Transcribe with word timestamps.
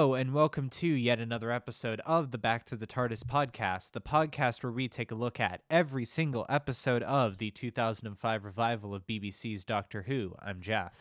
Hello, 0.00 0.14
and 0.14 0.32
welcome 0.32 0.70
to 0.70 0.86
yet 0.86 1.20
another 1.20 1.50
episode 1.50 2.00
of 2.06 2.30
the 2.30 2.38
Back 2.38 2.64
to 2.64 2.74
the 2.74 2.86
TARDIS 2.86 3.22
podcast, 3.22 3.92
the 3.92 4.00
podcast 4.00 4.62
where 4.62 4.72
we 4.72 4.88
take 4.88 5.10
a 5.10 5.14
look 5.14 5.38
at 5.38 5.60
every 5.68 6.06
single 6.06 6.46
episode 6.48 7.02
of 7.02 7.36
the 7.36 7.50
2005 7.50 8.44
revival 8.46 8.94
of 8.94 9.06
BBC's 9.06 9.62
Doctor 9.62 10.04
Who. 10.04 10.34
I'm 10.40 10.62
Jeff. 10.62 10.94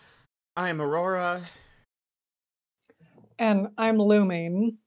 I'm 0.58 0.81
Aurora. 0.81 1.44
And 3.38 3.69
I'm 3.78 3.97
Looming. 4.00 4.80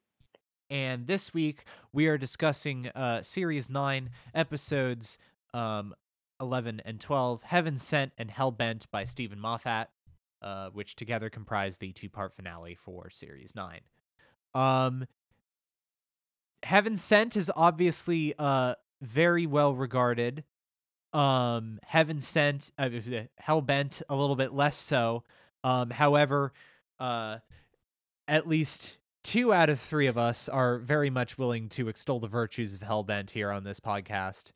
And 0.68 1.06
this 1.06 1.32
week 1.32 1.64
we 1.90 2.06
are 2.06 2.18
discussing 2.18 2.88
uh, 2.88 3.22
Series 3.22 3.70
9, 3.70 4.10
episodes 4.34 5.16
um, 5.54 5.94
11 6.38 6.82
and 6.84 7.00
12, 7.00 7.44
Heaven 7.44 7.78
Sent 7.78 8.12
and 8.18 8.28
Hellbent 8.28 8.84
by 8.90 9.04
Steven 9.04 9.40
Moffat 9.40 9.88
uh, 10.42 10.70
which 10.70 10.96
together 10.96 11.30
comprise 11.30 11.78
the 11.78 11.92
two 11.92 12.08
part 12.08 12.34
finale 12.34 12.74
for 12.74 13.08
Series 13.10 13.54
9. 13.54 13.80
Um, 14.54 15.06
Heaven 16.62 16.96
Sent 16.96 17.36
is 17.36 17.50
obviously 17.54 18.34
uh, 18.38 18.74
very 19.00 19.46
well 19.46 19.74
regarded. 19.74 20.44
Um, 21.12 21.80
Heaven 21.84 22.20
Sent, 22.20 22.70
uh, 22.78 22.88
Hellbent, 23.42 24.02
a 24.08 24.16
little 24.16 24.36
bit 24.36 24.52
less 24.52 24.76
so. 24.76 25.24
Um, 25.64 25.90
however, 25.90 26.52
uh, 26.98 27.38
at 28.28 28.48
least 28.48 28.98
two 29.22 29.52
out 29.52 29.68
of 29.68 29.80
three 29.80 30.06
of 30.06 30.16
us 30.16 30.48
are 30.48 30.78
very 30.78 31.10
much 31.10 31.38
willing 31.38 31.68
to 31.70 31.88
extol 31.88 32.20
the 32.20 32.28
virtues 32.28 32.74
of 32.74 32.80
Hellbent 32.80 33.30
here 33.30 33.50
on 33.50 33.64
this 33.64 33.80
podcast. 33.80 34.52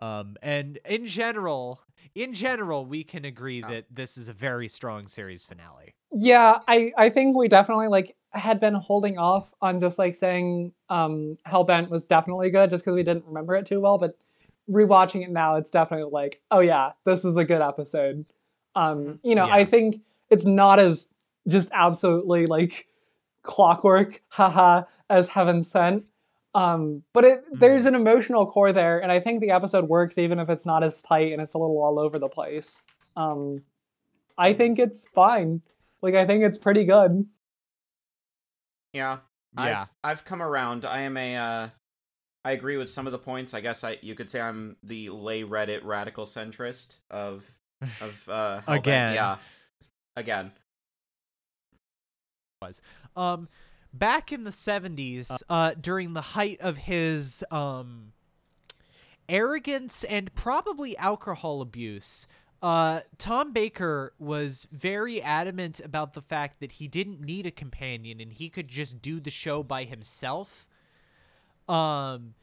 Um, 0.00 0.36
and 0.42 0.78
in 0.84 1.06
general, 1.06 1.80
in 2.14 2.32
general, 2.32 2.84
we 2.86 3.04
can 3.04 3.24
agree 3.24 3.60
that 3.62 3.86
this 3.90 4.16
is 4.16 4.28
a 4.28 4.32
very 4.32 4.68
strong 4.68 5.08
series 5.08 5.44
finale. 5.44 5.94
Yeah, 6.12 6.58
I 6.66 6.92
I 6.96 7.10
think 7.10 7.36
we 7.36 7.48
definitely 7.48 7.88
like 7.88 8.16
had 8.32 8.60
been 8.60 8.74
holding 8.74 9.18
off 9.18 9.52
on 9.60 9.80
just 9.80 9.98
like 9.98 10.14
saying 10.14 10.72
um 10.88 11.36
Hellbent 11.46 11.88
was 11.90 12.04
definitely 12.04 12.50
good 12.50 12.70
just 12.70 12.84
because 12.84 12.94
we 12.94 13.02
didn't 13.02 13.24
remember 13.26 13.54
it 13.56 13.66
too 13.66 13.80
well, 13.80 13.98
but 13.98 14.16
rewatching 14.70 15.22
it 15.22 15.30
now, 15.30 15.56
it's 15.56 15.70
definitely 15.70 16.10
like, 16.10 16.40
oh 16.50 16.60
yeah, 16.60 16.92
this 17.04 17.24
is 17.24 17.36
a 17.36 17.44
good 17.44 17.62
episode. 17.62 18.24
Um, 18.74 18.98
mm-hmm. 18.98 19.28
you 19.28 19.34
know, 19.34 19.46
yeah. 19.46 19.54
I 19.54 19.64
think 19.64 20.00
it's 20.30 20.44
not 20.44 20.78
as 20.78 21.08
just 21.46 21.68
absolutely 21.72 22.46
like 22.46 22.86
clockwork, 23.42 24.20
haha, 24.28 24.82
as 25.10 25.26
Heaven 25.26 25.62
Sent, 25.62 26.04
um, 26.54 27.02
but 27.12 27.24
it 27.24 27.44
mm. 27.52 27.58
there's 27.60 27.84
an 27.84 27.94
emotional 27.94 28.46
core 28.46 28.72
there, 28.72 29.00
and 29.00 29.12
I 29.12 29.20
think 29.20 29.40
the 29.40 29.50
episode 29.50 29.88
works 29.88 30.18
even 30.18 30.38
if 30.38 30.48
it's 30.48 30.66
not 30.66 30.82
as 30.82 31.02
tight 31.02 31.32
and 31.32 31.42
it's 31.42 31.54
a 31.54 31.58
little 31.58 31.82
all 31.82 31.98
over 31.98 32.18
the 32.18 32.28
place. 32.28 32.82
Um, 33.16 33.62
I 34.36 34.54
think 34.54 34.78
it's 34.78 35.04
fine. 35.14 35.60
Like 36.00 36.14
I 36.14 36.26
think 36.26 36.44
it's 36.44 36.58
pretty 36.58 36.84
good. 36.84 37.26
Yeah. 38.92 39.18
Yeah. 39.56 39.82
I've, 39.82 39.88
I've 40.04 40.24
come 40.24 40.40
around. 40.40 40.84
I 40.84 41.02
am 41.02 41.16
a 41.16 41.36
uh 41.36 41.68
I 42.44 42.52
agree 42.52 42.76
with 42.76 42.88
some 42.88 43.06
of 43.06 43.12
the 43.12 43.18
points. 43.18 43.52
I 43.52 43.60
guess 43.60 43.82
I 43.84 43.98
you 44.00 44.14
could 44.14 44.30
say 44.30 44.40
I'm 44.40 44.76
the 44.82 45.10
lay 45.10 45.42
Reddit 45.42 45.84
radical 45.84 46.24
centrist 46.24 46.96
of 47.10 47.50
of 48.00 48.14
uh 48.28 48.60
again. 48.66 49.14
Yeah. 49.14 49.36
Again. 50.16 50.52
Was. 52.62 52.80
Um 53.16 53.48
back 53.92 54.32
in 54.32 54.44
the 54.44 54.50
70s 54.50 55.30
uh, 55.30 55.36
uh, 55.48 55.74
during 55.80 56.12
the 56.14 56.20
height 56.20 56.60
of 56.60 56.76
his 56.76 57.44
um, 57.50 58.12
arrogance 59.28 60.04
and 60.04 60.34
probably 60.34 60.96
alcohol 60.96 61.60
abuse 61.60 62.26
uh, 62.60 63.00
Tom 63.18 63.52
Baker 63.52 64.12
was 64.18 64.66
very 64.72 65.22
adamant 65.22 65.80
about 65.84 66.14
the 66.14 66.20
fact 66.20 66.60
that 66.60 66.72
he 66.72 66.88
didn't 66.88 67.20
need 67.20 67.46
a 67.46 67.50
companion 67.50 68.20
and 68.20 68.32
he 68.32 68.48
could 68.48 68.68
just 68.68 69.00
do 69.00 69.20
the 69.20 69.30
show 69.30 69.62
by 69.62 69.84
himself. 69.84 70.66
Um, 71.68 72.34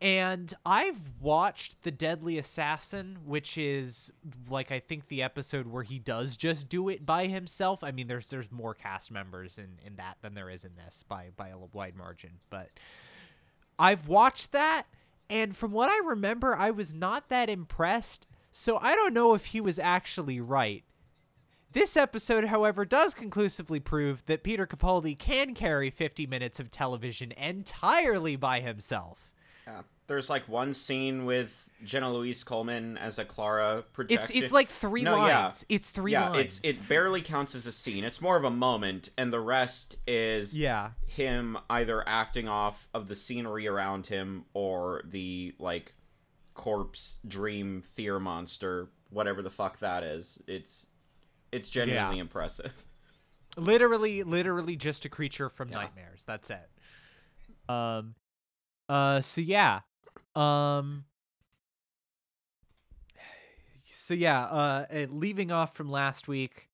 and 0.00 0.52
I've 0.64 0.98
watched 1.20 1.82
The 1.82 1.90
Deadly 1.90 2.38
Assassin, 2.38 3.18
which 3.24 3.58
is 3.58 4.12
like 4.48 4.72
I 4.72 4.78
think 4.78 5.08
the 5.08 5.22
episode 5.22 5.66
where 5.66 5.82
he 5.82 5.98
does 5.98 6.36
just 6.36 6.68
do 6.68 6.88
it 6.88 7.04
by 7.04 7.26
himself. 7.26 7.84
I 7.84 7.90
mean, 7.90 8.08
there's 8.08 8.28
there's 8.28 8.50
more 8.50 8.74
cast 8.74 9.10
members 9.10 9.58
in 9.58 9.78
in 9.84 9.96
that 9.96 10.18
than 10.22 10.34
there 10.34 10.50
is 10.50 10.64
in 10.64 10.76
this 10.76 11.02
by 11.02 11.28
by 11.36 11.48
a 11.48 11.58
wide 11.58 11.96
margin, 11.96 12.32
but 12.48 12.70
I've 13.78 14.08
watched 14.08 14.52
that 14.52 14.86
and 15.30 15.56
from 15.56 15.70
what 15.70 15.88
I 15.88 15.98
remember, 16.04 16.56
I 16.56 16.70
was 16.70 16.92
not 16.92 17.28
that 17.28 17.48
impressed. 17.48 18.26
So 18.50 18.78
I 18.78 18.96
don't 18.96 19.14
know 19.14 19.34
if 19.34 19.46
he 19.46 19.60
was 19.60 19.78
actually 19.78 20.40
right. 20.40 20.82
This 21.72 21.96
episode, 21.96 22.46
however, 22.46 22.84
does 22.84 23.14
conclusively 23.14 23.78
prove 23.78 24.26
that 24.26 24.42
Peter 24.42 24.66
Capaldi 24.66 25.16
can 25.16 25.54
carry 25.54 25.88
50 25.88 26.26
minutes 26.26 26.58
of 26.58 26.72
television 26.72 27.30
entirely 27.32 28.34
by 28.34 28.58
himself. 28.58 29.29
Yeah. 29.70 29.82
There's 30.06 30.28
like 30.28 30.48
one 30.48 30.74
scene 30.74 31.24
with 31.24 31.68
Jenna 31.84 32.12
Louise 32.12 32.44
Coleman 32.44 32.98
as 32.98 33.18
a 33.18 33.24
Clara 33.24 33.84
projection. 33.92 34.36
It's 34.36 34.44
it's 34.44 34.52
like 34.52 34.68
three 34.68 35.02
no, 35.02 35.16
lines. 35.16 35.64
Yeah. 35.68 35.76
It's 35.76 35.90
three 35.90 36.12
yeah, 36.12 36.30
lines. 36.30 36.60
It's 36.62 36.78
it 36.78 36.88
barely 36.88 37.22
counts 37.22 37.54
as 37.54 37.66
a 37.66 37.72
scene. 37.72 38.04
It's 38.04 38.20
more 38.20 38.36
of 38.36 38.44
a 38.44 38.50
moment, 38.50 39.10
and 39.16 39.32
the 39.32 39.40
rest 39.40 39.96
is 40.06 40.56
yeah 40.56 40.90
him 41.06 41.56
either 41.68 42.06
acting 42.08 42.48
off 42.48 42.88
of 42.92 43.08
the 43.08 43.14
scenery 43.14 43.66
around 43.66 44.06
him 44.06 44.44
or 44.52 45.02
the 45.04 45.54
like 45.58 45.94
corpse 46.54 47.18
dream 47.26 47.82
fear 47.82 48.18
monster, 48.18 48.88
whatever 49.10 49.42
the 49.42 49.50
fuck 49.50 49.78
that 49.78 50.02
is. 50.02 50.38
It's 50.46 50.88
it's 51.52 51.70
genuinely 51.70 52.16
yeah. 52.16 52.22
impressive. 52.22 52.72
Literally, 53.56 54.22
literally 54.22 54.76
just 54.76 55.04
a 55.04 55.08
creature 55.08 55.48
from 55.48 55.70
yeah. 55.70 55.78
nightmares. 55.78 56.22
That's 56.24 56.50
it. 56.50 56.68
Um, 57.68 58.14
uh, 58.90 59.20
so 59.20 59.40
yeah, 59.40 59.80
um. 60.34 61.04
So 63.94 64.14
yeah, 64.14 64.42
uh, 64.42 64.86
leaving 65.10 65.52
off 65.52 65.76
from 65.76 65.88
last 65.88 66.26
week, 66.26 66.68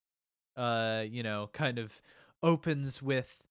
uh, 0.56 1.04
you 1.06 1.22
know, 1.22 1.50
kind 1.52 1.78
of 1.78 2.00
opens 2.42 3.02
with 3.02 3.44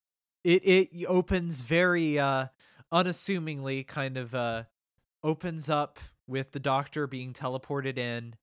it. 0.44 0.64
It 0.66 1.06
opens 1.08 1.62
very 1.62 2.18
uh 2.18 2.48
unassumingly, 2.92 3.84
kind 3.84 4.18
of 4.18 4.34
uh 4.34 4.64
opens 5.24 5.70
up 5.70 6.00
with 6.26 6.52
the 6.52 6.60
doctor 6.60 7.06
being 7.06 7.34
teleported 7.34 8.00
in, 8.00 8.36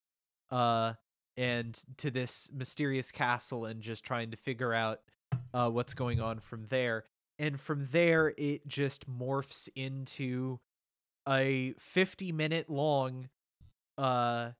uh, 0.51 0.93
and 1.37 1.77
to 1.97 2.13
this 2.13 2.49
mysterious 2.55 3.11
castle 3.11 3.65
and 3.65 3.83
just 3.83 4.05
trying 4.05 4.31
to 4.31 4.37
figure 4.37 4.73
out 4.73 5.01
uh 5.53 5.69
what's 5.69 5.95
going 5.95 6.21
on 6.21 6.39
from 6.39 6.67
there 6.69 7.05
and 7.39 7.61
from 7.61 7.89
there 7.93 8.33
it 8.37 8.67
just 8.67 9.09
morphs 9.09 9.69
into 9.75 10.59
a 11.29 11.75
50 11.79 12.33
minute 12.33 12.69
long 12.69 13.29
uh 13.99 14.51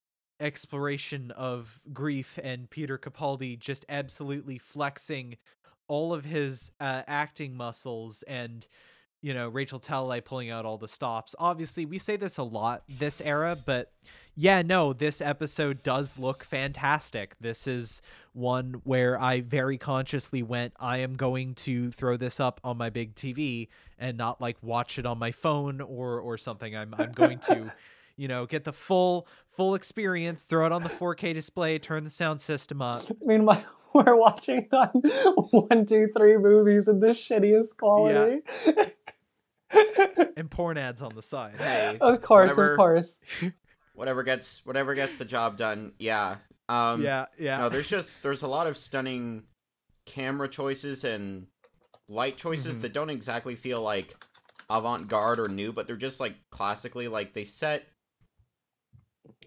exploration 0.41 1.31
of 1.33 1.81
grief 1.93 2.39
and 2.43 2.69
Peter 2.69 2.99
Capaldi 2.99 3.59
just 3.59 3.87
absolutely 3.89 4.59
flexing 4.59 5.37
all 5.89 6.13
of 6.13 6.25
his 6.25 6.73
uh, 6.81 7.03
acting 7.07 7.57
muscles 7.57 8.23
and 8.25 8.67
you 9.23 9.33
know 9.33 9.49
Rachel 9.49 9.79
Talalay 9.79 10.25
pulling 10.25 10.51
out 10.51 10.67
all 10.67 10.79
the 10.79 10.89
stops. 10.89 11.35
Obviously, 11.39 11.87
we 11.87 11.99
say 11.99 12.17
this 12.17 12.39
a 12.39 12.43
lot 12.43 12.83
this 12.89 13.21
era, 13.21 13.57
but 13.65 13.93
yeah, 14.35 14.63
no, 14.63 14.93
this 14.93 15.21
episode 15.21 15.83
does 15.83 16.19
look 16.19 16.43
fantastic. 16.43 17.35
This 17.41 17.67
is 17.67 18.01
one 18.33 18.81
where 18.85 19.21
I 19.21 19.43
very 19.43 19.77
consciously 19.77 20.43
went, 20.43 20.73
I 20.81 20.99
am 20.99 21.15
going 21.15 21.55
to 21.57 21.91
throw 21.91 22.17
this 22.17 22.41
up 22.41 22.61
on 22.65 22.79
my 22.79 22.89
big 22.89 23.15
TV 23.15 23.69
and 23.99 24.17
not 24.17 24.41
like 24.41 24.57
watch 24.63 24.99
it 24.99 25.05
on 25.05 25.19
my 25.19 25.33
phone 25.33 25.81
or 25.83 26.19
or 26.19 26.39
something. 26.39 26.75
I'm 26.75 26.95
I'm 26.97 27.13
going 27.13 27.41
to, 27.41 27.73
you 28.17 28.27
know, 28.27 28.47
get 28.47 28.65
the 28.65 28.73
full 28.73 29.27
full 29.51 29.75
experience, 29.75 30.45
throw 30.45 30.65
it 30.65 30.73
on 30.73 30.83
the 30.83 30.89
4K 30.89 31.35
display, 31.35 31.79
turn 31.79 32.05
the 32.05 32.11
sound 32.11 32.41
system 32.41 32.81
up. 32.81 33.03
Meanwhile, 33.21 33.65
we're 33.93 34.17
watching 34.17 34.67
on 34.73 34.89
one, 35.51 35.85
two, 35.85 36.09
three 36.17 36.39
movies 36.39 36.89
in 36.89 37.01
the 37.01 37.09
shittiest 37.09 37.77
quality. 37.77 38.41
Yeah. 38.67 38.87
and 40.37 40.51
porn 40.51 40.79
ads 40.79 41.03
on 41.03 41.15
the 41.15 41.23
side. 41.23 41.55
Hey, 41.59 41.99
of 42.01 42.23
course, 42.23 42.51
whatever, 42.51 42.73
of 42.73 42.77
course 42.79 43.19
whatever 43.95 44.23
gets 44.23 44.65
whatever 44.65 44.95
gets 44.95 45.19
the 45.19 45.25
job 45.25 45.57
done. 45.57 45.93
Yeah. 45.99 46.37
Um, 46.69 47.03
yeah, 47.03 47.27
yeah. 47.39 47.59
No, 47.59 47.69
there's 47.69 47.89
just 47.89 48.23
there's 48.23 48.43
a 48.43 48.49
lot 48.49 48.67
of 48.67 48.77
stunning 48.77 49.45
camera 50.07 50.49
choices 50.49 51.05
and 51.05 51.47
light 52.09 52.37
choices 52.37 52.75
mm-hmm. 52.75 52.83
that 52.83 52.93
don't 52.93 53.11
exactly 53.11 53.57
feel 53.57 53.83
like 53.83 54.17
avant-garde 54.71 55.39
or 55.39 55.49
new, 55.49 55.73
but 55.73 55.87
they're 55.87 55.97
just 55.97 56.21
like 56.21 56.35
classically 56.51 57.09
like 57.09 57.35
they 57.35 57.45
set 57.45 57.85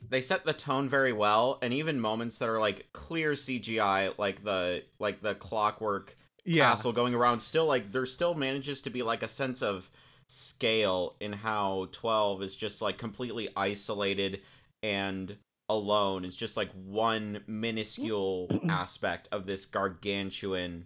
they 0.07 0.21
set 0.21 0.45
the 0.45 0.53
tone 0.53 0.87
very 0.87 1.13
well 1.13 1.57
and 1.61 1.73
even 1.73 1.99
moments 1.99 2.37
that 2.37 2.49
are 2.49 2.59
like 2.59 2.87
clear 2.93 3.31
CGI 3.31 4.17
like 4.17 4.43
the 4.43 4.83
like 4.99 5.21
the 5.21 5.35
clockwork 5.35 6.15
yeah. 6.43 6.69
castle 6.69 6.91
going 6.91 7.15
around 7.15 7.39
still 7.39 7.65
like 7.65 7.91
there 7.91 8.05
still 8.05 8.35
manages 8.35 8.81
to 8.83 8.89
be 8.89 9.01
like 9.01 9.23
a 9.23 9.27
sense 9.27 9.61
of 9.61 9.89
scale 10.27 11.15
in 11.19 11.33
how 11.33 11.87
12 11.91 12.41
is 12.41 12.55
just 12.55 12.81
like 12.81 12.97
completely 12.97 13.49
isolated 13.55 14.41
and 14.81 15.37
alone 15.69 16.25
is 16.25 16.35
just 16.35 16.57
like 16.57 16.69
one 16.71 17.41
minuscule 17.47 18.47
aspect 18.69 19.27
of 19.31 19.45
this 19.45 19.65
gargantuan 19.65 20.85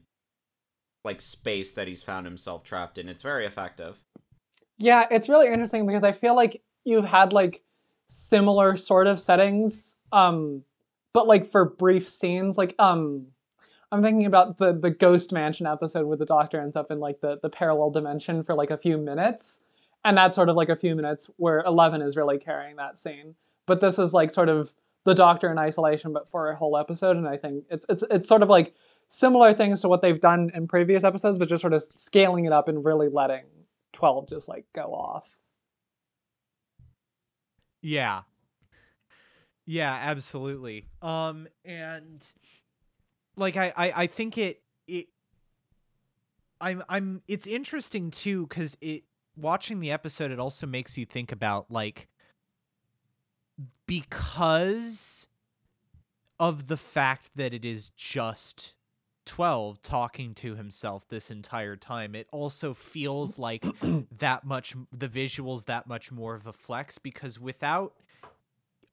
like 1.06 1.21
space 1.21 1.74
that 1.74 1.88
he's 1.88 2.03
found 2.03 2.25
himself 2.25 2.63
trapped 2.63 2.97
in. 2.97 3.07
It's 3.07 3.24
very 3.24 3.45
effective. 3.45 3.97
Yeah, 4.77 5.07
it's 5.09 5.30
really 5.30 5.47
interesting 5.47 5.85
because 5.85 6.03
I 6.03 6.12
feel 6.12 6.35
like 6.35 6.62
you've 6.85 7.06
had 7.06 7.33
like 7.33 7.62
similar 8.09 8.77
sort 8.77 9.07
of 9.07 9.19
settings, 9.19 9.95
um, 10.12 10.63
but 11.13 11.27
like 11.27 11.50
for 11.50 11.65
brief 11.65 12.09
scenes. 12.09 12.57
Like 12.57 12.75
um, 12.80 13.27
I'm 13.91 14.01
thinking 14.03 14.25
about 14.25 14.57
the 14.57 14.74
the 14.74 14.91
Ghost 14.91 15.31
Mansion 15.31 15.65
episode 15.65 16.06
where 16.06 16.18
the 16.18 16.25
Doctor 16.25 16.62
ends 16.62 16.75
up 16.75 16.91
in 16.91 17.00
like 17.00 17.21
the 17.21 17.39
the 17.41 17.50
parallel 17.50 17.91
dimension 17.91 18.44
for 18.44 18.53
like 18.53 18.71
a 18.71 18.77
few 18.77 18.97
minutes, 18.97 19.62
and 20.06 20.18
that's 20.18 20.36
sort 20.36 20.50
of 20.50 20.56
like 20.56 20.69
a 20.69 20.75
few 20.75 20.95
minutes 20.95 21.30
where 21.38 21.62
Eleven 21.62 22.01
is 22.01 22.15
really 22.15 22.38
carrying 22.38 22.75
that 22.75 23.00
scene. 23.00 23.36
But 23.65 23.81
this 23.81 23.97
is 24.00 24.13
like 24.13 24.31
sort 24.31 24.50
of 24.50 24.74
the 25.06 25.15
Doctor 25.15 25.50
in 25.51 25.57
isolation, 25.57 26.13
but 26.13 26.30
for 26.30 26.50
a 26.51 26.56
whole 26.56 26.77
episode, 26.77 27.18
and 27.18 27.27
I 27.27 27.38
think 27.38 27.65
it's 27.69 27.86
it's 27.89 28.03
it's 28.12 28.27
sort 28.27 28.44
of 28.44 28.50
like 28.50 28.75
similar 29.07 29.53
things 29.53 29.81
to 29.81 29.89
what 29.89 30.01
they've 30.01 30.21
done 30.21 30.51
in 30.53 30.68
previous 30.68 31.03
episodes, 31.03 31.38
but 31.38 31.50
just 31.50 31.62
sort 31.62 31.74
of 31.74 31.83
scaling 31.95 32.45
it 32.45 32.53
up 32.53 32.68
and 32.68 32.85
really 32.85 33.09
letting 33.09 33.45
12 33.94 34.30
just 34.30 34.47
like 34.47 34.65
go 34.74 34.94
off. 34.94 35.25
Yeah. 37.81 38.21
Yeah, 39.65 39.94
absolutely. 39.94 40.85
Um 41.01 41.47
and 41.65 42.25
like 43.35 43.57
I 43.57 43.73
I, 43.75 43.93
I 44.03 44.07
think 44.07 44.37
it 44.37 44.61
it 44.87 45.07
I'm 46.61 46.83
I'm 46.89 47.21
it's 47.27 47.47
interesting 47.47 48.11
too 48.11 48.47
cuz 48.47 48.77
it 48.81 49.03
watching 49.35 49.79
the 49.79 49.91
episode 49.91 50.31
it 50.31 50.39
also 50.39 50.67
makes 50.67 50.97
you 50.97 51.05
think 51.05 51.31
about 51.31 51.71
like 51.71 52.07
because 53.85 55.27
of 56.39 56.67
the 56.67 56.77
fact 56.77 57.31
that 57.35 57.53
it 57.53 57.65
is 57.65 57.89
just 57.97 58.73
12 59.25 59.81
talking 59.81 60.33
to 60.33 60.55
himself 60.55 61.07
this 61.07 61.29
entire 61.29 61.75
time 61.75 62.15
it 62.15 62.27
also 62.31 62.73
feels 62.73 63.37
like 63.37 63.63
that 64.17 64.43
much 64.43 64.75
the 64.91 65.07
visuals 65.07 65.65
that 65.65 65.87
much 65.87 66.11
more 66.11 66.33
of 66.33 66.47
a 66.47 66.53
flex 66.53 66.97
because 66.97 67.39
without 67.39 67.93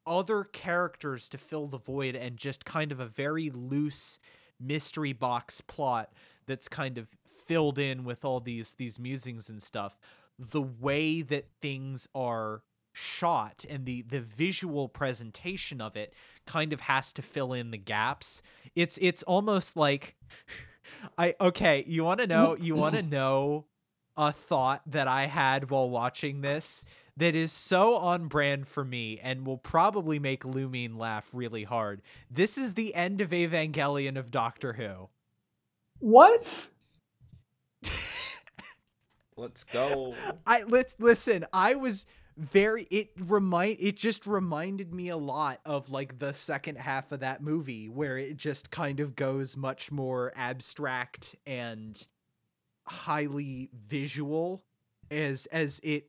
other 0.06 0.44
characters 0.44 1.28
to 1.30 1.38
fill 1.38 1.66
the 1.66 1.78
void 1.78 2.14
and 2.14 2.36
just 2.36 2.64
kind 2.64 2.92
of 2.92 3.00
a 3.00 3.06
very 3.06 3.50
loose 3.50 4.18
mystery 4.60 5.12
box 5.12 5.60
plot 5.60 6.12
that's 6.46 6.68
kind 6.68 6.98
of 6.98 7.08
filled 7.46 7.78
in 7.78 8.04
with 8.04 8.24
all 8.24 8.40
these 8.40 8.74
these 8.74 8.98
musings 8.98 9.48
and 9.48 9.62
stuff. 9.62 9.98
The 10.38 10.62
way 10.62 11.22
that 11.22 11.48
things 11.60 12.08
are 12.14 12.62
shot 12.92 13.64
and 13.68 13.84
the 13.84 14.02
the 14.02 14.20
visual 14.20 14.88
presentation 14.88 15.80
of 15.80 15.96
it 15.96 16.14
kind 16.46 16.72
of 16.72 16.82
has 16.82 17.12
to 17.12 17.22
fill 17.22 17.52
in 17.52 17.70
the 17.70 17.78
gaps. 17.78 18.42
It's 18.74 18.98
it's 19.00 19.22
almost 19.24 19.76
like 19.76 20.16
i 21.18 21.34
okay 21.40 21.82
you 21.86 22.04
want 22.04 22.20
to 22.20 22.28
know 22.28 22.56
you 22.56 22.74
want 22.74 22.94
to 22.94 23.02
know 23.16 23.66
a 24.16 24.32
thought 24.32 24.82
that 24.86 25.08
i 25.08 25.26
had 25.26 25.70
while 25.70 25.88
watching 25.90 26.40
this 26.40 26.84
that 27.16 27.34
is 27.34 27.50
so 27.50 27.96
on 27.96 28.28
brand 28.28 28.68
for 28.68 28.84
me 28.84 29.18
and 29.22 29.46
will 29.46 29.56
probably 29.56 30.18
make 30.18 30.44
Lumine 30.44 30.98
laugh 30.98 31.28
really 31.32 31.64
hard. 31.64 32.02
This 32.30 32.58
is 32.58 32.74
the 32.74 32.94
end 32.94 33.22
of 33.22 33.30
Evangelion 33.30 34.18
of 34.18 34.30
Doctor 34.30 34.74
Who. 34.74 35.08
What? 35.98 36.68
Let's 39.38 39.64
go. 39.64 40.14
I 40.46 40.62
let's 40.62 40.96
listen. 40.98 41.44
I 41.52 41.74
was 41.74 42.06
very 42.38 42.84
it 42.84 43.10
remind 43.18 43.76
it 43.80 43.94
just 43.94 44.26
reminded 44.26 44.94
me 44.94 45.10
a 45.10 45.16
lot 45.16 45.60
of 45.66 45.90
like 45.90 46.18
the 46.18 46.32
second 46.32 46.76
half 46.78 47.12
of 47.12 47.20
that 47.20 47.42
movie 47.42 47.90
where 47.90 48.16
it 48.16 48.38
just 48.38 48.70
kind 48.70 48.98
of 48.98 49.14
goes 49.14 49.54
much 49.54 49.92
more 49.92 50.32
abstract 50.36 51.36
and 51.46 52.06
highly 52.88 53.70
visual 53.88 54.62
as 55.10 55.46
as 55.46 55.80
it 55.82 56.08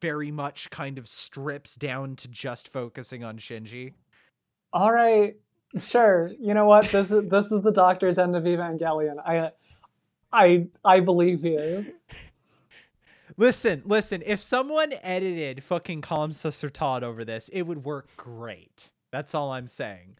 very 0.00 0.30
much 0.30 0.70
kind 0.70 0.98
of 0.98 1.08
strips 1.08 1.74
down 1.74 2.16
to 2.16 2.28
just 2.28 2.72
focusing 2.72 3.24
on 3.24 3.38
Shinji. 3.38 3.94
All 4.72 4.92
right, 4.92 5.36
sure. 5.78 6.30
You 6.40 6.54
know 6.54 6.66
what? 6.66 6.90
This 6.90 7.10
is 7.10 7.28
this 7.28 7.52
is 7.52 7.62
the 7.62 7.72
Doctor's 7.72 8.18
end 8.18 8.36
of 8.36 8.44
Evangelion. 8.44 9.18
I, 9.24 9.50
I, 10.32 10.66
I 10.84 11.00
believe 11.00 11.44
you. 11.44 11.86
Listen, 13.36 13.82
listen. 13.84 14.22
If 14.24 14.40
someone 14.42 14.92
edited 15.02 15.62
fucking 15.62 16.00
Komm, 16.02 16.30
süsser 16.30 16.72
Tod 16.72 17.02
over 17.04 17.24
this, 17.24 17.48
it 17.50 17.62
would 17.62 17.84
work 17.84 18.08
great. 18.16 18.90
That's 19.12 19.34
all 19.34 19.52
I'm 19.52 19.68
saying. 19.68 20.16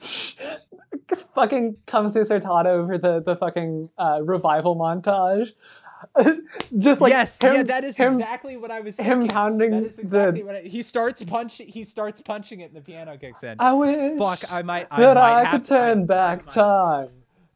fucking 1.34 1.76
Komm, 1.86 2.12
süsser 2.12 2.40
Tod 2.40 2.66
over 2.66 2.98
the 2.98 3.20
the 3.20 3.36
fucking 3.36 3.90
uh, 3.98 4.20
revival 4.22 4.76
montage. 4.76 5.48
just 6.78 7.00
like 7.00 7.10
yes, 7.10 7.38
him, 7.42 7.54
yeah, 7.54 7.62
that 7.62 7.82
is 7.84 7.96
him, 7.96 8.14
exactly 8.14 8.56
what 8.56 8.70
I 8.70 8.80
was 8.80 8.96
thinking. 8.96 9.22
Him 9.22 9.28
pounding 9.28 9.70
that 9.70 9.84
is 9.84 9.98
exactly 9.98 10.40
the, 10.40 10.46
what 10.46 10.56
I, 10.56 10.60
he 10.60 10.82
starts 10.82 11.24
punching. 11.24 11.68
He 11.68 11.84
starts 11.84 12.20
punching 12.20 12.60
it, 12.60 12.64
and 12.64 12.76
the 12.76 12.80
piano 12.80 13.16
kicks 13.16 13.42
in. 13.42 13.56
I 13.58 13.72
wish 13.72 14.18
Fuck, 14.18 14.50
I 14.52 14.62
might. 14.62 14.86
I 14.90 15.00
that 15.00 15.14
might 15.14 15.22
I 15.22 15.44
have 15.44 15.60
could 15.60 15.68
turn 15.68 16.02
I, 16.02 16.04
back 16.04 16.48
I 16.48 16.52
time. 16.52 17.08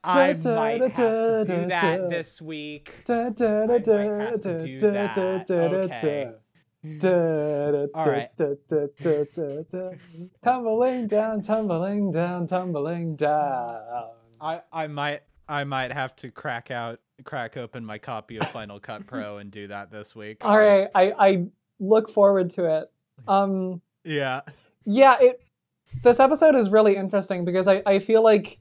I 0.04 0.32
might 0.32 0.80
have 0.80 0.96
to 0.96 1.44
do 1.46 1.68
that 1.68 2.08
this 2.08 2.40
week. 2.40 2.92
I 3.08 3.12
might 3.12 3.86
have 3.86 4.40
to 4.42 4.58
do 4.58 4.80
that. 4.80 5.50
Okay. 5.50 6.30
All 7.94 8.08
right. 8.08 8.30
tumbling 10.44 11.06
down, 11.08 11.42
tumbling 11.42 12.10
down, 12.10 12.46
tumbling 12.46 13.16
down. 13.16 14.10
I 14.40 14.60
I 14.72 14.86
might 14.86 15.22
I 15.48 15.64
might 15.64 15.92
have 15.92 16.14
to 16.16 16.30
crack 16.30 16.70
out 16.70 17.00
crack 17.24 17.56
open 17.56 17.84
my 17.84 17.98
copy 17.98 18.36
of 18.36 18.48
Final 18.50 18.78
Cut 18.78 19.06
Pro 19.06 19.38
and 19.38 19.50
do 19.50 19.66
that 19.68 19.90
this 19.90 20.14
week. 20.14 20.38
All 20.42 20.56
right, 20.56 20.88
I 20.94 21.12
I 21.18 21.46
look 21.80 22.12
forward 22.12 22.54
to 22.54 22.78
it. 22.78 22.92
Um 23.26 23.80
yeah. 24.04 24.42
Yeah, 24.84 25.16
it 25.20 25.42
this 26.02 26.20
episode 26.20 26.54
is 26.54 26.70
really 26.70 26.96
interesting 26.96 27.44
because 27.44 27.66
I 27.66 27.82
I 27.86 27.98
feel 27.98 28.22
like 28.22 28.58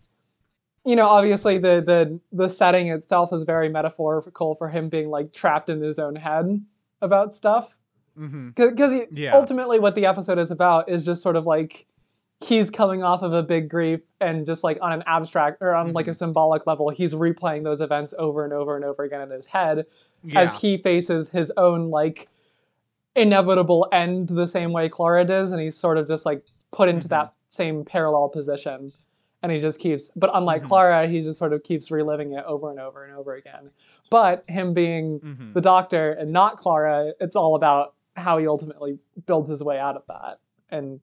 you 0.85 0.95
know, 0.95 1.07
obviously 1.07 1.57
the 1.59 1.83
the 1.85 2.19
the 2.31 2.49
setting 2.49 2.87
itself 2.87 3.31
is 3.33 3.43
very 3.43 3.69
metaphorical 3.69 4.55
for 4.55 4.69
him 4.69 4.89
being 4.89 5.09
like 5.09 5.33
trapped 5.33 5.69
in 5.69 5.81
his 5.81 5.99
own 5.99 6.15
head 6.15 6.65
about 7.01 7.35
stuff. 7.35 7.76
Because 8.17 8.91
mm-hmm. 8.91 9.15
yeah. 9.15 9.33
ultimately, 9.33 9.79
what 9.79 9.95
the 9.95 10.05
episode 10.05 10.39
is 10.39 10.51
about 10.51 10.89
is 10.89 11.05
just 11.05 11.21
sort 11.21 11.35
of 11.35 11.45
like 11.45 11.85
he's 12.39 12.69
coming 12.69 13.03
off 13.03 13.23
of 13.23 13.33
a 13.33 13.41
big 13.41 13.69
grief 13.69 13.99
and 14.21 14.45
just 14.45 14.63
like 14.63 14.77
on 14.81 14.93
an 14.93 15.03
abstract 15.07 15.57
or 15.61 15.73
on 15.73 15.87
mm-hmm. 15.87 15.95
like 15.95 16.07
a 16.07 16.13
symbolic 16.13 16.67
level, 16.67 16.89
he's 16.89 17.13
replaying 17.13 17.63
those 17.63 17.81
events 17.81 18.13
over 18.17 18.43
and 18.43 18.53
over 18.53 18.75
and 18.75 18.85
over 18.85 19.03
again 19.03 19.21
in 19.21 19.31
his 19.31 19.47
head 19.47 19.85
yeah. 20.23 20.41
as 20.41 20.53
he 20.53 20.77
faces 20.77 21.29
his 21.29 21.51
own 21.57 21.89
like 21.89 22.27
inevitable 23.15 23.87
end 23.91 24.27
the 24.27 24.47
same 24.47 24.71
way 24.71 24.87
Clara 24.87 25.25
does, 25.25 25.51
and 25.51 25.61
he's 25.61 25.75
sort 25.75 25.97
of 25.97 26.07
just 26.07 26.25
like 26.25 26.43
put 26.71 26.89
into 26.89 27.07
mm-hmm. 27.07 27.09
that 27.09 27.33
same 27.49 27.83
parallel 27.83 28.29
position. 28.29 28.91
And 29.43 29.51
he 29.51 29.59
just 29.59 29.79
keeps, 29.79 30.11
but 30.15 30.31
unlike 30.33 30.61
mm-hmm. 30.61 30.69
Clara, 30.69 31.07
he 31.07 31.21
just 31.21 31.37
sort 31.37 31.53
of 31.53 31.63
keeps 31.63 31.91
reliving 31.91 32.33
it 32.33 32.43
over 32.45 32.71
and 32.71 32.79
over 32.79 33.03
and 33.03 33.15
over 33.15 33.35
again. 33.35 33.69
But 34.09 34.43
him 34.47 34.73
being 34.73 35.19
mm-hmm. 35.19 35.53
the 35.53 35.61
doctor 35.61 36.11
and 36.13 36.31
not 36.31 36.57
Clara, 36.57 37.13
it's 37.19 37.35
all 37.35 37.55
about 37.55 37.93
how 38.17 38.37
he 38.37 38.47
ultimately 38.47 38.99
builds 39.25 39.49
his 39.49 39.63
way 39.63 39.79
out 39.79 39.95
of 39.95 40.03
that. 40.07 40.39
And 40.69 40.99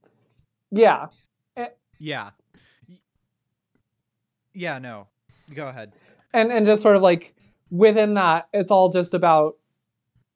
yeah, 0.71 1.06
eh. 1.56 1.68
yeah. 1.99 2.30
Yeah, 4.52 4.78
no. 4.78 5.09
Go 5.54 5.68
ahead. 5.68 5.92
And 6.33 6.52
and 6.52 6.66
just 6.66 6.83
sort 6.83 6.97
of 6.97 7.02
like 7.02 7.35
within 7.71 8.14
that, 8.14 8.49
it's 8.52 8.71
all 8.71 8.90
just 8.90 9.14
about 9.14 9.56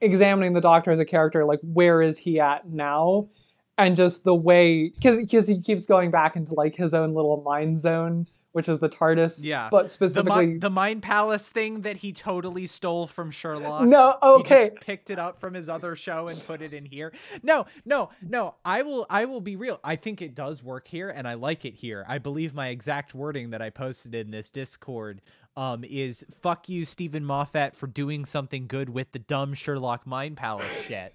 examining 0.01 0.53
the 0.53 0.61
doctor 0.61 0.91
as 0.93 1.01
a 1.01 1.05
character, 1.05 1.45
like 1.45 1.61
where 1.63 2.03
is 2.03 2.19
he 2.19 2.41
at 2.41 2.69
now? 2.69 3.29
And 3.77 3.95
just 3.95 4.25
the 4.25 4.35
way 4.35 4.91
because 4.91 5.19
because 5.19 5.47
he 5.47 5.61
keeps 5.61 5.87
going 5.87 6.11
back 6.11 6.37
into 6.37 6.55
like 6.55 6.75
his 6.75 6.95
own 6.95 7.15
little 7.15 7.43
mind 7.43 7.81
zone 7.81 8.27
which 8.53 8.69
is 8.69 8.81
the 8.81 8.89
TARDIS. 8.89 9.41
Yeah. 9.43 9.69
But 9.71 9.91
specifically 9.91 10.55
the, 10.55 10.61
the, 10.61 10.71
Mind 10.71 11.03
Palace 11.03 11.49
thing 11.49 11.83
that 11.83 11.97
he 11.99 12.13
totally 12.13 12.67
stole 12.67 13.07
from 13.07 13.31
Sherlock. 13.31 13.87
No, 13.87 14.17
okay. 14.23 14.65
He 14.65 14.71
just 14.71 14.81
picked 14.81 15.11
it 15.11 15.19
up 15.19 15.39
from 15.39 15.55
his 15.55 15.69
other 15.69 15.95
show 15.95 16.29
and 16.29 16.45
put 16.47 16.63
it 16.63 16.73
in 16.73 16.85
here. 16.85 17.13
No, 17.43 17.67
no, 17.85 18.11
no. 18.23 18.55
I 18.65 18.83
will 18.83 19.07
I 19.11 19.27
will 19.27 19.41
be 19.41 19.57
real. 19.57 19.81
I 19.85 19.97
think 19.97 20.23
it 20.23 20.35
does 20.35 20.63
work 20.63 20.89
here 20.89 21.11
and 21.11 21.29
I 21.29 21.35
like 21.35 21.65
it 21.65 21.75
here. 21.75 22.05
I 22.09 22.19
believe 22.19 22.55
my 22.55 22.69
exact 22.69 23.15
wording 23.15 23.51
that 23.51 23.63
I 23.63 23.71
posted 23.71 24.15
in 24.15 24.31
this 24.31 24.51
Discord 24.51 25.21
um, 25.57 25.85
is 25.85 26.25
fuck 26.41 26.69
you, 26.69 26.85
Steven 26.85 27.25
Moffat, 27.25 27.75
for 27.75 27.87
doing 27.87 28.25
something 28.25 28.67
good 28.67 28.89
with 28.89 29.13
the 29.13 29.19
dumb 29.19 29.55
Sherlock 29.55 30.07
Mind 30.07 30.37
Palace 30.37 30.67
shit. 30.87 31.13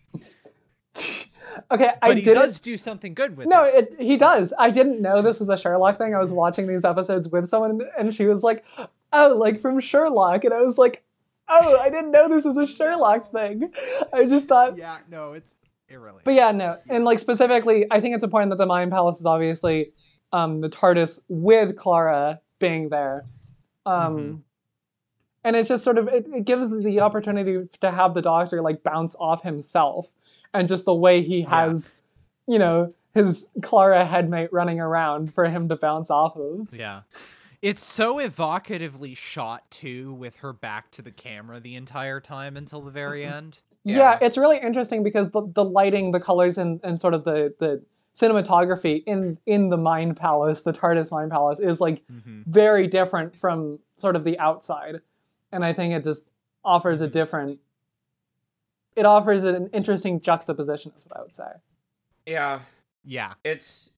Okay, 1.71 1.91
but 2.01 2.11
I 2.11 2.13
he 2.15 2.21
does 2.21 2.59
do 2.59 2.77
something 2.77 3.13
good 3.13 3.37
with 3.37 3.47
no, 3.47 3.63
it. 3.63 3.97
No, 3.97 4.05
he 4.05 4.17
does. 4.17 4.53
I 4.57 4.69
didn't 4.69 5.01
know 5.01 5.21
this 5.21 5.39
was 5.39 5.49
a 5.49 5.57
Sherlock 5.57 5.97
thing. 5.97 6.15
I 6.15 6.19
was 6.19 6.31
watching 6.31 6.67
these 6.67 6.83
episodes 6.83 7.27
with 7.27 7.47
someone, 7.47 7.81
and 7.97 8.13
she 8.13 8.25
was 8.25 8.43
like, 8.43 8.63
"Oh, 9.11 9.35
like 9.37 9.61
from 9.61 9.79
Sherlock," 9.79 10.43
and 10.43 10.53
I 10.53 10.61
was 10.61 10.77
like, 10.77 11.03
"Oh, 11.47 11.79
I 11.79 11.89
didn't 11.89 12.11
know 12.11 12.27
this 12.27 12.43
was 12.43 12.57
a 12.57 12.67
Sherlock 12.67 13.31
thing." 13.31 13.71
I 14.13 14.25
just 14.25 14.47
thought, 14.47 14.77
yeah, 14.77 14.97
no, 15.09 15.33
it's 15.33 15.53
irrelevant. 15.89 16.25
But 16.25 16.33
yeah, 16.33 16.51
no, 16.51 16.77
and 16.89 17.05
like 17.05 17.19
specifically, 17.19 17.85
I 17.91 17.99
think 18.01 18.15
it's 18.15 18.23
important 18.23 18.49
that 18.51 18.57
the 18.57 18.65
Mind 18.65 18.91
Palace 18.91 19.19
is 19.19 19.25
obviously 19.25 19.93
um, 20.31 20.61
the 20.61 20.69
TARDIS 20.69 21.19
with 21.27 21.75
Clara 21.75 22.39
being 22.59 22.89
there. 22.89 23.25
Um, 23.85 24.17
mm-hmm. 24.17 24.35
and 25.43 25.55
it's 25.55 25.69
just 25.69 25.83
sort 25.83 25.97
of 25.97 26.07
it, 26.07 26.25
it 26.33 26.45
gives 26.45 26.69
the 26.69 27.01
opportunity 27.01 27.67
to 27.81 27.91
have 27.91 28.13
the 28.13 28.21
doctor 28.21 28.61
like 28.61 28.81
bounce 28.83 29.15
off 29.19 29.43
himself 29.43 30.09
and 30.53 30.67
just 30.67 30.85
the 30.85 30.93
way 30.93 31.21
he 31.23 31.39
Yeah. 31.41 31.49
has 31.67 31.95
you 32.47 32.59
know 32.59 32.93
his 33.13 33.45
clara 33.61 34.05
headmate 34.05 34.51
running 34.51 34.79
around 34.79 35.33
for 35.33 35.45
him 35.45 35.69
to 35.69 35.75
bounce 35.75 36.09
off 36.09 36.35
of 36.35 36.67
Yeah. 36.73 37.01
It's 37.61 37.81
so 37.85 38.17
evocatively 38.19 39.15
shot 39.15 39.69
too, 39.71 40.13
with 40.15 40.35
her 40.37 40.51
back 40.51 40.91
to 40.91 41.01
the 41.01 41.11
camera 41.11 41.61
the 41.61 41.75
entire 41.75 42.19
time 42.19 42.57
until 42.57 42.81
the 42.81 42.91
very 42.91 43.23
end. 43.23 43.59
yeah, 43.85 43.97
Yeah. 43.97 44.17
it's 44.21 44.37
really 44.37 44.59
interesting 44.59 45.01
because 45.03 45.29
the, 45.31 45.43
the 45.53 45.63
lighting 45.63 46.11
the 46.11 46.19
colors 46.19 46.57
and, 46.57 46.81
and 46.83 46.99
sort 46.99 47.13
of 47.13 47.23
the 47.23 47.53
the 47.59 47.81
cinematography 48.15 49.03
in 49.05 49.37
in 49.45 49.69
the 49.69 49.77
mind 49.77 50.17
palace 50.17 50.61
the 50.61 50.73
tardis 50.73 51.11
mind 51.11 51.31
palace 51.31 51.59
is 51.59 51.79
like 51.81 52.01
Mm-hmm. 52.11 52.41
very 52.47 52.87
different 52.87 53.35
from 53.35 53.79
sort 53.97 54.15
of 54.15 54.23
the 54.23 54.37
outside 54.39 54.95
and 55.51 55.63
i 55.65 55.73
think 55.73 55.93
it 55.93 56.03
just 56.03 56.23
offers 56.65 57.01
a 57.01 57.07
different 57.07 57.59
it 58.95 59.05
offers 59.05 59.43
an 59.43 59.69
interesting 59.73 60.21
juxtaposition 60.21 60.91
is 60.97 61.05
what 61.05 61.19
i 61.19 61.21
would 61.21 61.33
say. 61.33 61.43
Yeah, 62.25 62.59
Yeah. 63.03 63.33
it's 63.43 63.91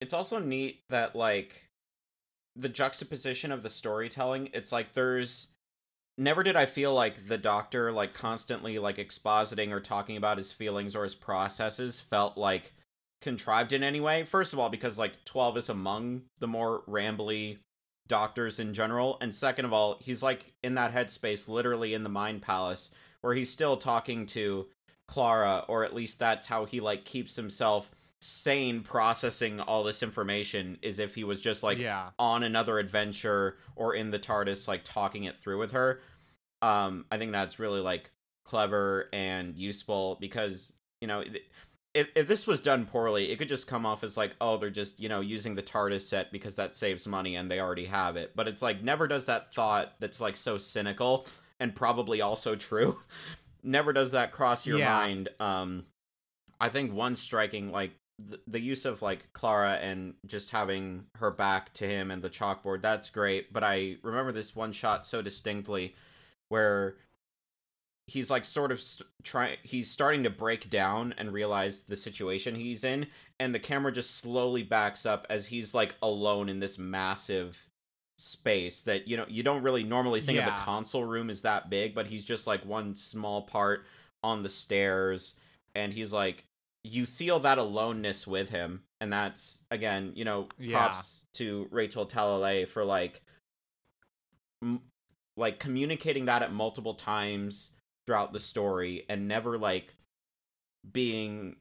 it's 0.00 0.12
also 0.12 0.38
neat 0.38 0.80
that 0.90 1.14
like 1.16 1.68
the 2.56 2.68
juxtaposition 2.68 3.50
of 3.52 3.62
the 3.62 3.70
storytelling 3.70 4.50
it's 4.52 4.72
like 4.72 4.92
there's 4.92 5.48
never 6.18 6.42
did 6.42 6.54
i 6.56 6.66
feel 6.66 6.92
like 6.92 7.26
the 7.26 7.38
doctor 7.38 7.90
like 7.90 8.12
constantly 8.12 8.78
like 8.78 8.98
expositing 8.98 9.70
or 9.70 9.80
talking 9.80 10.16
about 10.18 10.36
his 10.36 10.52
feelings 10.52 10.94
or 10.94 11.04
his 11.04 11.14
processes 11.14 11.98
felt 12.00 12.36
like 12.36 12.74
contrived 13.22 13.72
in 13.72 13.82
any 13.84 14.00
way. 14.00 14.24
First 14.24 14.52
of 14.52 14.58
all 14.58 14.68
because 14.68 14.98
like 14.98 15.24
12 15.24 15.56
is 15.58 15.68
among 15.68 16.22
the 16.40 16.48
more 16.48 16.82
rambly 16.88 17.58
doctors 18.08 18.58
in 18.58 18.74
general. 18.74 19.16
And 19.20 19.34
second 19.34 19.64
of 19.64 19.72
all 19.72 19.98
he's 20.00 20.22
like 20.22 20.52
in 20.62 20.74
that 20.74 20.92
headspace 20.92 21.48
literally 21.48 21.94
in 21.94 22.02
the 22.02 22.10
mind 22.10 22.42
palace 22.42 22.90
where 23.22 23.34
he's 23.34 23.50
still 23.50 23.76
talking 23.76 24.26
to 24.26 24.66
clara 25.08 25.64
or 25.68 25.84
at 25.84 25.94
least 25.94 26.18
that's 26.18 26.46
how 26.46 26.64
he 26.64 26.80
like 26.80 27.04
keeps 27.04 27.34
himself 27.34 27.90
sane 28.20 28.82
processing 28.82 29.58
all 29.58 29.82
this 29.82 30.02
information 30.02 30.78
is 30.80 31.00
if 31.00 31.14
he 31.14 31.24
was 31.24 31.40
just 31.40 31.64
like 31.64 31.76
yeah. 31.76 32.10
on 32.20 32.44
another 32.44 32.78
adventure 32.78 33.56
or 33.74 33.94
in 33.94 34.12
the 34.12 34.18
TARDIS 34.18 34.68
like 34.68 34.82
talking 34.84 35.24
it 35.24 35.38
through 35.40 35.58
with 35.58 35.72
her. 35.72 36.00
Um 36.62 37.04
I 37.10 37.18
think 37.18 37.32
that's 37.32 37.58
really 37.58 37.80
like 37.80 38.10
clever 38.44 39.08
and 39.12 39.56
useful 39.56 40.18
because, 40.20 40.72
you 41.00 41.08
know, 41.08 41.24
if 41.94 42.08
if 42.14 42.28
this 42.28 42.46
was 42.46 42.60
done 42.60 42.86
poorly, 42.86 43.30
it 43.30 43.38
could 43.38 43.48
just 43.48 43.66
come 43.66 43.84
off 43.84 44.04
as 44.04 44.16
like, 44.16 44.36
oh, 44.40 44.56
they're 44.56 44.70
just, 44.70 45.00
you 45.00 45.08
know, 45.08 45.20
using 45.20 45.56
the 45.56 45.62
TARDIS 45.62 46.02
set 46.02 46.30
because 46.30 46.56
that 46.56 46.76
saves 46.76 47.08
money 47.08 47.34
and 47.34 47.50
they 47.50 47.60
already 47.60 47.86
have 47.86 48.16
it. 48.16 48.36
But 48.36 48.46
it's 48.46 48.62
like 48.62 48.84
never 48.84 49.08
does 49.08 49.26
that 49.26 49.52
thought 49.52 49.94
that's 49.98 50.20
like 50.20 50.36
so 50.36 50.58
cynical 50.58 51.26
and 51.62 51.74
probably 51.74 52.20
also 52.20 52.56
true. 52.56 52.98
never 53.62 53.92
does 53.92 54.12
that 54.12 54.32
cross 54.32 54.66
your 54.66 54.78
Yeah. 54.78 54.90
mind. 54.90 55.28
Um 55.40 55.86
I 56.60 56.68
think 56.68 56.92
one 56.92 57.14
striking 57.16 57.72
like 57.72 57.92
the, 58.18 58.38
the 58.46 58.60
use 58.60 58.84
of 58.84 59.02
like 59.02 59.32
Clara 59.32 59.72
and 59.74 60.14
just 60.26 60.50
having 60.50 61.06
her 61.16 61.30
back 61.30 61.72
to 61.74 61.86
him 61.86 62.10
and 62.10 62.22
the 62.22 62.30
chalkboard 62.30 62.82
that's 62.82 63.10
great 63.10 63.52
but 63.52 63.64
I 63.64 63.96
remember 64.02 64.32
this 64.32 64.54
one 64.54 64.72
shot 64.72 65.06
so 65.06 65.22
distinctly 65.22 65.94
where 66.48 66.96
he's 68.06 68.30
like 68.30 68.44
sort 68.44 68.70
of 68.72 68.80
st- 68.82 69.08
trying 69.24 69.56
he's 69.62 69.90
starting 69.90 70.22
to 70.24 70.30
break 70.30 70.68
down 70.70 71.14
and 71.16 71.32
realize 71.32 71.84
the 71.84 71.96
situation 71.96 72.54
he's 72.54 72.84
in 72.84 73.06
and 73.40 73.54
the 73.54 73.58
camera 73.60 73.90
just 73.92 74.16
slowly 74.18 74.62
backs 74.62 75.06
up 75.06 75.26
as 75.30 75.46
he's 75.46 75.74
like 75.74 75.94
alone 76.02 76.48
in 76.48 76.60
this 76.60 76.78
massive 76.78 77.68
space 78.22 78.82
that 78.82 79.08
you 79.08 79.16
know 79.16 79.26
you 79.28 79.42
don't 79.42 79.62
really 79.64 79.82
normally 79.82 80.20
think 80.20 80.38
of 80.38 80.44
Yeah. 80.44 80.56
the 80.56 80.64
console 80.64 81.04
room 81.04 81.28
as 81.28 81.42
that 81.42 81.68
big 81.70 81.94
but 81.94 82.06
he's 82.06 82.24
just 82.24 82.46
like 82.46 82.64
one 82.64 82.94
small 82.94 83.42
part 83.42 83.84
on 84.22 84.42
the 84.44 84.48
stairs 84.48 85.34
and 85.74 85.92
he's 85.92 86.12
like 86.12 86.44
you 86.84 87.04
feel 87.04 87.40
that 87.40 87.58
aloneness 87.58 88.24
with 88.26 88.50
him 88.50 88.82
and 89.00 89.12
that's 89.12 89.58
again 89.72 90.12
you 90.14 90.24
know 90.24 90.46
Yeah. 90.58 90.78
props 90.78 91.24
to 91.34 91.66
rachel 91.72 92.06
talalay 92.06 92.66
for 92.68 92.84
like 92.84 93.22
m- 94.62 94.82
like 95.36 95.58
communicating 95.58 96.26
that 96.26 96.42
at 96.42 96.52
multiple 96.52 96.94
times 96.94 97.72
throughout 98.06 98.32
the 98.32 98.38
story 98.38 99.04
and 99.08 99.26
never 99.26 99.58
like 99.58 99.94
being 100.92 101.56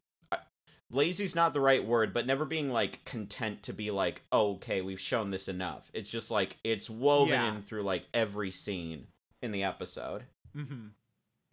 lazy's 0.92 1.36
not 1.36 1.54
the 1.54 1.60
right 1.62 1.86
word 1.86 2.14
but 2.14 2.26
never 2.26 2.46
being 2.46 2.70
like 2.72 3.04
content 3.06 3.64
to 3.64 3.74
be 3.74 3.92
like 3.92 4.22
oh, 4.32 4.54
okay 4.54 4.82
we've 4.82 5.00
shown 5.00 5.32
this 5.32 5.48
enough 5.48 5.90
it's 5.94 6.10
just 6.10 6.30
like 6.32 6.58
it's 6.64 6.90
woven 6.90 7.34
Yeah. 7.34 7.56
in 7.56 7.62
through 7.62 7.84
like 7.84 8.06
every 8.14 8.52
scene 8.52 9.08
in 9.42 9.52
the 9.52 9.64
episode 9.64 10.24
Mm-hmm. 10.56 10.88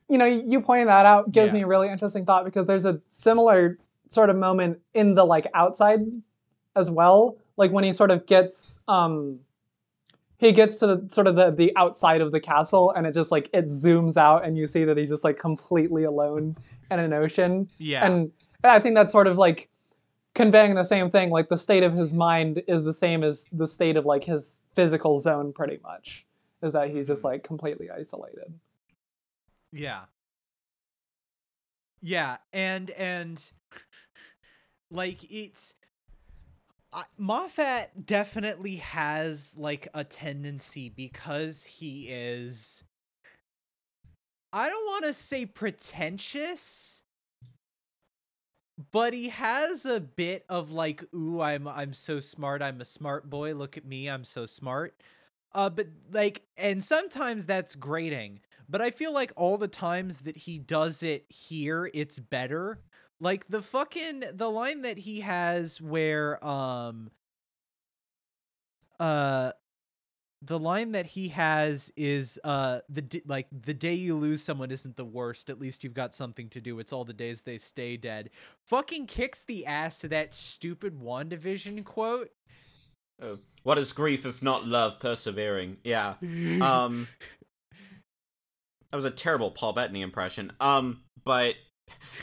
you 0.08 0.18
know 0.18 0.24
you 0.24 0.60
pointing 0.60 0.86
that 0.88 1.06
out 1.06 1.30
gives 1.30 1.48
Yeah. 1.48 1.52
me 1.54 1.62
a 1.62 1.66
really 1.66 1.88
interesting 1.88 2.24
thought 2.24 2.44
because 2.44 2.66
there's 2.66 2.84
a 2.84 3.00
similar 3.10 3.78
sort 4.10 4.28
of 4.30 4.36
moment 4.36 4.80
in 4.94 5.14
the 5.14 5.24
like 5.24 5.46
outside 5.54 6.00
as 6.74 6.90
well 6.90 7.36
like 7.56 7.70
when 7.70 7.84
he 7.84 7.92
sort 7.92 8.10
of 8.10 8.26
gets 8.26 8.78
um 8.88 9.38
he 10.38 10.52
gets 10.52 10.78
to 10.78 10.86
the, 10.86 11.08
sort 11.12 11.26
of 11.26 11.34
the, 11.34 11.50
the 11.50 11.72
outside 11.76 12.20
of 12.20 12.30
the 12.30 12.38
castle 12.40 12.92
and 12.92 13.06
it 13.06 13.12
just 13.12 13.30
like 13.32 13.50
it 13.52 13.66
zooms 13.66 14.16
out 14.16 14.44
and 14.44 14.56
you 14.56 14.66
see 14.68 14.84
that 14.84 14.96
he's 14.96 15.08
just 15.08 15.24
like 15.24 15.38
completely 15.38 16.04
alone 16.04 16.56
in 16.90 16.98
an 16.98 17.12
ocean 17.12 17.68
Yeah. 17.78 18.06
and 18.06 18.30
i 18.64 18.80
think 18.80 18.94
that's 18.94 19.12
sort 19.12 19.26
of 19.26 19.36
like 19.36 19.68
conveying 20.34 20.74
the 20.74 20.84
same 20.84 21.10
thing 21.10 21.30
like 21.30 21.48
the 21.48 21.56
state 21.56 21.82
of 21.82 21.92
his 21.92 22.12
mind 22.12 22.62
is 22.68 22.84
the 22.84 22.92
same 22.94 23.24
as 23.24 23.46
the 23.52 23.66
state 23.66 23.96
of 23.96 24.06
like 24.06 24.24
his 24.24 24.58
physical 24.72 25.18
zone 25.20 25.52
pretty 25.52 25.78
much 25.82 26.24
is 26.62 26.72
that 26.72 26.90
he's 26.90 27.06
just 27.06 27.22
Mhm. 27.22 27.24
like 27.24 27.44
completely 27.44 27.90
isolated 27.90 28.52
Yeah. 29.72 30.06
Yeah, 32.00 32.38
and 32.52 32.90
and 32.90 33.50
like 34.90 35.24
it's 35.30 35.74
I, 36.92 37.04
Moffat 37.18 38.06
definitely 38.06 38.76
has 38.76 39.54
like 39.56 39.88
a 39.94 40.04
tendency 40.04 40.88
because 40.88 41.64
he 41.64 42.08
is 42.08 42.84
I 44.52 44.68
don't 44.68 44.86
want 44.86 45.04
to 45.04 45.12
say 45.12 45.44
pretentious 45.44 46.97
but 48.92 49.12
he 49.12 49.28
has 49.28 49.84
a 49.84 50.00
bit 50.00 50.44
of 50.48 50.70
like 50.70 51.04
ooh 51.14 51.40
I'm 51.40 51.66
I'm 51.66 51.92
so 51.92 52.20
smart 52.20 52.62
I'm 52.62 52.80
a 52.80 52.84
smart 52.84 53.28
boy 53.28 53.54
look 53.54 53.76
at 53.76 53.84
me 53.84 54.08
I'm 54.08 54.24
so 54.24 54.46
smart 54.46 55.00
uh 55.54 55.70
but 55.70 55.88
like 56.12 56.42
and 56.56 56.82
sometimes 56.84 57.46
that's 57.46 57.74
grating 57.74 58.40
but 58.68 58.82
I 58.82 58.90
feel 58.90 59.12
like 59.12 59.32
all 59.36 59.56
the 59.56 59.68
times 59.68 60.20
that 60.20 60.36
he 60.36 60.58
does 60.58 61.02
it 61.02 61.24
here, 61.28 61.90
it's 61.94 62.18
better. 62.18 62.80
Like 63.20 63.48
the 63.48 63.62
fucking 63.62 64.24
the 64.34 64.50
line 64.50 64.82
that 64.82 64.98
he 64.98 65.20
has 65.20 65.80
where 65.80 66.44
um 66.44 67.10
uh 69.00 69.52
the 70.42 70.58
line 70.58 70.92
that 70.92 71.06
he 71.06 71.28
has 71.28 71.92
is 71.96 72.38
uh 72.44 72.80
the 72.88 73.02
d- 73.02 73.22
like 73.26 73.48
the 73.50 73.74
day 73.74 73.94
you 73.94 74.14
lose 74.14 74.42
someone 74.42 74.70
isn't 74.70 74.96
the 74.96 75.04
worst. 75.04 75.50
At 75.50 75.58
least 75.58 75.82
you've 75.82 75.94
got 75.94 76.14
something 76.14 76.48
to 76.50 76.60
do. 76.60 76.78
It's 76.78 76.92
all 76.92 77.04
the 77.04 77.12
days 77.12 77.42
they 77.42 77.58
stay 77.58 77.96
dead. 77.96 78.30
Fucking 78.66 79.06
kicks 79.06 79.44
the 79.44 79.66
ass 79.66 79.98
to 80.00 80.08
that 80.08 80.34
stupid 80.34 81.00
wandavision 81.00 81.84
quote. 81.84 82.30
Oh. 83.20 83.36
what 83.64 83.78
is 83.78 83.92
grief 83.92 84.24
if 84.24 84.42
not 84.42 84.64
love 84.64 85.00
persevering? 85.00 85.78
Yeah 85.82 86.14
um 86.22 87.08
that 87.72 88.96
was 88.96 89.04
a 89.04 89.10
terrible 89.10 89.50
paul 89.50 89.72
bettany 89.72 90.02
impression. 90.02 90.52
Um 90.60 91.02
but 91.24 91.56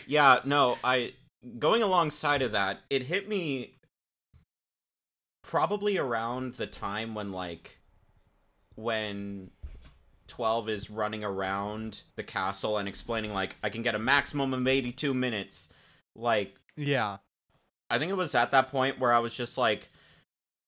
yeah 0.08 0.40
no 0.46 0.78
i 0.84 1.12
going 1.60 1.84
alongside 1.84 2.42
of 2.42 2.54
that 2.54 2.80
it 2.90 3.04
hit 3.04 3.28
me 3.28 3.76
probably 5.44 5.98
around 5.98 6.54
the 6.56 6.66
time 6.68 7.14
when 7.14 7.32
like 7.32 7.78
when 8.76 9.50
12 10.28 10.70
is 10.70 10.90
running 10.90 11.24
around 11.24 12.02
the 12.16 12.24
castle 12.24 12.78
and 12.78 12.88
explaining 12.88 13.32
like 13.34 13.56
i 13.64 13.70
can 13.70 13.82
get 13.84 13.94
a 13.96 14.00
maximum 14.00 14.54
of 14.54 14.68
82 14.68 15.14
minutes 15.14 15.70
like 16.16 16.56
yeah 16.76 17.18
I 17.88 18.00
think 18.00 18.10
it 18.10 18.16
was 18.16 18.34
at 18.34 18.50
that 18.50 18.72
point 18.72 18.98
where 19.00 19.14
I 19.14 19.20
was 19.20 19.36
just 19.36 19.60
like, 19.60 19.90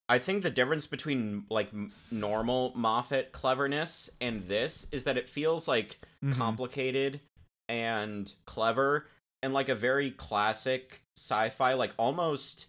I 0.08 0.20
think 0.20 0.44
the 0.44 0.50
difference 0.52 0.86
between 0.86 1.46
like 1.50 1.68
normal 2.12 2.72
Moffat 2.76 3.32
cleverness 3.32 4.08
and 4.20 4.46
this 4.46 4.86
is 4.92 5.02
that 5.02 5.16
it 5.18 5.28
feels 5.28 5.66
like 5.66 5.98
Mhm. 6.24 6.36
complicated 6.36 7.20
and 7.68 8.32
clever 8.44 9.08
and 9.42 9.52
like 9.52 9.68
a 9.68 9.74
very 9.74 10.12
classic 10.12 11.02
sci-fi, 11.16 11.74
like 11.74 11.90
almost, 11.96 12.66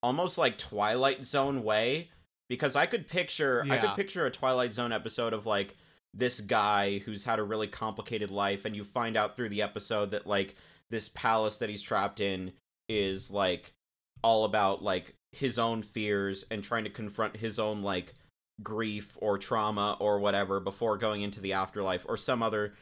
almost 0.00 0.38
like 0.38 0.58
Twilight 0.58 1.24
Zone 1.24 1.64
way. 1.64 2.10
Because 2.48 2.76
I 2.76 2.86
could 2.86 3.08
picture, 3.08 3.64
I 3.68 3.76
could 3.78 3.94
picture 3.96 4.24
a 4.26 4.30
Twilight 4.30 4.72
Zone 4.72 4.92
episode 4.92 5.32
of 5.32 5.44
like 5.46 5.76
this 6.14 6.40
guy 6.40 6.98
who's 7.00 7.24
had 7.24 7.38
a 7.38 7.42
really 7.44 7.66
complicated 7.68 8.30
life, 8.30 8.64
and 8.64 8.74
you 8.74 8.84
find 8.84 9.16
out 9.16 9.36
through 9.36 9.50
the 9.50 9.62
episode 9.62 10.10
that 10.12 10.26
like 10.26 10.56
this 10.90 11.08
palace 11.10 11.58
that 11.58 11.68
he's 11.68 11.82
trapped 11.82 12.20
in 12.20 12.52
is 12.88 13.30
like 13.30 13.72
all 14.22 14.44
about 14.44 14.82
like 14.82 15.14
his 15.32 15.58
own 15.58 15.82
fears 15.82 16.44
and 16.50 16.64
trying 16.64 16.84
to 16.84 16.90
confront 16.90 17.36
his 17.36 17.58
own 17.58 17.82
like 17.82 18.14
grief 18.62 19.16
or 19.20 19.36
trauma 19.38 19.96
or 20.00 20.18
whatever 20.18 20.58
before 20.58 20.96
going 20.96 21.20
into 21.22 21.40
the 21.40 21.52
afterlife 21.52 22.04
or 22.08 22.16
some 22.16 22.42
other 22.42 22.72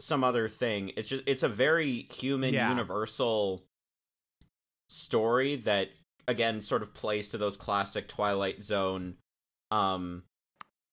some 0.00 0.22
other 0.22 0.48
thing. 0.48 0.92
It's 0.96 1.08
just 1.08 1.22
it's 1.26 1.42
a 1.42 1.48
very 1.48 2.06
human 2.12 2.52
Yeah. 2.52 2.68
universal 2.68 3.62
story 4.90 5.56
that 5.56 5.88
again 6.26 6.60
sort 6.60 6.82
of 6.82 6.94
plays 6.94 7.28
to 7.30 7.38
those 7.38 7.56
classic 7.56 8.08
Twilight 8.08 8.62
Zone 8.62 9.16
um 9.70 10.22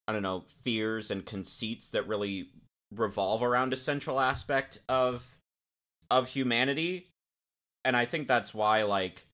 I 0.07 0.13
don't 0.13 0.23
know, 0.23 0.43
fears 0.63 1.11
and 1.11 1.25
conceits 1.25 1.89
that 1.91 2.07
really 2.07 2.49
revolve 2.93 3.43
around 3.43 3.71
a 3.71 3.77
central 3.77 4.19
aspect 4.19 4.79
of 4.89 5.25
of 6.09 6.27
humanity. 6.27 7.07
And 7.85 7.95
I 7.95 8.05
think 8.05 8.27
that's 8.27 8.53
why 8.53 8.83
like 8.83 9.25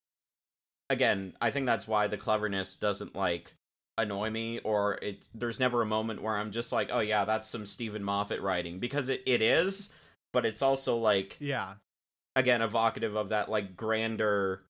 again, 0.90 1.34
I 1.42 1.52
think 1.52 1.66
that's 1.66 1.88
why 1.88 2.08
the 2.08 2.18
cleverness 2.18 2.76
doesn't 2.76 3.16
like 3.16 3.54
annoy 3.98 4.30
me 4.30 4.60
or 4.60 5.00
it 5.02 5.28
there's 5.34 5.60
never 5.60 5.82
a 5.82 5.86
moment 5.86 6.22
where 6.22 6.38
I'm 6.38 6.52
just 6.52 6.72
like, 6.72 6.90
"Oh 6.92 7.00
yeah, 7.00 7.26
that's 7.26 7.50
some 7.50 7.66
Steven 7.66 8.04
Moffat 8.04 8.42
writing" 8.42 8.80
because 8.80 9.10
it, 9.10 9.24
it 9.26 9.42
is, 9.42 9.92
but 10.34 10.46
it's 10.46 10.62
also 10.62 10.98
like 10.98 11.38
Yeah. 11.40 11.76
again 12.36 12.62
evocative 12.62 13.16
of 13.16 13.30
that 13.30 13.50
like 13.50 13.76
grander 13.76 14.62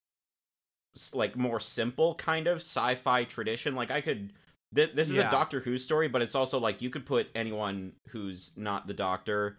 like 1.13 1.35
more 1.35 1.59
simple 1.59 2.15
kind 2.15 2.47
of 2.47 2.57
sci-fi 2.57 3.23
tradition. 3.23 3.75
Like 3.75 3.91
i 3.91 4.01
could 4.01 4.33
th- 4.75 4.93
this 4.93 5.09
is 5.09 5.15
Yeah. 5.15 5.27
a 5.27 5.31
doctor 5.31 5.59
who 5.59 5.77
story 5.77 6.07
but 6.07 6.21
it's 6.21 6.35
also 6.35 6.59
like 6.59 6.81
you 6.81 6.89
could 6.89 7.05
put 7.05 7.27
anyone 7.35 7.93
who's 8.09 8.51
not 8.57 8.87
the 8.87 8.93
doctor 8.93 9.57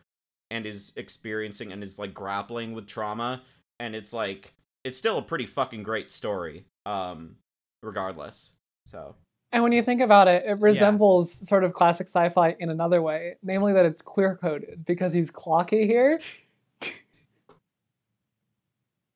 and 0.51 0.67
is 0.67 0.93
experiencing 0.97 1.73
and 1.73 1.83
is 1.83 1.99
like 1.99 2.15
grappling 2.15 2.73
with 2.73 2.87
trauma 2.87 3.43
and 3.81 3.95
it's 3.95 4.13
like 4.13 4.53
it's 4.85 4.97
still 4.99 5.19
a 5.19 5.23
pretty 5.23 5.47
fucking 5.47 5.83
great 5.83 6.11
story 6.11 6.65
um 6.87 7.37
regardless. 7.83 8.53
So. 8.87 9.15
And 9.51 9.63
when 9.63 9.73
you 9.73 9.83
think 9.83 10.03
about 10.03 10.29
it, 10.29 10.45
it 10.47 10.61
resembles 10.61 11.33
sort 11.33 11.65
of 11.65 11.73
classic 11.73 12.07
sci-fi 12.07 12.55
in 12.59 12.69
another 12.69 13.01
way, 13.01 13.37
namely 13.43 13.73
that 13.73 13.87
it's 13.87 14.03
queer 14.03 14.37
coded 14.37 14.85
because 14.85 15.11
he's 15.13 15.31
clocky 15.31 15.87
here. 15.87 16.21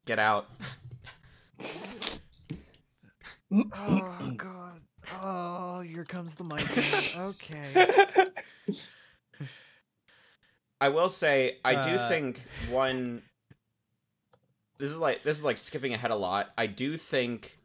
get 0.07 0.19
out 0.19 0.47
Oh 3.53 4.33
god. 4.37 4.81
Oh, 5.21 5.81
here 5.81 6.05
comes 6.05 6.35
the 6.35 6.45
mic. 6.45 6.67
okay. 7.19 8.27
I 10.81 10.89
will 10.89 11.09
say 11.09 11.59
I 11.65 11.75
do 11.75 11.95
Uh, 11.97 12.09
think 12.09 12.41
one 12.71 13.23
this 14.79 14.91
is 14.91 14.97
like 14.99 15.23
this 15.23 15.37
is 15.39 15.45
like 15.45 15.57
skipping 15.57 15.95
ahead 15.95 16.11
a 16.11 16.17
lot. 16.17 16.51
I 16.59 16.67
do 16.67 16.97
think 16.97 17.59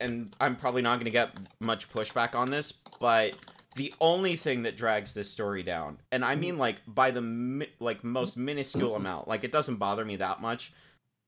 and 0.00 0.34
I'm 0.40 0.56
probably 0.56 0.82
not 0.82 0.96
going 0.96 1.06
to 1.06 1.10
get 1.10 1.30
much 1.60 1.90
pushback 1.90 2.34
on 2.34 2.50
this, 2.50 2.72
but 3.00 3.34
the 3.76 3.94
only 4.00 4.36
thing 4.36 4.64
that 4.64 4.76
drags 4.76 5.14
this 5.14 5.30
story 5.30 5.62
down, 5.62 5.98
and 6.12 6.24
I 6.24 6.34
mean 6.34 6.58
like 6.58 6.76
by 6.86 7.10
the 7.10 7.20
mi- 7.22 7.70
like 7.80 8.02
most 8.04 8.36
minuscule 8.36 8.94
amount, 8.96 9.28
like 9.28 9.44
it 9.44 9.52
doesn't 9.52 9.76
bother 9.76 10.04
me 10.04 10.16
that 10.16 10.40
much, 10.40 10.72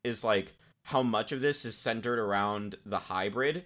is 0.04 0.24
like 0.24 0.52
how 0.88 1.02
much 1.02 1.32
of 1.32 1.40
this 1.42 1.66
is 1.66 1.76
centered 1.76 2.18
around 2.18 2.76
the 2.86 2.98
hybrid, 2.98 3.62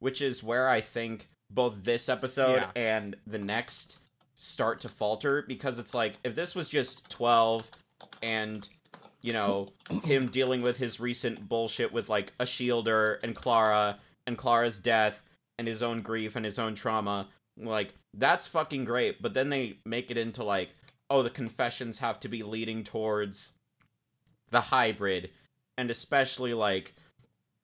which 0.00 0.20
is 0.20 0.42
where 0.42 0.68
I 0.68 0.80
think 0.80 1.28
both 1.48 1.84
this 1.84 2.08
episode 2.08 2.56
Yeah. 2.56 2.70
and 2.74 3.14
the 3.28 3.38
next 3.38 3.98
start 4.34 4.80
to 4.80 4.88
falter 4.88 5.42
because 5.46 5.78
it's 5.78 5.94
like 5.94 6.14
if 6.24 6.34
this 6.34 6.56
was 6.56 6.68
just 6.68 7.08
12 7.10 7.70
and 8.24 8.68
you 9.22 9.32
know 9.32 9.68
him 10.02 10.26
dealing 10.26 10.62
with 10.62 10.76
his 10.76 10.98
recent 10.98 11.48
bullshit 11.48 11.92
with 11.92 12.08
like 12.08 12.36
Ashildr 12.38 13.18
and 13.22 13.36
Clara 13.36 14.00
and 14.26 14.36
Clara's 14.36 14.80
death 14.80 15.22
and 15.60 15.68
his 15.68 15.80
own 15.80 16.02
grief 16.02 16.34
and 16.34 16.44
his 16.44 16.58
own 16.58 16.74
trauma 16.74 17.28
like 17.56 17.94
that's 18.14 18.48
fucking 18.48 18.84
great 18.84 19.22
but 19.22 19.32
then 19.34 19.48
they 19.48 19.78
make 19.86 20.10
it 20.10 20.18
into 20.18 20.42
like 20.42 20.70
oh 21.08 21.22
the 21.22 21.30
confessions 21.30 22.00
have 22.00 22.18
to 22.18 22.28
be 22.28 22.42
leading 22.42 22.82
towards 22.82 23.52
the 24.50 24.60
hybrid 24.60 25.30
and 25.78 25.90
especially 25.90 26.54
like 26.54 26.94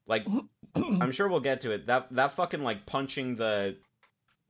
like 0.07 0.27
I'm 0.75 1.13
sure 1.13 1.29
we'll 1.29 1.41
get 1.41 1.61
to 1.63 1.71
it. 1.73 1.87
That 1.87 2.09
that 2.15 2.33
fucking 2.33 2.63
like 2.63 2.87
punching 2.87 3.37
the 3.37 3.77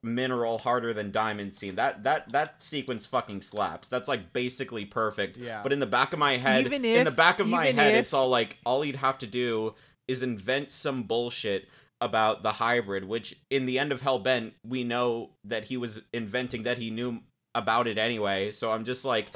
mineral 0.03 0.59
harder 0.59 0.95
than 0.95 1.11
diamond 1.11 1.55
scene. 1.55 1.75
That 1.77 2.05
that 2.05 2.33
that 2.33 2.63
sequence 2.63 3.07
fucking 3.07 3.43
slaps. 3.43 3.89
That's 3.89 4.09
like 4.09 4.33
basically 4.33 4.85
perfect. 4.85 5.37
Yeah. 5.37 5.63
But 5.63 5.73
in 5.73 5.81
the 5.81 5.87
back 5.87 6.13
of 6.13 6.19
my 6.19 6.37
head, 6.37 6.65
Even 6.67 6.85
in 6.85 7.05
the 7.05 7.11
back 7.11 7.41
of 7.41 7.47
my 7.49 7.67
head, 7.67 7.95
if- 7.95 8.01
it's 8.07 8.15
all 8.15 8.29
like 8.29 8.57
all 8.65 8.83
he'd 8.83 8.97
have 8.97 9.19
to 9.19 9.27
do 9.27 9.75
is 10.09 10.23
invent 10.23 10.71
some 10.71 11.05
bullshit 11.05 11.69
about 12.01 12.43
the 12.43 12.53
hybrid, 12.53 13.05
which 13.05 13.39
in 13.51 13.67
the 13.67 13.79
end 13.79 13.93
of 13.93 14.01
Hellbent, 14.01 14.53
we 14.67 14.85
know 14.85 15.31
that 15.45 15.65
he 15.65 15.77
was 15.77 16.01
inventing 16.15 16.63
that 16.63 16.79
he 16.79 16.91
knew 16.91 17.21
about 17.55 17.87
it 17.87 17.99
anyway. 17.99 18.51
So 18.53 18.73
I'm 18.73 18.85
just 18.85 19.05
like 19.05 19.27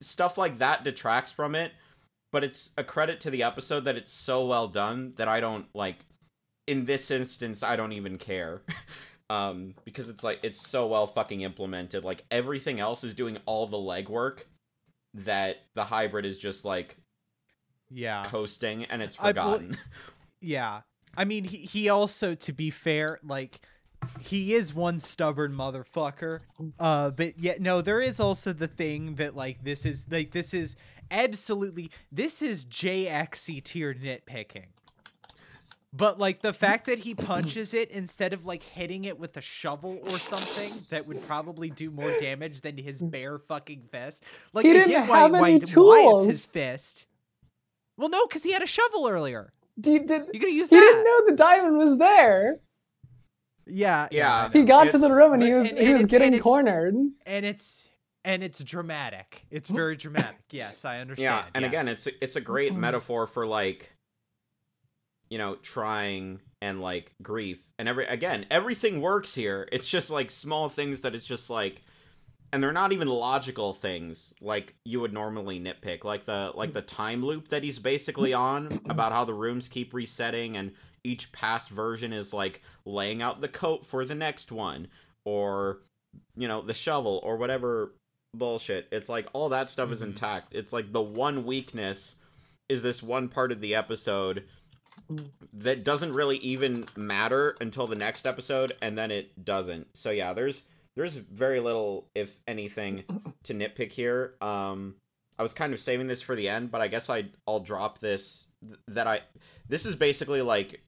stuff 0.00 0.38
like 0.38 0.58
that 0.58 0.84
detracts 0.84 1.30
from 1.30 1.54
it, 1.54 1.72
but 2.34 2.42
it's 2.42 2.72
a 2.76 2.82
credit 2.82 3.20
to 3.20 3.30
the 3.30 3.44
episode 3.44 3.84
that 3.84 3.96
it's 3.96 4.10
so 4.12 4.44
well 4.44 4.66
done 4.66 5.12
that 5.18 5.28
I 5.28 5.38
don't 5.38 5.66
like 5.72 5.98
in 6.66 6.84
this 6.84 7.12
instance 7.12 7.62
I 7.62 7.76
don't 7.76 7.92
even 7.92 8.18
care. 8.18 8.62
um 9.30 9.74
because 9.84 10.10
it's 10.10 10.24
like 10.24 10.40
it's 10.42 10.60
so 10.60 10.88
well 10.88 11.06
fucking 11.06 11.42
implemented. 11.42 12.02
Like 12.02 12.24
everything 12.32 12.80
else 12.80 13.04
is 13.04 13.14
doing 13.14 13.38
all 13.46 13.68
the 13.68 13.76
legwork 13.76 14.42
that 15.14 15.58
the 15.76 15.84
hybrid 15.84 16.26
is 16.26 16.36
just 16.36 16.64
like 16.64 16.96
Yeah. 17.88 18.24
coasting 18.24 18.84
and 18.86 19.00
it's 19.00 19.16
I 19.20 19.28
forgotten. 19.28 19.78
Yeah. 20.40 20.80
I 21.16 21.24
mean, 21.24 21.44
he, 21.44 21.58
he 21.58 21.88
also, 21.88 22.34
to 22.34 22.52
be 22.52 22.68
fair, 22.70 23.18
like, 23.22 23.60
he 24.20 24.54
is 24.54 24.74
one 24.74 25.00
stubborn 25.00 25.52
motherfucker. 25.54 26.40
Uh, 26.78 27.10
but 27.12 27.38
yet, 27.38 27.60
no, 27.62 27.80
there 27.80 28.00
is 28.00 28.20
also 28.20 28.52
the 28.52 28.68
thing 28.68 29.14
that, 29.14 29.34
like, 29.34 29.62
this 29.64 29.86
is, 29.86 30.04
like, 30.10 30.32
this 30.32 30.52
is 30.52 30.76
absolutely, 31.10 31.90
this 32.12 32.42
is 32.42 32.64
JXC 32.64 33.62
tier 33.64 33.94
nitpicking. 33.94 34.66
But, 35.96 36.18
like, 36.18 36.42
the 36.42 36.52
fact 36.52 36.86
that 36.86 36.98
he 36.98 37.14
punches 37.14 37.72
it 37.72 37.90
instead 37.92 38.32
of, 38.32 38.46
like, 38.46 38.64
hitting 38.64 39.04
it 39.04 39.16
with 39.16 39.36
a 39.36 39.40
shovel 39.40 40.00
or 40.02 40.18
something 40.18 40.72
that 40.90 41.06
would 41.06 41.24
probably 41.24 41.70
do 41.70 41.88
more 41.92 42.10
damage 42.18 42.62
than 42.62 42.76
his 42.76 43.00
bare 43.00 43.38
fucking 43.38 43.82
fist. 43.92 44.24
Like, 44.52 44.66
He 44.66 44.72
didn't 44.72 44.88
get 44.88 45.08
why, 45.08 45.18
have 45.20 45.30
why, 45.30 45.38
any 45.38 45.58
why 45.58 45.62
it's 45.62 45.70
tools. 45.70 46.26
his 46.26 46.46
fist. 46.46 47.06
Well, 47.96 48.08
no, 48.08 48.26
because 48.26 48.42
he 48.42 48.50
had 48.50 48.62
a 48.62 48.66
shovel 48.66 49.06
earlier. 49.08 49.52
Did, 49.80 50.08
did, 50.08 50.22
You 50.32 50.40
could 50.40 50.48
have 50.48 50.58
used 50.58 50.70
he 50.70 50.76
that. 50.76 50.80
didn't 50.82 51.04
know 51.04 51.26
the 51.30 51.36
diamond 51.36 51.78
was 51.78 51.96
there. 51.98 52.58
Yeah, 53.66 54.08
Yeah. 54.10 54.46
I 54.46 54.52
He 54.52 54.60
know. 54.62 54.66
got 54.66 54.90
to 54.90 54.98
the 54.98 55.10
room 55.10 55.32
and 55.34 55.42
he 55.44 55.52
was 55.52 55.68
and- 55.70 55.78
he 55.78 55.84
and 55.86 55.98
was 55.98 56.06
getting 56.06 56.34
and 56.34 56.42
cornered. 56.42 56.94
and 57.24 57.46
it's 57.46 57.86
and 58.24 58.42
it's 58.42 58.62
dramatic. 58.64 59.44
It's 59.50 59.70
very 59.70 59.96
dramatic. 60.04 60.36
Yes, 60.50 60.84
I 60.84 61.00
understand. 61.00 61.24
Yeah, 61.24 61.50
and 61.54 61.64
again, 61.64 61.88
it's 61.88 62.06
a, 62.06 62.24
it's 62.24 62.36
a 62.36 62.40
great 62.40 62.72
Mhm. 62.72 62.78
metaphor 62.78 63.26
for 63.26 63.46
like, 63.46 63.90
you 65.30 65.38
know, 65.38 65.56
trying 65.56 66.40
and 66.60 66.80
like 66.80 67.12
grief 67.22 67.66
and 67.78 67.88
every 67.88 68.06
again 68.06 68.46
everything 68.50 69.00
works 69.00 69.34
here. 69.34 69.68
It's 69.72 69.88
just 69.88 70.10
like 70.10 70.30
small 70.30 70.68
things 70.68 71.02
that 71.02 71.14
it's 71.14 71.26
just 71.26 71.50
like, 71.50 71.82
and 72.52 72.62
they're 72.62 72.72
not 72.72 72.92
even 72.92 73.08
logical 73.08 73.72
things 73.74 74.32
like 74.40 74.74
you 74.84 75.00
would 75.00 75.12
normally 75.12 75.60
nitpick, 75.60 76.04
like 76.04 76.24
the 76.26 76.52
like 76.54 76.72
the 76.72 76.82
time 76.82 77.24
loop 77.24 77.48
that 77.48 77.62
he's 77.62 77.78
basically 77.78 78.32
on 78.32 78.80
about 78.88 79.12
how 79.12 79.24
the 79.24 79.34
rooms 79.34 79.68
keep 79.68 79.92
resetting 79.92 80.56
and 80.56 80.72
each 81.02 81.32
past 81.32 81.68
version 81.68 82.12
is 82.14 82.32
like 82.32 82.62
laying 82.86 83.20
out 83.20 83.40
the 83.42 83.48
coat 83.48 83.84
for 83.84 84.04
the 84.06 84.14
next 84.14 84.50
one 84.52 84.88
or 85.26 85.80
you 86.36 86.46
know 86.48 86.62
the 86.62 86.72
shovel 86.72 87.20
or 87.24 87.36
whatever 87.36 87.94
bullshit. 88.38 88.86
It's 88.92 89.08
like 89.08 89.28
all 89.32 89.48
that 89.50 89.70
stuff 89.70 89.90
is 89.90 90.00
Mhm. 90.02 90.06
intact. 90.06 90.54
It's 90.54 90.72
like 90.72 90.92
the 90.92 91.02
one 91.02 91.44
weakness 91.46 92.16
is 92.68 92.82
this 92.82 93.02
one 93.02 93.28
part 93.28 93.52
of 93.52 93.60
the 93.60 93.74
episode 93.74 94.44
that 95.52 95.84
doesn't 95.84 96.12
really 96.14 96.38
even 96.38 96.86
matter 96.96 97.56
until 97.60 97.86
the 97.86 97.94
next 97.96 98.26
episode 98.26 98.72
and 98.80 98.96
then 98.96 99.10
it 99.10 99.44
doesn't. 99.44 99.96
So 99.96 100.10
yeah, 100.10 100.32
there's 100.32 100.62
there's 100.96 101.16
very 101.16 101.60
little 101.60 102.08
if 102.14 102.38
anything 102.46 103.04
to 103.44 103.52
nitpick 103.54 103.92
here. 103.92 104.34
Um 104.40 104.96
I 105.38 105.42
was 105.42 105.52
kind 105.52 105.72
of 105.74 105.80
saving 105.80 106.06
this 106.06 106.22
for 106.22 106.36
the 106.36 106.48
end, 106.48 106.70
but 106.70 106.80
I 106.80 106.88
guess 106.88 107.10
I 107.10 107.26
I'll 107.46 107.60
drop 107.60 107.98
this 107.98 108.48
that 108.88 109.06
I 109.06 109.22
this 109.68 109.84
is 109.84 109.94
basically 109.94 110.40
like 110.42 110.80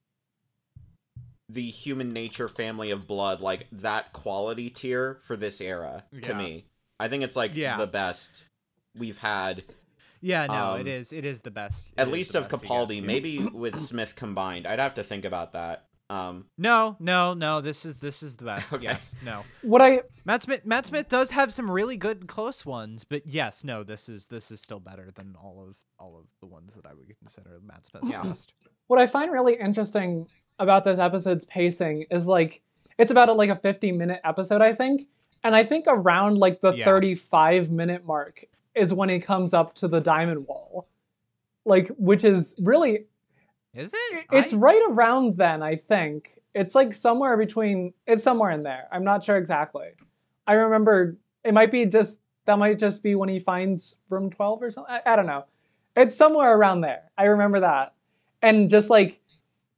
the 1.48 1.68
human 1.70 2.10
nature 2.10 2.48
family 2.48 2.90
of 2.90 3.06
blood 3.06 3.40
like 3.40 3.66
that 3.70 4.12
quality 4.12 4.68
tier 4.70 5.20
for 5.24 5.36
this 5.36 5.60
era 5.60 6.04
to 6.22 6.34
me. 6.34 6.66
I 6.98 7.08
think 7.08 7.22
it's 7.22 7.36
like 7.36 7.52
Yeah. 7.54 7.76
the 7.78 7.86
best 7.86 8.44
we've 8.96 9.18
had 9.18 9.64
yeah, 10.22 10.46
no, 10.46 10.54
um, 10.72 10.80
it 10.80 10.86
is. 10.88 11.12
It 11.12 11.24
is 11.24 11.42
the 11.42 11.50
best. 11.50 11.92
it 11.92 12.00
at 12.00 12.08
least 12.08 12.34
of 12.34 12.48
Capaldi, 12.48 13.02
maybe 13.02 13.38
with 13.52 13.78
Smith 13.78 14.16
combined. 14.16 14.66
I'd 14.66 14.78
have 14.78 14.94
to 14.94 15.04
think 15.04 15.24
about 15.24 15.52
that. 15.52 15.84
Um, 16.08 16.46
No, 16.56 16.96
no, 16.98 17.34
no. 17.34 17.60
This 17.60 17.84
is 17.84 17.98
this 17.98 18.22
is 18.22 18.36
the 18.36 18.44
best. 18.46 18.72
Okay. 18.72 18.84
Yes, 18.84 19.14
no. 19.24 19.42
What 19.62 19.82
I 19.82 20.00
Matt 20.24 20.42
Smith. 20.42 20.64
Matt 20.64 20.86
Smith 20.86 21.08
does 21.08 21.30
have 21.30 21.52
some 21.52 21.70
really 21.70 21.96
good 21.96 22.26
close 22.28 22.64
ones, 22.64 23.04
but 23.04 23.26
yes, 23.26 23.62
no. 23.62 23.84
This 23.84 24.08
is 24.08 24.26
this 24.26 24.50
is 24.50 24.60
still 24.60 24.80
better 24.80 25.10
than 25.14 25.36
all 25.40 25.64
of 25.68 25.76
all 25.98 26.16
of 26.18 26.26
the 26.40 26.46
ones 26.46 26.74
that 26.74 26.86
I 26.86 26.94
would 26.94 27.06
consider 27.18 27.60
Matt 27.62 27.84
Smith's 27.86 28.10
Yeah. 28.10 28.22
best. 28.22 28.52
what 28.86 29.00
I 29.00 29.06
find 29.06 29.30
really 29.32 29.54
interesting 29.54 30.26
about 30.58 30.84
this 30.84 30.98
episode's 30.98 31.44
pacing 31.44 32.06
is 32.10 32.26
like 32.26 32.62
it's 32.98 33.10
about 33.10 33.28
a, 33.28 33.32
like 33.34 33.50
a 33.50 33.56
50 33.56 33.92
minute 33.92 34.20
episode, 34.24 34.62
I 34.62 34.74
think. 34.74 35.06
And 35.44 35.54
I 35.54 35.64
think 35.64 35.84
around 35.88 36.38
like 36.38 36.60
the 36.60 36.72
Yeah. 36.72 36.84
35 36.84 37.70
minute 37.70 38.04
mark 38.04 38.44
is 38.74 38.92
when 38.92 39.08
he 39.08 39.18
comes 39.20 39.54
up 39.54 39.74
to 39.76 39.88
the 39.88 40.00
diamond 40.00 40.46
wall. 40.46 40.86
Like, 41.64 41.88
which 41.98 42.24
is 42.24 42.54
really 42.58 43.06
Is 43.74 43.92
it? 43.94 44.26
it's 44.32 44.52
I- 44.52 44.56
right 44.56 44.82
around 44.88 45.36
then, 45.36 45.62
I 45.62 45.76
think. 45.76 46.40
It's 46.54 46.74
like 46.74 46.94
somewhere 46.94 47.36
between 47.36 47.92
it's 48.06 48.22
somewhere 48.24 48.50
in 48.50 48.62
there. 48.62 48.88
I'm 48.90 49.04
not 49.04 49.22
sure 49.22 49.36
exactly. 49.36 49.88
I 50.46 50.54
remember 50.54 51.16
it 51.44 51.52
might 51.54 51.70
be 51.70 51.84
just 51.86 52.18
that 52.46 52.58
might 52.58 52.78
just 52.78 53.02
be 53.02 53.14
when 53.16 53.28
he 53.28 53.38
finds 53.40 53.96
room 54.08 54.30
12 54.30 54.62
or 54.62 54.70
something. 54.70 54.94
I, 55.04 55.12
I 55.12 55.16
don't 55.16 55.26
know. 55.26 55.44
It's 55.96 56.16
somewhere 56.16 56.56
around 56.56 56.80
there. 56.82 57.10
I 57.18 57.24
remember 57.24 57.60
that. 57.60 57.94
And 58.42 58.68
just 58.70 58.88
like 58.90 59.20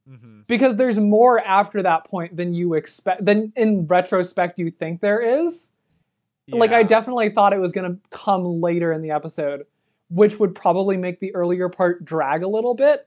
Mhm. 0.09 0.47
because 0.47 0.77
there's 0.77 0.99
more 0.99 1.41
after 1.41 1.83
that 1.83 2.05
point 2.05 2.37
than 2.37 2.55
you 2.55 2.75
expect 2.75 3.25
than 3.25 3.53
in 3.57 3.87
retrospect 3.87 4.59
you 4.59 4.71
think 4.71 5.01
there 5.01 5.21
is. 5.21 5.71
Like 6.51 6.71
I 6.73 6.83
definitely 6.83 7.29
thought 7.31 7.53
it 7.53 7.61
was 7.61 7.73
going 7.73 7.93
to 7.93 7.99
come 8.11 8.45
later 8.63 8.93
in 8.93 9.03
the 9.03 9.11
episode, 9.11 9.67
which 10.09 10.39
would 10.39 10.55
probably 10.55 10.97
make 10.97 11.21
the 11.21 11.35
earlier 11.35 11.69
part 11.69 12.05
drag 12.07 12.43
a 12.43 12.49
little 12.49 12.75
bit 12.75 13.07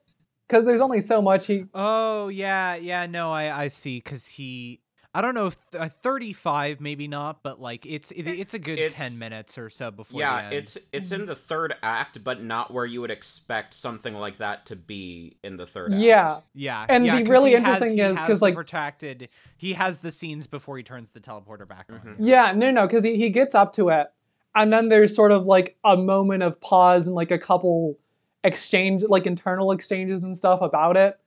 cuz 0.49 0.63
there's 0.65 0.81
only 0.81 1.01
so 1.01 1.21
much 1.21 1.47
he 1.47 1.65
Oh 1.73 2.27
yeah, 2.27 2.75
yeah. 2.75 3.05
No, 3.07 3.31
I 3.31 3.63
I 3.63 3.67
see. 3.69 3.99
Cause 4.01 4.27
he, 4.27 4.80
I 5.13 5.21
don't 5.21 5.35
know 5.35 5.47
if 5.47 5.57
th- 5.71 5.83
uh, 5.83 5.89
thirty-five, 5.89 6.79
maybe 6.79 7.07
not, 7.07 7.43
but 7.43 7.59
like 7.59 7.85
it's 7.85 8.11
it, 8.11 8.27
it's 8.27 8.53
a 8.53 8.59
good 8.59 8.79
It's- 8.79 8.93
ten 8.93 9.19
minutes 9.19 9.57
or 9.57 9.69
so 9.69 9.91
before. 9.91 10.19
the 10.19 10.25
yeah, 10.25 10.43
end. 10.45 10.53
it's 10.53 10.77
it's 10.93 11.11
in 11.11 11.25
the 11.25 11.35
third 11.35 11.75
act, 11.83 12.23
but 12.23 12.41
not 12.41 12.73
where 12.73 12.85
you 12.85 13.01
would 13.01 13.11
expect 13.11 13.73
something 13.73 14.13
like 14.13 14.37
that 14.37 14.65
to 14.67 14.77
be 14.77 15.35
in 15.43 15.57
the 15.57 15.65
third 15.65 15.91
act. 15.93 16.01
yeah. 16.01 16.39
yeah. 16.53 16.85
and 16.87 17.05
yeah, 17.05 17.17
the 17.17 17.23
'cause 17.23 17.29
really 17.29 17.49
he 17.49 17.55
has- 17.57 17.65
interesting 17.81 17.93
he 17.97 18.01
is 18.01 18.19
cuz 18.19 18.41
like- 18.41 18.55
protracted. 18.55 19.27
He 19.57 19.73
has 19.73 19.99
the 19.99 20.11
scenes 20.11 20.47
before 20.47 20.77
he 20.77 20.83
turns 20.83 21.11
the 21.11 21.19
teleporter 21.19 21.67
back 21.67 21.87
on. 21.91 21.99
Mhm. 21.99 22.15
Yeah, 22.19 22.53
no, 22.53 22.71
no, 22.71 22.87
because 22.87 23.03
he, 23.03 23.17
he 23.17 23.29
gets 23.29 23.53
up 23.53 23.73
to 23.73 23.89
it, 23.89 24.07
and 24.55 24.71
then 24.71 24.87
there's 24.87 25.13
sort 25.13 25.33
of 25.33 25.43
like 25.45 25.75
a 25.83 25.97
moment 25.97 26.41
of 26.43 26.59
pause 26.61 27.05
and 27.05 27.15
like 27.15 27.31
a 27.31 27.37
couple 27.37 27.97
exchange, 28.45 29.03
like 29.03 29.25
internal 29.25 29.71
exchanges 29.73 30.23
and 30.23 30.35
stuff 30.37 30.61
about 30.61 30.95
it, 30.95 31.19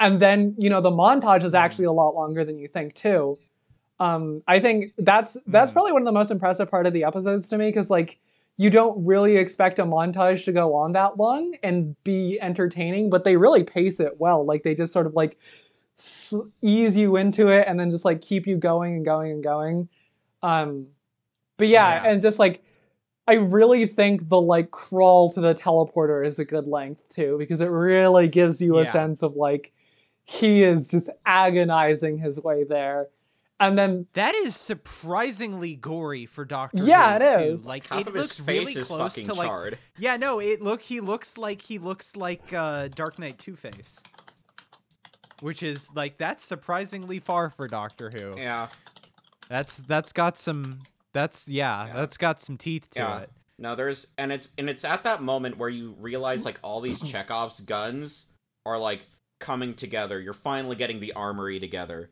and 0.00 0.20
then 0.20 0.54
you 0.58 0.70
know 0.70 0.80
the 0.80 0.90
montage 0.90 1.44
is 1.44 1.54
actually 1.54 1.86
a 1.86 1.92
lot 1.92 2.14
longer 2.14 2.44
than 2.44 2.58
you 2.58 2.68
think 2.68 2.94
too. 2.94 3.36
Um, 4.00 4.42
I 4.46 4.60
think 4.60 4.92
that's 4.98 5.36
that's 5.46 5.70
Mhm. 5.70 5.74
probably 5.74 5.92
one 5.92 6.02
of 6.02 6.06
the 6.06 6.12
most 6.12 6.30
impressive 6.30 6.70
part 6.70 6.86
of 6.86 6.92
the 6.92 7.04
episodes 7.04 7.48
to 7.48 7.58
me 7.58 7.66
because 7.68 7.90
like 7.90 8.18
you 8.56 8.70
don't 8.70 9.04
really 9.04 9.36
expect 9.36 9.78
a 9.78 9.84
montage 9.84 10.44
to 10.44 10.52
go 10.52 10.74
on 10.74 10.92
that 10.92 11.16
long 11.16 11.54
and 11.62 11.96
be 12.04 12.38
entertaining, 12.40 13.08
but 13.10 13.24
they 13.24 13.36
really 13.36 13.64
pace 13.64 14.00
it 14.00 14.20
well. 14.20 14.44
Like 14.44 14.62
they 14.64 14.74
just 14.74 14.92
sort 14.92 15.06
of 15.06 15.14
like 15.14 15.38
ease 16.62 16.96
you 16.96 17.16
into 17.16 17.48
it 17.48 17.66
and 17.66 17.78
then 17.78 17.90
just 17.90 18.04
like 18.04 18.20
keep 18.20 18.46
you 18.46 18.56
going 18.56 18.94
and 18.96 19.04
going 19.04 19.32
and 19.32 19.42
going. 19.42 19.88
Um, 20.42 20.86
but 21.56 21.68
yeah, 21.68 22.02
Yeah. 22.02 22.10
and 22.10 22.22
just 22.22 22.38
like 22.38 22.62
I 23.26 23.34
really 23.34 23.86
think 23.86 24.28
the 24.28 24.40
like 24.40 24.70
crawl 24.70 25.30
to 25.32 25.40
the 25.40 25.54
teleporter 25.54 26.26
is 26.26 26.38
a 26.38 26.44
good 26.44 26.66
length 26.66 27.02
too 27.14 27.36
because 27.38 27.60
it 27.60 27.66
really 27.70 28.28
gives 28.28 28.60
you 28.62 28.78
a 28.78 28.84
Yeah. 28.84 28.92
sense 28.92 29.22
of 29.22 29.36
like 29.36 29.72
he 30.30 30.62
is 30.62 30.88
just 30.88 31.08
agonizing 31.24 32.18
his 32.18 32.38
way 32.38 32.62
there. 32.64 33.08
And 33.60 33.76
then 33.76 34.06
That 34.12 34.34
is 34.36 34.54
surprisingly 34.54 35.74
gory 35.74 36.26
for 36.26 36.44
Doctor 36.44 36.84
Yeah, 36.84 37.18
Who, 37.18 37.24
it 37.24 37.36
too. 37.48 37.54
is. 37.54 37.64
Like 37.66 37.86
Half 37.88 38.00
it 38.02 38.06
of 38.08 38.14
his 38.14 38.22
looks 38.22 38.38
face 38.38 38.58
really 38.60 38.72
is 38.80 38.86
close 38.86 39.14
fucking 39.14 39.26
to 39.26 39.34
like 39.34 39.48
charred. 39.48 39.78
Yeah, 39.98 40.16
no, 40.16 40.38
it 40.38 40.60
look 40.62 40.80
he 40.82 41.00
looks 41.00 41.36
like 41.38 41.62
he 41.62 41.78
looks 41.78 42.14
like 42.14 42.52
uh 42.52 42.88
Dark 42.88 43.18
Knight 43.18 43.38
Two 43.38 43.56
Face. 43.56 44.00
Which 45.40 45.62
is 45.62 45.88
like 45.94 46.18
that's 46.18 46.44
surprisingly 46.44 47.20
far 47.20 47.50
for 47.50 47.66
Doctor 47.68 48.10
Who. 48.10 48.38
Yeah. 48.38 48.68
That's 49.48 49.78
that's 49.78 50.12
got 50.12 50.36
some 50.36 50.80
that's 51.12 51.48
yeah, 51.48 51.86
Yeah. 51.86 51.92
that's 51.94 52.16
got 52.16 52.42
some 52.42 52.58
teeth 52.58 52.90
to 52.90 53.00
Yeah. 53.00 53.18
it. 53.20 53.30
No, 53.58 53.74
there's 53.74 54.06
and 54.18 54.30
it's 54.30 54.50
and 54.58 54.68
it's 54.70 54.84
at 54.84 55.02
that 55.04 55.22
moment 55.22 55.58
where 55.58 55.68
you 55.68 55.96
realize 55.98 56.44
like 56.44 56.58
all 56.62 56.80
these 56.80 57.00
Chekhov's 57.10 57.60
guns 57.60 58.26
are 58.66 58.78
like 58.78 59.00
coming 59.38 59.74
together. 59.74 60.20
You're 60.20 60.32
finally 60.34 60.76
getting 60.76 61.00
the 61.00 61.12
armory 61.12 61.60
together. 61.60 62.10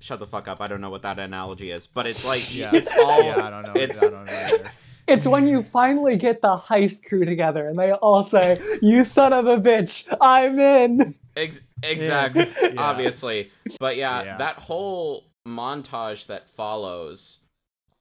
Shut 0.00 0.18
the 0.20 0.26
fuck 0.26 0.46
up. 0.48 0.60
I 0.60 0.66
don't 0.68 0.80
know 0.80 0.90
what 0.90 1.02
that 1.02 1.18
analogy 1.18 1.70
is, 1.70 1.86
but 1.86 2.06
it's 2.06 2.24
like 2.24 2.54
Yeah. 2.54 2.70
it's 2.72 2.90
all 2.90 3.22
yeah, 3.22 3.46
I 3.46 3.50
don't 3.50 3.62
know. 3.62 3.72
it's- 3.80 4.02
I 4.02 4.10
don't 4.10 4.24
know 4.26 4.32
either. 4.32 4.70
it's 5.08 5.26
when 5.26 5.48
you 5.48 5.62
finally 5.62 6.16
get 6.16 6.40
the 6.40 6.56
heist 6.56 7.04
crew 7.04 7.24
together 7.24 7.66
and 7.68 7.78
they 7.78 7.92
all 7.92 8.22
say, 8.22 8.60
"You 8.82 9.04
son 9.04 9.32
of 9.32 9.46
a 9.46 9.56
bitch, 9.56 10.06
I'm 10.20 10.58
in." 10.60 11.14
ex- 11.36 11.62
exactly 11.82 12.48
Yeah. 12.62 12.74
obviously. 12.76 13.50
But 13.80 13.96
yeah, 13.96 14.22
Yeah. 14.22 14.36
that 14.38 14.56
whole 14.56 15.24
montage 15.46 16.26
that 16.26 16.48
follows, 16.48 17.40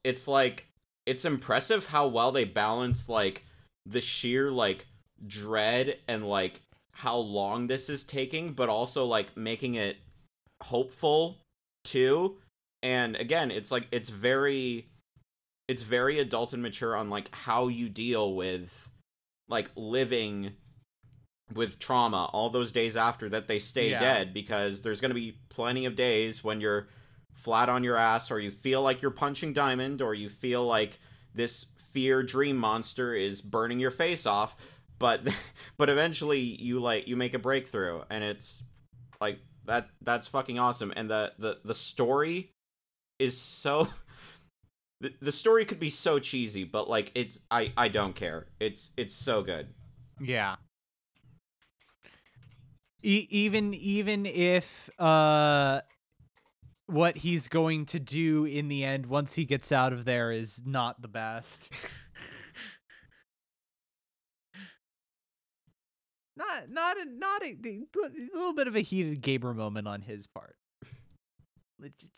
it's 0.04 0.28
like 0.28 0.68
it's 1.06 1.24
impressive 1.26 1.86
how 1.88 2.08
well 2.08 2.32
they 2.32 2.44
balance 2.44 3.08
like 3.10 3.46
the 3.86 4.02
sheer 4.02 4.52
like 4.52 4.86
dread 5.26 5.98
and 6.08 6.28
like 6.28 6.62
how 6.98 7.18
long 7.18 7.68
this 7.68 7.90
is 7.90 8.04
taking, 8.04 8.54
but 8.54 8.70
also 8.70 9.06
like 9.06 9.38
making 9.38 9.76
it 9.76 9.98
hopeful 10.64 11.38
too. 11.84 12.38
And 12.82 13.16
again, 13.16 13.52
it's 13.52 13.72
like 13.72 13.88
it's 13.92 14.10
very 14.10 14.88
it's 15.68 15.84
very 15.84 16.18
adult 16.20 16.54
and 16.54 16.64
mature 16.64 16.96
on 16.96 17.10
like 17.10 17.34
how 17.36 17.68
you 17.68 17.88
deal 17.90 18.34
with 18.36 18.90
like 19.50 19.70
living 19.76 20.54
with 21.54 21.78
trauma 21.80 22.30
all 22.34 22.50
those 22.50 22.72
days 22.72 22.98
after 22.98 23.30
that 23.30 23.48
they 23.48 23.60
stay 23.60 23.92
Yeah. 23.92 24.00
dead 24.00 24.34
because 24.34 24.82
there's 24.82 25.00
going 25.00 25.12
to 25.12 25.16
be 25.16 25.38
plenty 25.50 25.86
of 25.86 25.96
days 25.96 26.44
when 26.44 26.60
you're 26.62 26.88
flat 27.34 27.70
on 27.70 27.84
your 27.84 27.96
ass 27.96 28.32
or 28.32 28.40
you 28.40 28.50
feel 28.52 28.82
like 28.82 29.02
you're 29.02 29.12
punching 29.12 29.54
diamond 29.54 30.02
or 30.02 30.14
you 30.14 30.30
feel 30.30 30.66
like 30.66 31.00
this 31.36 31.68
fear 31.78 32.24
dream 32.24 32.58
monster 32.58 33.14
is 33.14 33.42
burning 33.42 33.80
your 33.80 33.92
face 33.92 34.26
off 34.26 34.56
but 35.00 35.22
but 35.78 35.90
eventually 35.90 36.40
you 36.40 36.80
like 36.80 37.08
you 37.08 37.16
make 37.16 37.34
a 37.34 37.40
breakthrough 37.40 38.02
and 38.10 38.24
it's 38.24 38.64
like 39.22 39.40
that 39.66 39.90
that's 40.02 40.28
fucking 40.28 40.58
awesome 40.60 40.94
and 40.96 41.10
the 41.10 41.34
the 41.40 41.60
the 41.66 41.74
story 41.74 42.52
is 43.20 43.38
so 43.38 43.88
the, 45.02 45.14
the 45.22 45.32
story 45.32 45.66
could 45.66 45.80
be 45.80 45.90
so 45.90 46.20
cheesy 46.20 46.64
but 46.64 46.90
like 46.90 47.12
it's 47.16 47.40
i 47.52 47.72
i 47.78 47.88
don't 47.88 48.16
care 48.16 48.48
it's 48.60 48.92
it's 48.98 49.14
so 49.14 49.42
good 49.44 49.68
Yeah. 50.20 50.56
E- 53.04 53.28
even 53.30 53.74
even 53.76 54.26
if 54.26 54.90
uh 55.00 55.82
what 56.88 57.18
he's 57.18 57.48
going 57.48 57.86
to 57.86 58.00
do 58.00 58.46
in 58.46 58.70
the 58.70 58.84
end 58.84 59.06
once 59.06 59.34
he 59.34 59.46
gets 59.46 59.72
out 59.72 59.92
of 59.94 60.06
there 60.06 60.32
is 60.32 60.62
not 60.66 61.02
the 61.02 61.08
best. 61.08 61.70
not 66.38 66.70
not 66.70 66.98
a, 66.98 67.06
not 67.06 67.44
a, 67.44 67.58
a 67.64 68.10
little 68.34 68.54
bit 68.54 68.68
of 68.68 68.76
a 68.76 68.82
heated 68.82 69.22
Gaber 69.22 69.56
moment 69.56 69.88
on 69.88 70.02
his 70.02 70.28
part. 70.28 70.56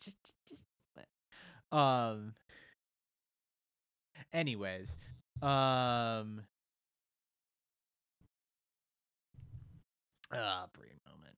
just, 0.00 0.34
just 0.48 0.62
um 1.72 2.34
anyways, 4.32 4.96
um 5.42 6.42
Ah, 10.32 10.66
brief 10.72 10.92
moment. 11.06 11.36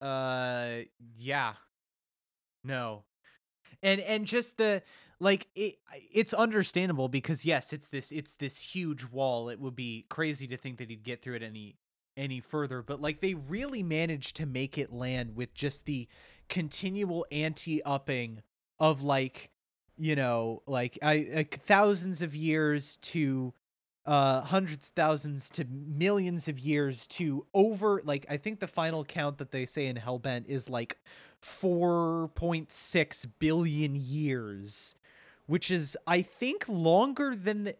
Uh, 0.00 0.84
yeah. 1.16 1.54
No. 2.64 3.04
And 3.82 4.00
and 4.00 4.26
just 4.26 4.58
the 4.58 4.82
like 5.20 5.48
it 5.54 5.76
it's 6.12 6.32
understandable 6.32 7.08
because 7.08 7.44
yes, 7.44 7.72
it's 7.72 7.88
this 7.88 8.10
it's 8.10 8.34
this 8.34 8.58
huge 8.58 9.04
wall. 9.04 9.50
It 9.50 9.60
would 9.60 9.76
be 9.76 10.06
crazy 10.08 10.46
to 10.48 10.56
think 10.56 10.78
that 10.78 10.88
he'd 10.88 11.04
get 11.04 11.22
through 11.22 11.36
it 11.36 11.42
any 11.42 11.76
any 12.16 12.40
further, 12.40 12.82
but 12.82 13.00
like 13.00 13.20
they 13.20 13.34
really 13.34 13.82
managed 13.82 14.36
to 14.36 14.46
make 14.46 14.78
it 14.78 14.92
land 14.92 15.36
with 15.36 15.54
just 15.54 15.84
the 15.84 16.08
continual 16.48 17.24
anti-upping 17.30 18.42
of 18.78 19.02
like 19.02 19.50
you 19.98 20.16
know, 20.16 20.62
like 20.66 20.98
I 21.02 21.28
like 21.34 21.60
thousands 21.62 22.22
of 22.22 22.34
years 22.34 22.96
to 23.02 23.52
uh 24.06 24.40
hundreds 24.40 24.88
thousands 24.88 25.50
to 25.50 25.66
millions 25.66 26.48
of 26.48 26.58
years 26.58 27.06
to 27.06 27.46
over 27.52 28.00
like 28.06 28.24
i 28.30 28.38
think 28.38 28.58
the 28.58 28.66
final 28.66 29.04
count 29.04 29.36
that 29.36 29.50
they 29.50 29.66
say 29.66 29.84
in 29.84 29.96
hellbent 29.96 30.46
is 30.46 30.70
like 30.70 30.96
4.6 31.42 33.26
billion 33.38 33.94
years 33.94 34.94
which 35.50 35.70
is 35.70 35.96
i 36.06 36.22
think 36.22 36.64
longer 36.68 37.34
than 37.34 37.64
the 37.64 37.74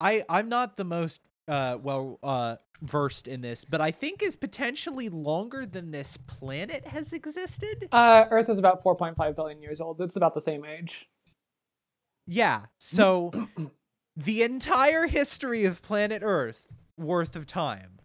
i 0.00 0.24
i'm 0.28 0.48
not 0.48 0.76
the 0.78 0.84
most 0.84 1.20
uh 1.48 1.76
well 1.82 2.18
uh 2.22 2.56
versed 2.80 3.28
in 3.28 3.40
this 3.42 3.64
but 3.64 3.80
i 3.80 3.90
think 3.90 4.22
is 4.22 4.36
potentially 4.36 5.08
longer 5.10 5.64
than 5.66 5.90
this 5.90 6.16
planet 6.26 6.86
has 6.86 7.12
existed 7.12 7.88
Uh, 7.92 8.24
Earth 8.30 8.48
is 8.48 8.58
about 8.58 8.82
4.5 8.82 9.36
billion 9.36 9.60
years 9.62 9.80
old. 9.80 10.00
It's 10.00 10.16
about 10.16 10.34
the 10.34 10.40
same 10.40 10.64
age. 10.64 11.08
yeah 12.26 12.62
so 12.78 13.30
the 14.16 14.42
entire 14.42 15.06
history 15.06 15.64
of 15.64 15.82
planet 15.82 16.22
Earth 16.24 16.68
worth 16.96 17.34
of 17.36 17.46
time, 17.46 17.98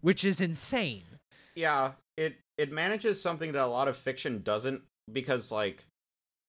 which 0.00 0.24
is 0.24 0.40
insane. 0.40 1.04
yeah 1.54 1.92
it 2.16 2.36
it 2.56 2.72
manages 2.72 3.20
something 3.20 3.52
that 3.52 3.62
a 3.62 3.66
lot 3.78 3.88
of 3.88 3.96
fiction 3.96 4.42
doesn't 4.42 4.80
because 5.12 5.52
like 5.52 5.84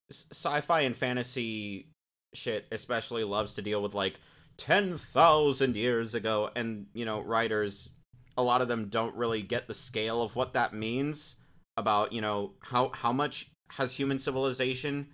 sci-fi 0.09 0.81
and 0.81 0.95
fantasy 0.95 1.89
shit 2.37 2.65
especially 2.71 3.23
loves 3.23 3.53
to 3.55 3.61
deal 3.61 3.81
with 3.81 3.93
like 3.93 4.19
10,000 4.57 5.75
years 5.75 6.13
ago 6.15 6.49
and 6.55 6.87
you 6.93 7.05
know 7.05 7.19
writers 7.21 7.89
a 8.37 8.43
lot 8.43 8.61
of 8.61 8.67
them 8.67 8.87
don't 8.89 9.15
really 9.15 9.41
get 9.41 9.67
the 9.67 9.73
scale 9.73 10.21
of 10.21 10.35
what 10.35 10.53
that 10.53 10.73
means 10.73 11.35
about 11.75 12.13
you 12.13 12.21
know 12.21 12.51
how 12.61 12.89
how 12.93 13.11
much 13.11 13.49
has 13.71 13.93
human 13.93 14.19
civilization 14.19 15.07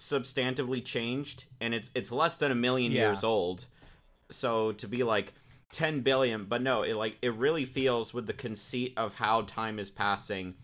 substantively 0.00 0.84
changed 0.84 1.44
and 1.60 1.74
it's 1.74 1.90
it's 1.94 2.10
less 2.12 2.36
than 2.36 2.50
a 2.50 2.54
million 2.54 2.92
Yeah. 2.92 3.08
years 3.08 3.22
old 3.24 3.66
so 4.30 4.72
to 4.72 4.88
be 4.88 5.02
like 5.02 5.32
10 5.72 6.00
billion 6.00 6.44
but 6.44 6.60
no 6.62 6.82
it 6.82 6.94
like 6.94 7.16
it 7.22 7.32
really 7.34 7.64
feels 7.64 8.12
with 8.12 8.26
the 8.26 8.32
conceit 8.32 8.92
of 8.96 9.14
how 9.14 9.42
time 9.42 9.78
is 9.78 9.90
passing 9.90 10.54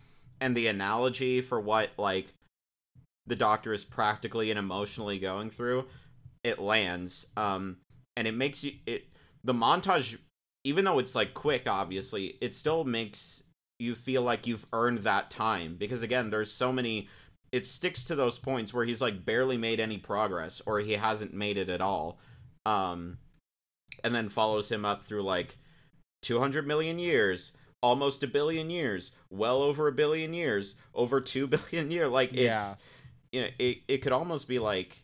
and 0.40 0.56
the 0.56 0.66
analogy 0.66 1.40
for 1.40 1.60
what 1.60 1.90
like 1.96 2.32
the 3.28 3.36
doctor 3.36 3.72
is 3.72 3.84
practically 3.84 4.50
and 4.50 4.58
emotionally 4.58 5.18
going 5.18 5.50
through 5.50 5.84
it 6.44 6.58
lands 6.58 7.26
um 7.36 7.76
and 8.16 8.26
it 8.26 8.34
makes 8.34 8.64
you 8.64 8.72
it 8.86 9.06
the 9.44 9.54
montage 9.54 10.18
even 10.64 10.84
though 10.84 10.98
it's 10.98 11.14
like 11.14 11.34
quick 11.34 11.64
obviously 11.66 12.36
it 12.40 12.54
still 12.54 12.84
makes 12.84 13.42
you 13.78 13.94
feel 13.94 14.22
like 14.22 14.46
you've 14.46 14.66
earned 14.72 14.98
that 14.98 15.30
time 15.30 15.76
because 15.76 16.02
again 16.02 16.30
there's 16.30 16.50
so 16.50 16.72
many 16.72 17.08
it 17.52 17.64
sticks 17.64 18.04
to 18.04 18.14
those 18.14 18.38
points 18.38 18.74
where 18.74 18.84
he's 18.84 19.00
like 19.00 19.24
barely 19.24 19.56
made 19.56 19.80
any 19.80 19.98
progress 19.98 20.60
or 20.66 20.80
he 20.80 20.92
hasn't 20.92 21.32
made 21.32 21.56
it 21.56 21.68
at 21.68 21.80
all 21.80 22.18
um 22.66 23.18
and 24.04 24.14
then 24.14 24.28
follows 24.28 24.70
him 24.70 24.84
up 24.84 25.02
through 25.02 25.22
like 25.22 25.56
200 26.22 26.66
million 26.66 26.98
years 26.98 27.52
almost 27.82 28.22
a 28.22 28.26
billion 28.26 28.70
years 28.70 29.12
well 29.30 29.62
over 29.62 29.86
a 29.86 29.92
billion 29.92 30.34
years 30.34 30.74
over 30.94 31.20
2 31.20 31.46
billion 31.46 31.90
year 31.90 32.08
like 32.08 32.30
it's 32.32 32.40
Yeah. 32.42 32.74
You 33.32 33.42
know 33.42 33.48
it, 33.58 33.78
it 33.88 33.98
could 33.98 34.12
almost 34.12 34.48
be 34.48 34.58
like 34.58 35.02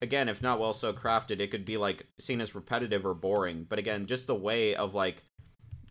again 0.00 0.28
if 0.28 0.42
not 0.42 0.58
well 0.58 0.72
so 0.72 0.92
crafted 0.92 1.40
it 1.40 1.50
could 1.50 1.64
be 1.64 1.76
like 1.76 2.06
seen 2.18 2.40
as 2.40 2.54
repetitive 2.54 3.06
or 3.06 3.14
boring. 3.14 3.66
But 3.68 3.78
again 3.78 4.06
just 4.06 4.26
the 4.26 4.34
way 4.34 4.74
of 4.74 4.94
like 4.94 5.22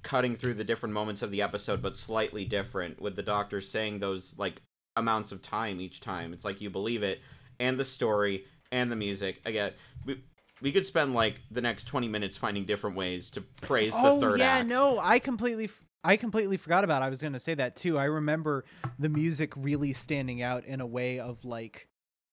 cutting 0.04 0.36
through 0.36 0.56
the 0.56 0.63
different 0.63 0.93
moments 0.93 1.21
of 1.21 1.30
the 1.32 1.41
episode 1.41 1.82
but 1.82 1.95
slightly 1.95 2.43
different 2.43 2.99
with 2.99 3.15
the 3.15 3.21
doctor 3.21 3.62
saying 3.62 3.99
those 3.99 4.36
like 4.38 4.62
amounts 4.95 5.32
of 5.32 5.41
time 5.41 5.80
each 5.80 6.01
time. 6.01 6.34
It's 6.34 6.45
like 6.45 6.62
you 6.62 6.69
believe 6.69 7.04
it 7.04 7.21
and 7.60 7.80
the 7.80 7.86
story 7.86 8.45
and 8.71 8.91
the 8.91 8.95
music. 8.95 9.41
Again 9.45 9.73
we, 10.06 10.23
we 10.62 10.71
could 10.71 10.86
spend 10.86 11.13
like 11.13 11.39
the 11.49 11.62
next 11.62 11.86
20 11.86 12.08
minutes 12.08 12.38
finding 12.38 12.65
different 12.65 12.95
ways 12.95 13.30
to 13.32 13.41
praise 13.62 13.93
the 13.93 14.01
oh 14.04 14.19
third 14.19 14.39
yeah, 14.39 14.60
act. 14.60 14.67
no, 14.67 14.99
I 14.99 15.19
completely, 15.19 15.65
f- 15.65 15.84
I 16.03 16.17
completely 16.17 16.57
forgot 16.57 16.83
about. 16.83 17.01
It. 17.01 17.05
I 17.05 17.09
was 17.09 17.21
gonna 17.21 17.39
say 17.39 17.53
that 17.55 17.75
too. 17.75 17.97
I 17.97 18.05
remember 18.05 18.65
the 18.97 19.09
music 19.09 19.53
really 19.55 19.93
standing 19.93 20.41
out 20.41 20.65
in 20.65 20.81
a 20.81 20.85
way 20.85 21.19
of 21.19 21.45
like, 21.45 21.87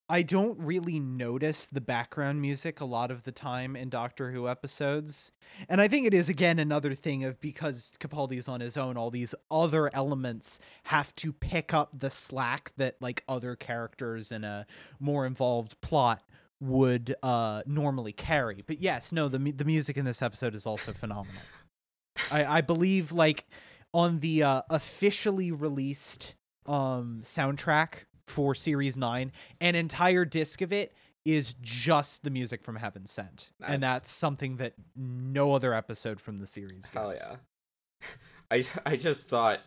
I 0.09 0.23
don't 0.23 0.59
really 0.59 0.99
notice 0.99 1.69
the 1.69 1.83
background 1.83 2.41
music 2.41 2.81
a 2.81 2.87
lot 2.87 3.11
of 3.11 3.25
the 3.25 3.33
time 3.33 3.77
in 3.77 3.91
Doctor 3.91 4.33
Who 4.33 4.49
episodes, 4.49 5.33
and 5.69 5.83
I 5.83 5.89
think 5.89 6.07
it 6.07 6.15
is 6.15 6.31
again 6.31 6.59
another 6.59 6.95
thing 6.95 7.25
of 7.25 7.41
because 7.41 7.93
Capaldi's 8.01 8.49
on 8.49 8.61
his 8.61 8.79
own, 8.79 8.97
all 8.97 9.11
these 9.11 9.35
other 9.51 9.95
elements 9.95 10.59
have 10.85 11.15
to 11.17 11.33
pick 11.33 11.75
up 11.75 11.91
the 11.99 12.09
slack 12.09 12.73
that 12.79 12.97
like 13.01 13.23
other 13.29 13.55
characters 13.55 14.33
in 14.33 14.45
a 14.45 14.67
more 14.99 15.27
involved 15.27 15.79
plot 15.83 16.23
would 16.61 17.15
uh 17.23 17.63
normally 17.67 18.13
carry. 18.13 18.65
But 18.67 18.81
yes, 18.81 19.13
no, 19.13 19.29
the 19.29 19.39
the 19.39 19.65
music 19.67 19.99
in 19.99 20.07
this 20.07 20.23
episode 20.23 20.55
is 20.55 20.67
also 20.67 20.93
phenomenal. 20.93 21.43
I 22.33 22.59
I 22.59 22.61
believe 22.61 23.13
like 23.13 23.47
on 23.93 24.21
the 24.21 24.43
uh, 24.43 24.63
officially 24.71 25.51
released 25.53 26.35
um 26.67 27.21
soundtrack 27.25 28.05
for 28.27 28.55
series 28.55 28.97
9, 28.97 29.33
an 29.61 29.75
entire 29.75 30.25
disc 30.25 30.61
of 30.61 30.73
it 30.73 30.93
is 31.25 31.55
just 31.61 32.25
the 32.25 32.31
music 32.31 32.63
from 32.63 32.77
Heaven 32.77 33.07
Sent. 33.07 33.53
And 33.67 33.83
That's- 33.83 34.11
something 34.11 34.57
that 34.57 34.75
no 34.97 35.53
other 35.53 35.75
episode 35.75 36.21
from 36.21 36.39
the 36.39 36.47
series 36.47 36.89
Hell 36.89 37.15
yeah. 37.17 37.37
I 38.51 38.65
I 38.87 38.97
just 38.97 39.29
thought 39.29 39.61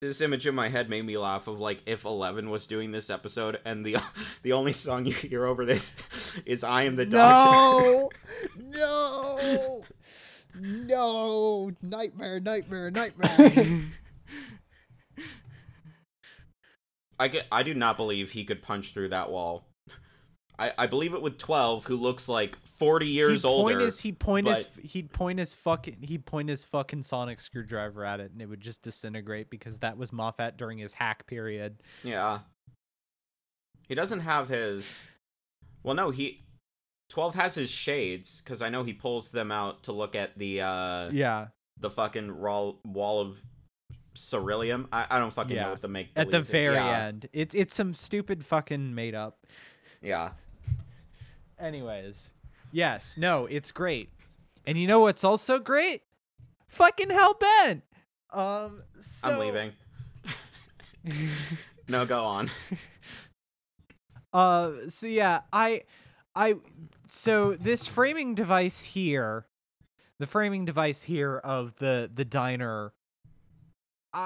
this 0.00 0.20
image 0.20 0.46
in 0.46 0.54
my 0.54 0.68
head 0.68 0.90
made 0.90 1.04
me 1.04 1.16
laugh 1.16 1.46
of 1.46 1.60
like 1.60 1.80
if 1.86 2.04
Eleven 2.04 2.50
was 2.50 2.66
doing 2.66 2.92
this 2.92 3.08
episode 3.08 3.58
and 3.64 3.84
the 3.84 3.96
the 4.42 4.52
only 4.52 4.72
song 4.72 5.06
you 5.06 5.12
hear 5.12 5.46
over 5.46 5.64
this 5.64 5.96
is 6.46 6.62
I 6.62 6.82
am 6.84 6.96
the 6.96 7.06
doctor. 7.06 8.08
No, 8.56 9.82
no, 10.54 11.70
no! 11.70 11.70
Nightmare, 11.82 12.40
nightmare, 12.40 12.90
nightmare. 12.90 13.82
I 17.18 17.28
get 17.28 17.46
I 17.52 17.62
do 17.62 17.74
not 17.74 17.96
believe 17.96 18.30
he 18.32 18.44
could 18.44 18.62
punch 18.62 18.92
through 18.92 19.10
that 19.10 19.30
wall. 19.30 19.68
I, 20.58 20.72
I 20.78 20.86
believe 20.86 21.14
it 21.14 21.22
with 21.22 21.38
twelve, 21.38 21.84
who 21.84 21.96
looks 21.96 22.28
like 22.28 22.56
forty 22.76 23.06
years 23.08 23.42
he'd 23.42 23.48
older. 23.48 23.74
Point 23.74 23.84
his, 23.84 23.98
he'd 24.00 24.18
point 24.18 24.48
his 24.48 24.64
but- 24.66 24.84
he'd 24.84 25.12
point 25.12 25.38
his 25.38 25.54
fucking 25.54 25.98
he'd 26.02 26.26
point 26.26 26.48
his 26.48 26.64
fucking 26.64 27.02
sonic 27.02 27.40
screwdriver 27.40 28.04
at 28.04 28.20
it, 28.20 28.32
and 28.32 28.40
it 28.40 28.46
would 28.46 28.60
just 28.60 28.82
disintegrate 28.82 29.50
because 29.50 29.78
that 29.78 29.96
was 29.96 30.12
Moffat 30.12 30.56
during 30.56 30.78
his 30.78 30.92
hack 30.92 31.26
period. 31.26 31.76
Yeah. 32.02 32.40
He 33.88 33.94
doesn't 33.94 34.20
have 34.20 34.48
his. 34.48 35.04
Well, 35.82 35.94
no, 35.94 36.10
he. 36.10 36.43
12 37.10 37.34
has 37.34 37.54
his 37.54 37.70
shades, 37.70 38.42
because 38.42 38.62
I 38.62 38.68
know 38.70 38.82
he 38.82 38.92
pulls 38.92 39.30
them 39.30 39.52
out 39.52 39.84
to 39.84 39.92
look 39.92 40.16
at 40.16 40.38
the, 40.38 40.62
uh. 40.62 41.10
Yeah, 41.10 41.48
The 41.80 41.90
fucking 41.90 42.30
raw 42.30 42.72
wall 42.84 43.20
of 43.20 43.40
ceruleum. 44.14 44.88
I, 44.92 45.06
I 45.10 45.18
don't 45.18 45.32
fucking 45.32 45.54
Yeah. 45.54 45.64
know 45.64 45.70
what 45.70 45.82
the 45.82 45.88
make. 45.88 46.10
at 46.16 46.30
the 46.30 46.40
very 46.40 46.74
yeah. 46.74 47.06
end, 47.06 47.28
it's 47.32 47.54
it's 47.54 47.74
some 47.74 47.94
stupid 47.94 48.44
fucking 48.44 48.94
made 48.94 49.14
up. 49.14 49.46
Yeah. 50.00 50.30
Anyways, 51.58 52.30
yes, 52.72 53.14
no, 53.16 53.46
it's 53.46 53.70
great, 53.70 54.10
and 54.66 54.78
you 54.78 54.86
know 54.86 55.00
what's 55.00 55.24
also 55.24 55.58
great? 55.58 56.02
Fucking 56.68 57.10
hell, 57.10 57.34
Hellbent. 57.34 57.82
Um, 58.32 58.82
so... 59.00 59.28
I'm 59.28 59.38
leaving. 59.38 59.72
no, 61.88 62.04
go 62.04 62.24
on. 62.24 62.50
Uh, 64.32 64.72
so 64.88 65.06
yeah, 65.06 65.42
I, 65.52 65.82
I, 66.36 66.56
so 67.08 67.54
this 67.54 67.86
framing 67.86 68.34
device 68.34 68.82
here, 68.82 69.46
the 70.18 70.26
framing 70.26 70.64
device 70.64 71.02
here 71.02 71.38
of 71.38 71.76
the 71.76 72.10
the 72.12 72.24
diner, 72.24 72.92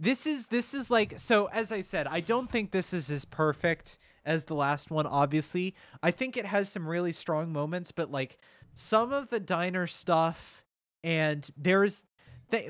this 0.00 0.26
is 0.26 0.46
this 0.46 0.74
is 0.74 0.90
like 0.90 1.18
so. 1.18 1.46
As 1.46 1.72
I 1.72 1.80
said, 1.80 2.06
I 2.06 2.20
don't 2.20 2.50
think 2.50 2.70
this 2.70 2.92
is 2.92 3.10
as 3.10 3.24
perfect 3.24 3.98
as 4.24 4.44
the 4.44 4.54
last 4.54 4.90
one. 4.90 5.06
Obviously, 5.06 5.74
I 6.02 6.10
think 6.10 6.36
it 6.36 6.46
has 6.46 6.68
some 6.68 6.88
really 6.88 7.12
strong 7.12 7.52
moments, 7.52 7.92
but 7.92 8.10
like 8.10 8.38
some 8.74 9.12
of 9.12 9.30
the 9.30 9.40
diner 9.40 9.86
stuff, 9.86 10.64
and 11.02 11.48
there's 11.56 12.02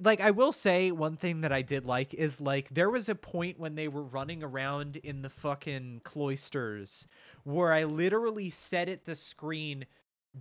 like 0.02 0.20
I 0.20 0.30
will 0.30 0.52
say 0.52 0.90
one 0.90 1.16
thing 1.16 1.40
that 1.42 1.52
I 1.52 1.62
did 1.62 1.84
like 1.84 2.14
is 2.14 2.40
like 2.40 2.68
there 2.70 2.90
was 2.90 3.08
a 3.08 3.14
point 3.14 3.58
when 3.58 3.74
they 3.74 3.88
were 3.88 4.02
running 4.02 4.42
around 4.42 4.96
in 4.96 5.22
the 5.22 5.30
fucking 5.30 6.02
cloisters 6.04 7.06
where 7.44 7.72
I 7.72 7.84
literally 7.84 8.50
said 8.50 8.88
at 8.88 9.04
the 9.04 9.16
screen 9.16 9.86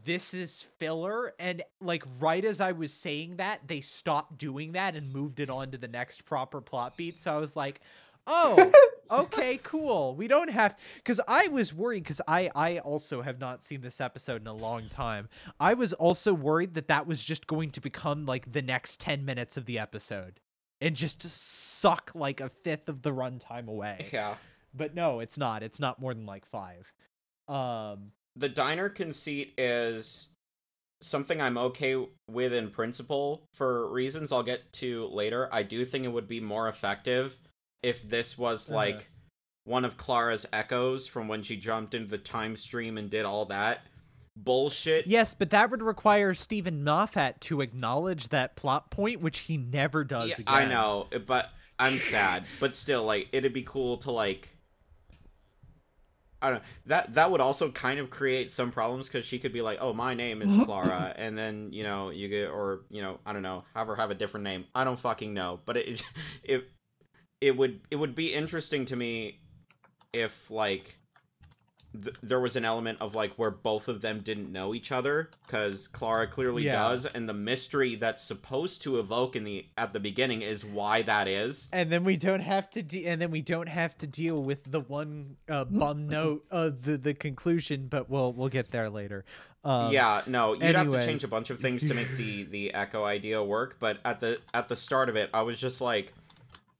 this 0.05 0.33
is 0.33 0.67
filler 0.79 1.33
and 1.39 1.61
like 1.79 2.03
right 2.19 2.43
as 2.43 2.59
I 2.59 2.71
was 2.71 2.93
saying 2.93 3.37
that 3.37 3.67
they 3.67 3.81
stopped 3.81 4.37
doing 4.37 4.71
that 4.71 4.95
and 4.95 5.13
moved 5.13 5.39
it 5.39 5.49
on 5.49 5.71
to 5.71 5.77
the 5.77 5.87
next 5.87 6.25
proper 6.25 6.61
plot 6.61 6.97
beat. 6.97 7.19
So 7.19 7.33
I 7.33 7.37
was 7.37 7.55
like 7.55 7.81
oh 8.27 8.71
okay 9.21 9.59
cool. 9.63 10.15
We 10.15 10.27
don't 10.27 10.49
have 10.49 10.77
because 10.95 11.19
i 11.27 11.47
was 11.47 11.73
worried 11.73 12.03
because 12.03 12.21
i 12.27 12.49
i 12.55 12.79
also 12.79 13.21
have 13.21 13.39
not 13.39 13.63
seen 13.63 13.81
this 13.81 14.01
episode 14.01 14.41
in 14.41 14.47
a 14.47 14.53
long 14.53 14.89
time. 14.89 15.29
I 15.59 15.73
was 15.73 15.93
also 15.93 16.33
worried 16.33 16.73
that 16.75 16.87
that 16.87 17.07
was 17.07 17.23
just 17.23 17.47
going 17.47 17.71
to 17.71 17.81
become 17.81 18.25
like 18.25 18.51
the 18.51 18.61
next 18.61 18.99
10 18.99 19.25
minutes 19.25 19.57
of 19.57 19.65
the 19.65 19.79
episode 19.79 20.39
and 20.81 20.95
just 20.95 21.21
suck 21.23 22.11
like 22.13 22.41
a 22.41 22.49
fifth 22.63 22.89
of 22.89 23.01
the 23.01 23.11
runtime 23.11 23.67
away. 23.67 24.09
Yeah. 24.13 24.35
but 24.73 24.93
no 24.95 25.19
it's 25.19 25.37
not. 25.37 25.63
It's 25.63 25.79
not 25.79 25.99
more 26.01 26.13
than 26.13 26.25
like 26.25 26.45
five. 26.45 26.91
Um 27.47 28.11
The 28.35 28.49
diner 28.49 28.89
conceit 28.89 29.53
is 29.57 30.29
something 31.01 31.41
I'm 31.41 31.57
okay 31.57 31.97
with 32.29 32.53
in 32.53 32.69
principle 32.69 33.43
for 33.53 33.91
reasons 33.91 34.31
I'll 34.31 34.41
get 34.43 34.71
to 34.73 35.07
later. 35.07 35.49
I 35.51 35.63
do 35.63 35.83
think 35.83 36.05
it 36.05 36.13
would 36.13 36.29
be 36.29 36.39
more 36.39 36.69
effective 36.69 37.37
if 37.83 38.01
this 38.09 38.37
was 38.37 38.67
Uh-huh. 38.67 38.75
like 38.77 39.09
one 39.65 39.85
of 39.85 39.95
Clara's 39.97 40.45
echoes 40.51 41.07
from 41.07 41.27
when 41.27 41.43
she 41.43 41.55
jumped 41.57 41.93
into 41.93 42.09
the 42.09 42.17
time 42.17 42.55
stream 42.55 42.97
and 42.97 43.09
did 43.09 43.25
all 43.25 43.45
that 43.45 43.81
bullshit. 44.35 45.05
yes 45.05 45.35
but 45.35 45.51
that 45.51 45.69
would 45.69 45.83
require 45.83 46.33
steven 46.33 46.83
moffat 46.83 47.39
to 47.39 47.61
acknowledge 47.61 48.29
that 48.29 48.55
plot 48.55 48.89
point 48.89 49.21
which 49.21 49.39
he 49.39 49.57
never 49.57 50.03
does 50.03 50.29
Yeah, 50.29 50.35
again 50.39 50.45
I 50.47 50.65
know, 50.65 51.07
but 51.27 51.49
I'm 51.77 51.99
sad. 51.99 52.45
But 52.59 52.75
still, 52.75 53.03
like, 53.03 53.29
it'd 53.31 53.53
be 53.53 53.61
cool 53.63 53.97
to 53.97 54.11
like. 54.11 54.49
I 56.41 56.49
don't 56.49 56.55
know. 56.59 56.65
that 56.87 57.13
that 57.13 57.31
would 57.31 57.39
also 57.41 57.71
kind 57.71 57.99
of 57.99 58.09
create 58.09 58.49
some 58.49 58.69
problems 58.71 59.07
because 59.07 59.25
she 59.25 59.39
could 59.39 59.53
be 59.53 59.61
like, 59.61 59.77
"Oh, 59.81 59.93
my 59.93 60.13
name 60.13 60.41
is 60.41 60.55
Clara," 60.65 61.13
and 61.15 61.37
then 61.37 61.69
you 61.71 61.83
know 61.83 62.09
you 62.09 62.27
get 62.27 62.49
or 62.49 62.81
you 62.89 63.01
know 63.01 63.19
I 63.25 63.31
don't 63.33 63.43
know 63.43 63.63
have 63.73 63.87
her 63.87 63.95
have 63.95 64.11
a 64.11 64.15
different 64.15 64.43
name. 64.43 64.65
I 64.75 64.83
don't 64.83 64.99
fucking 64.99 65.33
know, 65.33 65.59
but 65.65 65.77
it 65.77 66.03
it 66.43 66.69
it 67.43 67.57
would 67.57 67.81
it 67.91 67.97
would 67.97 68.15
be 68.15 68.33
interesting 68.33 68.85
to 68.85 68.95
me 68.95 69.39
if 70.13 70.49
like 70.49 70.95
th- 72.01 72.15
there 72.23 72.39
was 72.39 72.55
an 72.55 72.63
element 72.63 72.99
of 73.01 73.15
like 73.15 73.33
where 73.35 73.51
both 73.51 73.87
of 73.89 74.01
them 74.01 74.21
didn't 74.21 74.51
know 74.51 74.73
each 74.73 74.91
other 74.91 75.29
because 75.45 75.87
Clara 75.89 76.25
clearly 76.27 76.63
Yeah. 76.63 76.73
does, 76.83 77.05
and 77.05 77.27
the 77.27 77.33
mystery 77.33 77.95
that's 77.95 78.23
supposed 78.23 78.81
to 78.83 78.97
evoke 78.99 79.35
in 79.35 79.43
the 79.43 79.65
at 79.77 79.91
the 79.91 79.99
beginning 79.99 80.41
is 80.41 80.63
why 80.63 81.01
that 81.01 81.27
is. 81.27 81.67
and 81.73 81.91
then 81.91 82.03
we 82.05 82.15
don't 82.15 82.39
have 82.41 82.69
to 82.71 82.81
de- 82.81 83.05
and 83.07 83.21
then 83.21 83.29
we 83.31 83.41
don't 83.41 83.69
have 83.69 83.97
to 83.97 84.07
deal 84.07 84.41
with 84.41 84.63
the 84.71 84.79
one 84.79 85.35
uh, 85.49 85.65
bum 85.65 86.07
note 86.07 86.45
of 86.49 86.83
the 86.83 86.97
the 86.97 87.13
conclusion 87.13 87.87
but 87.87 88.09
we'll 88.09 88.31
we'll 88.31 88.49
get 88.49 88.71
there 88.71 88.89
later 88.89 89.25
um, 89.65 89.93
yeah, 89.93 90.21
no, 90.27 90.53
you'd 90.55 90.75
have 90.75 90.91
to 90.91 91.05
change 91.05 91.23
a 91.23 91.27
bunch 91.29 91.49
of 91.49 91.61
things 91.61 91.87
to 91.87 91.93
make 91.93 92.17
the 92.17 92.43
the 92.43 92.73
echo 92.73 93.05
idea 93.05 93.41
work. 93.41 93.77
But 93.79 93.99
at 94.03 94.19
the 94.19 94.41
at 94.53 94.67
the 94.67 94.75
start 94.75 95.07
of 95.07 95.15
it, 95.15 95.29
I 95.33 95.43
was 95.43 95.57
just 95.57 95.79
like, 95.79 96.11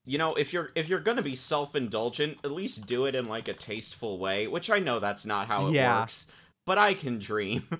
you 0.06 0.18
know, 0.18 0.34
if 0.36 0.52
you're 0.54 0.72
if 0.76 0.90
you're 0.90 1.00
gonna 1.00 1.22
be 1.22 1.36
self 1.36 1.76
indulgent, 1.76 2.38
at 2.44 2.52
least 2.52 2.86
do 2.86 3.06
it 3.06 3.16
in 3.16 3.26
like 3.26 3.48
a 3.48 3.54
tasteful 3.54 4.18
way. 4.18 4.48
Which 4.48 4.70
I 4.70 4.80
know 4.80 5.00
that's 5.00 5.26
not 5.26 5.48
how 5.48 5.68
it 5.68 5.74
Yeah. 5.74 6.02
works, 6.02 6.28
but 6.66 6.78
I 6.78 6.94
can 6.94 7.20
dream. 7.20 7.68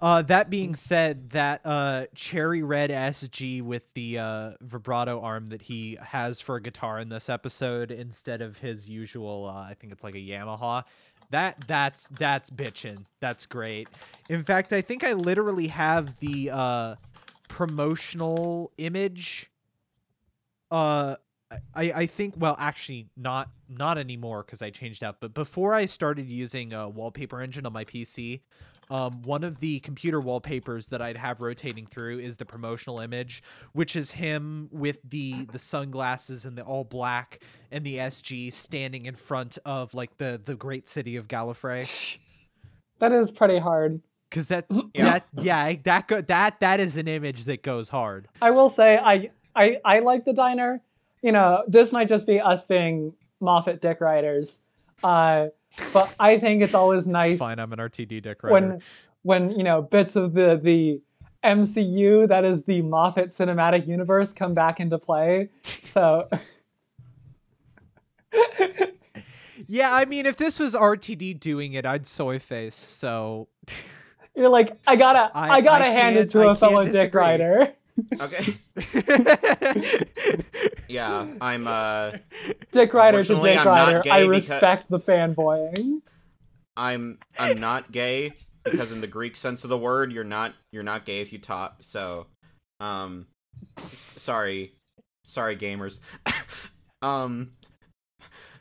Uh, 0.00 0.22
that 0.22 0.48
being 0.48 0.76
said, 0.76 1.30
that 1.30 1.60
uh, 1.64 2.06
cherry 2.14 2.62
red 2.62 2.90
SG 2.90 3.60
with 3.62 3.92
the 3.94 4.16
uh, 4.16 4.52
vibrato 4.60 5.20
arm 5.20 5.48
that 5.48 5.60
he 5.62 5.98
has 6.00 6.40
for 6.40 6.54
a 6.54 6.62
guitar 6.62 7.00
in 7.00 7.08
this 7.08 7.28
episode 7.28 7.90
instead 7.90 8.40
of 8.40 8.58
his 8.58 8.88
usual, 8.88 9.46
uh, 9.52 9.62
I 9.68 9.74
think 9.74 9.92
it's 9.92 10.04
like 10.04 10.14
a 10.14 10.18
Yamaha. 10.18 10.84
That 11.30 11.66
that's 11.66 12.06
that's 12.16 12.48
bitchin'. 12.48 13.06
That's 13.18 13.44
great. 13.44 13.88
In 14.28 14.44
fact, 14.44 14.72
I 14.72 14.82
think 14.82 15.02
I 15.02 15.14
literally 15.14 15.66
have 15.66 16.16
the 16.20 16.50
uh, 16.52 16.94
promotional 17.48 18.70
image. 18.78 19.50
Uh, 20.70 21.16
I 21.74 21.92
I 21.92 22.06
think 22.06 22.34
well 22.36 22.56
actually 22.58 23.08
not 23.16 23.48
not 23.68 23.98
anymore 23.98 24.42
because 24.44 24.62
I 24.62 24.70
changed 24.70 25.02
out. 25.02 25.16
But 25.20 25.34
before 25.34 25.74
I 25.74 25.86
started 25.86 26.28
using 26.28 26.72
a 26.72 26.88
wallpaper 26.88 27.40
engine 27.40 27.64
on 27.64 27.72
my 27.72 27.84
PC, 27.84 28.40
um, 28.90 29.22
one 29.22 29.44
of 29.44 29.60
the 29.60 29.80
computer 29.80 30.20
wallpapers 30.20 30.86
that 30.88 31.02
I'd 31.02 31.16
have 31.16 31.40
rotating 31.40 31.86
through 31.86 32.20
is 32.20 32.36
the 32.36 32.44
promotional 32.44 33.00
image, 33.00 33.42
which 33.72 33.96
is 33.96 34.10
him 34.10 34.68
with 34.70 34.98
the 35.04 35.46
the 35.46 35.58
sunglasses 35.58 36.44
and 36.44 36.56
the 36.56 36.62
all 36.62 36.84
black 36.84 37.40
and 37.70 37.84
the 37.84 37.96
SG 37.96 38.52
standing 38.52 39.06
in 39.06 39.14
front 39.14 39.58
of 39.64 39.94
like 39.94 40.16
the 40.16 40.40
the 40.42 40.54
great 40.54 40.88
city 40.88 41.16
of 41.16 41.28
Gallifrey. 41.28 42.18
That 43.00 43.12
is 43.12 43.30
pretty 43.30 43.58
hard. 43.58 44.00
Because 44.30 44.48
that 44.48 44.66
Yeah. 44.70 44.84
that 45.04 45.26
yeah 45.38 45.74
that 45.84 46.08
go 46.08 46.20
that 46.22 46.60
that 46.60 46.80
is 46.80 46.96
an 46.96 47.08
image 47.08 47.44
that 47.44 47.62
goes 47.62 47.88
hard. 47.88 48.28
I 48.40 48.50
will 48.50 48.70
say 48.70 48.98
I 48.98 49.30
I 49.58 49.78
I 49.84 49.98
like 50.00 50.24
the 50.24 50.32
diner. 50.32 50.80
You 51.22 51.32
know, 51.32 51.64
this 51.66 51.90
might 51.92 52.08
just 52.08 52.26
be 52.26 52.40
us 52.40 52.64
being 52.64 53.12
Moffat 53.40 53.80
dick 53.80 54.00
riders. 54.00 54.60
Uh, 55.02 55.48
but 55.92 56.12
I 56.20 56.38
think 56.38 56.62
it's 56.62 56.74
always 56.74 57.06
nice 57.06 57.30
It's 57.32 57.38
fine. 57.40 57.58
I'm 57.58 57.72
an 57.72 57.78
RTD 57.78 58.22
dick 58.22 58.42
rider. 58.42 58.52
when 58.52 58.82
when 59.22 59.50
you 59.50 59.64
know 59.64 59.82
bits 59.82 60.16
of 60.16 60.32
the 60.34 60.58
the 60.62 61.00
MCU 61.44 62.26
that 62.28 62.44
is 62.44 62.64
the 62.64 62.82
Moffat 62.82 63.28
cinematic 63.28 63.86
universe 63.86 64.32
come 64.32 64.54
back 64.54 64.80
into 64.80 64.98
play. 64.98 65.48
So 65.90 66.28
Yeah, 69.66 69.92
I 69.92 70.04
mean, 70.04 70.24
if 70.24 70.36
this 70.36 70.58
was 70.60 70.74
RTD 70.74 71.40
doing 71.40 71.72
it, 71.74 71.84
I'd 71.84 72.06
soy 72.06 72.38
face. 72.38 72.76
So 72.76 73.48
you're 74.36 74.48
like, 74.48 74.76
I 74.86 74.94
gotta 74.96 75.30
I, 75.36 75.56
I- 75.56 75.60
gotta 75.60 75.86
I 75.86 75.90
hand 75.90 76.16
it 76.16 76.30
to 76.30 76.40
I 76.42 76.52
a 76.52 76.54
fellow 76.56 76.82
can't 76.84 76.92
dick 76.92 77.12
disagree. 77.12 77.20
rider. 77.20 77.74
Okay, 78.20 78.54
yeah, 80.88 81.26
I'm 81.40 81.66
uh, 81.66 82.12
Dick 82.72 82.94
rider 82.94 83.22
to 83.22 83.32
Unfortunately, 83.34 83.50
dick 83.50 83.58
I'm 83.60 83.64
not 83.66 83.86
rider. 83.86 83.98
I 84.10 84.20
because- 84.26 84.28
respect 84.28 84.88
the 84.88 84.98
fanboying. 85.00 86.02
I'm 86.76 87.18
I'm 87.38 87.58
not 87.58 87.90
gay 87.90 88.34
because 88.64 88.92
in 88.92 89.00
the 89.00 89.06
Greek 89.08 89.34
sense 89.36 89.64
of 89.64 89.70
the 89.70 89.78
word, 89.78 90.12
you're 90.12 90.22
not 90.24 90.52
you're 90.72 90.82
not 90.84 91.04
gay 91.04 91.20
if 91.20 91.32
you 91.32 91.38
top. 91.38 91.82
So, 91.82 92.26
um, 92.80 93.26
s- 93.92 94.10
sorry, 94.16 94.74
sorry, 95.24 95.56
gamers. 95.56 95.98
um, 97.02 97.50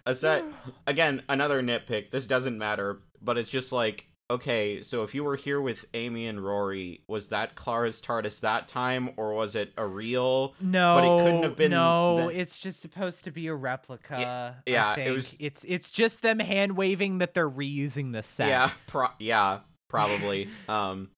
aside 0.05 0.43
again, 0.87 1.21
another 1.29 1.61
nitpick. 1.61 2.09
This 2.09 2.25
doesn't 2.25 2.57
matter, 2.57 3.01
but 3.21 3.37
it's 3.37 3.51
just 3.51 3.71
like 3.71 4.06
okay. 4.29 4.81
So 4.81 5.03
if 5.03 5.13
you 5.15 5.23
were 5.23 5.35
here 5.35 5.59
with 5.61 5.85
Amy 5.93 6.27
and 6.27 6.39
Rory, 6.43 7.01
was 7.07 7.29
that 7.29 7.55
Clara's 7.55 8.01
TARDIS 8.01 8.41
that 8.41 8.67
time, 8.67 9.11
or 9.17 9.33
was 9.33 9.55
it 9.55 9.73
a 9.77 9.85
real? 9.85 10.53
no, 10.61 10.95
but 10.95 11.03
it 11.05 11.23
couldn't 11.25 11.43
have 11.43 11.55
been 11.55 11.71
No, 11.71 12.27
the- 12.29 12.39
it's 12.39 12.59
just 12.59 12.79
supposed 12.81 13.23
to 13.25 13.31
be 13.31 13.47
a 13.47 13.55
replica. 13.55 14.61
Yeah, 14.65 14.95
it 14.99 15.11
was- 15.11 15.35
It's 15.39 15.63
it's 15.67 15.89
just 15.89 16.21
them 16.21 16.39
hand 16.39 16.75
waving 16.77 17.17
that 17.19 17.33
they're 17.33 17.49
reusing 17.49 18.11
the 18.13 18.23
set. 18.23 18.47
Yeah, 18.49 18.71
pro- 18.87 19.11
yeah, 19.19 19.59
probably. 19.89 20.49
um. 20.69 21.09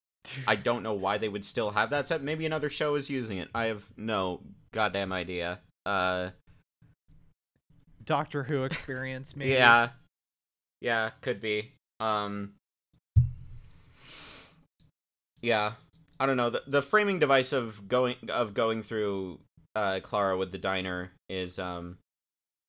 I 0.45 0.57
don't 0.57 0.83
know 0.83 0.93
why 0.93 1.17
they 1.17 1.29
would 1.29 1.45
still 1.45 1.71
have 1.71 1.89
that 1.91 2.05
set. 2.05 2.21
Maybe 2.21 2.45
another 2.45 2.69
show 2.69 2.95
is 2.95 3.09
using 3.09 3.37
it. 3.39 3.49
I 3.55 3.65
have 3.65 3.83
no 3.97 4.41
goddamn 4.73 5.11
idea. 5.13 5.59
Uh, 5.85 6.31
Doctor 8.03 8.43
Who 8.43 8.63
experience, 8.63 9.35
maybe. 9.35 9.51
yeah, 9.51 9.89
yeah, 10.81 11.11
could 11.21 11.41
be. 11.41 11.71
Um, 11.99 12.53
yeah, 15.41 15.73
I 16.19 16.25
don't 16.25 16.37
know. 16.37 16.49
The 16.49 16.63
the 16.67 16.81
framing 16.81 17.19
device 17.19 17.53
of 17.53 17.87
going 17.87 18.15
of 18.29 18.53
going 18.53 18.83
through 18.83 19.39
uh 19.75 19.99
Clara 20.03 20.37
with 20.37 20.51
the 20.51 20.57
diner 20.57 21.11
is 21.29 21.59
um 21.59 21.97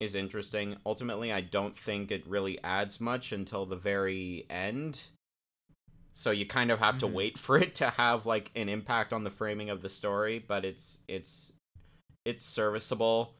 is 0.00 0.14
interesting. 0.14 0.76
Ultimately, 0.87 1.33
I 1.33 1.40
don't 1.40 1.76
think 1.76 2.11
it 2.11 2.26
really 2.26 2.62
adds 2.64 3.00
much 3.00 3.33
until 3.33 3.66
the 3.66 3.76
very 3.76 4.46
end. 4.48 5.02
So 6.12 6.30
you 6.30 6.44
kind 6.46 6.70
of 6.70 6.78
have 6.80 6.98
to 6.98 7.06
Mhm. 7.06 7.12
wait 7.12 7.38
for 7.38 7.56
it 7.59 7.74
to 7.76 7.90
have 7.90 8.26
like 8.26 8.50
an 8.54 8.68
impact 8.68 9.12
on 9.12 9.25
the 9.25 9.31
framing 9.31 9.71
of 9.71 9.83
the 9.83 9.88
story, 9.88 10.38
but 10.38 10.64
it's 10.64 11.00
it's 11.08 11.52
it's 12.25 12.44
serviceable. 12.44 13.35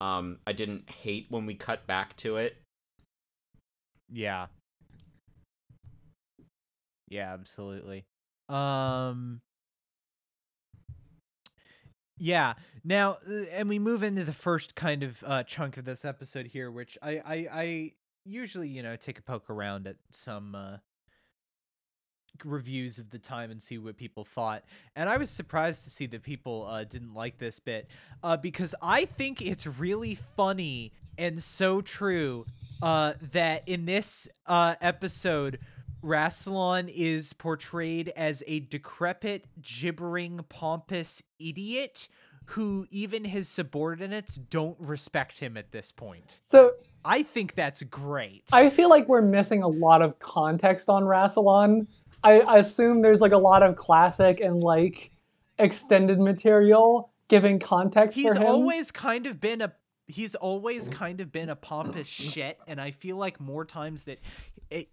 Um 0.00 0.40
I 0.46 0.52
didn't 0.52 0.90
hate 0.90 1.26
when 1.30 1.46
we 1.46 1.54
cut 1.54 1.86
back 1.86 2.16
to 2.18 2.36
it. 2.36 2.56
Yeah. 4.12 4.46
Yeah, 7.08 7.32
absolutely. 7.32 8.04
Um 8.48 9.40
Yeah. 12.18 12.54
Now, 12.84 13.18
uh, 13.28 13.44
and 13.52 13.68
we 13.68 13.78
move 13.78 14.02
into 14.02 14.24
the 14.24 14.32
first 14.32 14.74
kind 14.74 15.02
of 15.02 15.22
uh, 15.26 15.42
chunk 15.42 15.76
of 15.76 15.84
this 15.84 16.04
episode 16.04 16.46
here, 16.46 16.70
which 16.70 16.96
I, 17.02 17.10
I, 17.12 17.48
I 17.52 17.92
usually, 18.24 18.68
you 18.68 18.82
know, 18.82 18.96
take 18.96 19.18
a 19.18 19.22
poke 19.22 19.50
around 19.50 19.86
at 19.86 19.96
some 20.10 20.54
uh, 20.54 20.76
reviews 22.44 22.98
of 22.98 23.10
the 23.10 23.18
time 23.18 23.50
and 23.50 23.62
see 23.62 23.78
what 23.78 23.96
people 23.96 24.24
thought. 24.24 24.64
And 24.94 25.08
I 25.08 25.16
was 25.16 25.30
surprised 25.30 25.84
to 25.84 25.90
see 25.90 26.06
that 26.06 26.22
people 26.22 26.66
uh, 26.68 26.84
didn't 26.84 27.14
like 27.14 27.38
this 27.38 27.58
bit 27.58 27.88
uh, 28.22 28.36
because 28.36 28.74
I 28.80 29.06
think 29.06 29.42
it's 29.42 29.66
really 29.66 30.14
funny 30.14 30.92
and 31.16 31.42
so 31.42 31.80
true 31.80 32.44
uh, 32.82 33.14
that 33.32 33.68
in 33.68 33.86
this 33.86 34.28
uh, 34.46 34.74
episode, 34.80 35.58
Rassilon 36.04 36.92
is 36.94 37.32
portrayed 37.32 38.12
as 38.14 38.42
a 38.46 38.60
decrepit, 38.60 39.46
gibbering, 39.62 40.44
pompous 40.48 41.22
idiot 41.38 42.08
who 42.46 42.86
even 42.90 43.24
his 43.24 43.48
subordinates 43.48 44.34
don't 44.34 44.76
respect 44.78 45.38
him 45.38 45.56
at 45.56 45.72
this 45.72 45.90
point. 45.90 46.40
So 46.42 46.72
I 47.04 47.22
think 47.22 47.54
that's 47.54 47.82
great. 47.84 48.44
I 48.52 48.68
feel 48.68 48.90
like 48.90 49.08
we're 49.08 49.22
missing 49.22 49.62
a 49.62 49.68
lot 49.68 50.02
of 50.02 50.18
context 50.18 50.90
on 50.90 51.04
Rassilon. 51.04 51.86
I, 52.22 52.40
I 52.40 52.58
assume 52.58 53.00
there's 53.00 53.20
like 53.20 53.32
a 53.32 53.38
lot 53.38 53.62
of 53.62 53.76
classic 53.76 54.40
and 54.40 54.60
like 54.60 55.10
extended 55.58 56.18
material 56.18 57.10
giving 57.28 57.58
context 57.58 58.14
he's 58.14 58.34
for 58.34 58.40
him. 58.40 58.46
always 58.46 58.90
kind 58.90 59.26
of 59.26 59.40
been 59.40 59.62
a 59.62 59.72
he's 60.06 60.34
always 60.34 60.88
kind 60.88 61.20
of 61.20 61.32
been 61.32 61.48
a 61.48 61.56
pompous 61.56 62.06
shit 62.06 62.58
and 62.66 62.80
i 62.80 62.90
feel 62.90 63.16
like 63.16 63.40
more 63.40 63.64
times 63.64 64.02
that 64.04 64.18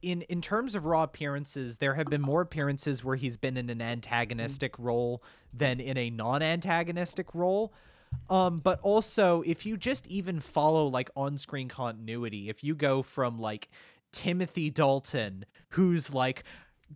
in 0.01 0.22
in 0.24 0.41
terms 0.41 0.76
of 0.76 0.86
raw 0.86 1.03
appearances 1.03 1.78
there 1.78 1.95
have 1.95 2.07
been 2.07 2.22
more 2.22 2.41
appearances 2.41 3.03
where 3.03 3.16
he's 3.16 3.38
been 3.38 3.57
in 3.57 3.70
an 3.70 3.82
antagonistic 3.82 4.78
role 4.78 5.22
than 5.53 5.80
in 5.80 5.97
a 5.97 6.09
non-antagonistic 6.09 7.34
role 7.34 7.74
um 8.30 8.59
but 8.59 8.80
also 8.82 9.41
if 9.45 9.66
you 9.66 9.76
just 9.76 10.07
even 10.07 10.39
follow 10.39 10.88
like 10.88 11.09
on-screen 11.16 11.68
continuity 11.68 12.49
if 12.49 12.64
you 12.64 12.74
go 12.74 13.01
from 13.01 13.38
like 13.39 13.70
timothy 14.12 14.70
dalton 14.70 15.45
who's 15.70 16.14
like 16.14 16.43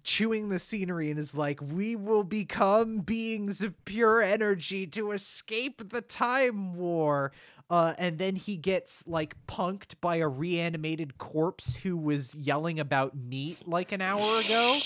chewing 0.03 0.49
the 0.49 0.59
scenery 0.59 1.09
and 1.09 1.19
is 1.19 1.35
like, 1.35 1.59
We 1.61 1.95
will 1.95 2.23
become 2.23 2.99
beings 2.99 3.61
of 3.61 3.83
pure 3.85 4.21
energy 4.21 4.87
to 4.87 5.11
escape 5.11 5.89
the 5.89 6.01
time 6.01 6.73
war. 6.73 7.31
Uh, 7.69 7.93
and 7.97 8.19
then 8.19 8.35
he 8.35 8.57
gets 8.57 9.03
like 9.07 9.35
punked 9.47 9.95
by 9.99 10.17
a 10.17 10.27
reanimated 10.27 11.17
corpse 11.17 11.77
who 11.77 11.97
was 11.97 12.35
yelling 12.35 12.79
about 12.79 13.15
meat 13.15 13.67
like 13.67 13.91
an 13.91 14.01
hour 14.01 14.39
ago 14.39 14.79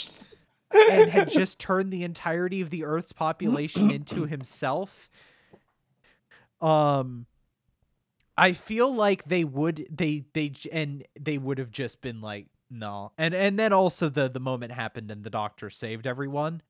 and 0.71 1.09
had 1.11 1.29
just 1.31 1.59
turned 1.59 1.91
the 1.91 2.03
entirety 2.03 2.61
of 2.61 2.69
the 2.69 2.85
earth's 2.85 3.11
population 3.11 3.91
into 3.91 4.25
himself. 4.25 5.09
Um 6.61 7.25
i 8.37 8.53
feel 8.53 8.93
like 8.93 9.25
they 9.25 9.43
would 9.43 9.85
they 9.89 10.23
they 10.33 10.53
and 10.71 11.05
they 11.19 11.37
would 11.37 11.57
have 11.57 11.71
just 11.71 11.99
been 11.99 12.21
like 12.21 12.47
no 12.69 13.11
and 13.17 13.33
and 13.33 13.59
then 13.59 13.73
also 13.73 14.07
the 14.07 14.29
the 14.29 14.39
moment 14.39 14.71
happened 14.71 15.11
and 15.11 15.25
the 15.25 15.29
doctor 15.29 15.69
saved 15.69 16.07
everyone. 16.07 16.61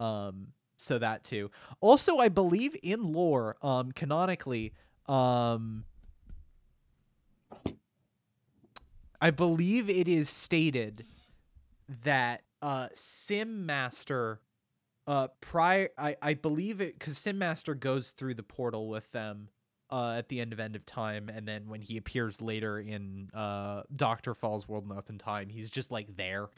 Um 0.00 0.48
so 0.76 0.98
that 0.98 1.22
too. 1.22 1.52
Also 1.80 2.18
i 2.18 2.28
believe 2.28 2.76
in 2.82 3.12
lore 3.12 3.56
um 3.62 3.92
canonically 3.92 4.72
um 5.08 5.84
i 9.20 9.30
believe 9.30 9.90
it 9.90 10.08
is 10.08 10.28
stated 10.28 11.04
that 12.04 12.42
uh 12.62 12.88
Simm 12.94 13.66
master 13.66 14.40
uh 15.06 15.28
prior 15.40 15.90
i 15.98 16.16
i 16.22 16.34
believe 16.34 16.80
it 16.80 16.98
because 16.98 17.18
Simm 17.18 17.38
master 17.38 17.74
goes 17.74 18.10
through 18.10 18.34
the 18.34 18.42
portal 18.42 18.88
with 18.88 19.10
them 19.12 19.48
uh 19.90 20.14
at 20.16 20.30
the 20.30 20.40
end 20.40 20.54
of 20.54 20.60
end 20.60 20.74
of 20.76 20.86
time 20.86 21.28
and 21.28 21.46
then 21.46 21.68
when 21.68 21.82
he 21.82 21.98
appears 21.98 22.40
later 22.40 22.78
in 22.80 23.28
uh 23.34 23.82
dr 23.94 24.32
falls 24.34 24.66
world 24.66 24.88
nothing 24.88 25.18
time 25.18 25.50
he's 25.50 25.70
just 25.70 25.90
like 25.90 26.16
there. 26.16 26.48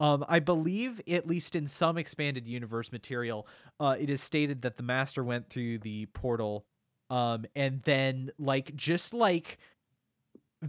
Um 0.00 0.24
i 0.28 0.38
believe 0.38 1.00
at 1.08 1.26
least 1.26 1.56
in 1.56 1.66
some 1.66 1.96
expanded 1.96 2.46
universe 2.46 2.92
material 2.92 3.46
uh 3.80 3.96
it 3.98 4.10
is 4.10 4.22
stated 4.22 4.60
that 4.62 4.76
the 4.76 4.82
master 4.82 5.24
went 5.24 5.48
through 5.48 5.78
the 5.78 6.04
portal 6.06 6.66
um 7.10 7.44
and 7.54 7.82
then 7.82 8.30
like 8.38 8.74
just 8.74 9.14
like 9.14 9.58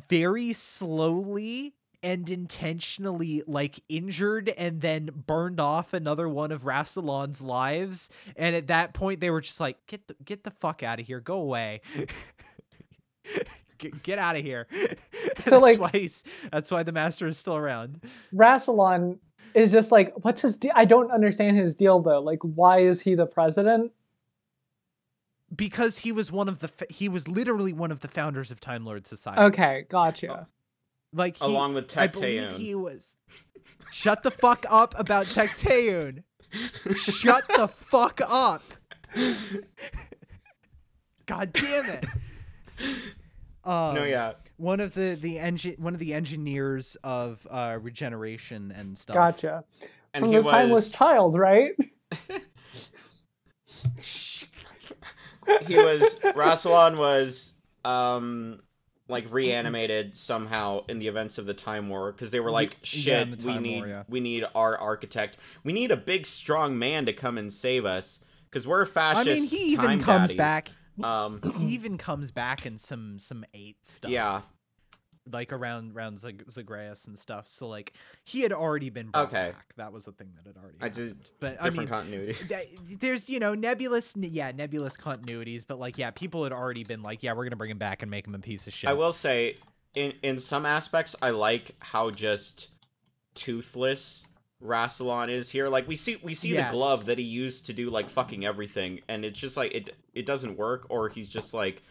very 0.10 0.54
slowly 0.54 1.74
and 2.04 2.30
intentionally 2.30 3.42
like 3.48 3.82
injured 3.90 4.50
and 4.50 4.82
then 4.82 5.10
burned 5.26 5.60
off 5.60 5.92
another 5.92 6.30
one 6.30 6.52
of 6.52 6.62
Rassilon's 6.62 7.42
lives. 7.42 8.10
And 8.36 8.56
at 8.56 8.68
that 8.68 8.94
point, 8.94 9.22
they 9.22 9.32
were 9.32 9.42
just 9.42 9.60
like, 9.60 9.78
"Get 9.88 10.08
the 10.08 10.16
get 10.24 10.44
the 10.44 10.52
fuck 10.52 10.84
out 10.84 11.00
of 11.00 11.08
here! 11.08 11.20
Go 11.20 11.38
away! 11.40 11.82
get, 13.80 14.04
get 14.04 14.20
out 14.20 14.36
of 14.36 14.44
here!" 14.44 14.68
So, 15.40 15.60
that's 15.62 15.80
like- 15.80 15.80
why 15.80 16.10
that's 16.52 16.70
why 16.70 16.84
the 16.84 16.92
master 16.92 17.28
is 17.28 17.40
still 17.40 17.56
around. 17.56 18.02
Rassilon 18.32 19.18
is 19.56 19.72
just 19.72 19.92
like, 19.92 20.14
what's 20.24 20.42
his 20.42 20.58
deal? 20.58 20.74
I 20.76 20.86
don't 20.86 21.10
understand 21.12 21.58
his 21.58 21.74
deal 21.74 22.02
though. 22.02 22.20
Like, 22.22 22.40
why 22.42 22.82
is 22.82 23.02
he 23.02 23.16
the 23.16 23.26
president? 23.26 23.92
Because 25.56 26.00
he 26.00 26.12
was 26.12 26.32
one 26.32 26.48
of 26.50 26.60
the 26.60 26.68
fa- 26.68 26.88
he 26.90 27.08
was 27.10 27.28
literally 27.28 27.74
one 27.74 27.92
of 27.92 28.00
the 28.02 28.08
founders 28.08 28.52
of 28.52 28.60
Time 28.60 28.86
Lord 28.86 29.08
Society. 29.08 29.42
Okay, 29.42 29.86
gotcha. 29.90 30.48
like 31.14 31.38
he, 31.38 31.46
Along 31.46 31.74
with 31.74 31.98
I 31.98 32.08
Tecteun. 32.08 32.12
believe 32.14 32.52
he 32.54 32.76
was. 32.76 33.16
Shut 33.92 34.24
the 34.24 34.32
fuck 34.32 34.66
up 34.70 34.94
about 34.98 35.26
Tecteun. 35.26 36.24
Shut 36.96 37.44
the 37.48 37.68
fuck 37.68 38.22
up. 38.28 38.64
God 41.26 41.54
damn 41.54 41.90
it. 41.90 42.06
Um, 43.64 43.96
no, 43.96 44.04
yeah. 44.04 44.34
One 44.58 44.80
of 44.80 44.94
the 44.94 45.18
the 45.20 45.40
engine 45.40 45.76
one 45.80 45.94
of 45.96 46.00
the 46.00 46.14
engineers 46.14 46.96
of 47.04 47.46
uh 47.50 47.80
regeneration 47.82 48.72
and 48.76 48.96
stuff. 48.98 49.16
Gotcha. 49.16 49.64
And 50.14 50.24
From 50.24 50.32
he 50.32 50.38
the 50.38 50.44
timeless 50.44 50.92
child, 50.92 51.38
right? 51.38 51.72
he 55.64 55.76
was 55.78 56.20
Rassilon 56.20 56.98
was 56.98 57.54
um 57.84 58.62
like 59.08 59.32
reanimated 59.32 60.18
somehow 60.18 60.84
in 60.90 60.98
the 61.00 61.08
events 61.08 61.38
of 61.38 61.46
the 61.46 61.54
time 61.54 61.90
war 61.90 62.12
because 62.12 62.32
they 62.32 62.40
were 62.40 62.50
like 62.52 62.78
shit 62.82 63.38
the 63.40 63.46
we 63.48 63.60
need 63.60 63.78
War, 63.78 63.88
yeah. 63.88 64.04
we 64.08 64.20
need 64.20 64.46
our 64.56 64.78
architect 64.78 65.38
we 65.64 65.74
need 65.74 65.92
a 65.92 65.98
big 65.98 66.26
strong 66.26 66.80
man 66.80 67.06
to 67.06 67.14
come 67.14 67.38
and 67.38 67.54
save 67.54 67.86
us 67.86 68.24
because 68.50 68.68
we're 68.68 68.82
I 68.82 68.86
fascist 68.86 69.28
mean, 69.42 69.50
he 69.50 69.58
even 69.74 70.02
comes 70.02 70.30
daddies. 70.34 70.38
back. 70.38 70.72
um 71.04 71.40
He 71.58 71.68
even 71.68 71.98
comes 72.00 72.32
back 72.32 72.66
in 72.66 72.78
some 72.80 73.20
some 73.20 73.46
eight 73.54 73.86
stuff. 73.86 74.10
yeah 74.10 74.42
like 75.32 75.52
around 75.52 75.96
around 75.96 76.20
Zag- 76.20 76.44
Zagreus 76.50 77.06
and 77.08 77.18
stuff. 77.18 77.48
So 77.48 77.68
like 77.68 77.94
he 78.24 78.42
had 78.42 78.52
already 78.54 78.90
been 78.90 79.10
brought 79.10 79.28
Okay. 79.28 79.52
back. 79.52 79.74
That 79.78 79.92
was 79.92 80.08
a 80.08 80.12
thing 80.12 80.32
that 80.36 80.46
had 80.46 80.58
already 80.62 80.78
I 80.82 80.90
just- 80.90 81.00
happened. 81.00 81.30
But 81.40 81.52
I 81.62 81.70
different 81.70 81.78
mean, 81.78 81.88
continuity 81.88 82.34
th- 82.48 83.00
there's 83.00 83.28
you 83.28 83.40
know 83.40 83.56
nebulous 83.56 84.14
yeah 84.16 84.52
nebulous 84.52 84.98
continuities 84.98 85.64
but 85.68 85.80
like 85.80 85.98
yeah 85.98 86.12
people 86.12 86.44
had 86.44 86.54
already 86.54 86.84
been 86.84 87.02
like 87.02 87.24
yeah 87.24 87.34
we're 87.34 87.44
gonna 87.46 87.56
bring 87.56 87.72
him 87.72 87.78
back 87.78 88.02
and 88.04 88.12
make 88.12 88.28
him 88.28 88.36
a 88.36 88.40
piece 88.40 88.68
of 88.68 88.74
shit 88.74 88.90
I 88.90 88.94
will 88.94 89.12
say, 89.12 89.58
in 89.96 90.14
in 90.22 90.40
some 90.40 90.66
aspects, 90.66 91.16
I 91.22 91.32
like 91.32 91.72
how 91.80 92.12
just 92.12 92.70
toothless 93.34 94.26
Rassilon 94.64 95.30
is 95.30 95.50
here. 95.50 95.68
Like 95.70 95.88
we 95.88 95.96
see 95.96 96.18
we 96.24 96.34
see 96.34 96.54
Yes. 96.54 96.72
the 96.72 96.78
glove 96.78 97.06
that 97.06 97.18
he 97.18 97.24
used 97.24 97.66
to 97.68 97.74
do 97.74 97.90
like 97.90 98.10
fucking 98.10 98.46
everything, 98.46 99.02
and 99.08 99.26
it's 99.26 99.40
just 99.40 99.58
like 99.58 99.74
it 99.74 99.96
it 100.14 100.26
doesn't 100.26 100.58
work, 100.58 100.86
or 100.90 101.10
he's 101.10 101.30
just 101.30 101.54
like 101.54 101.84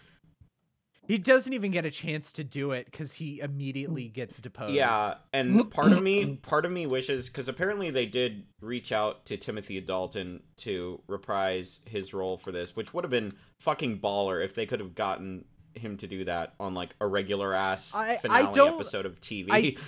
he 1.07 1.19
doesn't 1.19 1.53
even 1.53 1.71
get 1.71 1.85
a 1.85 1.91
chance 1.91 2.33
to 2.33 2.45
do 2.45 2.73
it 2.73 2.87
because 2.87 3.13
he 3.13 3.41
immediately 3.41 4.05
mm. 4.05 4.13
gets 4.13 4.41
deposed. 4.41 4.75
Yeah. 4.75 5.15
And 5.33 5.55
mm-hmm. 5.55 5.69
part 5.69 5.89
of 5.89 5.95
mm-hmm. 5.95 6.05
me 6.05 6.25
mm-hmm. 6.25 6.35
part 6.37 6.65
of 6.65 6.73
me 6.73 6.87
wishes 6.87 7.29
because 7.29 7.49
apparently 7.49 7.91
they 7.91 8.07
did 8.07 8.45
reach 8.61 8.93
out 8.93 9.27
to 9.27 9.37
Timothy 9.37 9.81
Dalton 9.81 10.43
to 10.59 11.01
reprise 11.07 11.81
his 11.87 12.15
role 12.15 12.37
for 12.37 12.53
this, 12.53 12.75
which 12.75 12.95
would 12.95 13.05
have 13.05 13.11
been 13.11 13.35
fucking 13.61 14.01
baller 14.01 14.43
if 14.45 14.55
they 14.55 14.67
could 14.67 14.81
have 14.81 14.95
gotten 14.95 15.45
him 15.75 15.97
to 15.99 16.07
do 16.07 16.25
that 16.25 16.55
on 16.61 16.75
like 16.75 16.95
a 17.01 17.07
regular 17.07 17.53
ass 17.53 17.95
I- 17.95 18.13
I 18.13 18.17
finale 18.17 18.55
don't- 18.55 18.75
episode 18.75 19.07
of 19.07 19.21
TV. 19.21 19.49
I- 19.51 19.77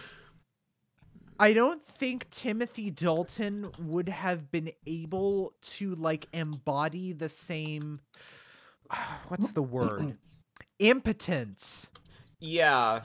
I 1.39 1.53
don't 1.53 1.87
think 1.87 2.31
Timothy 2.31 2.91
Dalton 2.91 3.71
would 3.79 4.09
have 4.09 4.51
been 4.51 4.73
able 4.87 5.53
to 5.61 5.95
like 5.95 6.29
embody 6.33 7.12
the 7.12 7.29
same 7.29 8.01
what's 9.29 9.53
the 9.53 9.62
word 9.62 10.17
impotence 10.79 11.89
yeah. 12.41 13.03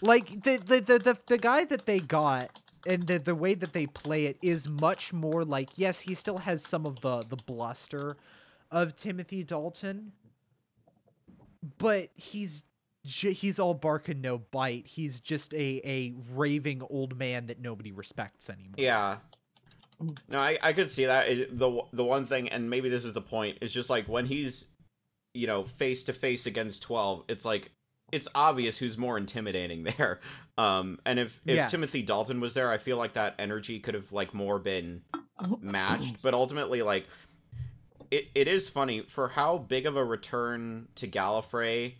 like 0.00 0.28
the 0.42 0.56
the 0.58 0.80
the 0.80 0.98
the, 0.98 1.18
the 1.28 1.38
guy 1.38 1.64
that 1.64 1.86
they 1.86 2.00
got 2.00 2.58
and 2.86 3.06
the 3.06 3.18
the 3.18 3.34
way 3.34 3.54
that 3.54 3.72
they 3.72 3.86
play 3.86 4.26
it 4.26 4.36
is 4.42 4.68
much 4.68 5.12
more 5.12 5.44
like 5.44 5.70
yes 5.76 6.00
he 6.00 6.14
still 6.14 6.38
has 6.38 6.64
some 6.64 6.86
of 6.86 7.00
the 7.00 7.22
the 7.28 7.36
bluster 7.36 8.16
of 8.70 8.96
Timothy 8.96 9.42
Dalton 9.44 10.12
but 11.78 12.10
he's 12.14 12.64
he's 13.04 13.58
all 13.58 13.74
bark 13.74 14.08
and 14.08 14.22
no 14.22 14.38
bite 14.38 14.86
he's 14.86 15.20
just 15.20 15.52
a 15.54 15.80
a 15.84 16.14
raving 16.32 16.82
old 16.88 17.18
man 17.18 17.46
that 17.46 17.60
nobody 17.60 17.92
respects 17.92 18.48
anymore 18.48 18.74
Yeah. 18.76 19.18
No, 20.28 20.38
I, 20.38 20.58
I 20.62 20.72
could 20.72 20.90
see 20.90 21.04
that. 21.06 21.28
The 21.28 21.82
the 21.92 22.04
one 22.04 22.26
thing, 22.26 22.48
and 22.48 22.68
maybe 22.68 22.88
this 22.88 23.04
is 23.04 23.12
the 23.12 23.20
point, 23.20 23.58
is 23.60 23.72
just 23.72 23.88
like 23.88 24.08
when 24.08 24.26
he's, 24.26 24.66
you 25.34 25.46
know, 25.46 25.64
face 25.64 26.04
to 26.04 26.12
face 26.12 26.46
against 26.46 26.82
twelve. 26.82 27.24
It's 27.28 27.44
like 27.44 27.70
it's 28.12 28.28
obvious 28.34 28.76
who's 28.76 28.98
more 28.98 29.16
intimidating 29.16 29.84
there. 29.98 30.20
Um, 30.58 30.98
and 31.06 31.18
if 31.18 31.40
if 31.46 31.56
Yes. 31.56 31.70
Timothy 31.70 32.02
Dalton 32.02 32.40
was 32.40 32.54
there, 32.54 32.70
I 32.70 32.78
feel 32.78 32.96
like 32.98 33.14
that 33.14 33.34
energy 33.38 33.80
could 33.80 33.94
have 33.94 34.12
like 34.12 34.34
more 34.34 34.58
been 34.58 35.02
matched. 35.60 36.20
But 36.22 36.34
ultimately, 36.34 36.82
like 36.82 37.06
it, 38.10 38.28
it 38.34 38.48
is 38.48 38.68
funny 38.68 39.02
for 39.08 39.28
how 39.28 39.58
big 39.58 39.86
of 39.86 39.96
a 39.96 40.04
return 40.04 40.88
to 40.96 41.08
Gallifrey 41.08 41.94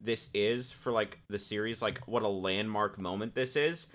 this 0.00 0.30
is 0.34 0.72
for 0.72 0.90
like 0.90 1.20
the 1.28 1.38
series. 1.38 1.80
Like 1.80 2.00
what 2.08 2.24
a 2.24 2.28
landmark 2.28 2.98
moment 2.98 3.36
this 3.36 3.54
is. 3.54 3.86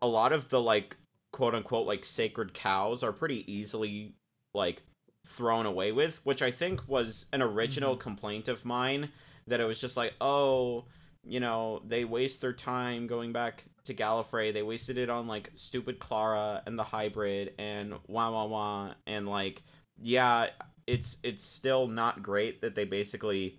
A 0.00 0.06
lot 0.08 0.32
of 0.32 0.48
the 0.48 0.62
like 0.62 0.96
quote 1.32 1.54
unquote 1.54 1.86
like 1.86 2.06
sacred 2.06 2.54
cows 2.54 3.02
are 3.02 3.12
pretty 3.12 3.44
easily 3.52 4.14
like 4.54 4.82
thrown 5.30 5.64
away 5.64 5.92
with, 5.92 6.20
which 6.24 6.42
I 6.42 6.50
think 6.50 6.86
was 6.88 7.26
an 7.32 7.40
original 7.40 7.92
mm-hmm. 7.92 8.02
complaint 8.02 8.48
of 8.48 8.64
mine 8.64 9.10
that 9.46 9.60
it 9.60 9.64
was 9.64 9.80
just 9.80 9.96
like, 9.96 10.14
oh, 10.20 10.84
you 11.24 11.40
know, 11.40 11.82
they 11.86 12.04
waste 12.04 12.40
their 12.40 12.52
time 12.52 13.06
going 13.06 13.32
back 13.32 13.64
to 13.84 13.94
Gallifrey. 13.94 14.52
They 14.52 14.62
wasted 14.62 14.98
it 14.98 15.08
on 15.08 15.26
like 15.26 15.50
stupid 15.54 15.98
Clara 15.98 16.62
and 16.66 16.78
the 16.78 16.84
hybrid 16.84 17.54
and 17.58 17.94
wah 18.08 18.30
wah 18.30 18.46
wah. 18.46 18.94
And 19.06 19.28
like 19.28 19.62
yeah, 20.02 20.48
it's 20.86 21.18
it's 21.22 21.44
still 21.44 21.86
not 21.86 22.22
great 22.22 22.62
that 22.62 22.74
they 22.74 22.84
basically 22.84 23.58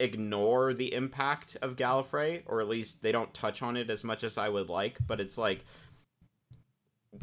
ignore 0.00 0.74
the 0.74 0.92
impact 0.94 1.56
of 1.62 1.76
Gallifrey 1.76 2.42
or 2.46 2.60
at 2.60 2.68
least 2.68 3.02
they 3.02 3.12
don't 3.12 3.34
touch 3.34 3.62
on 3.62 3.76
it 3.76 3.90
as 3.90 4.04
much 4.04 4.22
as 4.24 4.38
I 4.38 4.48
would 4.48 4.68
like, 4.68 4.98
but 5.06 5.20
it's 5.20 5.38
like 5.38 5.64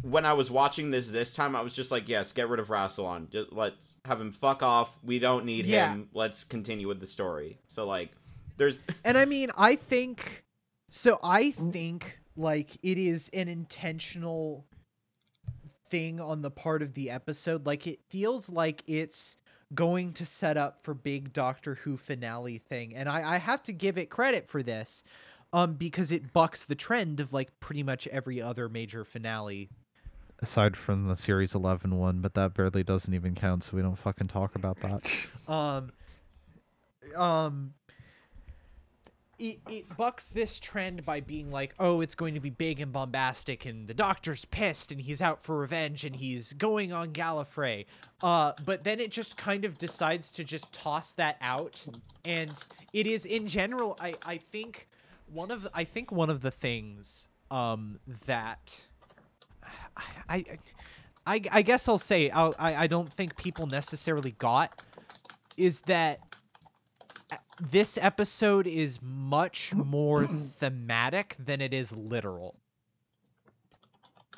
when 0.02 0.26
I 0.26 0.34
was 0.34 0.50
watching 0.50 0.92
this 0.92 1.10
this 1.10 1.34
time, 1.34 1.56
I 1.56 1.62
was 1.62 1.74
just 1.74 1.92
like, 1.92 2.10
yes, 2.10 2.32
get 2.32 2.50
rid 2.50 2.60
of 2.60 2.68
Rassilon. 2.70 3.30
Just 3.30 3.52
let's 3.54 3.98
have 4.06 4.20
him 4.20 4.32
fuck 4.32 4.64
off. 4.64 4.98
We 5.04 5.20
don't 5.20 5.46
need 5.46 5.66
Yeah. 5.66 5.94
him. 5.94 6.10
Let's 6.14 6.44
continue 6.44 6.88
with 6.88 7.00
the 7.00 7.08
story. 7.08 7.60
So 7.68 7.86
like, 7.86 8.12
there's 8.58 8.84
And 9.04 9.18
I 9.18 9.26
mean, 9.26 9.52
I 9.58 9.76
think 9.76 10.44
so 10.90 11.20
I 11.24 11.54
mm. 11.58 11.72
think 11.72 12.20
like 12.36 12.78
it 12.84 12.98
is 12.98 13.30
an 13.34 13.48
intentional 13.48 14.66
thing 15.90 16.20
on 16.20 16.42
the 16.42 16.52
part 16.52 16.82
of 16.82 16.94
the 16.94 17.10
episode. 17.10 17.66
Like 17.66 17.86
it 17.86 18.00
feels 18.10 18.50
like 18.50 18.84
it's 18.88 19.38
going 19.74 20.14
to 20.14 20.26
set 20.26 20.58
up 20.58 20.84
for 20.84 20.94
big 20.94 21.34
Doctor 21.34 21.76
Who 21.76 21.98
finale 21.98 22.58
thing. 22.58 22.96
And 22.96 23.10
I, 23.10 23.36
I 23.36 23.38
have 23.38 23.62
to 23.64 23.74
give 23.74 23.98
it 23.98 24.10
credit 24.10 24.48
for 24.48 24.64
this. 24.64 25.04
Um, 25.56 25.76
because 25.76 26.12
it 26.12 26.34
bucks 26.34 26.66
the 26.66 26.76
trend 26.76 27.22
of 27.22 27.32
like 27.32 27.62
pretty 27.62 27.82
much 27.82 28.08
every 28.08 28.42
other 28.42 28.68
major 28.68 29.06
finale 29.06 29.70
aside 30.40 30.76
from 30.76 31.08
the 31.08 31.16
series 31.16 31.56
11 31.56 31.96
one 31.98 32.20
but 32.20 32.34
that 32.34 32.54
barely 32.54 32.84
doesn't 32.84 33.14
even 33.14 33.36
count 33.36 33.64
so 33.64 33.78
we 33.78 33.82
don't 33.82 33.96
fucking 33.96 34.28
talk 34.28 34.56
about 34.56 34.78
that 34.82 35.02
um 35.48 35.92
um 37.16 37.74
it, 39.40 39.60
it 39.70 39.98
bucks 39.98 40.30
this 40.30 40.60
trend 40.60 41.06
by 41.06 41.20
being 41.20 41.52
like, 41.52 41.74
oh, 41.78 42.00
it's 42.00 42.16
going 42.16 42.36
to 42.36 42.40
be 42.40 42.50
big 42.50 42.80
and 42.80 42.94
bombastic, 42.94 43.66
and 43.66 43.86
the 43.86 43.94
doctor's 43.94 44.46
pissed, 44.46 44.94
and 44.94 45.02
he's 45.02 45.22
out 45.22 45.42
for 45.42 45.58
revenge, 45.58 46.06
and 46.06 46.16
he's 46.16 46.54
going 46.54 46.94
on 46.94 47.12
Gallifrey. 47.12 47.86
Uh, 48.22 48.54
but 48.64 48.86
then 48.86 49.02
it 49.02 49.12
just 49.12 49.36
kind 49.36 49.66
of 49.66 49.78
decides 49.78 50.32
to 50.32 50.46
just 50.46 50.72
toss 50.72 51.14
that 51.16 51.36
out, 51.42 51.86
and 52.24 52.64
it 52.94 53.08
is 53.08 53.26
in 53.26 53.48
general, 53.48 53.98
I 54.00 54.16
I 54.26 54.38
think 54.38 54.88
one 55.36 55.52
of 55.52 55.68
I 55.74 55.84
think 55.84 56.12
one 56.12 56.30
of 56.30 56.42
the 56.42 56.52
things 56.52 57.28
um 57.52 58.00
that 58.26 58.86
I 59.98 60.04
I 60.30 60.46
I, 61.28 61.42
I 61.52 61.62
guess 61.64 61.88
I'll 61.88 61.98
say 61.98 62.30
I'll, 62.30 62.56
I 62.58 62.76
I 62.76 62.88
don't 62.88 63.12
think 63.12 63.36
people 63.36 63.68
necessarily 63.68 64.32
got 64.32 64.82
is 65.58 65.82
that 65.82 66.20
this 67.60 67.98
episode 68.02 68.68
is 68.68 69.00
much 69.02 69.74
more 69.74 70.26
thematic 70.60 71.36
than 71.40 71.62
it 71.62 71.74
is 71.74 71.96
literal. 71.96 72.56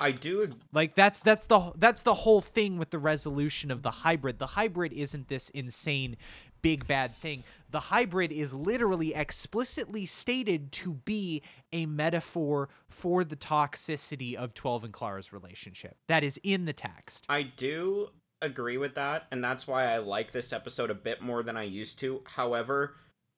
I 0.00 0.12
do 0.12 0.48
like 0.72 0.94
that's 0.94 1.20
that's 1.20 1.46
the 1.46 1.72
that's 1.76 2.02
the 2.02 2.14
whole 2.14 2.40
thing 2.40 2.78
with 2.78 2.90
the 2.90 2.98
resolution 2.98 3.70
of 3.70 3.82
the 3.82 3.90
hybrid. 3.90 4.38
The 4.38 4.46
hybrid 4.46 4.92
isn't 4.92 5.28
this 5.28 5.50
insane 5.50 6.16
big 6.62 6.86
bad 6.86 7.16
thing. 7.16 7.44
The 7.70 7.80
hybrid 7.80 8.32
is 8.32 8.54
literally 8.54 9.14
explicitly 9.14 10.06
stated 10.06 10.72
to 10.72 10.94
be 10.94 11.42
a 11.72 11.86
metaphor 11.86 12.68
for 12.88 13.24
the 13.24 13.36
toxicity 13.36 14.34
of 14.34 14.54
12 14.54 14.84
and 14.84 14.92
Clara's 14.92 15.32
relationship. 15.32 15.96
That 16.08 16.24
is 16.24 16.40
in 16.42 16.64
the 16.64 16.72
text. 16.72 17.26
I 17.28 17.42
do 17.42 18.08
agree 18.40 18.78
with 18.78 18.94
that, 18.94 19.26
and 19.30 19.42
that's 19.42 19.66
why 19.66 19.92
I 19.92 19.98
like 19.98 20.32
this 20.32 20.52
episode 20.52 20.90
a 20.90 20.94
bit 20.94 21.20
more 21.20 21.42
than 21.42 21.56
I 21.56 21.64
used 21.64 21.98
to. 22.00 22.22
However, 22.24 22.94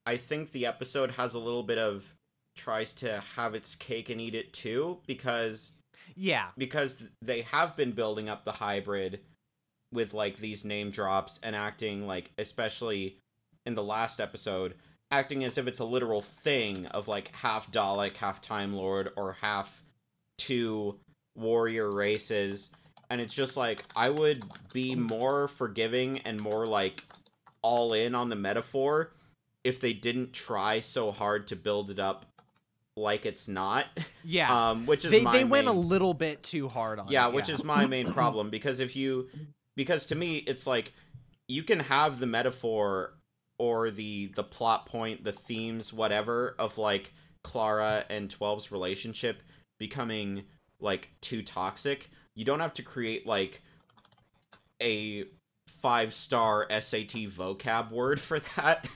I 0.06 0.16
think 0.16 0.52
the 0.52 0.66
episode 0.66 1.10
has 1.12 1.34
a 1.34 1.38
little 1.38 1.62
bit 1.62 1.78
of 1.78 2.04
tries 2.56 2.92
to 2.92 3.22
have 3.36 3.54
its 3.54 3.74
cake 3.74 4.10
and 4.10 4.20
eat 4.20 4.34
it 4.34 4.52
too 4.52 4.98
because 5.06 5.72
yeah 6.16 6.48
because 6.58 7.02
they 7.22 7.42
have 7.42 7.76
been 7.76 7.92
building 7.92 8.28
up 8.28 8.44
the 8.44 8.52
hybrid 8.52 9.20
with 9.92 10.14
like 10.14 10.38
these 10.38 10.64
name 10.64 10.90
drops 10.90 11.40
and 11.42 11.56
acting 11.56 12.06
like 12.06 12.30
especially 12.38 13.18
in 13.66 13.74
the 13.74 13.82
last 13.82 14.20
episode 14.20 14.74
acting 15.10 15.44
as 15.44 15.58
if 15.58 15.66
it's 15.66 15.78
a 15.78 15.84
literal 15.84 16.22
thing 16.22 16.86
of 16.86 17.08
like 17.08 17.34
half 17.34 17.70
Dalek, 17.70 18.16
half 18.16 18.40
Time 18.40 18.74
Lord, 18.74 19.10
or 19.16 19.32
half 19.40 19.82
two 20.38 20.98
warrior 21.36 21.90
races. 21.90 22.70
And 23.08 23.20
it's 23.20 23.34
just 23.34 23.56
like 23.56 23.84
I 23.96 24.08
would 24.10 24.44
be 24.72 24.94
more 24.94 25.48
forgiving 25.48 26.18
and 26.20 26.40
more 26.40 26.66
like 26.66 27.04
all 27.62 27.92
in 27.92 28.14
on 28.14 28.28
the 28.28 28.36
metaphor 28.36 29.12
if 29.64 29.80
they 29.80 29.92
didn't 29.92 30.32
try 30.32 30.80
so 30.80 31.10
hard 31.10 31.48
to 31.48 31.56
build 31.56 31.90
it 31.90 31.98
up 31.98 32.24
like 32.96 33.26
it's 33.26 33.48
not. 33.48 33.86
Yeah. 34.24 34.50
Um, 34.70 34.86
which 34.86 35.04
is 35.04 35.10
they 35.10 35.22
my 35.22 35.32
they 35.32 35.44
went 35.44 35.66
a 35.66 35.72
little 35.72 36.14
bit 36.14 36.42
too 36.42 36.68
hard 36.68 36.98
on. 36.98 37.08
yeah, 37.08 37.28
it, 37.28 37.34
which 37.34 37.48
is 37.48 37.64
my 37.64 37.86
main 37.86 38.12
problem 38.12 38.50
because 38.50 38.78
if 38.78 38.94
you 38.94 39.28
because 39.80 40.04
to 40.04 40.14
me 40.14 40.36
it's 40.36 40.66
like 40.66 40.92
you 41.48 41.62
can 41.62 41.80
have 41.80 42.20
the 42.20 42.26
metaphor 42.26 43.14
or 43.58 43.90
the 43.90 44.26
the 44.36 44.44
plot 44.44 44.84
point, 44.84 45.24
the 45.24 45.32
themes, 45.32 45.90
whatever 45.90 46.54
of 46.58 46.76
like 46.76 47.14
Clara 47.42 48.04
and 48.10 48.28
12's 48.28 48.70
relationship 48.70 49.40
becoming 49.78 50.42
like 50.80 51.08
too 51.22 51.42
toxic. 51.42 52.10
You 52.36 52.44
don't 52.44 52.60
have 52.60 52.74
to 52.74 52.82
create 52.82 53.26
like 53.26 53.62
a 54.82 55.24
five 55.66 56.12
star 56.12 56.66
SAT 56.68 57.30
vocab 57.30 57.90
word 57.90 58.20
for 58.28 58.40
that. 58.56 58.86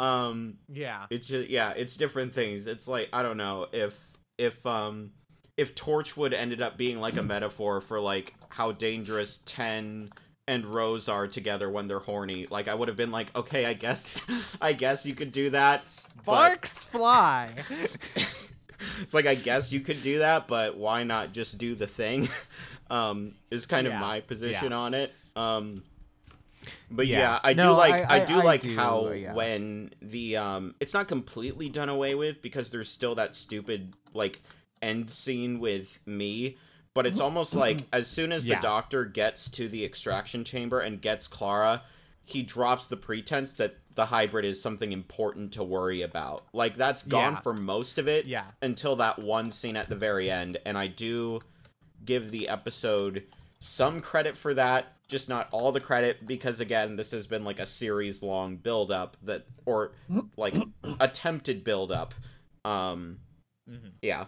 Um 0.00 0.58
yeah. 0.68 1.06
it's 1.10 1.28
just 1.28 1.48
yeah 1.48 1.70
it's 1.76 1.96
different 1.96 2.34
things 2.34 2.66
it's 2.66 2.88
like 2.88 3.08
i 3.12 3.22
don't 3.22 3.36
know 3.36 3.68
if 3.72 3.96
if 4.38 4.66
um 4.66 5.12
if 5.56 5.76
torchwood 5.76 6.34
ended 6.34 6.60
up 6.60 6.76
being 6.76 6.98
like 6.98 7.16
a 7.16 7.22
metaphor 7.22 7.80
for 7.80 8.00
like 8.00 8.34
how 8.48 8.72
dangerous 8.72 9.38
10 9.46 10.10
and 10.46 10.74
rose 10.74 11.08
are 11.08 11.26
together 11.26 11.70
when 11.70 11.88
they're 11.88 11.98
horny 12.00 12.46
like 12.50 12.68
i 12.68 12.74
would 12.74 12.88
have 12.88 12.96
been 12.96 13.10
like 13.10 13.34
okay 13.36 13.64
i 13.66 13.72
guess 13.72 14.14
i 14.60 14.72
guess 14.72 15.06
you 15.06 15.14
could 15.14 15.32
do 15.32 15.50
that 15.50 15.82
but- 16.24 16.66
fly. 16.66 17.50
it's 19.00 19.14
like 19.14 19.26
i 19.26 19.34
guess 19.34 19.72
you 19.72 19.80
could 19.80 20.02
do 20.02 20.18
that 20.18 20.46
but 20.46 20.76
why 20.76 21.02
not 21.02 21.32
just 21.32 21.58
do 21.58 21.74
the 21.74 21.86
thing 21.86 22.28
um 22.90 23.34
is 23.50 23.66
kind 23.66 23.86
Yeah, 23.86 23.94
of 23.94 24.00
my 24.00 24.20
position 24.20 24.72
yeah. 24.72 24.76
on 24.78 24.94
it 24.94 25.12
um 25.36 25.82
but 26.90 27.06
Yeah. 27.06 27.18
yeah, 27.18 27.40
I 27.44 27.52
do 27.52 27.70
like 27.72 27.92
I- 27.94 27.98
I, 28.18 28.22
I- 28.22 28.24
do 28.24 28.40
I 28.40 28.42
like 28.42 28.64
how 28.64 29.06
uh, 29.08 29.34
when 29.34 29.92
the 30.00 30.38
um 30.38 30.74
it's 30.80 30.94
not 30.94 31.08
completely 31.08 31.68
done 31.68 31.90
away 31.90 32.14
with 32.14 32.40
because 32.40 32.70
there's 32.70 32.90
still 32.90 33.14
that 33.16 33.34
stupid 33.36 33.92
like 34.14 34.40
end 34.80 35.10
scene 35.10 35.60
with 35.60 36.00
me, 36.06 36.56
but 36.94 37.06
it's 37.06 37.20
almost 37.20 37.54
like 37.54 37.84
as 37.92 38.06
soon 38.08 38.32
as 38.32 38.46
Yeah. 38.46 38.56
the 38.56 38.62
doctor 38.62 39.04
gets 39.04 39.50
to 39.50 39.68
the 39.68 39.84
extraction 39.84 40.44
chamber 40.44 40.80
and 40.80 41.00
gets 41.00 41.28
Clara, 41.28 41.82
he 42.24 42.42
drops 42.42 42.88
the 42.88 42.96
pretense 42.96 43.52
that 43.54 43.76
the 43.94 44.06
hybrid 44.06 44.44
is 44.44 44.60
something 44.60 44.90
important 44.92 45.52
to 45.52 45.62
worry 45.62 46.02
about. 46.02 46.46
Like 46.52 46.76
that's 46.76 47.02
gone 47.02 47.34
Yeah. 47.34 47.40
for 47.40 47.52
most 47.52 47.98
of 47.98 48.08
it 48.08 48.26
Yeah. 48.26 48.46
until 48.62 48.96
that 48.96 49.18
one 49.18 49.50
scene 49.50 49.76
at 49.76 49.88
the 49.88 49.96
very 49.96 50.30
end 50.30 50.58
and 50.64 50.78
I 50.78 50.86
do 50.86 51.40
give 52.04 52.30
the 52.30 52.48
episode 52.48 53.24
some 53.60 54.00
credit 54.00 54.36
for 54.36 54.52
that 54.54 54.92
just 55.08 55.28
not 55.28 55.48
all 55.52 55.70
the 55.72 55.80
credit 55.80 56.26
because 56.26 56.60
again 56.60 56.96
this 56.96 57.10
has 57.12 57.26
been 57.26 57.44
like 57.44 57.58
a 57.58 57.66
series 57.66 58.22
long 58.22 58.56
build 58.56 58.90
up 58.90 59.16
that 59.22 59.46
or 59.64 59.92
like 60.36 60.54
attempted 61.00 61.62
build 61.64 61.90
up 61.92 62.14
um 62.64 63.18
Mhm. 63.70 63.92
yeah 64.02 64.26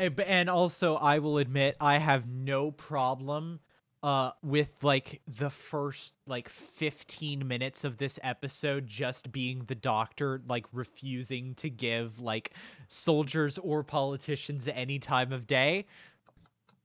and 0.00 0.48
also 0.48 0.96
i 0.96 1.18
will 1.18 1.38
admit 1.38 1.76
i 1.80 1.98
have 1.98 2.26
no 2.26 2.70
problem 2.70 3.60
uh 4.02 4.30
with 4.42 4.70
like 4.82 5.20
the 5.28 5.50
first 5.50 6.14
like 6.26 6.48
15 6.48 7.46
minutes 7.46 7.84
of 7.84 7.98
this 7.98 8.18
episode 8.22 8.86
just 8.86 9.30
being 9.30 9.64
the 9.66 9.74
doctor 9.74 10.40
like 10.48 10.64
refusing 10.72 11.54
to 11.56 11.68
give 11.68 12.20
like 12.20 12.52
soldiers 12.88 13.58
or 13.58 13.82
politicians 13.84 14.66
any 14.68 14.98
time 14.98 15.32
of 15.32 15.46
day. 15.46 15.84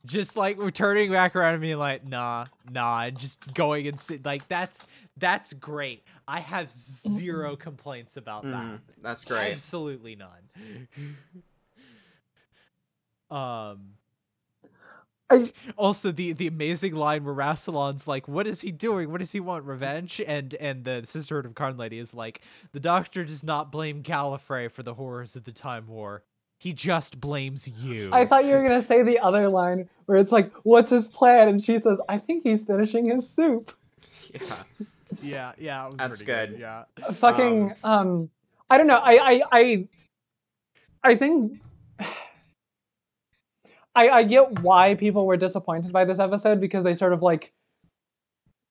Just 0.06 0.36
like 0.38 0.58
we're 0.60 0.70
turning 0.72 1.10
back 1.10 1.36
around 1.36 1.54
and 1.54 1.62
being 1.62 1.78
like 1.80 2.06
nah 2.06 2.46
nah 2.70 3.04
and 3.06 3.18
just 3.18 3.54
going 3.54 3.88
and 3.88 4.00
sit 4.00 4.24
like 4.26 4.48
that's 4.50 4.86
that's 5.18 5.54
great. 5.54 6.04
I 6.28 6.42
have 6.42 6.70
zero 6.70 7.56
complaints 7.56 8.18
about 8.18 8.44
that. 8.44 8.52
Mhm, 8.52 8.80
that's 9.02 9.24
great. 9.24 9.54
Absolutely 9.54 10.16
none. 10.16 10.50
um. 13.32 13.92
I- 15.30 15.52
Also, 15.76 16.12
the 16.12 16.34
the 16.34 16.46
amazing 16.48 16.94
line 16.94 17.24
where 17.24 17.34
Rassilon's 17.34 18.08
like, 18.08 18.28
"What 18.28 18.46
is 18.46 18.62
he 18.62 18.72
doing? 18.72 19.12
What 19.12 19.20
does 19.20 19.32
he 19.32 19.40
want? 19.40 19.66
Revenge?" 19.66 20.22
And 20.26 20.54
and 20.56 20.84
the 20.84 21.02
Sisterhood 21.06 21.46
of 21.48 21.56
Karn 21.56 21.78
Lady 21.78 21.98
is 21.98 22.14
like, 22.14 22.42
"The 22.74 22.80
Doctor 22.80 23.26
does 23.26 23.44
not 23.44 23.72
blame 23.72 24.04
Gallifrey 24.04 24.70
for 24.72 24.84
the 24.84 24.94
horrors 24.94 25.36
of 25.36 25.44
the 25.44 25.52
Time 25.52 25.88
War. 25.88 26.24
He 26.60 26.74
just 26.74 27.20
blames 27.20 27.68
you." 27.68 28.12
I 28.14 28.28
thought 28.28 28.46
you 28.46 28.54
were 28.54 28.62
gonna 28.62 28.84
say 28.84 29.02
the 29.02 29.18
other 29.18 29.50
line 29.50 29.90
where 30.06 30.20
it's 30.20 30.32
like, 30.32 30.52
"What's 30.64 30.92
his 30.92 31.08
plan?" 31.08 31.48
and 31.48 31.64
she 31.64 31.80
says, 31.80 32.00
"I 32.08 32.20
think 32.20 32.44
he's 32.44 32.64
finishing 32.64 33.10
his 33.10 33.28
soup." 33.28 33.74
yeah 34.34 34.64
yeah, 35.22 35.52
yeah, 35.58 35.86
it 35.86 35.90
was 35.90 35.98
That's 35.98 36.18
good. 36.22 36.52
good. 36.52 36.60
Yeah, 36.60 36.84
Fucking 37.16 37.74
um, 37.84 38.30
I 38.70 38.78
don't 38.78 38.88
know. 38.88 38.98
I 38.98 39.14
I 39.34 39.42
I, 39.52 39.88
I 41.04 41.16
think. 41.16 41.62
I, 43.96 44.10
I 44.10 44.24
get 44.24 44.60
why 44.60 44.96
people 44.96 45.26
were 45.26 45.38
disappointed 45.38 45.92
by 45.94 46.06
this 46.06 46.20
episode 46.20 46.60
because 46.60 46.84
they 46.84 46.96
sort 46.96 47.14
of 47.14 47.22
like 47.22 47.54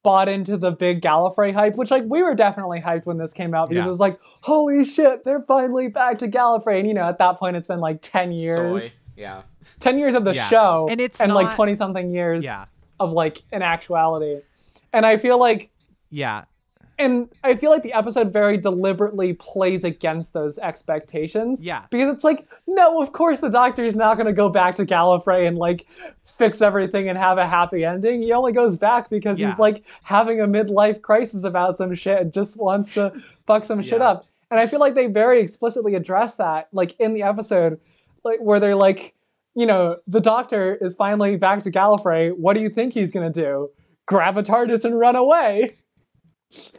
bought 0.03 0.29
into 0.29 0.57
the 0.59 0.71
big 0.71 1.01
Gallifrey 1.01 1.53
hype, 1.55 1.77
which 1.77 1.91
like 1.91 2.05
we 2.07 2.23
were 2.23 2.35
definitely 2.35 2.81
hyped 2.81 3.07
when 3.07 3.17
this 3.17 3.33
came 3.33 3.55
out 3.55 3.71
because 3.71 3.83
Yeah. 3.83 3.87
it 3.87 3.91
was 3.91 4.01
like, 4.01 4.21
holy 4.43 4.85
shit, 4.85 5.25
they're 5.25 5.41
finally 5.49 5.89
back 5.89 6.19
to 6.19 6.29
Gallifrey. 6.29 6.79
And 6.79 6.87
you 6.87 6.93
know, 6.95 7.09
at 7.09 7.17
that 7.19 7.39
point 7.39 7.57
it's 7.57 7.69
been 7.69 7.81
like 7.81 8.01
ten 8.03 8.33
years. 8.33 8.83
soy 8.83 8.93
yeah 9.17 9.43
10 9.79 9.97
years 9.97 10.15
of 10.17 10.25
the 10.25 10.35
Yeah. 10.35 10.49
show 10.49 10.89
And 10.91 11.01
it's 11.01 11.21
and 11.21 11.33
like 11.33 11.55
20 11.55 11.77
something 11.77 12.11
years 12.11 12.43
yeah, 12.43 12.65
of 12.99 13.13
like 13.13 13.43
in 13.53 13.63
actuality 13.63 14.41
and 14.93 15.07
i 15.07 15.17
feel 15.17 15.39
like 15.39 15.71
yeah. 16.11 16.45
And 16.99 17.29
I 17.43 17.57
feel 17.57 17.71
like 17.71 17.83
the 17.83 17.93
episode 17.93 18.33
very 18.33 18.57
deliberately 18.57 19.33
plays 19.35 19.85
against 19.85 20.33
those 20.33 20.59
expectations. 20.59 21.61
Yeah. 21.63 21.85
Because 21.91 22.15
it's 22.15 22.25
like, 22.25 22.47
no, 22.67 23.03
of 23.03 23.13
course 23.13 23.41
the 23.41 23.49
doctor's 23.49 23.95
not 23.95 24.15
going 24.17 24.27
to 24.27 24.33
go 24.33 24.49
back 24.49 24.77
to 24.77 24.87
Gallifrey 24.87 25.47
and 25.49 25.57
like 25.59 25.87
fix 26.39 26.63
everything 26.63 27.09
and 27.09 27.19
have 27.19 27.39
a 27.39 27.47
happy 27.47 27.85
ending. 27.85 28.23
He 28.23 28.33
only 28.33 28.53
goes 28.53 28.77
back 28.77 29.11
because 29.11 29.39
Yeah. 29.41 29.51
he's 29.51 29.59
like 29.59 29.83
having 30.03 30.41
a 30.41 30.47
midlife 30.47 31.03
crisis 31.03 31.45
about 31.45 31.77
some 31.79 31.95
shit 31.95 32.21
and 32.21 32.33
just 32.33 32.57
wants 32.59 32.95
to 32.95 33.13
fuck 33.47 33.65
some 33.65 33.83
shit 33.83 34.01
up. 34.01 34.27
And 34.51 34.61
I 34.61 34.67
feel 34.67 34.79
like 34.81 34.95
they 34.95 35.07
very 35.07 35.41
explicitly 35.41 35.95
address 35.97 36.37
that, 36.37 36.69
like 36.73 36.95
in 37.01 37.15
the 37.15 37.23
episode, 37.23 37.81
like 38.25 38.39
where 38.41 38.61
they're 38.61 38.77
like, 38.77 39.15
you 39.57 39.67
know, 39.67 39.97
the 40.07 40.21
doctor 40.21 40.75
is 40.81 40.95
finally 40.95 41.37
back 41.37 41.63
to 41.65 41.71
Gallifrey. 41.71 42.37
What 42.37 42.55
do 42.55 42.61
you 42.61 42.71
think 42.71 42.93
he's 42.95 43.11
gonna 43.11 43.31
do? 43.31 43.71
Grab 44.07 44.37
a 44.37 44.43
TARDIS 44.43 44.85
and 44.85 44.99
run 44.99 45.17
away? 45.17 45.77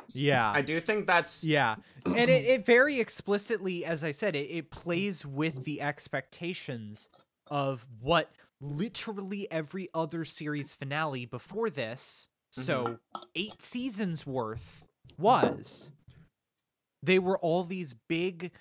Yeah. 0.10 0.52
I 0.52 0.62
do 0.62 0.80
think 0.80 1.08
that's 1.08 1.44
Yeah. 1.44 1.76
And 2.06 2.30
it, 2.30 2.46
it 2.46 2.66
very 2.66 3.00
explicitly, 3.00 3.86
as 3.86 4.04
I 4.04 4.12
said, 4.12 4.36
it, 4.36 4.50
it 4.50 4.70
plays 4.72 5.26
with 5.26 5.64
the 5.64 5.82
expectations 5.82 7.10
of 7.48 7.86
what 8.02 8.32
literally 8.62 9.50
every 9.52 9.90
other 9.94 10.26
series 10.26 10.74
finale 10.74 11.26
before 11.26 11.70
this, 11.70 12.28
mm-hmm. 12.56 12.64
so 12.64 13.00
eight 13.36 13.62
seasons 13.62 14.26
worth, 14.26 14.86
was. 15.18 15.90
They 17.04 17.20
were 17.20 17.38
all 17.38 17.64
these 17.64 17.96
big, 18.08 18.52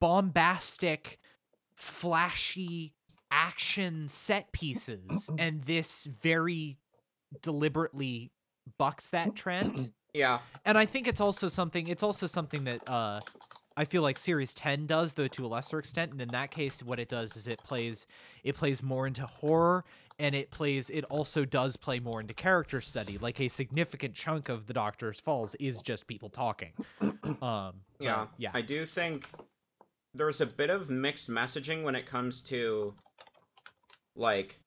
bombastic, 0.00 1.18
flashy 1.74 2.94
action 3.30 4.08
set 4.08 4.52
pieces, 4.52 5.28
and 5.38 5.64
this 5.64 6.04
very 6.04 6.78
deliberately 7.42 8.30
bucks 8.78 9.10
that 9.10 9.34
trend 9.34 9.92
yeah. 10.16 10.38
and 10.64 10.78
I 10.78 10.86
think 10.86 11.06
it's 11.06 11.20
also 11.20 11.48
something. 11.48 11.88
It's 11.88 12.02
also 12.02 12.26
something 12.26 12.64
that 12.64 12.88
uh, 12.88 13.20
I 13.76 13.84
feel 13.84 14.02
like 14.02 14.16
Series 14.16 14.54
Ten 14.54 14.86
does, 14.86 15.14
though 15.14 15.28
to 15.28 15.44
a 15.44 15.48
lesser 15.48 15.78
extent. 15.78 16.12
And 16.12 16.20
in 16.20 16.28
that 16.28 16.50
case, 16.50 16.82
what 16.82 16.98
it 16.98 17.08
does 17.08 17.36
is 17.36 17.46
it 17.46 17.62
plays 17.62 18.06
it 18.42 18.54
plays 18.54 18.82
more 18.82 19.06
into 19.06 19.26
horror, 19.26 19.84
and 20.18 20.34
it 20.34 20.50
plays 20.50 20.88
it 20.88 21.04
also 21.04 21.44
does 21.44 21.76
play 21.76 22.00
more 22.00 22.20
into 22.20 22.32
character 22.32 22.80
study. 22.80 23.18
Like 23.18 23.40
a 23.40 23.48
significant 23.48 24.14
chunk 24.14 24.48
of 24.48 24.66
the 24.66 24.72
Doctor's 24.72 25.20
Falls 25.20 25.54
is 25.56 25.82
just 25.82 26.06
people 26.06 26.30
talking. 26.30 26.72
Um, 27.42 27.74
Yeah, 28.00 28.16
but 28.16 28.28
yeah, 28.38 28.50
I 28.54 28.62
do 28.62 28.86
think 28.86 29.28
there's 30.14 30.40
a 30.40 30.46
bit 30.46 30.70
of 30.70 30.88
mixed 30.88 31.28
messaging 31.28 31.82
when 31.82 31.94
it 31.94 32.06
comes 32.06 32.40
to 32.44 32.94
like 34.14 34.58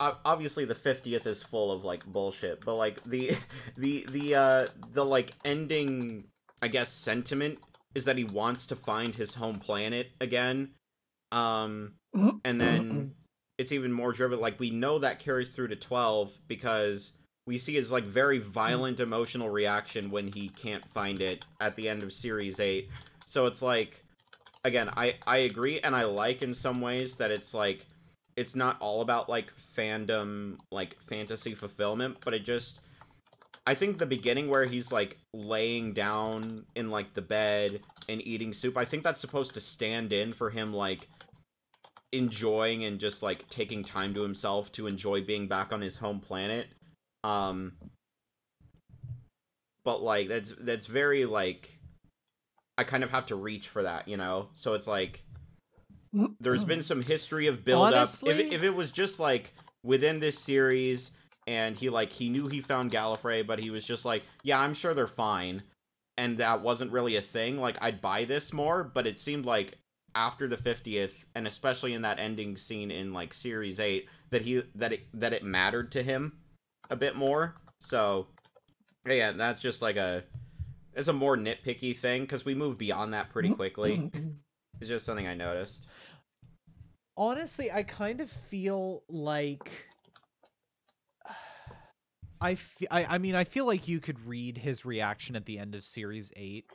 obviously 0.00 0.64
the 0.64 0.74
50th 0.74 1.26
is 1.26 1.42
full 1.42 1.72
of 1.72 1.84
like 1.84 2.04
bullshit, 2.06 2.64
but 2.64 2.74
like 2.74 3.02
the 3.04 3.36
the 3.76 4.06
the 4.10 4.34
uh 4.34 4.66
the 4.92 5.04
like 5.04 5.32
ending 5.44 6.24
I 6.60 6.68
guess 6.68 6.92
sentiment 6.92 7.58
is 7.94 8.06
that 8.06 8.16
he 8.16 8.24
wants 8.24 8.66
to 8.68 8.76
find 8.76 9.14
his 9.14 9.34
home 9.34 9.58
planet 9.58 10.10
again. 10.20 10.70
Um 11.32 11.94
and 12.44 12.60
then 12.60 13.14
it's 13.58 13.72
even 13.72 13.92
more 13.92 14.12
driven 14.12 14.40
like 14.40 14.58
we 14.58 14.70
know 14.70 14.98
that 14.98 15.18
carries 15.18 15.50
through 15.50 15.68
to 15.68 15.76
12 15.76 16.32
because 16.48 17.18
we 17.46 17.58
see 17.58 17.74
his 17.74 17.92
like 17.92 18.04
very 18.04 18.38
violent 18.38 19.00
emotional 19.00 19.50
reaction 19.50 20.10
when 20.10 20.28
he 20.28 20.48
can't 20.48 20.86
find 20.88 21.20
it 21.20 21.44
at 21.60 21.76
the 21.76 21.88
end 21.88 22.02
of 22.02 22.12
series 22.12 22.60
8 22.60 22.88
so 23.26 23.46
it's 23.46 23.62
like 23.62 24.04
again 24.64 24.88
i 24.96 25.14
i 25.26 25.38
agree 25.38 25.80
and 25.80 25.94
i 25.94 26.04
like 26.04 26.42
in 26.42 26.54
some 26.54 26.80
ways 26.80 27.16
that 27.16 27.30
it's 27.30 27.54
like 27.54 27.86
it's 28.36 28.56
not 28.56 28.76
all 28.80 29.00
about 29.00 29.28
like 29.28 29.52
fandom 29.76 30.56
like 30.70 30.96
fantasy 31.00 31.54
fulfillment 31.54 32.16
but 32.24 32.34
it 32.34 32.44
just 32.44 32.80
i 33.66 33.74
think 33.74 33.98
the 33.98 34.06
beginning 34.06 34.48
where 34.48 34.64
he's 34.64 34.90
like 34.90 35.18
laying 35.32 35.92
down 35.92 36.64
in 36.74 36.90
like 36.90 37.14
the 37.14 37.22
bed 37.22 37.80
and 38.08 38.26
eating 38.26 38.52
soup 38.52 38.76
i 38.76 38.84
think 38.84 39.02
that's 39.02 39.20
supposed 39.20 39.54
to 39.54 39.60
stand 39.60 40.12
in 40.12 40.32
for 40.32 40.50
him 40.50 40.72
like 40.72 41.08
enjoying 42.14 42.84
and 42.84 43.00
just 43.00 43.22
like 43.22 43.48
taking 43.50 43.82
time 43.82 44.14
to 44.14 44.22
himself 44.22 44.70
to 44.72 44.86
enjoy 44.86 45.20
being 45.20 45.48
back 45.48 45.72
on 45.72 45.80
his 45.80 45.98
home 45.98 46.20
planet. 46.20 46.68
Um 47.24 47.72
but 49.84 50.00
like 50.02 50.28
that's 50.28 50.54
that's 50.60 50.86
very 50.86 51.26
like 51.26 51.68
i 52.78 52.84
kind 52.84 53.04
of 53.04 53.10
have 53.10 53.26
to 53.26 53.36
reach 53.36 53.68
for 53.68 53.82
that 53.82 54.06
you 54.08 54.16
know? 54.16 54.48
So 54.54 54.74
it's 54.74 54.86
like 54.86 55.24
there's 56.40 56.62
oh. 56.62 56.66
been 56.66 56.82
some 56.82 57.02
history 57.02 57.46
of 57.46 57.64
build 57.64 57.92
up 57.92 58.08
if, 58.22 58.38
it- 58.38 58.52
if 58.52 58.62
it 58.62 58.74
was 58.74 58.92
just 58.92 59.18
like 59.20 59.52
within 59.82 60.20
this 60.20 60.38
series 60.38 61.12
and 61.46 61.76
he 61.76 61.90
like 61.90 62.10
he 62.10 62.28
knew 62.28 62.48
he 62.48 62.60
found 62.60 62.90
gallifrey 62.90 63.46
but 63.46 63.58
he 63.58 63.70
was 63.70 63.84
just 63.84 64.04
like 64.04 64.22
yeah 64.42 64.58
i'm 64.58 64.72
sure 64.72 64.94
they're 64.94 65.06
fine 65.06 65.62
and 66.16 66.38
that 66.38 66.62
wasn't 66.62 66.90
really 66.90 67.16
a 67.16 67.20
thing 67.20 67.60
like 67.60 67.76
i'd 67.82 68.00
buy 68.00 68.24
this 68.24 68.52
more 68.52 68.82
but 68.82 69.06
it 69.06 69.18
seemed 69.18 69.44
like 69.44 69.76
after 70.14 70.46
the 70.46 70.56
50th 70.56 71.24
and 71.34 71.46
especially 71.46 71.92
in 71.92 72.02
that 72.02 72.18
ending 72.18 72.56
scene 72.56 72.90
in 72.90 73.12
like 73.12 73.34
series 73.34 73.80
8 73.80 74.08
that 74.30 74.42
he 74.42 74.62
that 74.74 74.92
it 74.92 75.06
that 75.14 75.32
it 75.32 75.42
mattered 75.42 75.92
to 75.92 76.02
him 76.02 76.34
a 76.90 76.96
bit 76.96 77.16
more. 77.16 77.56
So 77.80 78.28
yeah 79.06 79.32
that's 79.32 79.60
just 79.60 79.82
like 79.82 79.96
a 79.96 80.24
it's 80.94 81.08
a 81.08 81.12
more 81.12 81.36
nitpicky 81.36 81.96
thing 81.96 82.22
because 82.22 82.44
we 82.44 82.54
move 82.54 82.78
beyond 82.78 83.14
that 83.14 83.30
pretty 83.30 83.48
mm-hmm. 83.48 83.56
quickly. 83.56 83.96
Mm-hmm. 83.98 84.28
It's 84.80 84.88
just 84.88 85.06
something 85.06 85.26
i 85.26 85.34
noticed 85.34 85.88
honestly, 87.16 87.70
I 87.70 87.82
kind 87.82 88.20
of 88.20 88.30
feel 88.30 89.02
like 89.08 89.70
I, 92.40 92.56
fe- 92.56 92.86
I 92.90 93.04
I 93.04 93.18
mean 93.18 93.34
I 93.34 93.44
feel 93.44 93.66
like 93.66 93.88
you 93.88 94.00
could 94.00 94.26
read 94.26 94.58
his 94.58 94.84
reaction 94.84 95.36
at 95.36 95.46
the 95.46 95.58
end 95.58 95.74
of 95.74 95.84
series 95.84 96.32
8 96.36 96.66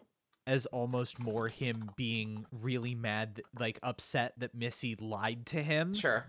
as 0.48 0.66
almost 0.68 1.20
more 1.20 1.48
him 1.48 1.92
being 1.96 2.46
really 2.52 2.96
mad 2.96 3.44
like 3.60 3.80
upset 3.84 4.34
that 4.38 4.56
Missy 4.56 4.96
lied 4.96 5.46
to 5.48 5.62
him. 5.62 5.94
Sure 5.94 6.26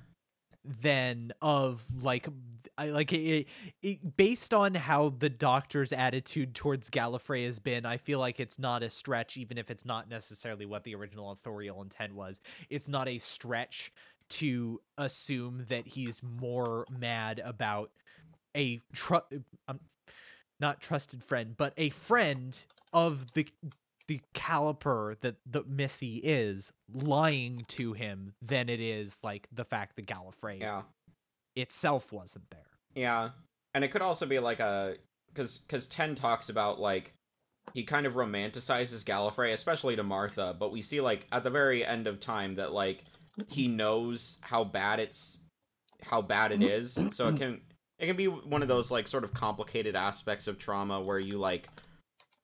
than 0.65 1.33
of 1.41 1.85
like 2.03 2.29
I 2.77 2.91
like 2.91 3.13
it, 3.13 3.47
it 3.83 4.17
based 4.17 4.53
on 4.53 4.75
how 4.75 5.15
the 5.19 5.31
doctor's 5.31 5.93
attitude 5.93 6.55
towards 6.55 6.91
Gallifrey 6.91 7.47
has 7.47 7.59
been 7.59 7.87
I 7.87 7.97
feel 7.97 8.19
like 8.19 8.41
it's 8.41 8.59
not 8.59 8.83
a 8.83 8.91
stretch 8.91 9.37
even 9.37 9.59
if 9.59 9.71
it's 9.71 9.85
not 9.85 10.09
necessarily 10.09 10.67
what 10.67 10.85
the 10.85 10.95
original 10.95 11.31
authorial 11.31 11.83
intent 11.83 12.15
was. 12.15 12.41
It's 12.69 12.89
not 12.89 13.09
a 13.09 13.19
stretch 13.19 13.93
to 14.31 14.81
assume 14.99 15.67
that 15.69 15.89
he's 15.89 16.23
more 16.23 16.87
mad 16.91 17.41
about 17.45 17.91
a 18.57 18.81
tru- 18.93 19.21
um, 19.67 19.81
not 20.59 20.81
trusted 20.81 21.23
friend 21.23 21.55
but 21.57 21.73
a 21.77 21.91
friend 21.91 22.65
of 22.93 23.33
the 23.33 23.47
the 24.11 24.21
caliper 24.35 25.15
that 25.21 25.37
the 25.47 25.63
Missy 25.63 26.17
is 26.17 26.73
lying 26.93 27.65
to 27.69 27.93
him 27.93 28.35
than 28.43 28.69
it 28.69 28.81
is 28.81 29.21
like 29.23 29.47
the 29.53 29.65
fact 29.65 29.95
that 29.95 30.07
Gallifrey 30.07 30.59
yeah 30.59 30.83
itself 31.55 32.13
wasn't 32.13 32.51
there. 32.51 32.67
Yeah, 32.97 33.31
and 33.73 33.85
it 33.85 33.93
could 33.93 34.03
also 34.03 34.27
be 34.27 34.41
like 34.41 34.59
a 34.59 34.97
because 35.33 35.59
because 35.59 35.87
Ten 35.87 36.17
talks 36.17 36.49
about 36.49 36.81
like 36.81 37.15
he 37.73 37.85
kind 37.85 38.05
of 38.05 38.15
romanticizes 38.15 39.05
Gallifrey, 39.05 39.53
especially 39.53 39.95
to 39.95 40.03
Martha. 40.03 40.57
But 40.59 40.73
we 40.73 40.83
see 40.83 41.01
like 41.01 41.29
at 41.31 41.45
the 41.45 41.51
very 41.51 41.87
end 41.87 42.09
of 42.09 42.19
time 42.19 42.57
that 42.57 42.73
like 42.73 43.05
he 43.47 43.69
knows 43.69 44.39
how 44.41 44.65
bad 44.65 44.99
it's 44.99 45.39
how 46.03 46.21
bad 46.21 46.51
it 46.51 46.65
is. 46.65 46.99
So 47.13 47.29
it 47.29 47.37
can 47.37 47.61
it 48.01 48.09
can 48.09 48.17
be 48.17 48.27
one 48.27 48.63
of 48.63 48.69
those 48.69 48.91
like 48.91 49.07
sort 49.07 49.23
of 49.23 49.33
complicated 49.33 49.95
aspects 49.95 50.49
of 50.49 50.59
trauma 50.59 51.01
where 51.01 51.21
you 51.21 51.39
like 51.39 51.69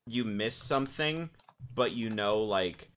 you 0.07 0.25
miss 0.25 0.55
something, 0.55 1.31
but 1.75 1.93
you 1.93 2.11
know 2.11 2.39
like 2.41 2.89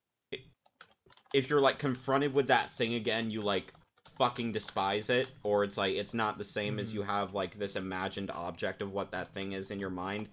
if 1.32 1.48
you're 1.48 1.60
like 1.60 1.78
confronted 1.78 2.34
with 2.34 2.48
that 2.48 2.70
thing 2.72 2.94
again, 2.94 3.30
you 3.30 3.40
like 3.40 3.72
fucking 4.18 4.52
despise 4.52 5.08
it 5.08 5.28
or 5.44 5.64
it's 5.64 5.78
like 5.78 5.94
it's 5.94 6.12
not 6.12 6.36
the 6.36 6.44
same 6.44 6.78
as 6.78 6.90
Mhm. 6.90 6.94
you 6.94 7.02
have 7.02 7.32
like 7.34 7.58
this 7.58 7.74
imagined 7.76 8.30
object 8.30 8.82
of 8.82 8.92
what 8.92 9.12
that 9.12 9.32
thing 9.32 9.52
is 9.52 9.70
in 9.70 9.78
your 9.78 9.88
mind 9.88 10.28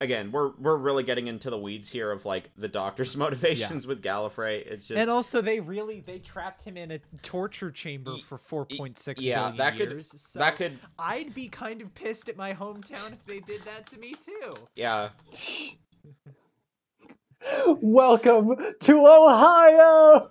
again 0.00 0.30
we're 0.30 0.50
we're 0.60 0.76
really 0.76 1.02
getting 1.02 1.26
into 1.26 1.50
the 1.50 1.58
weeds 1.58 1.90
here 1.90 2.12
of 2.12 2.24
like 2.24 2.50
the 2.56 2.68
doctor's 2.68 3.16
motivations 3.24 3.88
with 3.88 4.00
gallifrey 4.04 4.64
it's 4.64 4.86
just 4.86 5.00
and 5.00 5.10
also, 5.10 5.40
they 5.42 5.58
really 5.58 5.98
they 5.98 6.20
trapped 6.20 6.62
him 6.62 6.76
in 6.76 6.92
a 6.92 7.00
torture 7.22 7.72
chamber 7.72 8.14
for 8.24 8.38
four 8.38 8.64
point 8.64 8.96
six 8.96 9.20
yeah, 9.20 9.50
that 9.56 9.76
could- 9.76 9.90
years. 9.90 10.12
so 10.20 10.38
that 10.38 10.54
could 10.56 10.78
I'd 10.96 11.34
be 11.34 11.48
kind 11.48 11.80
of 11.82 11.92
pissed 11.96 12.28
at 12.28 12.36
my 12.36 12.54
hometown 12.54 13.12
if 13.14 13.26
they 13.26 13.40
did 13.40 13.62
that 13.64 13.86
to 13.88 13.98
me 13.98 14.14
too. 14.24 14.54
yeah 14.76 15.08
Welcome 17.80 18.56
to 18.80 19.06
Ohio. 19.06 20.30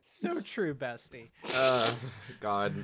So 0.00 0.40
true, 0.40 0.74
bestie. 0.74 1.28
uh 1.54 1.90
god 2.40 2.74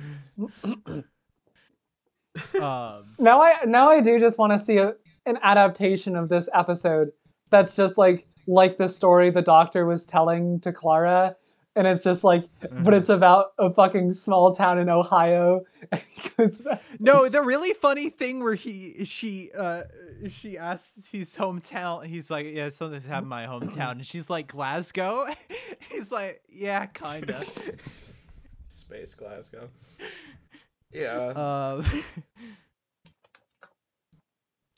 Um, 2.59 3.03
Now 3.19 3.41
I 3.41 3.65
now 3.65 3.89
I 3.89 4.01
do 4.01 4.19
just 4.19 4.39
want 4.39 4.53
to 4.57 4.63
see 4.63 4.77
a, 4.77 4.93
an 5.25 5.37
adaptation 5.43 6.15
of 6.15 6.29
this 6.29 6.49
episode 6.53 7.09
that's 7.51 7.75
just 7.75 7.97
like 7.97 8.25
like 8.47 8.77
the 8.77 8.87
story 8.89 9.29
the 9.29 9.41
doctor 9.41 9.85
was 9.85 10.05
telling 10.05 10.59
to 10.61 10.71
Clara 10.71 11.35
and 11.75 11.87
it's 11.87 12.03
just 12.03 12.23
like, 12.23 12.43
Mm-hmm. 12.61 12.83
but 12.83 12.93
it's 12.93 13.09
about 13.09 13.47
a 13.59 13.69
fucking 13.69 14.13
small 14.13 14.55
town 14.55 14.79
in 14.79 14.89
Ohio. 14.89 15.61
And 15.91 16.01
he 16.15 16.29
goes 16.37 16.61
back. 16.61 16.81
No, 16.99 17.27
the 17.27 17.41
really 17.41 17.73
funny 17.73 18.09
thing 18.09 18.41
where 18.43 18.55
he 18.55 19.03
she 19.05 19.51
uh 19.57 19.83
she 20.29 20.57
asks 20.57 21.09
his 21.11 21.35
hometown. 21.35 22.05
He's 22.05 22.31
like, 22.31 22.47
yeah, 22.49 22.69
something's 22.69 23.05
happened 23.05 23.25
in 23.25 23.29
my 23.29 23.45
hometown, 23.45 23.91
and 23.91 24.07
she's 24.07 24.29
like, 24.29 24.47
Glasgow. 24.47 25.27
He's 25.91 26.09
like, 26.11 26.41
yeah, 26.49 26.85
kinda. 26.85 27.41
Space 28.69 29.13
Glasgow. 29.15 29.67
Yeah. 30.91 31.17
Uh, 31.35 31.83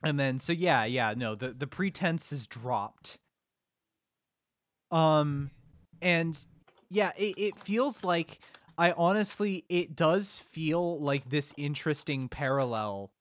and 0.04 0.20
then 0.20 0.40
so 0.40 0.54
yeah, 0.54 0.86
yeah, 0.86 1.14
no, 1.16 1.36
the 1.36 1.50
the 1.50 1.68
pretense 1.68 2.32
is 2.32 2.48
dropped. 2.48 3.18
Um, 4.92 5.52
and 6.02 6.38
yeah, 6.90 7.12
it, 7.18 7.36
it 7.38 7.60
feels 7.60 8.04
like 8.04 8.40
I 8.78 8.92
honestly 8.92 9.66
it 9.70 9.96
does 9.96 10.40
feel 10.50 11.00
like 11.00 11.30
this 11.30 11.54
interesting 11.58 12.28
parallel 12.28 13.12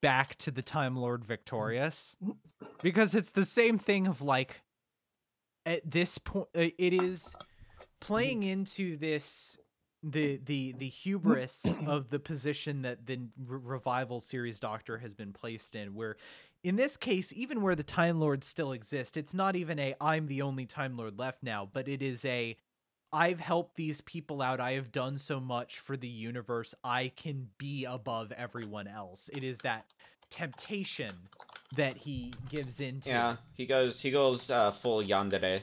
back 0.00 0.36
to 0.38 0.50
the 0.50 0.62
Time 0.62 0.96
Lord 0.96 1.24
Victorious 1.24 2.16
mm. 2.24 2.36
because 2.82 3.14
it's 3.14 3.30
the 3.30 3.44
same 3.44 3.78
thing 3.78 4.06
of 4.06 4.20
like 4.20 4.62
at 5.64 5.90
this 5.90 6.18
point 6.18 6.48
uh, 6.56 6.68
it 6.78 6.92
is 6.92 7.34
playing 8.00 8.42
into 8.42 8.96
this 8.96 9.58
the 10.02 10.40
the 10.44 10.72
the 10.78 10.88
hubris 10.88 11.78
of 11.86 12.10
the 12.10 12.18
position 12.18 12.82
that 12.82 13.06
the 13.06 13.18
re- 13.46 13.60
revival 13.62 14.20
series 14.20 14.58
doctor 14.58 14.98
has 14.98 15.14
been 15.14 15.32
placed 15.32 15.74
in 15.74 15.94
where 15.94 16.16
in 16.62 16.76
this 16.76 16.96
case 16.96 17.32
even 17.34 17.60
where 17.60 17.74
the 17.74 17.82
time 17.82 18.18
lords 18.18 18.46
still 18.46 18.72
exist 18.72 19.18
it's 19.18 19.34
not 19.34 19.56
even 19.56 19.78
a 19.78 19.94
i'm 20.00 20.26
the 20.26 20.40
only 20.40 20.64
time 20.64 20.96
lord 20.96 21.18
left 21.18 21.42
now 21.42 21.68
but 21.70 21.86
it 21.86 22.02
is 22.02 22.24
a 22.24 22.56
i've 23.12 23.40
helped 23.40 23.76
these 23.76 24.00
people 24.02 24.40
out 24.42 24.60
i 24.60 24.72
have 24.72 24.92
done 24.92 25.18
so 25.18 25.40
much 25.40 25.78
for 25.80 25.96
the 25.96 26.08
universe 26.08 26.74
i 26.84 27.10
can 27.16 27.48
be 27.58 27.84
above 27.84 28.32
everyone 28.32 28.86
else 28.86 29.28
it 29.32 29.42
is 29.44 29.58
that 29.58 29.84
temptation 30.30 31.12
that 31.76 31.96
he 31.96 32.32
gives 32.48 32.80
into 32.80 33.08
Yeah, 33.10 33.36
he 33.54 33.66
goes 33.66 34.00
he 34.00 34.10
goes 34.10 34.50
uh 34.50 34.70
full 34.72 35.02
yandere 35.02 35.60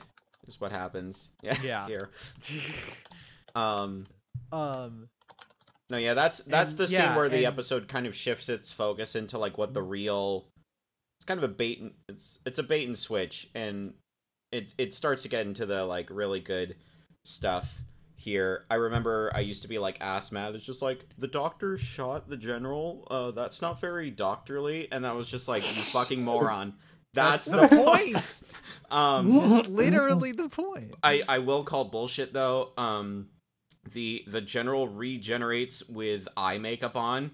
is 0.48 0.60
what 0.62 0.72
happens. 0.72 1.30
Yeah. 1.44 1.58
Yeah. 1.62 1.88
Here. 1.88 2.10
Um 3.56 4.06
um 4.52 5.10
no, 5.90 5.98
yeah, 5.98 6.14
that's 6.14 6.40
that's 6.40 6.74
And- 6.74 6.80
the 6.80 6.88
scene 6.88 7.00
yeah, 7.00 7.18
where 7.18 7.30
the 7.30 7.38
and- 7.38 7.46
episode 7.48 7.88
kind 7.88 8.06
of 8.06 8.16
shifts 8.16 8.50
its 8.50 8.72
focus 8.72 9.16
into 9.16 9.38
like 9.38 9.58
what 9.58 9.74
the 9.74 9.82
real 9.82 10.48
it's 11.20 11.26
kind 11.26 11.38
of 11.38 11.44
a 11.44 11.54
bait 11.54 11.80
and 11.82 11.92
it's 12.10 12.40
it's 12.46 12.60
a 12.60 12.64
bait 12.64 12.88
and 12.88 12.98
switch 12.98 13.50
and 13.56 13.94
it 14.52 14.74
it 14.78 14.94
starts 14.94 15.24
to 15.24 15.30
get 15.30 15.46
into 15.46 15.66
the 15.66 15.84
like 15.86 16.10
really 16.10 16.40
good 16.40 16.76
stuff 17.28 17.82
here. 18.16 18.66
I 18.70 18.76
remember 18.76 19.32
I 19.36 19.40
used 19.42 19.62
to 19.62 19.68
be 19.68 19.80
like 19.80 19.98
ass 20.02 20.32
mad. 20.32 20.56
It's 20.56 20.66
just 20.66 20.82
like 20.82 21.06
the 21.18 21.28
doctor 21.28 21.78
shot 21.78 22.30
the 22.30 22.38
general. 22.38 23.08
Uh 23.10 23.32
that's 23.32 23.62
not 23.62 23.80
very 23.80 24.10
doctorly 24.10 24.88
and 24.92 25.04
that 25.04 25.16
was 25.16 25.30
just 25.30 25.48
like 25.48 25.62
you 25.62 25.84
fucking 25.84 26.24
moron. 26.24 26.74
That's, 27.14 27.46
the 27.46 27.68
point 27.68 28.18
Um 28.92 29.50
that's 29.52 29.70
literally 29.70 30.32
the 30.32 30.50
point 30.50 30.96
I 31.04 31.24
I 31.28 31.40
will 31.40 31.64
call 31.64 31.86
bullshit 31.86 32.34
though. 32.34 32.72
Um, 32.78 33.30
the 33.94 34.24
the 34.28 34.42
general 34.42 34.88
regenerates 34.88 35.88
with 35.88 36.28
eye 36.36 36.58
makeup 36.58 36.96
on. 36.96 37.32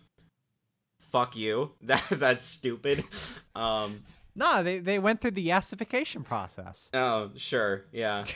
Fuck 1.00 1.36
you. 1.36 1.72
That 1.84 2.04
that's 2.10 2.44
stupid. 2.44 3.04
Um. 3.56 4.04
Nah, 4.36 4.64
they, 4.64 4.80
they 4.80 4.98
went 4.98 5.22
through 5.22 5.32
the 5.32 5.48
yassification 5.48 6.24
process. 6.24 6.90
Oh 6.94 7.32
sure. 7.36 7.86
Yeah. 7.92 8.26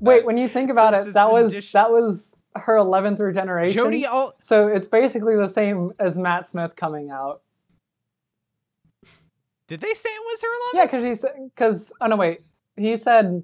Wait, 0.00 0.24
when 0.24 0.36
you 0.36 0.48
think 0.48 0.70
about 0.70 0.94
it, 0.94 1.12
that 1.14 1.30
was 1.32 1.52
that 1.72 1.90
was 1.90 2.36
her 2.56 2.76
11th 2.76 3.18
regeneration. 3.20 3.74
Jody, 3.74 4.06
oh, 4.06 4.32
So 4.40 4.68
it's 4.68 4.88
basically 4.88 5.36
the 5.36 5.48
same 5.48 5.92
as 5.98 6.18
Matt 6.18 6.48
Smith 6.48 6.74
coming 6.76 7.10
out. 7.10 7.42
did 9.68 9.80
they 9.80 9.92
say 9.94 10.08
it 10.08 10.22
was 10.24 10.42
her 10.42 10.48
11th? 10.48 10.74
Yeah, 10.74 10.84
because 10.86 11.04
he 11.04 11.14
said, 11.16 11.50
because 11.54 11.92
oh 12.00 12.06
no, 12.06 12.16
wait, 12.16 12.40
he 12.76 12.96
said 12.96 13.42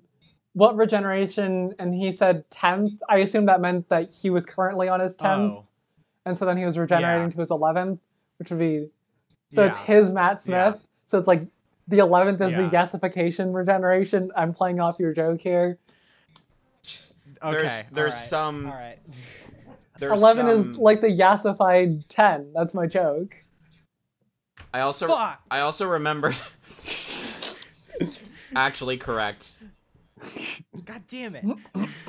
what 0.54 0.76
regeneration, 0.76 1.74
and 1.78 1.92
he 1.94 2.12
said 2.12 2.48
10th. 2.50 2.98
I 3.08 3.18
assume 3.18 3.46
that 3.46 3.60
meant 3.60 3.88
that 3.88 4.10
he 4.10 4.30
was 4.30 4.46
currently 4.46 4.88
on 4.88 5.00
his 5.00 5.16
10th, 5.16 5.50
Oh, 5.50 5.66
and 6.24 6.36
so 6.38 6.44
then 6.46 6.56
he 6.56 6.64
was 6.64 6.78
regenerating 6.78 7.24
Yeah. 7.28 7.30
to 7.34 7.38
his 7.40 7.48
11th, 7.50 7.98
which 8.38 8.50
would 8.50 8.58
be 8.60 8.88
so 9.52 9.64
it's 9.66 9.76
his 9.78 10.10
Matt 10.10 10.40
Smith. 10.40 10.74
Yeah. 10.76 10.86
So 11.06 11.18
it's 11.18 11.28
like 11.28 11.46
the 11.88 11.98
11th 11.98 12.40
is 12.40 12.52
the 12.52 12.62
Yeah. 12.62 12.70
yassification 12.70 13.54
regeneration. 13.54 14.32
I'm 14.36 14.52
playing 14.54 14.80
off 14.80 14.96
your 14.98 15.12
joke 15.12 15.40
here. 15.40 15.78
Okay, 17.42 17.56
there's 17.56 17.82
there's 17.92 18.14
alright, 18.14 18.28
some 18.28 18.66
All 18.66 18.72
right. 18.72 18.98
there's 19.98 20.20
11 20.20 20.46
some, 20.46 20.72
is 20.72 20.78
like 20.78 21.00
the 21.00 21.08
yassified 21.08 22.04
10. 22.08 22.52
That's 22.54 22.74
my 22.74 22.86
joke. 22.86 23.34
I 24.72 24.80
also 24.80 25.08
Fuck. 25.08 25.40
I 25.50 25.60
also 25.60 25.88
remember. 25.88 26.32
Actually, 28.56 28.96
correct. 28.96 29.58
God 30.84 31.02
damn 31.08 31.36
it. 31.36 31.44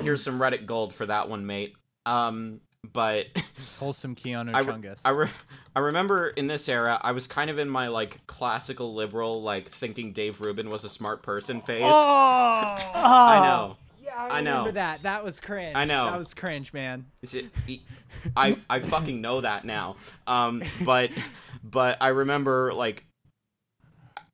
Here's 0.00 0.22
some 0.22 0.38
Reddit 0.38 0.66
gold 0.66 0.94
for 0.94 1.06
that 1.06 1.28
one, 1.28 1.46
mate. 1.46 1.74
Um, 2.06 2.60
but 2.92 3.26
Wholesome 3.78 4.14
Keanu 4.14 4.54
I 4.54 4.60
re- 4.60 4.72
Chungus. 4.72 5.00
I, 5.04 5.10
re- 5.10 5.28
I 5.74 5.80
remember 5.80 6.28
in 6.28 6.46
this 6.46 6.68
era, 6.68 6.98
I 7.02 7.12
was 7.12 7.26
kind 7.26 7.50
of 7.50 7.58
in 7.58 7.68
my 7.68 7.88
like 7.88 8.26
classical 8.26 8.94
liberal, 8.94 9.42
like 9.42 9.70
thinking 9.70 10.12
Dave 10.12 10.40
Rubin 10.40 10.70
was 10.70 10.84
a 10.84 10.88
smart 10.88 11.22
person 11.22 11.60
phase. 11.60 11.82
oh, 11.84 11.88
I 11.88 13.40
know. 13.42 13.76
Yeah, 14.16 14.22
I, 14.24 14.38
I 14.38 14.40
know. 14.40 14.50
remember 14.50 14.72
that. 14.72 15.02
That 15.02 15.24
was 15.24 15.40
cringe. 15.40 15.76
I 15.76 15.84
know. 15.84 16.06
That 16.10 16.18
was 16.18 16.34
cringe, 16.34 16.72
man. 16.72 17.06
Is 17.22 17.34
it, 17.34 17.46
I 18.36 18.58
I 18.68 18.80
fucking 18.80 19.20
know 19.20 19.40
that 19.40 19.64
now. 19.64 19.96
Um, 20.26 20.62
but 20.84 21.10
but 21.62 21.98
I 22.00 22.08
remember 22.08 22.72
like 22.72 23.04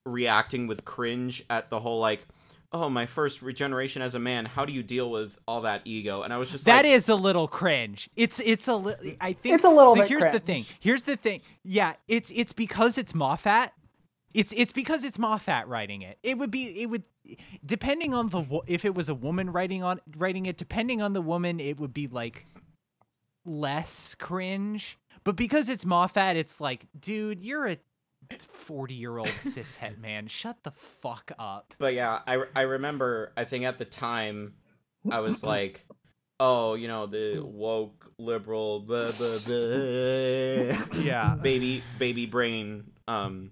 reacting 0.05 0.67
with 0.67 0.85
cringe 0.85 1.45
at 1.51 1.71
the 1.71 1.81
whole 1.81 2.01
like, 2.01 2.27
oh 2.73 2.89
my 2.89 3.07
first 3.07 3.43
regeneration 3.43 4.03
as 4.03 4.15
a 4.15 4.19
man. 4.19 4.45
How 4.47 4.65
do 4.65 4.73
you 4.73 4.83
deal 4.83 5.11
with 5.11 5.39
all 5.47 5.63
that 5.63 5.83
ego? 5.85 6.23
And 6.23 6.33
I 6.33 6.39
was 6.39 6.51
just 6.51 6.65
That 6.65 6.85
like, 6.85 6.93
is 6.93 7.09
a 7.09 7.15
little 7.15 7.49
cringe. 7.49 8.09
It's 8.17 8.41
it's 8.41 8.69
a 8.69 8.75
little 8.75 9.13
I 9.21 9.33
think 9.33 9.57
It's 9.57 9.65
a 9.65 9.69
little 9.69 9.95
so 9.95 10.01
bit 10.03 10.09
here's 10.09 10.33
the 10.33 10.41
thing. 10.41 10.67
Here's 10.81 11.03
the 11.03 11.17
thing. 11.17 11.41
Yeah, 11.65 11.95
it's 12.09 12.31
it's 12.35 12.53
because 12.53 12.99
it's 12.99 13.15
Moffat. 13.15 13.73
It's 14.35 14.53
it's 14.57 14.73
because 14.73 15.05
it's 15.05 15.19
Moffat 15.19 15.67
writing 15.67 16.03
it. 16.03 16.19
It 16.23 16.39
would 16.39 16.51
be 16.51 16.83
it 16.83 16.87
would 16.87 17.05
depending 17.65 18.15
on 18.15 18.29
the 18.29 18.61
if 18.67 18.85
it 18.85 18.95
was 18.95 19.09
a 19.09 19.15
woman 19.15 19.51
writing 19.51 19.83
on 19.83 20.01
writing 20.17 20.47
it 20.47 20.57
depending 20.57 21.03
on 21.03 21.13
the 21.13 21.23
woman 21.23 21.61
it 21.61 21.79
would 21.79 21.93
be 21.95 22.07
like 22.09 22.47
less 23.45 24.15
cringe. 24.15 24.99
But 25.25 25.37
because 25.37 25.69
it's 25.69 25.85
Moffat 25.85 26.37
it's 26.37 26.61
like 26.61 26.87
dude, 26.99 27.45
you're 27.45 27.67
a 27.67 27.79
40-year-old 28.31 29.29
cishet 29.41 29.99
man. 29.99 30.27
Shut 30.29 30.57
the 30.63 30.71
fuck 30.71 31.33
up. 31.39 31.75
But 31.79 31.95
yeah, 31.95 32.21
I 32.27 32.43
I 32.55 32.63
remember. 32.63 33.33
I 33.37 33.45
think 33.45 33.65
at 33.65 33.79
the 33.79 33.85
time, 33.85 34.55
I 35.11 35.21
was 35.21 35.43
like, 35.45 35.85
oh, 36.41 36.75
you 36.75 36.89
know, 36.89 37.07
the 37.07 37.41
woke 37.41 38.11
liberal, 38.19 38.81
blah, 38.81 39.11
blah, 39.13 39.39
blah. 39.39 41.01
Yeah. 41.01 41.35
baby 41.41 41.83
baby 41.99 42.27
brain 42.27 42.85
um 43.09 43.51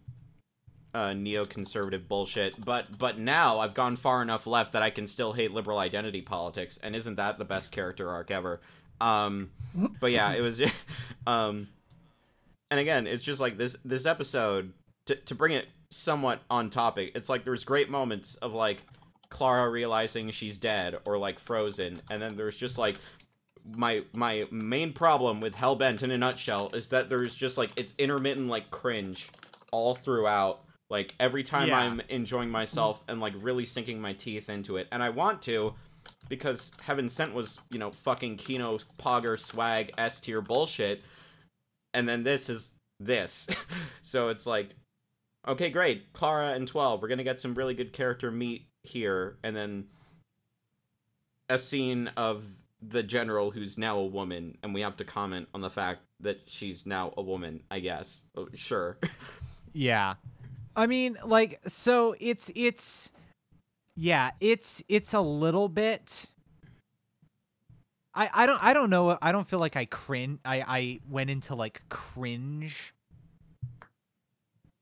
uh 0.95 1.11
neoconservative 1.11 2.09
bullshit 2.09 2.63
but 2.65 2.99
but 2.99 3.19
now 3.19 3.61
i've 3.61 3.75
gone 3.75 3.97
far 3.97 4.23
enough 4.23 4.47
left 4.47 4.73
that 4.73 4.83
i 4.83 4.91
can 4.91 5.07
still 5.07 5.33
hate 5.33 5.53
liberal 5.53 5.79
identity 5.79 6.21
politics 6.21 6.79
and 6.83 6.97
isn't 6.97 7.17
that 7.17 7.39
the 7.39 7.45
best 7.45 7.71
character 7.71 8.11
arc 8.11 8.31
ever 8.31 8.61
um 9.01 9.51
but 10.01 10.11
yeah 10.11 10.33
it 10.33 10.41
was 10.41 10.63
um 11.27 11.69
and 12.71 12.81
again 12.81 13.07
it's 13.07 13.25
just 13.25 13.41
like 13.41 13.57
this 13.57 13.77
this 13.85 14.07
episode 14.07 14.73
to, 15.07 15.15
to 15.15 15.35
bring 15.35 15.53
it 15.53 15.69
somewhat 15.91 16.41
on 16.51 16.71
topic 16.71 17.13
it's 17.15 17.29
like 17.29 17.45
there's 17.45 17.65
great 17.65 17.91
moments 17.91 18.35
of 18.37 18.53
like 18.53 18.83
clara 19.29 19.69
realizing 19.71 20.31
she's 20.31 20.59
dead 20.59 20.99
or 21.05 21.19
like 21.19 21.39
frozen 21.39 22.01
and 22.11 22.21
then 22.21 22.37
there's 22.37 22.57
just 22.57 22.79
like 22.79 22.97
my 23.77 24.03
my 24.13 24.47
main 24.51 24.93
problem 24.93 25.41
with 25.41 25.55
Hellbent 25.55 26.03
in 26.03 26.11
a 26.11 26.19
nutshell 26.19 26.71
is 26.75 26.89
that 26.89 27.11
there's 27.11 27.35
just 27.35 27.59
like 27.59 27.71
it's 27.77 27.95
intermittent 27.99 28.49
like 28.49 28.71
cringe 28.71 29.29
all 29.71 29.95
throughout. 29.95 30.65
Like 30.91 31.15
every 31.21 31.45
time 31.45 31.69
Yeah. 31.69 31.79
I'm 31.79 32.01
enjoying 32.09 32.51
myself 32.51 33.03
and 33.09 33.21
like 33.21 33.33
really 33.41 33.65
sinking 33.65 34.01
my 34.01 34.13
teeth 34.13 34.51
into 34.51 34.77
it, 34.77 34.89
and 34.93 35.03
I 35.03 35.11
want 35.11 35.41
to 35.43 35.75
because 36.29 36.73
Heaven 36.83 37.09
Sent 37.09 37.33
was 37.33 37.59
you 37.71 37.79
know 37.79 37.93
fucking 37.93 38.37
Kino 38.37 38.79
Pogger 38.99 39.39
swag 39.39 39.93
S 39.97 40.21
tier 40.21 40.41
bullshit, 40.41 41.03
and 41.95 42.09
then 42.09 42.25
this 42.25 42.51
is 42.51 42.73
this, 42.99 43.47
so 44.03 44.29
it's 44.29 44.47
like 44.47 44.71
okay 45.49 45.71
great 45.71 46.13
Clara 46.13 46.53
and 46.53 46.67
Twelve 46.69 47.01
we're 47.01 47.09
gonna 47.09 47.25
get 47.25 47.41
some 47.41 47.55
really 47.55 47.75
good 47.75 47.93
character 47.93 48.31
meet 48.31 48.67
here, 48.83 49.39
and 49.45 49.55
then 49.57 49.87
a 51.49 51.57
scene 51.59 52.09
of 52.17 52.45
the 52.83 53.03
general 53.03 53.51
who's 53.51 53.77
now 53.77 53.99
a 53.99 54.07
woman 54.07 54.57
and 54.63 54.73
we 54.73 54.81
have 54.81 54.97
to 54.97 55.05
comment 55.05 55.47
on 55.53 55.61
the 55.61 55.69
fact 55.69 56.01
that 56.21 56.41
she's 56.47 56.87
now 56.87 57.13
a 57.19 57.23
woman 57.23 57.61
i 57.71 57.79
guess 57.79 58.23
Oh, 58.37 58.49
sure 58.55 58.97
Yeah. 59.75 60.15
I 60.77 60.87
mean, 60.87 61.19
like 61.25 61.61
so 61.67 62.15
it's 62.21 62.51
it's 62.55 63.11
yeah, 63.97 64.31
it's 64.41 64.83
it's 64.89 65.13
a 65.13 65.21
little 65.21 65.69
bit 65.69 66.31
I, 68.15 68.29
I 68.33 68.47
don't 68.47 68.63
I 68.63 68.73
don't 68.73 68.91
know 68.91 69.17
I 69.23 69.33
don't 69.33 69.49
feel 69.49 69.59
like 69.59 69.77
I 69.77 69.85
cringe 69.85 70.41
I 70.45 70.63
I 70.67 71.01
went 71.09 71.31
into 71.31 71.55
like 71.55 71.83
cringe 71.89 72.93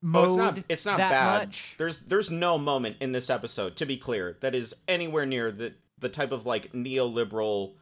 mode 0.01 0.25
Oh, 0.25 0.29
it's 0.29 0.37
not. 0.37 0.65
It's 0.69 0.87
not 0.87 0.99
bad. 0.99 1.49
much. 1.49 1.75
There's 1.79 2.01
there's 2.01 2.31
no 2.31 2.59
moment 2.59 2.97
in 3.01 3.13
this 3.13 3.29
episode, 3.29 3.77
to 3.77 3.87
be 3.87 3.97
clear, 3.97 4.39
that 4.41 4.55
is 4.55 4.75
anywhere 4.87 5.27
near 5.27 5.51
the 5.51 5.75
the 5.99 6.09
type 6.09 6.33
of 6.33 6.47
like 6.47 6.73
neoliberal 6.73 7.75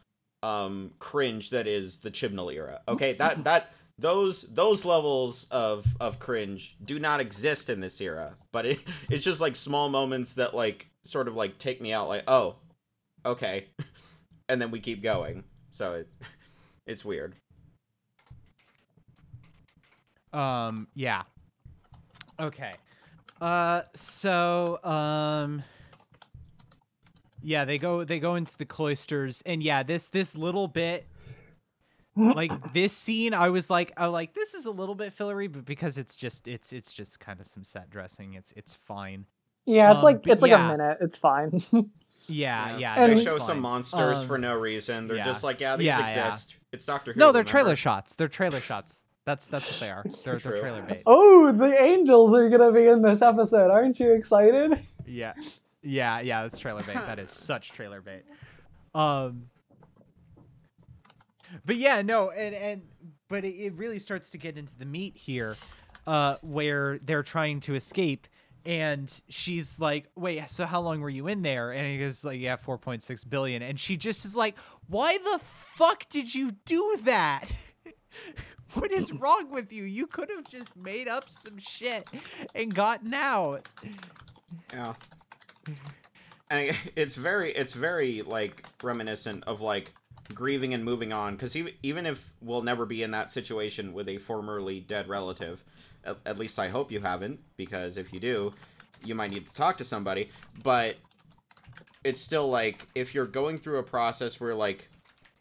um 0.43 0.91
cringe 0.99 1.49
that 1.51 1.65
is 1.65 1.99
the 1.99 2.11
Chibnall 2.11 2.53
era. 2.53 2.81
Okay, 2.87 3.13
that 3.13 3.43
that 3.45 3.71
those 3.99 4.43
those 4.43 4.85
levels 4.85 5.47
of 5.49 5.85
of 5.99 6.19
cringe 6.19 6.77
do 6.83 6.99
not 6.99 7.19
exist 7.19 7.69
in 7.69 7.79
this 7.79 7.99
era. 7.99 8.35
But 8.51 8.65
it 8.65 8.79
it's 9.09 9.23
just 9.23 9.41
like 9.41 9.55
small 9.55 9.89
moments 9.89 10.35
that 10.35 10.53
like 10.55 10.87
sort 11.03 11.27
of 11.27 11.35
like 11.35 11.57
take 11.57 11.81
me 11.81 11.93
out. 11.93 12.07
Like 12.07 12.23
oh, 12.27 12.57
okay, 13.25 13.67
and 14.49 14.61
then 14.61 14.71
we 14.71 14.79
keep 14.79 15.01
going. 15.01 15.43
So 15.71 15.93
it 15.93 16.07
it's 16.87 17.03
weird. 17.03 17.35
Um 20.33 20.87
yeah. 20.93 21.23
Okay. 22.39 22.73
Uh 23.41 23.83
so 23.95 24.83
um 24.83 25.63
yeah, 27.41 27.65
they 27.65 27.77
go 27.77 28.03
they 28.03 28.19
go 28.19 28.35
into 28.35 28.55
the 28.57 28.65
cloisters 28.65 29.41
and 29.45 29.63
yeah, 29.63 29.81
this 29.81 30.07
this 30.09 30.35
little 30.35 30.67
bit 30.67 31.07
like 32.17 32.51
this 32.73 32.93
scene 32.93 33.33
I 33.33 33.49
was 33.49 33.69
like 33.69 33.91
I 33.97 34.07
like 34.07 34.33
this 34.33 34.53
is 34.53 34.65
a 34.65 34.71
little 34.71 34.95
bit 34.95 35.13
fillery 35.13 35.47
but 35.47 35.65
because 35.65 35.97
it's 35.97 36.15
just 36.15 36.47
it's 36.47 36.73
it's 36.73 36.91
just 36.93 37.19
kind 37.19 37.39
of 37.39 37.47
some 37.47 37.63
set 37.63 37.89
dressing. 37.89 38.33
It's 38.33 38.51
it's 38.55 38.73
fine. 38.73 39.25
Yeah, 39.65 39.91
it's 39.91 39.99
Um, 39.99 40.03
like 40.05 40.27
it's 40.27 40.41
like 40.41 40.51
yeah. 40.51 40.69
a 40.73 40.77
minute. 40.77 40.97
It's 41.01 41.17
fine. 41.17 41.61
Yeah, 42.29 42.77
yeah. 42.77 42.95
And- 42.95 43.11
they 43.11 43.15
that's 43.15 43.25
show 43.25 43.37
some 43.37 43.61
monsters 43.61 44.19
Um, 44.19 44.27
for 44.27 44.37
no 44.37 44.53
reason. 44.55 45.05
They're 45.05 45.15
yeah. 45.17 45.23
just 45.23 45.45
like, 45.45 45.61
yeah, 45.61 45.77
these 45.77 45.85
Yeah, 45.87 45.99
yeah. 45.99 46.27
exist. 46.27 46.57
It's 46.73 46.83
Doctor 46.85 47.13
Who. 47.13 47.19
No, 47.19 47.27
they're 47.27 47.39
remember? 47.41 47.49
trailer 47.51 47.75
shots. 47.77 48.15
They're 48.15 48.27
trailer 48.27 48.59
shots. 48.71 49.03
That's 49.23 49.47
that's 49.47 49.71
what 49.71 49.79
they 49.79 49.89
are. 49.91 50.03
They're, 50.25 50.37
they're 50.37 50.59
trailer 50.59 50.81
bait. 50.81 51.03
oh, 51.05 51.53
the 51.53 51.73
angels 51.81 52.33
are 52.33 52.49
gonna 52.49 52.73
be 52.73 52.87
in 52.87 53.01
this 53.01 53.21
episode. 53.21 53.71
Aren't 53.71 53.97
you 53.99 54.11
excited? 54.13 54.77
Yeah. 55.05 55.33
Yeah, 55.83 56.19
yeah, 56.19 56.41
that's 56.41 56.59
trailer 56.59 56.83
bait. 56.83 56.95
That 56.95 57.19
is 57.19 57.31
such 57.31 57.71
trailer 57.71 58.01
bait. 58.01 58.23
Um 58.93 59.43
But 61.65 61.77
yeah, 61.77 62.01
no, 62.01 62.29
and 62.31 62.55
and 62.55 62.81
but 63.29 63.45
it, 63.45 63.55
it 63.55 63.73
really 63.73 63.99
starts 63.99 64.29
to 64.31 64.37
get 64.37 64.57
into 64.57 64.75
the 64.75 64.85
meat 64.85 65.15
here, 65.15 65.57
uh, 66.05 66.37
where 66.41 66.99
they're 66.99 67.23
trying 67.23 67.61
to 67.61 67.75
escape 67.75 68.27
and 68.67 69.21
she's 69.29 69.79
like, 69.79 70.09
Wait, 70.17 70.51
so 70.51 70.65
how 70.65 70.81
long 70.81 70.99
were 70.99 71.09
you 71.09 71.27
in 71.27 71.41
there? 71.41 71.71
And 71.71 71.87
he 71.87 71.97
goes 71.97 72.25
like, 72.25 72.39
Yeah, 72.39 72.57
four 72.57 72.77
point 72.77 73.01
six 73.01 73.23
billion. 73.23 73.61
And 73.61 73.79
she 73.79 73.95
just 73.95 74.25
is 74.25 74.35
like, 74.35 74.55
Why 74.87 75.17
the 75.17 75.39
fuck 75.39 76.07
did 76.09 76.35
you 76.35 76.51
do 76.65 76.99
that? 77.03 77.45
what 78.73 78.91
is 78.91 79.13
wrong 79.13 79.51
with 79.51 79.71
you? 79.71 79.83
You 79.83 80.05
could 80.05 80.29
have 80.29 80.45
just 80.49 80.75
made 80.75 81.07
up 81.07 81.29
some 81.29 81.57
shit 81.57 82.09
and 82.53 82.75
gotten 82.75 83.13
out. 83.13 83.69
Yeah. 84.73 84.95
And 86.49 86.75
it's 86.97 87.15
very, 87.15 87.53
it's 87.53 87.71
very 87.71 88.21
like 88.21 88.65
reminiscent 88.83 89.45
of 89.47 89.61
like 89.61 89.93
grieving 90.33 90.73
and 90.73 90.83
moving 90.83 91.13
on. 91.13 91.35
Because 91.35 91.55
even 91.55 91.73
even 91.83 92.05
if 92.05 92.33
we'll 92.41 92.61
never 92.61 92.85
be 92.85 93.03
in 93.03 93.11
that 93.11 93.31
situation 93.31 93.93
with 93.93 94.09
a 94.09 94.17
formerly 94.17 94.79
dead 94.79 95.07
relative, 95.07 95.63
at, 96.03 96.17
at 96.25 96.39
least 96.39 96.59
I 96.59 96.69
hope 96.69 96.91
you 96.91 96.99
haven't. 96.99 97.39
Because 97.55 97.97
if 97.97 98.13
you 98.13 98.19
do, 98.19 98.53
you 99.03 99.15
might 99.15 99.31
need 99.31 99.47
to 99.47 99.53
talk 99.53 99.77
to 99.77 99.83
somebody. 99.83 100.29
But 100.63 100.97
it's 102.03 102.21
still 102.21 102.49
like 102.49 102.87
if 102.95 103.13
you're 103.13 103.25
going 103.25 103.59
through 103.59 103.79
a 103.79 103.83
process 103.83 104.39
where 104.39 104.55
like 104.55 104.89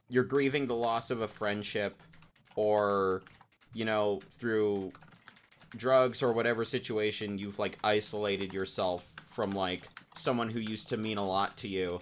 you're 0.09 0.25
grieving 0.25 0.67
the 0.67 0.75
loss 0.75 1.11
of 1.11 1.21
a 1.21 1.29
friendship, 1.29 2.01
or 2.57 3.23
you 3.75 3.85
know 3.85 4.21
through 4.39 4.93
drugs 5.77 6.23
or 6.23 6.33
whatever 6.33 6.65
situation 6.65 7.39
you've 7.39 7.59
like 7.59 7.79
isolated 7.85 8.53
yourself 8.53 9.15
from 9.27 9.51
like 9.51 9.89
someone 10.17 10.49
who 10.49 10.59
used 10.59 10.89
to 10.89 10.97
mean 10.97 11.19
a 11.19 11.27
lot 11.27 11.57
to 11.57 11.69
you 11.69 12.01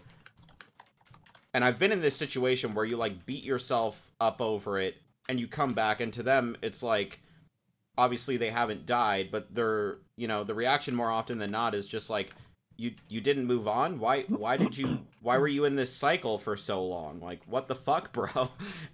and 1.55 1.65
i've 1.65 1.79
been 1.79 1.93
in 1.93 2.03
this 2.03 2.17
situation 2.17 2.75
where 2.75 2.85
you 2.85 2.97
like 2.97 3.25
beat 3.25 3.45
yourself 3.45 4.11
up 4.21 4.41
over 4.41 4.79
it 4.79 4.97
and 5.29 5.41
you 5.41 5.49
come 5.49 5.73
back 5.73 6.01
and 6.01 6.13
to 6.13 6.23
them 6.23 6.57
it's 6.61 6.83
like 6.83 7.21
obviously 7.97 8.37
they 8.37 8.51
haven't 8.51 8.85
died 8.85 9.29
but 9.33 9.55
they're 9.55 9.99
you 10.17 10.29
know 10.29 10.45
the 10.45 10.55
reaction 10.55 10.95
more 10.95 11.11
often 11.11 11.39
than 11.39 11.51
not 11.51 11.75
is 11.75 11.89
just 11.89 12.11
like 12.11 12.33
you 12.77 12.93
you 13.09 13.21
didn't 13.21 13.47
move 13.47 13.69
on 13.69 13.99
why 13.99 14.23
why 14.23 14.57
did 14.57 14.77
you 14.77 14.99
why 15.23 15.39
were 15.39 15.49
you 15.49 15.65
in 15.65 15.77
this 15.77 15.95
cycle 15.95 16.39
for 16.39 16.57
so 16.57 16.85
long 16.85 17.21
like 17.21 17.41
what 17.47 17.69
the 17.69 17.77
fuck 17.77 18.13
bro 18.13 18.51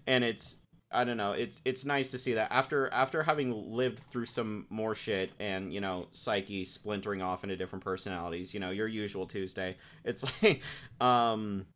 and 0.06 0.22
it's 0.22 0.58
I 0.92 1.04
don't 1.04 1.16
know. 1.16 1.32
It's 1.32 1.60
it's 1.64 1.84
nice 1.84 2.08
to 2.08 2.18
see 2.18 2.34
that 2.34 2.50
after 2.50 2.92
after 2.92 3.22
having 3.22 3.72
lived 3.72 4.00
through 4.10 4.26
some 4.26 4.66
more 4.70 4.94
shit 4.94 5.30
and 5.38 5.72
you 5.72 5.80
know 5.80 6.08
psyche 6.10 6.64
splintering 6.64 7.22
off 7.22 7.44
into 7.44 7.56
different 7.56 7.84
personalities. 7.84 8.52
You 8.52 8.60
know 8.60 8.70
your 8.70 8.88
usual 8.88 9.26
Tuesday. 9.26 9.76
It's 10.04 10.24
like, 10.42 10.62
um, 11.00 11.66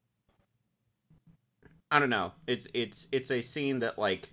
I 1.94 2.00
don't 2.00 2.10
know. 2.10 2.32
It's 2.48 2.66
it's 2.74 3.06
it's 3.12 3.30
a 3.30 3.40
scene 3.40 3.78
that 3.78 4.00
like 4.00 4.28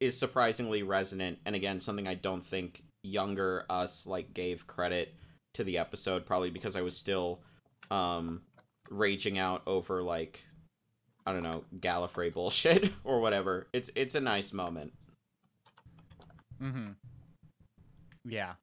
is 0.00 0.18
surprisingly 0.18 0.82
resonant, 0.82 1.38
and 1.46 1.54
again 1.54 1.78
something 1.78 2.08
I 2.08 2.14
don't 2.14 2.44
think 2.44 2.82
younger 3.04 3.64
us 3.70 4.04
like 4.04 4.34
gave 4.34 4.66
credit 4.66 5.14
to 5.54 5.62
the 5.62 5.78
episode, 5.78 6.26
probably 6.26 6.50
because 6.50 6.74
I 6.74 6.80
was 6.80 6.96
still 6.96 7.38
um 7.92 8.42
raging 8.90 9.38
out 9.38 9.62
over 9.68 10.02
like 10.02 10.42
I 11.24 11.32
don't 11.32 11.44
know, 11.44 11.62
Gallifrey 11.78 12.34
bullshit 12.34 12.92
or 13.04 13.20
whatever. 13.20 13.68
It's 13.72 13.90
it's 13.94 14.16
a 14.16 14.20
nice 14.20 14.52
moment. 14.52 14.92
Mm-hmm. 16.60 16.94
Yeah. 18.24 18.54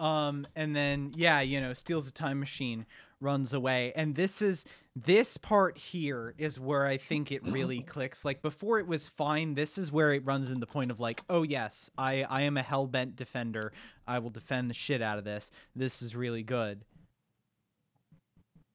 Um, 0.00 0.46
and 0.56 0.74
then 0.74 1.12
yeah, 1.14 1.42
you 1.42 1.60
know, 1.60 1.74
steals 1.74 2.08
a 2.08 2.12
time 2.12 2.40
machine, 2.40 2.86
runs 3.20 3.52
away, 3.52 3.92
and 3.94 4.14
this 4.14 4.42
is 4.42 4.64
this 4.96 5.36
part 5.36 5.78
here 5.78 6.34
is 6.38 6.58
where 6.58 6.84
I 6.86 6.96
think 6.96 7.30
it 7.30 7.44
really 7.44 7.80
clicks. 7.82 8.24
Like 8.24 8.42
before, 8.42 8.78
it 8.78 8.86
was 8.86 9.08
fine. 9.08 9.54
This 9.54 9.78
is 9.78 9.92
where 9.92 10.12
it 10.12 10.24
runs 10.24 10.50
in 10.50 10.60
the 10.60 10.66
point 10.66 10.90
of 10.90 10.98
like, 10.98 11.22
oh 11.28 11.42
yes, 11.42 11.90
I 11.96 12.24
I 12.24 12.42
am 12.42 12.56
a 12.56 12.62
hellbent 12.62 13.16
defender. 13.16 13.72
I 14.06 14.18
will 14.18 14.30
defend 14.30 14.70
the 14.70 14.74
shit 14.74 15.02
out 15.02 15.18
of 15.18 15.24
this. 15.24 15.50
This 15.76 16.02
is 16.02 16.16
really 16.16 16.42
good. 16.42 16.84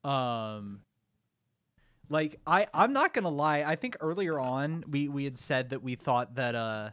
Um, 0.04 0.82
like 2.10 2.40
I 2.46 2.68
I'm 2.74 2.94
not 2.94 3.14
gonna 3.14 3.30
lie. 3.30 3.64
I 3.64 3.76
think 3.76 3.98
earlier 4.00 4.40
on 4.40 4.84
we 4.90 5.08
we 5.08 5.24
had 5.24 5.38
said 5.38 5.70
that 5.72 5.84
we 5.84 5.96
thought 5.96 6.36
that 6.36 6.56
uh 6.56 6.92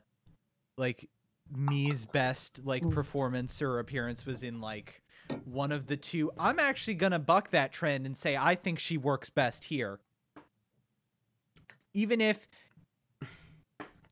like 0.76 1.08
me's 1.52 2.06
best 2.06 2.60
like 2.64 2.88
performance 2.90 3.60
or 3.60 3.78
appearance 3.80 4.24
was 4.24 4.42
in 4.42 4.60
like 4.60 4.99
one 5.44 5.72
of 5.72 5.86
the 5.86 5.96
two. 5.96 6.30
I'm 6.38 6.58
actually 6.58 6.94
gonna 6.94 7.18
buck 7.18 7.50
that 7.50 7.72
trend 7.72 8.06
and 8.06 8.16
say 8.16 8.36
I 8.36 8.54
think 8.54 8.78
she 8.78 8.96
works 8.96 9.30
best 9.30 9.64
here. 9.64 10.00
Even 11.92 12.20
if 12.20 12.48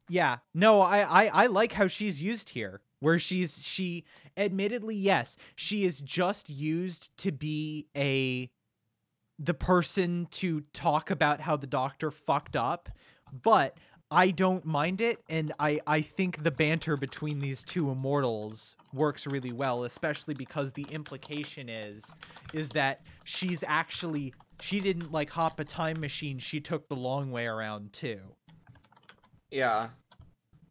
yeah, 0.09 0.39
no, 0.55 0.81
I, 0.81 1.01
I 1.01 1.27
I 1.27 1.47
like 1.47 1.73
how 1.73 1.87
she's 1.87 2.23
used 2.23 2.51
here. 2.51 2.81
Where 3.01 3.19
she's 3.19 3.63
she 3.63 4.05
admittedly, 4.37 4.97
yes, 4.97 5.37
she 5.55 5.85
is 5.85 6.01
just 6.01 6.51
used 6.51 7.17
to 7.19 7.31
be 7.31 7.87
a 7.97 8.51
the 9.39 9.55
person 9.55 10.27
to 10.33 10.63
talk 10.73 11.11
about 11.11 11.41
how 11.41 11.57
the 11.57 11.67
doctor 11.67 12.11
fucked 12.11 12.57
up, 12.57 12.89
but 13.33 13.77
I 14.11 14.31
don't 14.31 14.65
mind 14.65 15.01
it 15.01 15.23
and 15.29 15.53
I 15.59 15.81
I 15.87 16.01
think 16.01 16.43
the 16.43 16.51
banter 16.51 16.97
between 16.97 17.39
these 17.41 17.63
two 17.63 17.91
immortals 17.91 18.77
works 18.93 19.27
really 19.27 19.53
well, 19.53 19.85
especially 19.85 20.35
because 20.35 20.73
the 20.73 20.87
implication 20.91 21.69
is 21.69 22.15
is 22.53 22.71
that 22.71 23.01
she's 23.25 23.63
actually 23.67 24.35
she 24.61 24.81
didn't 24.81 25.13
like 25.13 25.31
hop 25.31 25.61
a 25.61 25.65
time 25.65 26.01
machine, 26.01 26.39
she 26.39 26.61
took 26.61 26.89
the 26.89 26.97
long 26.97 27.31
way 27.31 27.47
around 27.47 27.93
too. 27.93 28.21
Yeah. 29.51 29.89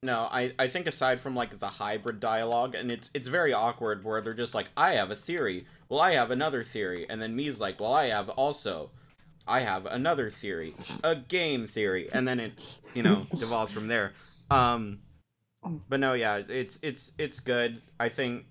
No, 0.03 0.27
I, 0.31 0.53
I 0.59 0.67
think 0.67 0.85
aside 0.85 1.21
from 1.21 1.35
like 1.35 1.59
the 1.59 1.67
hybrid 1.67 2.19
dialogue, 2.19 2.75
and 2.75 2.91
it's 2.91 3.09
it's 3.13 3.27
very 3.27 3.53
awkward 3.53 4.03
where 4.03 4.21
they're 4.21 4.33
just 4.33 4.53
like, 4.53 4.67
I 4.77 4.93
have 4.93 5.09
a 5.09 5.15
theory. 5.15 5.65
Well, 5.89 5.99
I 5.99 6.13
have 6.13 6.31
another 6.31 6.63
theory, 6.63 7.07
and 7.09 7.21
then 7.21 7.35
me's 7.35 7.59
like, 7.59 7.79
well, 7.79 7.93
I 7.93 8.07
have 8.07 8.29
also, 8.29 8.91
I 9.47 9.61
have 9.61 9.85
another 9.85 10.29
theory, 10.29 10.75
a 11.03 11.15
game 11.15 11.65
theory, 11.65 12.09
and 12.11 12.27
then 12.27 12.39
it, 12.39 12.53
you 12.93 13.01
know, 13.01 13.25
devolves 13.39 13.71
from 13.71 13.87
there. 13.87 14.13
Um, 14.51 14.99
but 15.89 15.99
no, 15.99 16.13
yeah, 16.13 16.41
it's 16.47 16.79
it's 16.81 17.13
it's 17.17 17.39
good. 17.39 17.81
I 17.99 18.09
think 18.09 18.45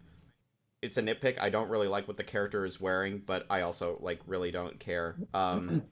it's 0.83 0.97
a 0.97 1.03
nitpick. 1.03 1.39
I 1.41 1.51
don't 1.51 1.69
really 1.69 1.89
like 1.89 2.07
what 2.09 2.17
the 2.17 2.25
character 2.25 2.65
is 2.65 2.81
wearing, 2.81 3.23
but 3.25 3.47
I 3.51 3.63
also 3.63 3.99
like 4.01 4.21
really 4.27 4.51
don't 4.51 4.79
care. 4.79 5.17
Um, 5.35 5.85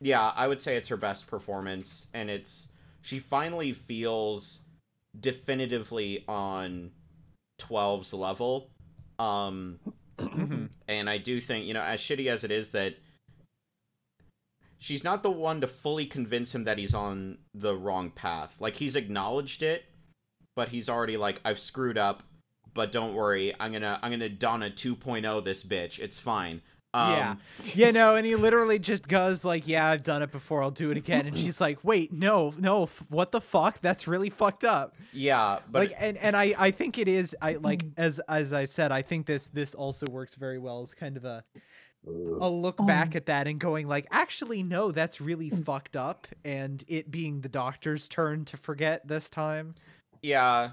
yeah, 0.00 0.32
I 0.34 0.48
would 0.48 0.60
say 0.60 0.76
it's 0.76 0.88
her 0.88 0.96
best 0.96 1.26
performance, 1.26 2.08
and 2.14 2.30
it's 2.30 2.68
she 3.02 3.18
finally 3.18 3.72
feels 3.72 4.60
definitively 5.18 6.24
on 6.28 6.90
12's 7.60 8.12
level. 8.14 8.70
Um, 9.18 9.78
and 10.88 11.10
I 11.10 11.18
do 11.18 11.40
think, 11.40 11.66
you 11.66 11.74
know, 11.74 11.82
as 11.82 12.00
shitty 12.00 12.26
as 12.26 12.44
it 12.44 12.50
is 12.50 12.70
that 12.70 12.94
she's 14.78 15.04
not 15.04 15.22
the 15.22 15.30
one 15.30 15.60
to 15.60 15.66
fully 15.66 16.06
convince 16.06 16.54
him 16.54 16.64
that 16.64 16.78
he's 16.78 16.94
on 16.94 17.38
the 17.54 17.76
wrong 17.76 18.10
path. 18.10 18.56
Like 18.60 18.76
he's 18.76 18.96
acknowledged 18.96 19.62
it, 19.62 19.84
but 20.54 20.68
he's 20.68 20.88
already 20.88 21.16
like 21.16 21.40
I've 21.44 21.58
screwed 21.58 21.98
up, 21.98 22.22
but 22.74 22.92
don't 22.92 23.14
worry, 23.14 23.54
I'm 23.58 23.72
going 23.72 23.82
to 23.82 23.98
I'm 24.02 24.10
going 24.10 24.20
to 24.20 24.28
Donna 24.28 24.70
2.0 24.70 25.44
this 25.44 25.64
bitch. 25.64 25.98
It's 25.98 26.18
fine. 26.18 26.62
Um, 26.94 27.12
yeah. 27.12 27.34
Yeah, 27.74 27.90
no, 27.90 28.16
and 28.16 28.26
he 28.26 28.36
literally 28.36 28.78
just 28.78 29.08
goes 29.08 29.44
like, 29.46 29.66
"Yeah, 29.66 29.86
I've 29.86 30.02
done 30.02 30.20
it 30.20 30.30
before. 30.30 30.62
I'll 30.62 30.70
do 30.70 30.90
it 30.90 30.98
again." 30.98 31.26
And 31.26 31.38
she's 31.38 31.58
like, 31.58 31.78
"Wait, 31.82 32.12
no, 32.12 32.52
no, 32.58 32.82
f- 32.82 33.02
what 33.08 33.32
the 33.32 33.40
fuck? 33.40 33.80
That's 33.80 34.06
really 34.06 34.28
fucked 34.28 34.62
up." 34.62 34.94
Yeah, 35.10 35.60
but 35.70 35.88
like, 35.88 35.96
and 35.98 36.18
and 36.18 36.36
I 36.36 36.54
I 36.58 36.70
think 36.70 36.98
it 36.98 37.08
is. 37.08 37.34
I 37.40 37.54
like 37.54 37.84
as 37.96 38.18
as 38.28 38.52
I 38.52 38.66
said, 38.66 38.92
I 38.92 39.00
think 39.00 39.24
this 39.24 39.48
this 39.48 39.74
also 39.74 40.04
works 40.10 40.34
very 40.34 40.58
well 40.58 40.82
as 40.82 40.92
kind 40.92 41.16
of 41.16 41.24
a 41.24 41.42
a 42.06 42.50
look 42.50 42.84
back 42.84 43.14
at 43.14 43.26
that 43.26 43.46
and 43.46 43.58
going 43.60 43.86
like, 43.86 44.06
actually, 44.10 44.62
no, 44.62 44.90
that's 44.92 45.18
really 45.20 45.48
fucked 45.48 45.96
up, 45.96 46.26
and 46.44 46.84
it 46.88 47.10
being 47.10 47.40
the 47.40 47.48
doctor's 47.48 48.06
turn 48.06 48.44
to 48.46 48.58
forget 48.58 49.06
this 49.08 49.30
time. 49.30 49.74
Yeah, 50.22 50.70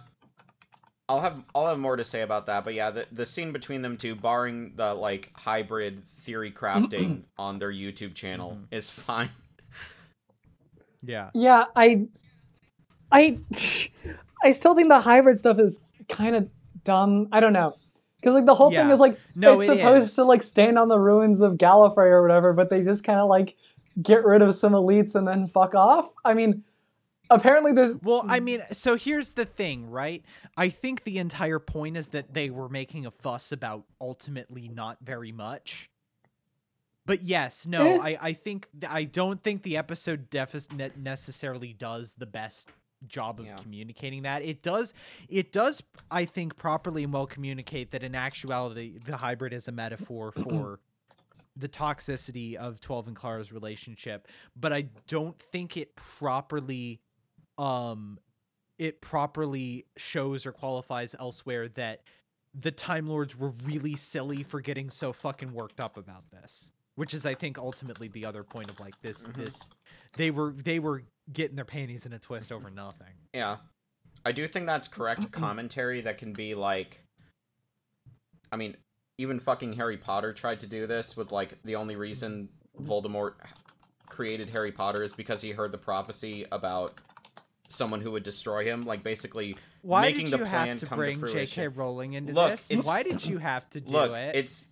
I'll 1.07 1.21
have 1.21 1.43
I'll 1.55 1.67
have 1.67 1.79
more 1.79 1.95
to 1.95 2.03
say 2.03 2.21
about 2.21 2.45
that. 2.47 2.63
But 2.63 2.73
yeah, 2.75 2.91
the 2.91 3.05
the 3.11 3.25
scene 3.25 3.51
between 3.51 3.81
them 3.81 3.97
two, 3.97 4.15
barring 4.15 4.73
the 4.75 4.93
like 4.93 5.31
hybrid 5.33 6.03
theory 6.21 6.51
crafting 6.51 7.23
on 7.37 7.59
their 7.59 7.71
YouTube 7.71 8.13
channel, 8.13 8.57
Mhm. 8.61 8.65
is 8.77 8.89
fine. 8.89 9.29
Yeah. 11.01 11.29
Yeah, 11.33 11.65
I, 11.75 12.07
I, 13.11 13.39
I 14.43 14.51
still 14.51 14.75
think 14.75 14.89
the 14.89 14.99
hybrid 14.99 15.37
stuff 15.37 15.59
is 15.59 15.79
kind 16.09 16.35
of 16.35 16.49
dumb. 16.83 17.29
I 17.31 17.39
don't 17.39 17.53
know, 17.53 17.75
because 18.17 18.33
like 18.33 18.45
the 18.45 18.53
whole 18.55 18.69
thing 18.69 18.89
is 18.89 18.99
like 18.99 19.17
No, 19.35 19.59
it's 19.61 19.71
it 19.71 19.77
supposed 19.77 20.03
is. 20.09 20.15
to 20.15 20.23
like 20.25 20.43
stand 20.43 20.77
on 20.77 20.89
the 20.89 20.99
ruins 20.99 21.41
of 21.41 21.53
Gallifrey 21.53 22.11
or 22.11 22.21
whatever, 22.21 22.53
but 22.53 22.69
they 22.69 22.83
just 22.83 23.03
kind 23.03 23.19
of 23.19 23.29
like 23.29 23.55
get 24.01 24.23
rid 24.25 24.41
of 24.41 24.53
some 24.55 24.73
elites 24.73 25.15
and 25.15 25.27
then 25.27 25.47
fuck 25.47 25.73
off. 25.73 26.09
I 26.25 26.33
mean, 26.33 26.63
apparently 27.29 27.71
there's 27.73 27.93
Well, 28.01 28.23
I 28.27 28.39
mean, 28.39 28.63
so 28.71 28.95
here's 28.95 29.33
the 29.33 29.45
thing, 29.45 29.89
right? 29.89 30.23
I 30.57 30.69
think 30.69 31.03
the 31.03 31.17
entire 31.19 31.59
point 31.59 31.97
is 31.97 32.09
that 32.09 32.33
they 32.33 32.49
were 32.49 32.69
making 32.69 33.05
a 33.05 33.11
fuss 33.11 33.51
about 33.51 33.85
ultimately 34.01 34.67
not 34.67 34.97
very 35.01 35.31
much. 35.31 35.89
But 37.05 37.23
yes, 37.23 37.65
no, 37.65 37.83
Eh. 37.85 37.99
I, 38.01 38.17
I 38.21 38.33
think 38.33 38.67
I 38.87 39.03
don't 39.05 39.41
think 39.43 39.63
the 39.63 39.77
episode 39.77 40.29
deficit 40.29 40.97
necessarily 40.97 41.73
does 41.73 42.13
the 42.13 42.27
best 42.27 42.69
job 43.07 43.39
of 43.39 43.45
Yeah. 43.47 43.55
communicating 43.57 44.23
that. 44.23 44.43
It 44.43 44.61
does 44.61 44.93
it 45.27 45.51
does 45.51 45.81
I 46.11 46.25
think 46.25 46.55
properly 46.57 47.03
and 47.03 47.13
well 47.13 47.25
communicate 47.27 47.91
that 47.91 48.03
in 48.03 48.13
actuality 48.13 48.99
the 49.03 49.17
hybrid 49.17 49.53
is 49.53 49.67
a 49.67 49.71
metaphor 49.71 50.31
for 50.43 50.79
the 51.55 51.67
toxicity 51.69 52.55
of 52.55 52.79
12 52.79 53.07
and 53.07 53.15
Clara's 53.15 53.51
relationship, 53.51 54.27
but 54.55 54.71
I 54.71 54.85
don't 55.07 55.37
think 55.39 55.75
it 55.77 55.95
properly 55.95 57.01
um 57.59 58.17
it 58.77 59.01
properly 59.01 59.85
shows 59.97 60.45
or 60.45 60.53
qualifies 60.53 61.13
elsewhere 61.19 61.67
that 61.67 62.01
the 62.53 62.71
Time 62.71 63.07
Lords 63.07 63.37
were 63.37 63.53
really 63.65 63.95
silly 63.95 64.41
for 64.41 64.61
getting 64.61 64.89
so 64.89 65.11
fucking 65.13 65.53
worked 65.53 65.79
up 65.81 65.97
about 65.97 66.31
this. 66.31 66.71
Which 66.95 67.13
is 67.13 67.25
I 67.25 67.35
think 67.35 67.57
ultimately 67.57 68.07
the 68.07 68.25
other 68.25 68.43
point 68.43 68.71
of 68.71 68.79
like 68.79 68.99
this 69.01 69.25
Mhm. 69.27 69.33
this 69.35 69.69
they 70.13 70.31
were 70.31 70.51
they 70.53 70.79
were 70.79 71.03
getting 71.31 71.55
their 71.57 71.65
panties 71.65 72.05
in 72.05 72.13
a 72.13 72.19
twist 72.19 72.51
over 72.51 72.69
nothing. 72.69 73.13
Yeah. 73.33 73.57
I 74.25 74.31
do 74.31 74.47
think 74.47 74.65
that's 74.65 74.87
correct 74.87 75.31
commentary 75.31 76.01
that 76.01 76.17
can 76.17 76.33
be 76.33 76.55
like 76.55 77.01
I 78.51 78.55
mean, 78.55 78.75
even 79.17 79.39
fucking 79.39 79.73
Harry 79.73 79.97
Potter 79.97 80.33
tried 80.33 80.61
to 80.61 80.67
do 80.67 80.87
this 80.87 81.15
with 81.17 81.31
like 81.31 81.61
the 81.63 81.75
only 81.75 81.95
reason 81.97 82.49
Voldemort 82.81 83.33
created 84.07 84.49
Harry 84.49 84.71
Potter 84.71 85.03
is 85.03 85.13
because 85.13 85.41
he 85.41 85.51
heard 85.51 85.71
the 85.71 85.77
prophecy 85.77 86.45
about 86.51 86.99
someone 87.69 88.01
who 88.01 88.11
would 88.11 88.23
destroy 88.23 88.63
him, 88.65 88.83
like 88.83 89.03
basically 89.03 89.55
Why 89.81 90.01
making 90.01 90.25
did 90.25 90.33
the 90.33 90.37
you 90.39 90.45
plan 90.45 90.67
have 90.67 90.79
to 90.79 90.85
come 90.87 90.97
to 90.97 91.03
bring 91.03 91.19
J.K. 91.19 91.31
fruition. 91.31 91.73
Rowling 91.75 92.13
into 92.13 92.33
Look, 92.33 92.51
this? 92.51 92.71
it's- 92.71 92.85
Why 92.85 93.03
did 93.03 93.25
you 93.25 93.37
have 93.37 93.69
to 93.71 93.79
do 93.81 93.93
Look, 93.93 94.11
it? 94.11 94.35
it's 94.35 94.65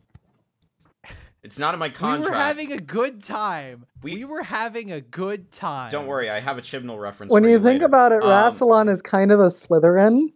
it's 1.43 1.57
not 1.59 1.73
in 1.73 1.79
my 1.79 1.89
contract. 1.89 2.23
We 2.25 2.29
were 2.31 2.35
having 2.43 2.71
a 2.73 2.79
good 2.79 3.23
time. 3.23 3.85
We, 4.01 4.15
We- 4.15 4.25
were 4.25 4.43
having 4.43 4.91
a 4.91 4.99
good 5.01 5.51
time. 5.51 5.89
Don't 5.91 6.07
worry, 6.07 6.29
I 6.29 6.39
have 6.39 6.57
a 6.57 6.61
Chibnall 6.61 6.99
reference. 6.99 7.31
when 7.31 7.43
for 7.43 7.49
you 7.49 7.55
you 7.57 7.59
think 7.63 7.75
later. 7.81 7.85
about 7.85 8.11
it, 8.11 8.23
Um, 8.23 8.29
Rassilon 8.29 8.89
is 8.89 9.01
kind 9.01 9.31
of 9.31 9.39
a 9.39 9.45
Slytherin. 9.47 10.33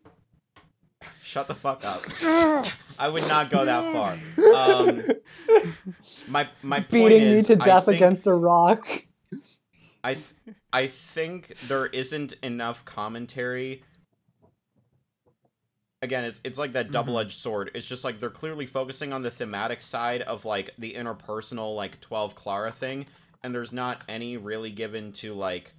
Shut 1.24 1.48
the 1.48 1.56
fuck 1.56 1.84
up. 1.86 2.04
I 3.00 3.08
would 3.10 3.28
not 3.28 3.50
go 3.50 3.66
that 3.66 3.92
far. 3.94 4.20
Um, 4.56 5.04
my 6.28 6.48
my 6.62 6.80
point 6.82 6.92
beating 6.92 7.22
is, 7.22 7.50
me 7.50 7.56
to 7.56 7.62
death 7.64 7.86
think- 7.86 7.96
against 7.96 8.28
a 8.28 8.34
rock. 8.34 8.88
I 10.04 10.16
th- 10.16 10.26
I 10.74 10.88
think 10.88 11.56
there 11.68 11.86
isn't 11.88 12.34
enough 12.44 12.84
commentary. 12.86 13.84
Again, 16.02 16.24
it's 16.24 16.42
it's 16.44 16.58
like 16.58 16.74
that 16.74 16.88
Mhm. 16.88 16.92
double-edged 16.92 17.40
sword. 17.40 17.72
It's 17.76 17.88
just 17.88 18.04
like 18.04 18.20
they're 18.20 18.30
clearly 18.32 18.66
focusing 18.66 19.14
on 19.14 19.22
the 19.22 19.30
thematic 19.32 19.82
side 19.84 20.24
of 20.24 20.46
like 20.46 20.72
the 20.80 20.94
interpersonal 20.94 21.76
like 21.76 22.00
12 22.02 22.34
Clara 22.36 22.72
thing 22.72 23.06
and 23.44 23.54
there's 23.54 23.72
not 23.74 24.04
any 24.10 24.38
really 24.38 24.72
given 24.72 25.12
to 25.14 25.34
like 25.34 25.74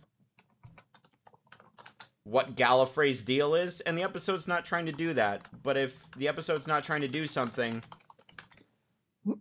what 2.24 2.54
Gallifrey's 2.54 3.24
deal 3.24 3.56
is 3.56 3.80
and 3.80 3.98
the 3.98 4.04
episode's 4.04 4.46
not 4.46 4.64
trying 4.64 4.86
to 4.86 4.92
do 4.92 5.12
that. 5.14 5.44
But 5.64 5.76
if 5.76 6.08
the 6.16 6.28
episode's 6.28 6.68
not 6.68 6.84
trying 6.84 7.00
to 7.00 7.08
do 7.08 7.26
something 7.26 7.82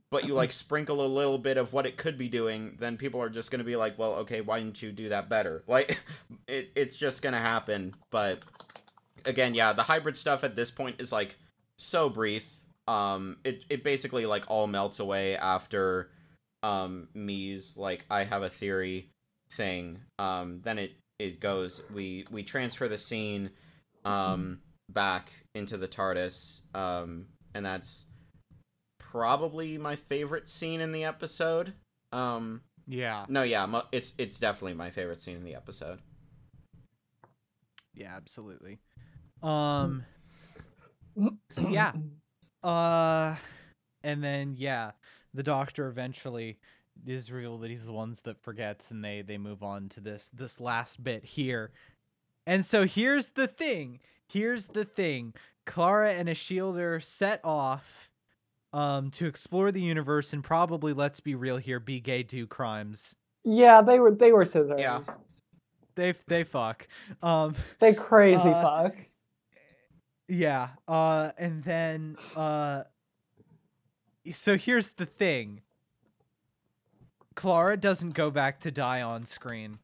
but 0.10 0.26
you 0.26 0.34
like 0.34 0.52
sprinkle 0.52 1.06
a 1.06 1.08
little 1.08 1.38
bit 1.38 1.58
of 1.58 1.74
what 1.74 1.86
it 1.86 1.98
could 1.98 2.18
be 2.18 2.30
doing, 2.30 2.78
then 2.80 2.98
people 2.98 3.22
are 3.22 3.30
just 3.30 3.52
gonna 3.52 3.64
be 3.64 3.76
like, 3.76 3.98
"Well, 3.98 4.14
okay, 4.16 4.42
why 4.42 4.60
didn't 4.60 4.82
you 4.82 4.92
do 4.92 5.10
that 5.10 5.30
better?" 5.30 5.64
Like, 5.68 6.00
it, 6.48 6.72
it's 6.76 6.98
just 6.98 7.22
gonna 7.22 7.40
happen. 7.40 7.96
But 8.12 8.44
again, 9.26 9.54
yeah, 9.54 9.74
the 9.74 9.84
hybrid 9.84 10.18
stuff 10.18 10.44
at 10.44 10.56
this 10.56 10.72
point 10.72 10.98
is 11.00 11.12
like 11.12 11.38
so 11.78 12.10
brief. 12.10 12.58
Um, 12.88 13.38
it 13.44 13.64
it 13.70 13.84
basically 13.84 14.26
like 14.26 14.46
all 14.48 14.68
melts 14.68 15.00
away 15.00 15.38
after 15.38 16.10
um 16.64 17.08
me's 17.16 17.78
like 17.78 18.06
I 18.10 18.24
have 18.24 18.44
a 18.44 18.50
theory 18.50 19.10
thing. 19.52 20.00
Um, 20.20 20.62
then 20.64 20.78
it 20.80 20.94
it 21.20 21.40
goes. 21.40 21.82
We 21.94 22.26
we 22.32 22.44
transfer 22.44 22.88
the 22.88 22.98
scene 22.98 23.52
um 24.04 24.60
back 24.94 25.32
into 25.56 25.78
the 25.78 25.88
TARDIS. 25.88 26.62
Um, 26.76 27.28
and 27.54 27.66
that's 27.66 28.06
probably 29.12 29.78
my 29.78 29.95
favorite 29.95 30.47
scene 30.47 30.82
in 30.82 30.91
the 30.91 31.03
episode. 31.03 31.74
Um, 32.12 32.62
Yeah. 32.88 33.26
no, 33.30 33.43
yeah, 33.43 33.82
it's 33.91 34.14
it's 34.18 34.39
definitely 34.39 34.74
my 34.76 34.89
favorite 34.89 35.20
scene 35.22 35.38
in 35.38 35.43
the 35.43 35.55
episode. 35.55 35.99
Yeah, 37.93 38.14
absolutely. 38.16 38.80
Um 39.43 40.05
so 41.49 41.68
yeah. 41.70 41.91
Uh 42.64 43.36
and 44.03 44.24
then 44.24 44.55
yeah, 44.57 44.91
the 45.34 45.43
doctor 45.43 45.88
eventually 45.88 46.57
is 47.05 47.32
revealed 47.32 47.62
that 47.62 47.70
he's 47.72 47.86
the 47.86 47.91
ones 47.93 48.22
that 48.22 48.41
forgets 48.41 48.91
and 48.91 49.03
they 49.03 49.22
they 49.22 49.38
move 49.38 49.64
on 49.64 49.89
to 49.89 49.99
this 49.99 50.30
this 50.30 50.59
last 50.59 51.03
bit 51.03 51.24
here. 51.26 51.72
And 52.47 52.66
so 52.66 52.86
here's 52.86 53.30
the 53.30 53.47
thing. 53.47 53.99
Here's 54.28 54.68
the 54.68 54.86
thing. 54.86 55.34
Clara 55.66 56.14
and 56.14 56.28
Ashildr 56.30 57.03
set 57.03 57.41
off 57.43 58.09
um 58.74 59.11
to 59.11 59.26
explore 59.26 59.72
the 59.72 59.82
universe 59.82 60.34
and 60.34 60.43
probably 60.43 60.93
let's 60.93 61.19
be 61.19 61.36
real 61.36 61.57
here, 61.57 61.80
be 61.80 61.99
gay, 61.99 62.24
do 62.24 62.47
crimes. 62.47 63.15
Yeah, 63.43 63.82
they 63.82 63.99
were 63.99 64.11
they 64.11 64.32
were 64.32 64.45
Slytherin. 64.45 64.80
Yeah. 64.80 65.01
They 65.95 66.13
they 66.28 66.43
fuck. 66.43 66.88
Um 67.22 67.55
They 67.80 67.93
crazy 67.93 68.49
Uh, 68.49 68.61
fuck. 68.61 68.95
Yeah. 70.28 70.69
Uh 70.88 71.32
and 71.38 71.63
then 71.63 72.17
uh 72.36 72.84
so 74.32 74.55
here's 74.57 74.89
the 74.91 75.05
thing. 75.05 75.61
Clara 77.36 77.78
doesn't 77.78 78.11
go 78.11 78.30
back 78.30 78.59
to 78.61 78.72
die 78.72 79.01
on 79.01 79.26
screen. 79.26 79.80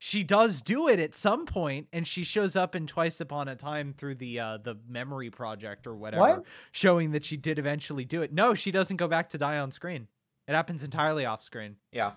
She 0.00 0.22
does 0.22 0.62
do 0.62 0.86
it 0.88 1.00
at 1.00 1.14
some 1.14 1.44
point 1.44 1.88
and 1.92 2.06
she 2.06 2.22
shows 2.24 2.54
up 2.54 2.76
in 2.76 2.86
Twice 2.86 3.20
Upon 3.20 3.48
a 3.48 3.56
Time 3.56 3.92
through 3.96 4.14
the 4.16 4.38
uh 4.38 4.58
the 4.58 4.76
memory 4.88 5.30
project 5.30 5.86
or 5.86 5.96
whatever 5.96 6.22
What? 6.22 6.44
showing 6.72 7.10
that 7.12 7.24
she 7.24 7.36
did 7.36 7.58
eventually 7.58 8.04
do 8.04 8.22
it. 8.22 8.32
No, 8.32 8.54
she 8.54 8.70
doesn't 8.70 8.96
go 8.96 9.08
back 9.08 9.28
to 9.30 9.38
die 9.38 9.58
on 9.58 9.70
screen. 9.72 10.06
It 10.46 10.54
happens 10.54 10.82
entirely 10.84 11.26
off 11.26 11.42
screen. 11.42 11.76
Yeah, 11.92 12.12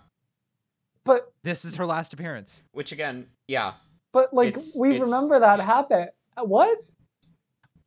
But 1.03 1.33
This 1.43 1.65
is 1.65 1.75
her 1.77 1.85
last 1.85 2.13
appearance. 2.13 2.61
which 2.71 2.91
again, 2.91 3.27
yeah, 3.47 3.73
but 4.13 4.33
like 4.33 4.49
It's- 4.49 4.75
we 4.77 4.91
it's- 4.95 5.05
remember 5.09 5.39
that 5.39 5.59
happen. 5.59 6.07
What? 6.37 6.77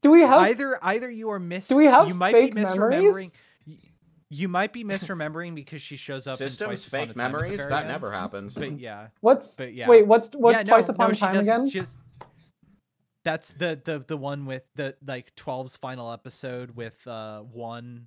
Do 0.02 0.10
we 0.10 0.20
have 0.22 0.40
either 0.40 0.78
either 0.84 1.10
you 1.10 1.30
are 1.30 1.38
miss 1.38 1.68
do 1.68 1.76
we 1.76 1.86
have 1.86 2.08
you 2.08 2.14
might 2.14 2.32
fake 2.32 2.54
be 2.54 2.60
misremembering 2.60 2.90
memories? 2.90 3.32
Y- 4.34 4.40
you 4.40 4.48
might 4.48 4.72
be 4.72 4.84
misremembering 4.92 5.54
because 5.54 5.80
she 5.82 5.96
shows 5.96 6.26
up 6.26 6.32
in 6.32 6.48
systems 6.48 6.68
Twice 6.68 6.86
Upon 6.88 7.00
a 7.00 7.06
fake 7.06 7.16
Time 7.16 7.32
memories 7.32 7.68
that 7.68 7.80
end. 7.80 7.88
never 7.88 8.10
happens. 8.10 8.54
But 8.56 8.78
yeah, 8.78 9.08
What's 9.20 9.54
but 9.56 9.74
yeah. 9.74 9.88
wait? 9.88 10.06
What's 10.06 10.30
what's 10.34 10.56
yeah, 10.58 10.62
no, 10.62 10.76
twice 10.78 10.88
upon 10.88 11.08
no, 11.08 11.12
a 11.12 11.16
time 11.16 11.36
again? 11.36 11.68
just- 11.68 11.92
that's 13.24 13.54
the 13.54 13.80
the 13.84 14.04
the 14.06 14.16
one 14.18 14.44
with 14.44 14.64
the 14.74 14.96
like 15.06 15.34
12's 15.36 15.76
final 15.78 16.12
episode 16.12 16.76
with 16.76 16.94
uh 17.06 17.40
one 17.40 18.06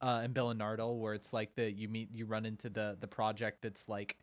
uh, 0.00 0.20
and 0.22 0.34
Bill 0.34 0.50
and 0.50 0.60
Nardole, 0.60 0.98
where 1.00 1.14
it's 1.14 1.32
like 1.32 1.54
the 1.56 1.68
you 1.72 1.88
meet 1.88 2.10
you 2.12 2.26
run 2.26 2.46
into 2.46 2.68
the 2.70 2.96
the 3.00 3.08
project 3.08 3.62
that's 3.62 3.88
like 3.88 4.16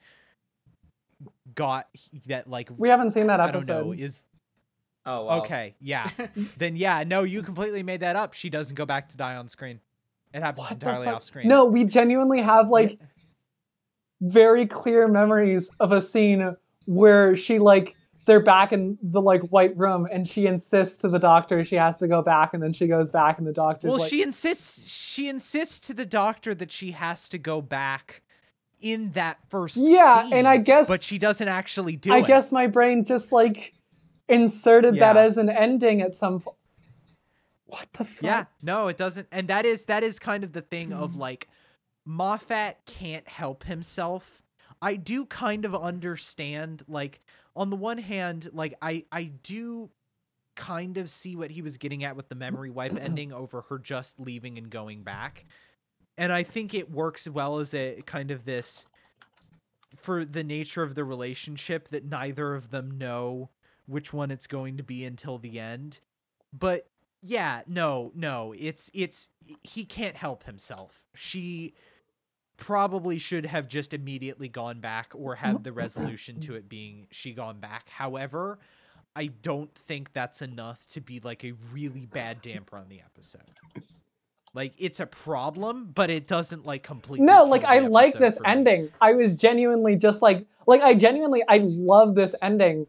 got 1.55 1.87
that 2.27 2.49
like 2.49 2.69
We 2.77 2.89
haven't 2.89 3.11
seen 3.11 3.27
that 3.27 3.39
episode. 3.39 3.49
I 3.49 3.51
don't 3.51 3.69
episode. 3.69 3.85
know 3.97 4.03
is 4.05 4.23
Oh, 5.05 5.25
well. 5.25 5.41
okay 5.41 5.75
yeah 5.81 6.09
then 6.57 6.77
yeah 6.77 7.03
no 7.05 7.23
you 7.23 7.41
completely 7.43 7.83
made 7.83 7.99
that 7.99 8.15
up 8.15 8.31
she 8.33 8.49
doesn't 8.49 8.75
go 8.75 8.85
back 8.85 9.09
to 9.09 9.17
die 9.17 9.35
on 9.35 9.49
screen 9.49 9.81
it 10.33 10.41
happens 10.41 10.65
What 10.65 10.71
entirely 10.71 11.07
off 11.07 11.23
screen 11.23 11.47
No, 11.47 11.65
we 11.65 11.83
genuinely 11.83 12.41
have 12.41 12.69
like 12.69 12.99
very 14.21 14.65
clear 14.65 15.07
memories 15.07 15.69
of 15.79 15.91
a 15.91 16.01
scene 16.01 16.55
where 16.85 17.35
she 17.35 17.59
like 17.59 17.95
they're 18.25 18.39
back 18.39 18.71
in 18.71 18.97
the 19.01 19.21
like 19.21 19.41
white 19.43 19.75
room 19.75 20.07
and 20.11 20.27
she 20.27 20.45
insists 20.45 20.97
to 20.99 21.09
the 21.09 21.19
doctor 21.19 21.65
she 21.65 21.75
has 21.75 21.97
to 21.97 22.07
go 22.07 22.21
back 22.21 22.53
and 22.53 22.63
then 22.63 22.71
she 22.71 22.87
goes 22.87 23.09
back 23.09 23.37
and 23.37 23.45
the 23.45 23.51
doctor 23.51 23.89
well 23.89 23.97
like 23.97 24.09
she 24.09 24.21
insists 24.21 24.79
she 24.89 25.27
insists 25.27 25.79
to 25.79 25.93
the 25.93 26.05
doctor 26.05 26.55
that 26.55 26.71
she 26.71 26.91
has 26.91 27.27
to 27.27 27.37
go 27.37 27.61
back 27.61 28.21
in 28.79 29.11
that 29.11 29.37
first 29.49 29.77
Yeah, 29.77 30.23
scene, 30.23 30.33
and 30.33 30.47
I 30.47 30.57
guess 30.57 30.87
but 30.87 31.03
she 31.03 31.17
doesn't 31.17 31.47
actually 31.47 31.95
do 31.95 32.11
I 32.11 32.17
it. 32.17 32.23
I 32.25 32.27
guess 32.27 32.51
my 32.51 32.67
brain 32.67 33.05
just 33.05 33.31
like 33.31 33.73
inserted 34.27 34.99
that 34.99 35.17
as 35.17 35.37
an 35.37 35.49
ending 35.49 36.01
at 36.01 36.15
some 36.15 36.41
point. 36.41 36.57
What 37.73 37.91
the 37.93 38.05
fuck? 38.05 38.23
Yeah, 38.23 38.45
no, 38.61 38.87
it 38.87 38.97
doesn't. 38.97 39.27
And 39.31 39.47
that 39.47 39.65
is 39.65 39.85
that 39.85 40.03
is 40.03 40.19
kind 40.19 40.43
of 40.43 40.53
the 40.53 40.61
thing 40.61 40.93
of 40.93 41.13
hmm. 41.13 41.21
like 41.21 41.47
Moffat 42.05 42.77
can't 42.85 43.27
help 43.27 43.63
himself. 43.63 44.43
I 44.79 44.95
do 44.95 45.25
kind 45.25 45.65
of 45.65 45.73
understand 45.73 46.83
like 46.87 47.21
on 47.55 47.71
the 47.71 47.75
one 47.75 47.97
hand, 47.97 48.51
like 48.53 48.75
I 48.79 49.05
I 49.11 49.23
do 49.23 49.89
kind 50.55 50.99
of 50.99 51.09
see 51.09 51.35
what 51.35 51.49
he 51.49 51.63
was 51.63 51.77
getting 51.77 52.03
at 52.03 52.15
with 52.15 52.29
the 52.29 52.35
memory 52.35 52.69
wipe 52.69 52.95
ending 53.01 53.33
over 53.33 53.61
her 53.69 53.79
just 53.79 54.19
leaving 54.19 54.59
and 54.59 54.69
going 54.69 55.01
back. 55.01 55.43
And 56.15 56.31
I 56.31 56.43
think 56.43 56.75
it 56.75 56.91
works 56.91 57.27
well 57.27 57.57
as 57.57 57.73
a 57.73 58.03
kind 58.05 58.29
of 58.29 58.45
this 58.45 58.85
for 59.97 60.23
the 60.25 60.43
nature 60.43 60.83
of 60.83 60.93
the 60.93 61.03
relationship 61.03 61.89
that 61.89 62.05
neither 62.05 62.53
of 62.53 62.69
them 62.69 62.99
know 62.99 63.49
which 63.87 64.13
one 64.13 64.29
it's 64.29 64.45
going 64.45 64.77
to 64.77 64.83
be 64.83 65.03
until 65.05 65.39
the 65.39 65.59
end. 65.59 66.01
But 66.55 66.87
yeah, 67.23 67.61
no, 67.67 68.11
no, 68.13 68.53
it's 68.57 68.91
it's 68.93 69.29
he 69.61 69.85
can't 69.85 70.15
help 70.15 70.43
himself. 70.43 71.05
She 71.15 71.73
probably 72.57 73.17
should 73.17 73.45
have 73.45 73.67
just 73.67 73.93
immediately 73.93 74.49
gone 74.49 74.79
back 74.79 75.11
or 75.15 75.35
had 75.35 75.63
the 75.63 75.71
resolution 75.71 76.39
to 76.41 76.55
it 76.55 76.67
being 76.67 77.07
she 77.11 77.33
gone 77.33 77.59
back. 77.59 77.89
However, 77.89 78.59
I 79.15 79.27
don't 79.27 79.73
think 79.73 80.11
that's 80.11 80.41
enough 80.41 80.85
to 80.87 81.01
be 81.01 81.21
like 81.21 81.45
a 81.45 81.53
really 81.71 82.05
bad 82.05 82.41
damper 82.41 82.77
on 82.77 82.89
the 82.89 82.99
episode. 82.99 83.41
Like 84.53 84.73
it's 84.77 84.99
a 84.99 85.05
problem, 85.05 85.91
but 85.95 86.09
it 86.09 86.27
doesn't 86.27 86.65
like 86.65 86.83
completely. 86.83 87.25
No, 87.25 87.43
like 87.43 87.63
I 87.63 87.79
like 87.79 88.13
this 88.13 88.35
me. 88.35 88.45
ending. 88.45 88.89
I 88.99 89.13
was 89.13 89.33
genuinely 89.33 89.95
just 89.95 90.21
like 90.21 90.45
like 90.67 90.81
I 90.81 90.93
genuinely 90.93 91.41
I 91.47 91.57
love 91.63 92.15
this 92.15 92.35
ending. 92.41 92.85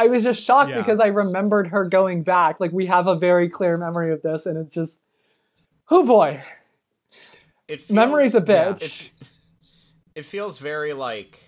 I 0.00 0.06
was 0.06 0.22
just 0.22 0.42
shocked 0.42 0.70
Yeah. 0.70 0.78
because 0.78 0.98
I 0.98 1.08
remembered 1.08 1.66
her 1.68 1.84
going 1.84 2.22
back. 2.22 2.58
Like 2.58 2.72
we 2.72 2.86
have 2.86 3.06
a 3.06 3.14
very 3.16 3.50
clear 3.50 3.76
memory 3.76 4.12
of 4.12 4.22
this 4.22 4.46
and 4.46 4.56
it's 4.56 4.72
just 4.72 4.98
oh 5.90 6.04
boy. 6.06 6.42
It 7.68 7.82
feels, 7.82 7.94
Memory's 7.94 8.34
a 8.34 8.38
yeah. 8.38 8.72
bitch. 8.72 8.82
It, 8.82 9.10
it 10.14 10.24
feels 10.24 10.58
very 10.58 10.92
like. 10.92 11.38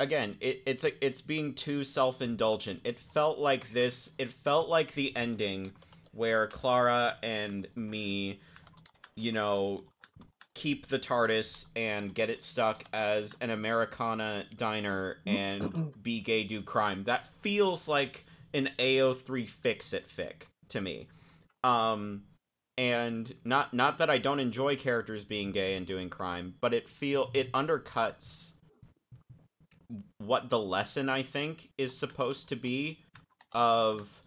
Again, 0.00 0.36
it, 0.40 0.62
it's 0.66 0.84
a, 0.84 1.04
it's 1.04 1.22
being 1.22 1.54
too 1.54 1.84
self-indulgent. 1.84 2.80
It 2.84 2.98
felt 2.98 3.38
like 3.38 3.72
this. 3.72 4.10
It 4.18 4.30
felt 4.32 4.68
like 4.68 4.94
the 4.94 5.14
ending 5.16 5.72
where 6.12 6.46
Clara 6.48 7.16
and 7.22 7.68
me, 7.74 8.40
you 9.16 9.32
know, 9.32 9.84
keep 10.54 10.88
the 10.88 10.98
TARDIS 10.98 11.66
and 11.74 12.14
get 12.14 12.30
it 12.30 12.42
stuck 12.42 12.84
as 12.92 13.36
an 13.40 13.50
Americana 13.50 14.44
diner 14.56 15.16
and 15.26 15.92
be 16.02 16.20
gay 16.20 16.44
do 16.44 16.62
crime. 16.62 17.04
That 17.04 17.28
feels 17.40 17.88
like 17.88 18.24
an 18.52 18.70
AO3 18.78 19.48
fix 19.48 19.92
it 19.92 20.08
fic 20.08 20.42
to 20.68 20.80
me. 20.80 21.08
Um 21.64 22.24
and 22.78 23.32
not 23.44 23.74
not 23.74 23.98
that 23.98 24.10
I 24.10 24.18
don't 24.18 24.40
enjoy 24.40 24.76
characters 24.76 25.24
being 25.24 25.52
gay 25.52 25.74
and 25.74 25.86
doing 25.86 26.08
crime, 26.08 26.54
but 26.60 26.72
it 26.72 26.88
feel 26.88 27.30
it 27.34 27.52
undercuts 27.52 28.52
what 30.18 30.48
the 30.48 30.58
lesson 30.58 31.08
I 31.08 31.22
think 31.22 31.70
is 31.76 31.98
supposed 31.98 32.48
to 32.48 32.56
be 32.56 33.00
of 33.52 34.21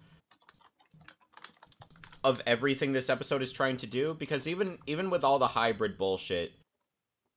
of 2.26 2.42
everything 2.48 2.92
this 2.92 3.08
episode 3.08 3.44
is 3.44 3.52
trying 3.52 3.78
to 3.78 3.86
do 3.86 4.16
because 4.16 4.48
even 4.48 4.80
even 4.88 5.12
with 5.12 5.24
all 5.24 5.38
the 5.38 5.46
hybrid 5.46 5.96
bullshit 5.96 6.54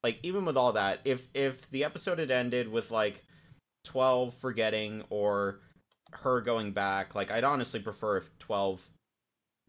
like 0.02 0.18
even 0.22 0.46
with 0.46 0.56
all 0.56 0.72
that 0.72 0.98
if 1.04 1.28
if 1.34 1.70
the 1.70 1.84
episode 1.84 2.18
had 2.18 2.30
ended 2.30 2.72
with 2.72 2.90
like 2.90 3.22
12 3.84 4.32
forgetting 4.32 5.04
or 5.10 5.60
her 6.12 6.40
going 6.40 6.72
back 6.72 7.14
like 7.14 7.30
I'd 7.30 7.44
honestly 7.44 7.80
prefer 7.80 8.16
if 8.16 8.38
12 8.38 8.88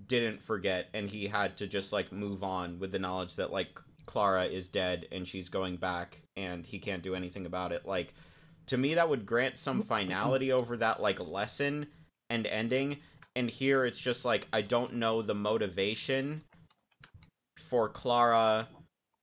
didn't 0.07 0.41
forget 0.41 0.87
and 0.93 1.09
he 1.09 1.27
had 1.27 1.57
to 1.57 1.67
just 1.67 1.91
like 1.91 2.13
move 2.13 2.41
on 2.41 2.79
with 2.79 2.93
the 2.93 2.99
knowledge 2.99 3.35
that 3.35 3.51
like 3.51 3.77
Clara 4.05 4.45
is 4.45 4.69
dead 4.69 5.05
and 5.11 5.27
she's 5.27 5.49
going 5.49 5.75
back 5.75 6.21
and 6.37 6.65
he 6.65 6.79
can't 6.79 7.03
do 7.03 7.13
anything 7.13 7.45
about 7.45 7.73
it. 7.73 7.85
Like 7.85 8.13
to 8.67 8.77
me 8.77 8.93
that 8.93 9.09
would 9.09 9.25
grant 9.25 9.57
some 9.57 9.79
mm-hmm. 9.79 9.87
finality 9.89 10.53
over 10.53 10.77
that 10.77 11.01
like 11.01 11.19
lesson 11.19 11.87
and 12.29 12.47
ending 12.47 12.99
and 13.35 13.49
here 13.49 13.85
it's 13.85 13.99
just 13.99 14.25
like 14.25 14.47
I 14.51 14.61
don't 14.61 14.95
know 14.95 15.21
the 15.21 15.35
motivation 15.35 16.41
for 17.57 17.89
Clara 17.89 18.67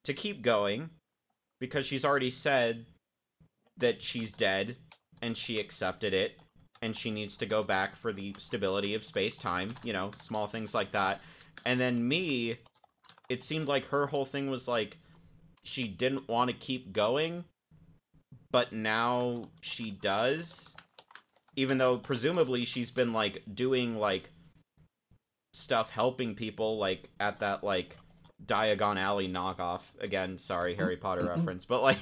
to 0.05 0.15
keep 0.15 0.43
going 0.43 0.91
because 1.61 1.87
she's 1.87 2.05
already 2.05 2.31
said 2.31 2.87
that 3.79 4.03
she's 4.03 4.33
dead 4.33 4.77
and 5.21 5.37
she 5.37 5.59
accepted 5.59 6.15
it 6.15 6.39
and 6.83 6.95
she 6.95 7.11
needs 7.11 7.37
to 7.39 7.47
go 7.47 7.63
back 7.63 7.97
for 7.97 8.13
the 8.13 8.35
stability 8.39 8.95
of 8.95 9.03
space 9.03 9.37
time, 9.37 9.75
you 9.83 9.93
know, 9.93 10.11
small 10.19 10.47
things 10.47 10.75
like 10.75 10.93
that. 10.93 11.21
And 11.65 11.81
then 11.81 12.07
me, 12.07 12.59
it 13.29 13.43
seemed 13.43 13.67
like 13.67 13.87
her 13.87 14.07
whole 14.07 14.27
thing 14.27 14.51
was 14.51 14.69
like 14.69 14.99
she 15.65 15.89
didn't 15.89 16.29
want 16.29 16.51
to 16.51 16.57
keep 16.57 16.93
going, 16.93 17.45
but 18.53 18.73
now 18.73 19.49
she 19.61 19.91
does. 19.91 20.76
Even 21.57 21.79
though 21.79 21.97
presumably 21.97 22.65
she's 22.65 22.91
been 22.91 23.13
like 23.13 23.43
doing 23.53 23.99
like 23.99 24.31
stuff 25.55 25.91
helping 25.91 26.35
people 26.35 26.79
like 26.79 27.09
at 27.19 27.41
that 27.41 27.65
like 27.65 27.97
Diagon 28.45 28.97
Alley 28.99 29.29
knockoff. 29.29 29.83
Again, 30.01 30.39
sorry, 30.39 30.75
Harry 30.75 30.97
Potter 30.97 31.23
mm-hmm. 31.23 31.31
reference, 31.31 31.65
but 31.65 31.83
like 31.83 31.99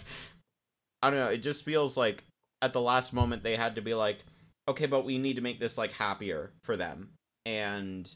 I 1.02 1.10
don't 1.10 1.18
know, 1.18 1.28
it 1.28 1.42
just 1.42 1.64
feels 1.64 1.96
like 1.96 2.24
at 2.62 2.72
the 2.72 2.80
last 2.80 3.12
moment 3.12 3.42
they 3.42 3.56
had 3.56 3.76
to 3.76 3.82
be 3.82 3.94
like, 3.94 4.24
okay, 4.68 4.86
but 4.86 5.04
we 5.04 5.18
need 5.18 5.36
to 5.36 5.42
make 5.42 5.60
this 5.60 5.78
like 5.78 5.92
happier 5.92 6.52
for 6.62 6.76
them. 6.76 7.10
And 7.46 8.10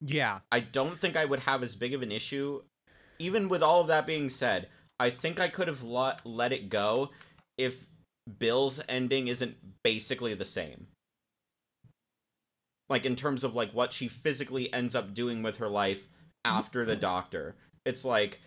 Yeah, 0.00 0.40
I 0.52 0.60
don't 0.60 0.98
think 0.98 1.16
I 1.16 1.24
would 1.24 1.40
have 1.40 1.62
as 1.62 1.74
big 1.74 1.94
of 1.94 2.02
an 2.02 2.12
issue. 2.12 2.62
Even 3.18 3.48
with 3.48 3.62
all 3.62 3.80
of 3.80 3.88
that 3.88 4.06
being 4.06 4.28
said, 4.28 4.68
I 4.98 5.10
think 5.10 5.40
I 5.40 5.48
could 5.48 5.68
have 5.68 5.82
let, 5.82 6.24
let 6.24 6.52
it 6.52 6.68
go 6.68 7.10
if 7.58 7.86
Bill's 8.38 8.80
ending 8.88 9.28
isn't 9.28 9.56
basically 9.82 10.34
the 10.34 10.44
same. 10.44 10.86
Like 12.88 13.06
in 13.06 13.16
terms 13.16 13.44
of 13.44 13.54
like 13.54 13.72
what 13.72 13.92
she 13.92 14.08
physically 14.08 14.72
ends 14.72 14.94
up 14.94 15.14
doing 15.14 15.42
with 15.42 15.58
her 15.58 15.68
life 15.68 16.08
after 16.44 16.84
the 16.84 16.96
doctor. 16.96 17.54
It's 17.84 18.04
like 18.04 18.40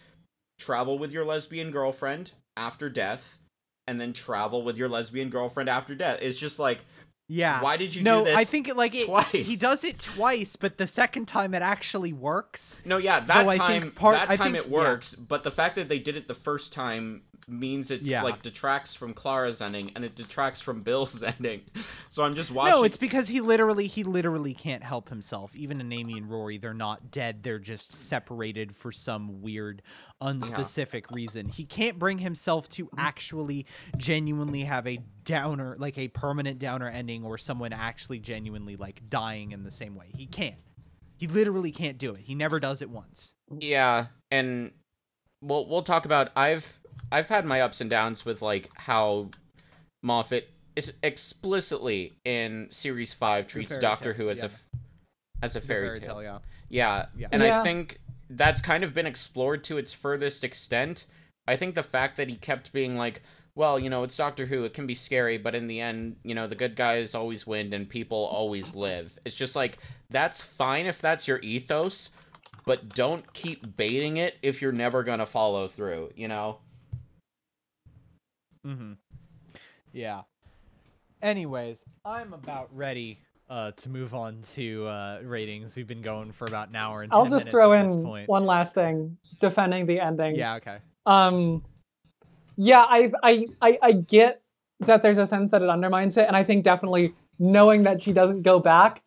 travel 0.60 0.98
with 1.00 1.12
your 1.12 1.26
lesbian 1.26 1.72
girlfriend 1.72 2.32
after 2.56 2.90
death 2.90 3.40
and 3.88 4.00
then 4.00 4.14
travel 4.14 4.64
with 4.64 4.78
your 4.78 4.90
lesbian 4.90 5.30
girlfriend 5.30 5.70
after 5.70 5.96
death. 5.96 6.20
It's 6.22 6.38
just 6.38 6.60
like 6.60 6.82
yeah. 7.30 7.62
why 7.62 7.78
did 7.78 7.96
you 7.96 8.04
no, 8.04 8.20
do 8.20 8.26
this? 8.26 8.38
I 8.38 8.44
think 8.44 8.68
it 8.68 8.76
like 8.76 8.96
it, 8.96 9.06
twice? 9.08 9.32
he 9.32 9.56
does 9.56 9.84
it 9.84 10.00
twice, 10.00 10.56
but 10.56 10.78
the 10.78 10.88
second 10.88 11.28
time 11.28 11.54
it 11.54 11.62
actually 11.62 12.14
works. 12.14 12.82
No, 12.86 12.98
yeah, 12.98 13.22
that 13.22 13.46
Though 13.46 13.58
time 13.58 13.92
part- 13.92 14.16
that 14.16 14.38
time 14.38 14.54
think- 14.54 14.66
it 14.66 14.72
yeah. 14.72 14.78
works, 14.78 15.16
but 15.16 15.44
the 15.44 15.52
fact 15.52 15.76
that 15.76 15.90
they 15.90 16.00
did 16.00 16.16
it 16.16 16.28
the 16.28 16.36
first 16.36 16.74
time 16.74 17.24
means 17.48 17.92
it's 17.92 18.08
Yeah. 18.08 18.24
like 18.24 18.42
detracts 18.42 18.96
from 18.96 19.14
Clara's 19.14 19.62
ending 19.62 19.92
and 19.96 20.04
it 20.06 20.16
detracts 20.16 20.62
from 20.62 20.82
Bill's 20.82 21.22
ending. 21.24 21.62
So 22.10 22.24
I'm 22.24 22.36
just 22.36 22.52
watching 22.52 22.72
No, 22.76 22.84
it's 22.84 22.98
because 22.98 23.28
he 23.28 23.42
literally 23.42 23.88
he 23.88 24.04
literally 24.04 24.54
can't 24.54 24.84
help 24.84 25.10
himself. 25.10 25.56
Even 25.56 25.80
in 25.82 25.92
Amy 25.92 26.18
and 26.18 26.30
Rory, 26.30 26.58
they're 26.58 26.74
not 26.74 27.12
dead. 27.12 27.44
They're 27.44 27.60
just 27.60 27.94
separated 27.94 28.76
for 28.76 28.92
some 28.92 29.42
weird, 29.42 29.82
unspecific 30.22 31.12
reason. 31.12 31.50
He 31.50 31.66
can't 31.66 32.00
bring 32.00 32.18
himself 32.20 32.70
to 32.70 32.90
actually 32.98 33.66
genuinely 33.98 34.62
have 34.64 34.88
a 34.88 35.00
downer, 35.24 35.76
like 35.80 35.98
a 35.98 36.08
permanent 36.10 36.60
downer 36.60 36.88
ending, 36.88 37.24
or 37.24 37.38
someone 37.38 37.74
actually 37.74 38.20
genuinely 38.20 38.76
like 38.76 39.02
dying 39.10 39.52
in 39.52 39.64
the 39.64 39.72
same 39.72 39.96
way. 39.96 40.08
He 40.16 40.26
can't. 40.26 40.56
He 41.18 41.28
literally 41.28 41.72
can't 41.72 41.98
do 41.98 42.14
it. 42.16 42.22
He 42.22 42.36
never 42.36 42.60
does 42.60 42.82
it 42.82 42.90
once. 42.90 43.34
Yeah, 43.60 44.08
and 44.32 44.72
we'll 45.42 45.68
we'll 45.68 45.84
talk 45.84 46.06
about 46.06 46.32
I've 46.36 46.80
I've 47.14 47.30
had 47.30 47.46
my 47.46 47.62
ups 47.62 47.80
and 47.80 47.90
downs 47.90 48.26
with 48.26 48.42
like 48.42 48.70
how 48.74 49.30
Moffat 50.02 50.50
is 50.76 50.92
explicitly 51.04 52.14
in 52.26 52.68
series 52.72 53.14
5 53.14 53.48
treats 53.48 53.78
Doctor 53.78 54.14
tale, 54.14 54.26
Who 54.26 54.30
as 54.32 54.40
yeah. 54.40 54.46
a 54.46 54.48
f- 54.48 54.64
as 55.44 55.56
a 55.56 55.60
The 55.60 55.68
fairy, 55.68 56.00
tale. 56.00 56.24
yeah. 56.24 56.40
Yeah. 56.70 57.06
Yeah. 57.16 57.28
And 57.32 57.44
I 57.44 57.62
think 57.62 58.00
that's 58.30 58.62
kind 58.62 58.84
of 58.84 58.94
been 58.94 59.06
explored 59.06 59.64
to 59.66 59.78
its 59.78 59.94
furthest 59.94 60.44
extent. 60.44 61.06
I 61.48 61.56
think 61.56 61.76
the 61.76 61.84
fact 61.84 62.18
that 62.18 62.30
he 62.30 62.36
kept 62.36 62.74
being 62.74 62.98
like, 62.98 63.22
well, 63.54 63.78
you 63.78 63.90
know, 63.90 64.02
it's 64.04 64.18
Doctor 64.18 64.48
Who, 64.48 64.64
it 64.64 64.74
can 64.74 64.88
be 64.88 64.96
scary, 64.96 65.38
but 65.38 65.54
in 65.54 65.68
the 65.68 65.80
end, 65.82 66.16
you 66.24 66.34
know, 66.34 66.48
the 66.48 66.56
good 66.56 66.76
guys 66.76 67.14
always 67.14 67.46
win 67.46 67.72
and 67.74 67.88
people 67.88 68.18
always 68.18 68.74
live. 68.74 69.20
It's 69.26 69.36
just 69.36 69.56
like, 69.56 69.78
that's 70.10 70.42
fine 70.42 70.88
if 70.88 71.00
that's 71.00 71.28
your 71.28 71.40
ethos, 71.40 72.10
but 72.66 72.90
don't 72.96 73.32
keep 73.34 73.76
baiting 73.78 74.18
it 74.18 74.38
if 74.42 74.62
you're 74.62 74.72
never 74.72 75.04
going 75.04 75.20
to 75.20 75.28
follow 75.28 75.68
through, 75.68 76.12
you 76.16 76.28
know? 76.28 76.58
Mm-hmm. 78.66 78.94
Yeah. 79.92 80.22
Anyways, 81.22 81.86
I'm 82.06 82.34
about 82.34 82.70
ready 82.76 83.20
uh, 83.50 83.72
to 83.72 83.90
move 83.90 84.14
on 84.14 84.42
to 84.56 84.88
uh, 84.88 85.20
ratings. 85.24 85.76
We've 85.76 85.88
been 85.88 86.02
going 86.02 86.32
for 86.32 86.48
about 86.48 86.70
an 86.70 86.76
hour 86.76 87.02
and 87.02 87.12
10 87.12 87.20
I'll 87.20 87.30
just 87.30 87.50
throw 87.50 87.74
in 87.74 88.26
one 88.26 88.46
last 88.46 88.74
thing 88.74 89.18
defending 89.40 89.86
the 89.86 90.00
ending. 90.00 90.36
Yeah, 90.36 90.56
okay. 90.56 90.78
Um, 91.06 91.64
yeah, 92.56 92.82
I, 92.82 93.12
I, 93.22 93.48
I, 93.62 93.80
I 93.82 93.92
get 93.94 94.42
that 94.82 95.02
there's 95.02 95.18
a 95.18 95.28
sense 95.28 95.52
that 95.52 95.62
it 95.62 95.70
undermines 95.70 96.18
it, 96.18 96.28
and 96.28 96.36
I 96.36 96.44
think 96.44 96.64
definitely 96.64 97.14
knowing 97.40 97.84
that 97.84 98.02
she 98.02 98.14
doesn't 98.14 98.42
go 98.42 98.60
back. 98.60 99.02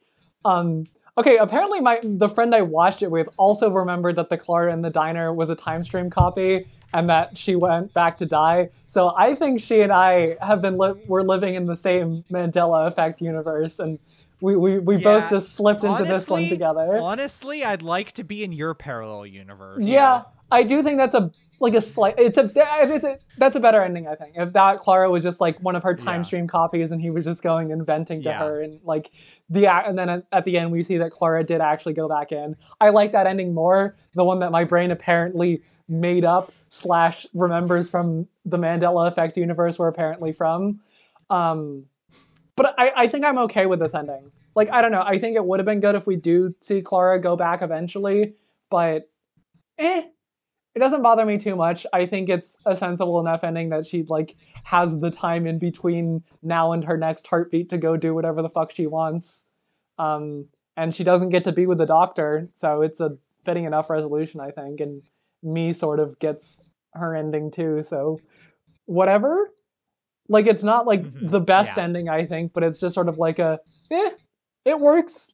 Um, 0.45 0.85
okay, 1.19 1.37
apparently 1.39 1.81
my 1.81 2.01
the 2.03 2.29
friend 2.29 2.55
I 2.55 2.63
watched 2.63 3.03
it 3.03 3.11
with 3.11 3.29
also 3.37 3.71
remembered 3.71 4.17
that 4.17 4.29
the 4.29 4.39
Clara 4.39 4.73
in 4.73 4.83
the 4.83 4.91
diner 4.91 5.33
was 5.33 5.51
a 5.51 5.57
time 5.57 5.85
stream 5.85 6.11
copy, 6.11 6.67
and 6.93 7.09
that 7.11 7.37
she 7.37 7.57
went 7.57 7.93
back 7.95 8.17
to 8.19 8.27
die. 8.27 8.71
So 8.87 9.15
I 9.17 9.35
think 9.35 9.61
she 9.61 9.81
and 9.83 9.93
I 9.93 10.37
have 10.41 10.63
been 10.63 10.79
li- 10.79 10.95
we're 11.07 11.23
living 11.23 11.55
in 11.55 11.67
the 11.67 11.77
same 11.77 12.25
Mandela 12.31 12.89
effect 12.89 13.21
universe, 13.21 13.79
and 13.79 13.99
we 14.41 14.57
we, 14.57 14.79
we 14.79 14.97
both 14.97 15.29
just 15.31 15.55
slipped 15.55 15.85
into 15.85 16.05
this 16.05 16.29
one 16.29 16.49
together. 16.49 16.99
Honestly, 17.01 17.65
I'd 17.65 17.83
like 17.83 18.13
to 18.13 18.25
be 18.25 18.45
in 18.45 18.53
your 18.53 18.75
parallel 18.75 19.27
universe. 19.27 19.85
Yeah, 19.85 20.23
I 20.51 20.63
do 20.63 20.83
think 20.83 20.99
that's 20.99 21.15
a 21.15 21.31
like 21.59 21.75
a 21.75 21.81
slight. 21.81 22.15
It's 22.19 22.37
a 22.39 22.51
it's 22.55 23.05
a 23.05 23.19
that's 23.39 23.57
a 23.57 23.61
better 23.61 23.83
ending. 23.83 24.07
I 24.07 24.15
think 24.15 24.35
if 24.37 24.53
that 24.53 24.79
Clara 24.79 25.11
was 25.11 25.23
just 25.23 25.41
like 25.41 25.59
one 25.61 25.75
of 25.75 25.83
her 25.83 25.95
time 25.95 26.21
Yeah. 26.21 26.27
stream 26.27 26.47
copies, 26.49 26.93
and 26.93 27.01
he 27.01 27.11
was 27.11 27.25
just 27.25 27.43
going 27.43 27.73
and 27.73 27.85
venting 27.85 28.23
to 28.23 28.29
Yeah. 28.29 28.39
her, 28.41 28.61
and 28.63 28.79
like 28.85 29.11
the 29.49 29.67
and 29.67 29.97
then 29.97 30.25
at, 30.33 30.45
the 30.45 30.59
end 30.59 30.73
we 30.73 30.83
see 30.83 30.99
that 30.99 31.13
Clara 31.13 31.45
did 31.45 31.61
actually 31.61 31.93
go 31.93 32.09
back 32.09 32.33
in. 32.33 32.57
I 32.81 32.89
like 32.91 33.13
that 33.13 33.27
ending 33.27 33.55
more. 33.55 33.97
The 34.15 34.25
one 34.25 34.41
that 34.41 34.51
my 34.51 34.65
brain 34.65 34.91
apparently 34.91 35.63
made 35.89 36.25
up 36.25 36.53
slash 36.69 37.27
remembers 37.33 37.89
from 37.89 38.27
the 38.45 38.57
Mandela 38.57 39.11
Effect 39.11 39.37
universe 39.37 39.79
we're 39.79 39.89
apparently 39.89 40.33
from. 40.33 40.81
Um, 41.31 41.85
but 42.57 42.75
I, 42.79 42.91
I 42.97 43.09
think 43.09 43.25
I'm 43.25 43.39
okay 43.39 43.67
with 43.67 43.79
this 43.79 43.95
ending. 43.95 44.33
Like 44.55 44.71
I 44.73 44.81
don't 44.83 44.91
know. 44.91 45.03
I 45.03 45.19
think 45.19 45.37
it 45.37 45.45
would 45.45 45.61
have 45.61 45.67
been 45.67 45.81
good 45.81 45.95
if 45.95 46.07
we 46.07 46.17
do 46.17 46.55
see 46.61 46.81
Clara 46.81 47.21
go 47.21 47.37
back 47.37 47.63
eventually, 47.63 48.35
but 48.71 49.09
eh, 49.79 50.03
it 50.77 50.79
doesn't 50.79 51.01
bother 51.01 51.25
me 51.25 51.39
too 51.39 51.57
much. 51.57 51.87
I 51.95 52.05
think 52.05 52.29
it's 52.29 52.59
a 52.67 52.77
sensible 52.77 53.19
enough 53.19 53.43
ending 53.43 53.71
that 53.71 53.87
she 53.87 54.03
like 54.03 54.37
has 54.65 54.99
the 55.01 55.11
time 55.11 55.47
in 55.47 55.59
between 55.59 56.23
now 56.43 56.73
and 56.73 56.85
her 56.85 56.99
next 56.99 57.27
heartbeat 57.27 57.71
to 57.71 57.79
go 57.79 57.97
do 57.97 58.15
whatever 58.15 58.43
the 58.43 58.51
fuck 58.51 58.73
she 58.73 58.87
wants. 58.87 59.47
Um, 59.99 60.49
and 60.77 60.95
she 60.95 61.03
doesn't 61.03 61.31
get 61.31 61.45
to 61.45 61.53
be 61.53 61.65
with 61.65 61.79
the 61.79 61.87
doctor, 61.87 62.51
so 62.55 62.83
it's 62.83 63.01
a 63.01 63.17
fitting 63.43 63.65
enough 63.65 63.89
resolution, 63.89 64.39
I 64.39 64.51
think. 64.51 64.81
And 64.81 65.01
me 65.43 65.73
sort 65.73 65.99
of 65.99 66.19
gets 66.19 66.69
her 66.93 67.17
ending 67.17 67.51
too, 67.51 67.83
so 67.89 68.21
whatever. 68.85 69.51
Like 70.29 70.47
it's 70.47 70.63
not 70.63 70.87
like 70.87 71.05
Mhm, 71.05 71.31
the 71.31 71.41
best 71.41 71.79
yeah. 71.79 71.85
ending, 71.85 72.11
I 72.11 72.27
think, 72.27 72.53
but 72.53 72.63
it's 72.63 72.79
just 72.79 72.95
sort 72.95 73.09
of 73.09 73.17
like 73.17 73.39
a 73.39 73.61
eh, 73.91 74.11
it 74.67 74.79
works. 74.79 75.33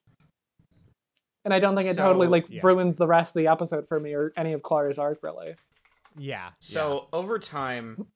And 1.44 1.52
I 1.52 1.58
don't 1.58 1.76
think 1.76 1.88
it 1.88 1.96
totally 1.96 2.28
like 2.28 2.46
Yeah. 2.48 2.60
ruins 2.62 2.96
the 2.96 3.06
rest 3.06 3.30
of 3.36 3.40
the 3.40 3.48
episode 3.48 3.88
for 3.88 3.98
me 3.98 4.14
or 4.14 4.32
any 4.36 4.52
of 4.52 4.62
Clara's 4.62 4.98
arc 4.98 5.22
really. 5.22 5.54
Yeah. 6.16 6.50
So 6.60 7.08
over 7.12 7.38
time, 7.38 8.06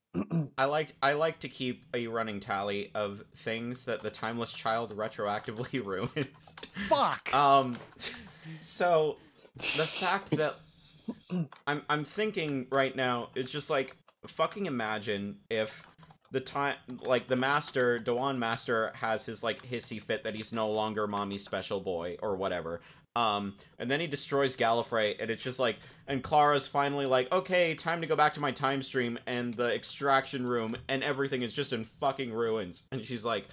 I 0.57 0.67
like 0.67 0.95
I 1.03 1.15
like 1.15 1.41
to 1.41 1.49
keep 1.49 1.85
a 1.95 2.07
running 2.07 2.41
tally 2.41 2.91
of 2.95 3.23
things 3.37 3.85
that 3.87 4.03
the 4.03 4.11
timeless 4.11 4.53
child 4.53 4.97
retroactively 4.97 5.85
ruins. 5.85 6.55
fuck. 6.89 7.33
Um, 7.35 7.77
so 8.61 9.17
the 9.57 9.87
fact 9.87 10.31
that 10.31 10.55
I'm 11.67 11.83
I'm 11.89 12.05
thinking 12.05 12.67
right 12.71 12.95
now, 12.95 13.31
it's 13.35 13.51
just 13.51 13.71
like 13.71 13.97
fucking 14.27 14.67
imagine 14.67 15.39
if 15.51 15.83
the 16.33 16.41
time 16.41 16.75
like 17.03 17.29
the 17.29 17.37
master 17.37 17.99
Dhawan 17.99 18.37
Master 18.39 18.93
has 18.95 19.25
his 19.25 19.43
like 19.43 19.63
hissy 19.63 20.03
fit 20.03 20.25
that 20.25 20.35
he's 20.35 20.53
no 20.53 20.69
longer 20.71 21.07
mommy's 21.07 21.45
special 21.45 21.81
boy 21.81 22.17
or 22.23 22.37
whatever. 22.37 22.81
Um, 23.17 23.55
and 23.79 23.91
then 23.91 23.99
he 23.99 24.07
destroys 24.07 24.57
Gallifrey, 24.59 25.17
and 25.19 25.31
it's 25.31 25.43
just 25.43 25.59
like, 25.59 25.79
and 26.07 26.23
Clara's 26.23 26.67
finally 26.67 27.07
like, 27.07 27.33
okay, 27.33 27.75
time 27.75 28.03
to 28.03 28.07
go 28.07 28.15
back 28.15 28.35
to 28.35 28.41
my 28.41 28.53
time 28.53 28.83
stream 28.83 29.19
and 29.27 29.55
the 29.55 29.75
extraction 29.75 30.47
room, 30.47 30.77
and 30.87 31.03
everything 31.03 31.41
is 31.41 31.55
just 31.55 31.73
in 31.73 31.85
fucking 31.85 32.31
ruins. 32.31 32.83
And 32.93 33.05
she's 33.05 33.25
like, 33.25 33.49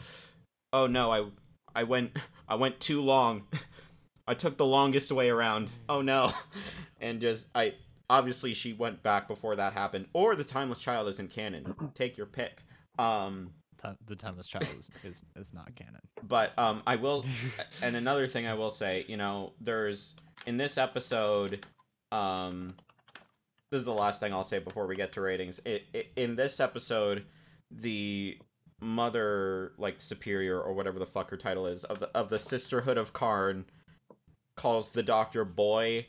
oh 0.73 0.85
no, 0.85 1.11
I, 1.11 1.25
I 1.73 1.83
went, 1.83 2.17
I 2.47 2.55
went 2.55 2.81
too 2.81 3.01
long. 3.01 3.43
I 4.27 4.33
took 4.33 4.57
the 4.57 4.65
longest 4.65 5.11
way 5.13 5.29
around. 5.29 5.69
Oh 5.87 6.01
no, 6.01 6.33
and 7.01 7.21
just 7.21 7.45
I 7.55 7.75
obviously 8.09 8.53
she 8.53 8.73
went 8.73 9.01
back 9.01 9.29
before 9.29 9.55
that 9.55 9.71
happened, 9.71 10.07
or 10.11 10.35
the 10.35 10.43
timeless 10.43 10.81
child 10.81 11.07
isn't 11.07 11.31
canon. 11.31 11.91
Take 11.95 12.17
your 12.17 12.27
pick. 12.27 12.63
Um, 12.99 13.51
The 14.07 14.15
timeless 14.15 14.47
child 14.47 14.67
is, 14.77 14.89
is 15.03 15.23
is 15.35 15.53
not 15.53 15.75
canon. 15.75 16.01
but 16.27 16.57
um 16.57 16.81
i 16.87 16.95
will 16.95 17.25
and 17.81 17.95
another 17.95 18.27
thing 18.27 18.47
i 18.47 18.53
will 18.53 18.69
say 18.69 19.05
you 19.07 19.17
know 19.17 19.53
there's 19.59 20.15
in 20.45 20.57
this 20.57 20.77
episode 20.77 21.65
um 22.11 22.75
this 23.71 23.79
is 23.79 23.85
the 23.85 23.93
last 23.93 24.19
thing 24.19 24.33
i'll 24.33 24.43
say 24.43 24.59
before 24.59 24.87
we 24.87 24.95
get 24.95 25.13
to 25.13 25.21
ratings 25.21 25.59
it, 25.65 25.83
it 25.93 26.11
in 26.15 26.35
this 26.35 26.59
episode 26.59 27.25
the 27.71 28.37
mother 28.79 29.73
like 29.77 30.01
superior 30.01 30.59
or 30.59 30.73
whatever 30.73 30.99
the 30.99 31.05
fuck 31.05 31.29
her 31.29 31.37
title 31.37 31.65
is 31.65 31.83
of 31.85 31.99
the 31.99 32.09
of 32.15 32.29
the 32.29 32.39
sisterhood 32.39 32.97
of 32.97 33.13
karn 33.13 33.65
calls 34.55 34.91
the 34.91 35.03
doctor 35.03 35.43
boy 35.45 36.05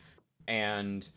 and 0.46 1.08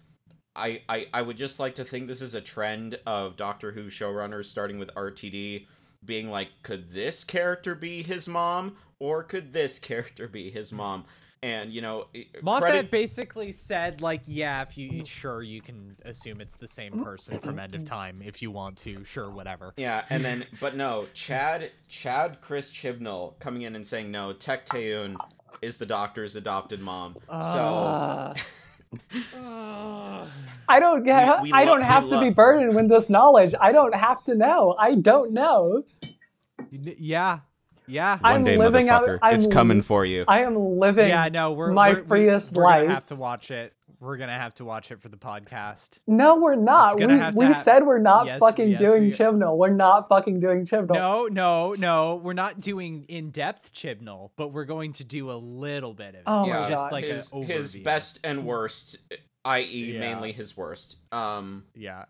I, 0.57 0.82
I, 0.90 1.07
I 1.14 1.22
would 1.22 1.38
just 1.38 1.60
like 1.60 1.76
to 1.76 1.86
think 1.86 2.07
this 2.07 2.22
is 2.24 2.34
a 2.34 2.41
trend 2.41 2.98
of 3.06 3.38
Doctor 3.38 3.72
Who 3.72 3.86
showrunners 3.91 4.45
starting 4.45 4.80
with 4.80 4.94
RTD 4.95 5.68
being 6.06 6.30
like, 6.30 6.49
could 6.64 6.91
this 6.91 7.24
character 7.24 7.76
be 7.76 8.03
his 8.03 8.28
mom 8.28 8.78
or 8.99 9.24
could 9.24 9.53
this 9.53 9.80
character 9.90 10.28
be 10.28 10.49
his 10.49 10.72
mom? 10.72 11.06
And 11.44 11.72
you 11.72 11.82
know, 11.82 12.07
Moffat 12.41 12.61
credit- 12.69 12.91
basically 12.91 13.52
said 13.52 14.02
like, 14.02 14.22
yeah, 14.26 14.64
if 14.64 14.76
you 14.76 15.06
sure 15.06 15.44
you 15.44 15.61
can 15.61 15.95
assume 16.03 16.41
it's 16.41 16.56
the 16.56 16.68
same 16.68 17.03
person 17.03 17.38
from 17.40 17.60
End 17.60 17.76
of 17.76 17.86
Time 17.86 18.24
if 18.26 18.41
you 18.41 18.49
want 18.49 18.76
to, 18.80 19.03
sure, 19.06 19.30
whatever. 19.30 19.74
yeah, 19.78 20.03
and 20.10 20.26
then 20.26 20.45
but 20.60 20.76
no, 20.76 21.06
Chad 21.14 21.69
Chad 21.88 22.41
Chris 22.41 22.72
Chibnall 22.72 23.38
coming 23.40 23.61
in 23.61 23.76
and 23.76 23.86
saying 23.86 24.10
no, 24.10 24.34
Tecteun 24.34 25.15
is 25.61 25.78
the 25.78 25.86
Doctor's 25.86 26.36
adopted 26.36 26.80
mom. 26.82 27.15
so 27.30 27.34
Uh, 27.34 28.34
Uh, 28.36 28.41
I 30.69 30.80
don't 30.80 31.03
get. 31.03 31.41
We- 31.43 31.51
we 31.51 31.57
I 31.57 31.65
don't 31.65 31.80
we 31.80 31.85
have 31.85 32.03
to 32.03 32.15
lo- 32.15 32.22
be 32.22 32.30
burdened 32.30 32.76
with 32.76 32.89
this 32.89 33.09
knowledge. 33.09 33.53
I 33.59 33.72
don't 33.72 33.95
have 33.95 34.23
to 34.26 34.35
know. 34.35 34.76
I 34.80 34.95
don't 34.95 35.31
know. 35.31 35.84
you 36.69 36.80
kn- 36.80 36.95
yeah, 36.99 37.39
yeah, 37.88 38.19
I'm 38.23 38.43
living 38.43 38.89
out- 38.89 39.07
I'm 39.22 39.35
it's 39.35 39.47
coming 39.47 39.81
for 39.81 40.05
you. 40.05 40.26
I 40.27 40.41
am 40.43 40.57
living. 40.80 41.07
yeah. 41.07 41.30
No, 41.30 41.53
we're 41.53 41.72
my 41.72 41.93
we're, 41.93 42.01
we- 42.01 42.07
freest 42.07 42.53
we're 42.53 42.64
life. 42.64 42.81
gonna 42.84 42.93
have 42.93 43.05
to 43.07 43.15
watch 43.15 43.51
it. 43.51 43.73
We're 43.99 44.18
gonna 44.18 44.38
have 44.38 44.53
to 44.56 44.65
watch 44.65 44.91
it 44.91 45.02
for 45.02 45.10
the 45.10 45.18
podcast. 45.18 45.98
No, 46.06 46.36
we're 46.36 46.53
not. 46.56 46.95
We, 46.95 47.02
gonna 47.02 47.18
have 47.18 47.34
to 47.34 47.40
we 47.40 47.45
hap- 47.48 47.64
said 47.64 47.86
we're 47.86 47.98
not 47.98 48.28
Yes, 48.28 48.40
fucking 48.40 48.69
yes, 48.69 48.80
doing 48.80 49.03
we- 49.06 49.11
Chibnall. 49.11 49.57
We're 49.57 49.69
not 49.74 50.07
fucking 50.07 50.40
doing 50.40 50.65
Chibnall. 50.68 50.94
No, 50.94 51.26
no, 51.28 51.74
no. 51.74 52.15
We're 52.24 52.34
not 52.34 52.60
doing 52.60 53.06
in-depth 53.07 53.74
Chibnall, 53.74 54.32
but 54.38 54.49
we're 54.49 54.65
going 54.65 54.94
to 54.94 55.03
do 55.03 55.32
a 55.32 55.34
little 55.34 55.95
bit 55.95 56.10
of 56.10 56.15
it. 56.15 56.24
Oh 56.28 56.45
yeah, 56.45 56.60
my 56.61 56.69
just 56.69 56.84
god. 56.84 56.91
like 56.91 57.06
a 57.06 57.14
his, 57.15 57.32
his 57.48 57.76
best 57.78 58.19
and 58.24 58.45
worst, 58.45 58.98
i.e., 59.45 59.94
Yeah. 59.94 59.99
mainly 59.99 60.32
his 60.32 60.56
worst. 60.56 60.98
Um, 61.11 61.64
Yeah. 61.74 62.06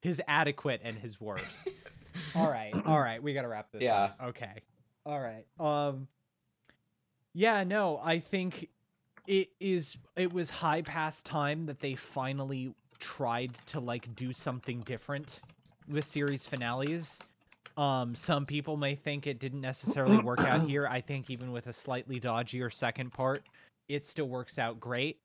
His 0.00 0.20
adequate 0.28 0.80
and 0.84 0.96
his 0.96 1.20
worst. 1.20 1.68
all 2.36 2.48
right. 2.50 2.72
All 2.86 3.00
right. 3.00 3.22
We 3.22 3.34
got 3.34 3.42
to 3.42 3.48
wrap 3.48 3.72
this 3.72 3.82
Yeah. 3.82 3.94
up. 4.04 4.18
Okay. 4.26 4.62
All 5.06 5.18
right. 5.20 5.44
Um 5.58 6.06
Yeah, 7.34 7.64
no, 7.64 7.98
I 8.02 8.18
think 8.18 8.68
it 9.26 9.50
is 9.60 9.96
it 10.16 10.32
was 10.32 10.50
high 10.50 10.82
past 10.82 11.26
time 11.26 11.66
that 11.66 11.80
they 11.80 11.94
finally 11.94 12.74
tried 12.98 13.58
to 13.66 13.80
like 13.80 14.14
do 14.14 14.32
something 14.32 14.80
different 14.80 15.40
with 15.88 16.04
series 16.04 16.46
finales. 16.46 17.20
Um 17.76 18.14
some 18.14 18.46
people 18.46 18.76
may 18.76 18.94
think 18.94 19.26
it 19.26 19.38
didn't 19.38 19.60
necessarily 19.60 20.18
work 20.18 20.40
out 20.40 20.62
here. 20.68 20.86
I 20.86 21.00
think 21.00 21.30
even 21.30 21.52
with 21.52 21.66
a 21.66 21.72
slightly 21.72 22.20
dodgier 22.20 22.72
second 22.72 23.12
part, 23.12 23.44
it 23.88 24.06
still 24.06 24.28
works 24.28 24.58
out 24.58 24.80
great. 24.80 25.18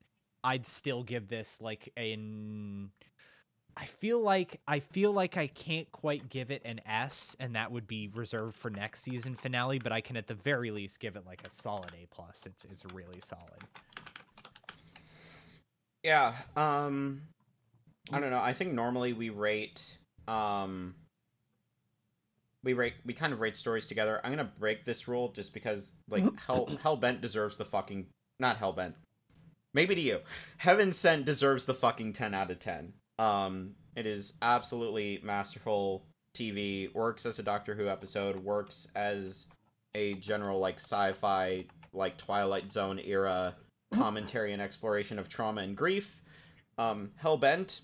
I'd 0.43 0.65
still 0.65 1.03
give 1.03 1.27
this 1.27 1.57
like 1.59 1.91
an 1.97 2.91
I 3.79 3.85
feel 3.85 4.19
like 4.19 4.59
I 4.67 4.79
feel 4.79 5.11
like 5.11 5.37
I 5.37 5.45
can't 5.45 5.91
quite 5.91 6.29
give 6.29 6.49
it 6.49 6.63
an 6.65 6.81
S, 6.87 7.35
and 7.39 7.55
that 7.55 7.71
would 7.71 7.85
be 7.85 8.09
reserved 8.15 8.55
for 8.55 8.71
next 8.71 9.03
season 9.03 9.35
finale. 9.35 9.77
But 9.77 9.91
I 9.91 10.01
can 10.01 10.17
at 10.17 10.25
the 10.25 10.33
very 10.33 10.71
least 10.71 10.99
give 10.99 11.15
it 11.15 11.27
like 11.27 11.43
a 11.45 11.49
solid 11.49 11.91
A 11.93 12.07
plus. 12.07 12.47
It's 12.47 12.65
it's 12.65 12.83
really 12.91 13.19
solid. 13.19 13.63
Yeah. 16.07 16.35
Um 16.55 17.23
I 18.13 18.21
don't 18.21 18.29
know. 18.29 18.39
I 18.39 18.53
think 18.53 18.71
normally 18.71 19.11
we 19.11 19.29
rate 19.29 19.97
um 20.25 20.95
we 22.63 22.71
rate 22.71 22.93
we 23.05 23.13
kind 23.13 23.33
of 23.33 23.41
rate 23.41 23.57
stories 23.57 23.87
together. 23.87 24.21
I'm 24.23 24.31
gonna 24.31 24.49
break 24.57 24.85
this 24.85 25.09
rule 25.09 25.33
just 25.33 25.53
because 25.53 25.95
like 26.09 26.23
Hell 26.39 26.67
Hellbent 26.81 27.19
deserves 27.19 27.57
the 27.57 27.65
fucking 27.65 28.05
not 28.39 28.57
Hellbent. 28.57 28.93
Maybe 29.73 29.95
to 29.95 30.01
you. 30.01 30.19
Heaven 30.55 30.93
Sent 30.93 31.25
deserves 31.25 31.65
the 31.65 31.73
fucking 31.73 32.13
ten 32.13 32.33
out 32.33 32.51
of 32.51 32.59
ten. 32.59 32.93
Um 33.19 33.71
it 33.97 34.05
is 34.05 34.35
absolutely 34.41 35.19
masterful 35.23 36.05
TV, 36.33 36.93
works 36.95 37.25
as 37.25 37.39
a 37.39 37.43
Doctor 37.43 37.75
Who 37.75 37.89
episode, 37.89 38.37
works 38.37 38.87
as 38.95 39.47
a 39.93 40.13
general 40.13 40.59
like 40.59 40.79
sci-fi 40.79 41.65
like 41.91 42.17
Twilight 42.17 42.71
Zone 42.71 43.01
era 43.03 43.55
commentary 43.93 44.53
and 44.53 44.61
exploration 44.61 45.19
of 45.19 45.29
trauma 45.29 45.61
and 45.61 45.75
grief. 45.75 46.21
Um 46.77 47.11
Hellbent 47.21 47.81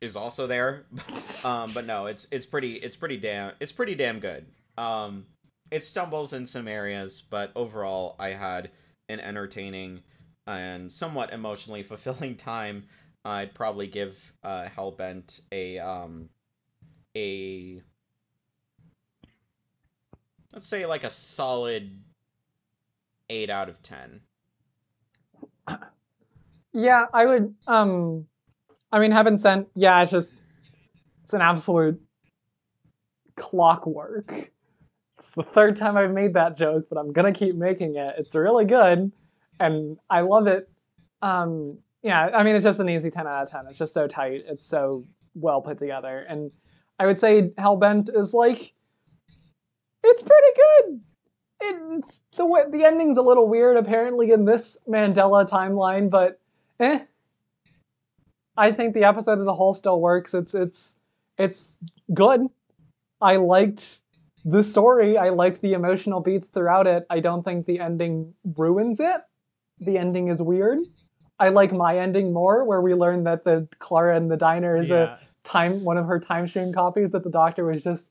is 0.00 0.16
also 0.16 0.46
there. 0.46 0.84
um, 1.44 1.72
but 1.72 1.86
no, 1.86 2.06
it's 2.06 2.28
it's 2.30 2.46
pretty 2.46 2.74
it's 2.74 2.96
pretty 2.96 3.16
damn 3.16 3.52
it's 3.60 3.72
pretty 3.72 3.94
damn 3.94 4.20
good. 4.20 4.46
Um, 4.76 5.26
it 5.70 5.84
stumbles 5.84 6.32
in 6.32 6.46
some 6.46 6.68
areas, 6.68 7.22
but 7.28 7.50
overall, 7.56 8.16
I 8.18 8.28
had 8.28 8.70
an 9.08 9.20
entertaining 9.20 10.00
and 10.46 10.92
somewhat 10.92 11.32
emotionally 11.32 11.82
fulfilling 11.92 12.36
time. 12.36 12.84
I'd 13.24 13.54
probably 13.54 13.86
give 13.86 14.34
uh, 14.42 14.68
Hellbent 14.76 15.40
a 15.50 15.78
um 15.78 16.28
a 17.16 17.82
let's 20.52 20.66
say 20.66 20.84
like 20.84 21.04
a 21.04 21.10
solid 21.10 22.02
eight 23.30 23.48
out 23.48 23.70
of 23.70 23.82
ten. 23.82 24.20
Yeah, 26.72 27.06
I 27.14 27.24
would. 27.26 27.54
Um, 27.68 28.26
I 28.90 28.98
mean, 28.98 29.12
Heaven 29.12 29.38
Sent. 29.38 29.68
Yeah, 29.76 30.02
it's 30.02 30.10
just 30.10 30.34
it's 31.22 31.32
an 31.32 31.40
absolute 31.40 32.00
clockwork. 33.36 34.50
It's 35.18 35.30
the 35.30 35.44
third 35.44 35.76
time 35.76 35.96
I've 35.96 36.12
made 36.12 36.34
that 36.34 36.56
joke, 36.56 36.86
but 36.90 36.98
I'm 36.98 37.12
gonna 37.12 37.32
keep 37.32 37.54
making 37.54 37.96
it. 37.96 38.14
It's 38.18 38.34
really 38.34 38.64
good, 38.64 39.12
and 39.60 39.98
I 40.10 40.20
love 40.20 40.48
it. 40.48 40.68
Um, 41.22 41.78
yeah, 42.02 42.26
I 42.34 42.42
mean, 42.42 42.56
it's 42.56 42.64
just 42.64 42.80
an 42.80 42.88
easy 42.88 43.10
ten 43.10 43.26
out 43.26 43.44
of 43.44 43.50
ten. 43.50 43.66
It's 43.68 43.78
just 43.78 43.94
so 43.94 44.06
tight. 44.06 44.42
It's 44.46 44.66
so 44.66 45.04
well 45.34 45.62
put 45.62 45.78
together, 45.78 46.26
and 46.28 46.50
I 46.98 47.06
would 47.06 47.18
say 47.18 47.50
Hellbent 47.56 48.10
is 48.16 48.34
like 48.34 48.72
it's 50.02 50.22
pretty 50.22 50.48
good. 50.56 51.00
It's 51.66 52.20
the 52.36 52.44
way 52.46 52.62
the 52.70 52.84
ending's 52.84 53.16
a 53.16 53.22
little 53.22 53.48
weird 53.48 53.76
apparently 53.76 54.32
in 54.32 54.44
this 54.44 54.76
Mandela 54.88 55.48
timeline, 55.48 56.10
but 56.10 56.40
eh. 56.80 57.00
I 58.56 58.72
think 58.72 58.94
the 58.94 59.04
episode 59.04 59.40
as 59.40 59.46
a 59.46 59.54
whole 59.54 59.72
still 59.72 60.00
works. 60.00 60.34
It's 60.34 60.54
it's 60.54 60.96
it's 61.38 61.76
good. 62.12 62.42
I 63.20 63.36
liked 63.36 63.98
the 64.44 64.62
story. 64.62 65.16
I 65.16 65.30
liked 65.30 65.62
the 65.62 65.72
emotional 65.72 66.20
beats 66.20 66.48
throughout 66.48 66.86
it. 66.86 67.06
I 67.10 67.20
don't 67.20 67.42
think 67.42 67.66
the 67.66 67.80
ending 67.80 68.34
ruins 68.56 69.00
it. 69.00 69.20
The 69.78 69.98
ending 69.98 70.28
is 70.28 70.40
weird. 70.40 70.80
I 71.40 71.48
like 71.48 71.72
my 71.72 71.98
ending 71.98 72.32
more, 72.32 72.64
where 72.64 72.80
we 72.80 72.94
learn 72.94 73.24
that 73.24 73.44
the 73.44 73.66
Clara 73.78 74.16
in 74.16 74.28
the 74.28 74.36
diner 74.36 74.76
is 74.76 74.90
Yeah. 74.90 75.16
a 75.16 75.18
time 75.42 75.82
one 75.84 75.98
of 75.98 76.06
her 76.06 76.20
time 76.20 76.46
stream 76.46 76.72
copies 76.72 77.10
that 77.10 77.24
the 77.24 77.30
doctor 77.30 77.64
was 77.64 77.82
just 77.82 78.08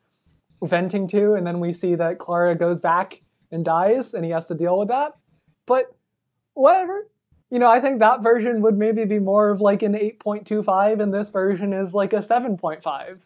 venting 0.62 1.08
to, 1.10 1.34
and 1.34 1.48
then 1.48 1.60
we 1.60 1.74
see 1.74 1.96
that 1.96 2.20
Clara 2.20 2.56
goes 2.56 2.82
back 2.82 3.22
and 3.54 3.64
dies, 3.64 4.14
and 4.14 4.26
he 4.26 4.32
has 4.32 4.48
to 4.48 4.56
deal 4.56 4.78
with 4.78 4.90
that. 4.90 5.14
But 5.66 5.96
whatever. 6.54 7.08
You 7.50 7.60
know, 7.60 7.68
I 7.68 7.80
think 7.80 8.00
that 8.00 8.24
version 8.24 8.62
would 8.62 8.78
maybe 8.78 9.06
be 9.06 9.20
more 9.20 9.52
of 9.52 9.62
like 9.62 9.84
an 9.84 9.94
8.25, 9.94 11.00
and 11.00 11.14
this 11.14 11.30
version 11.30 11.72
is 11.72 11.94
like 11.94 12.14
a 12.14 12.18
7.5. 12.18 13.20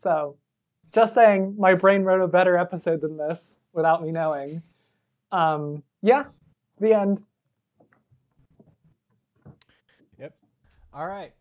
So, 0.00 0.36
just 0.92 1.14
saying, 1.14 1.56
my 1.58 1.74
brain 1.74 2.04
wrote 2.04 2.22
a 2.22 2.28
better 2.28 2.56
episode 2.56 3.00
than 3.00 3.16
this 3.16 3.58
without 3.72 4.02
me 4.02 4.12
knowing. 4.12 4.62
Um, 5.32 5.82
yeah, 6.00 6.24
the 6.78 6.94
end. 6.94 7.24
Yep. 10.20 10.36
All 10.94 11.08
right. 11.08 11.32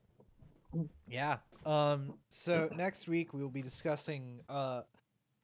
Yeah. 1.08 1.38
Um. 1.64 2.16
So 2.30 2.70
next 2.76 3.08
week 3.08 3.34
we 3.34 3.42
will 3.42 3.50
be 3.50 3.62
discussing 3.62 4.42
uh, 4.50 4.82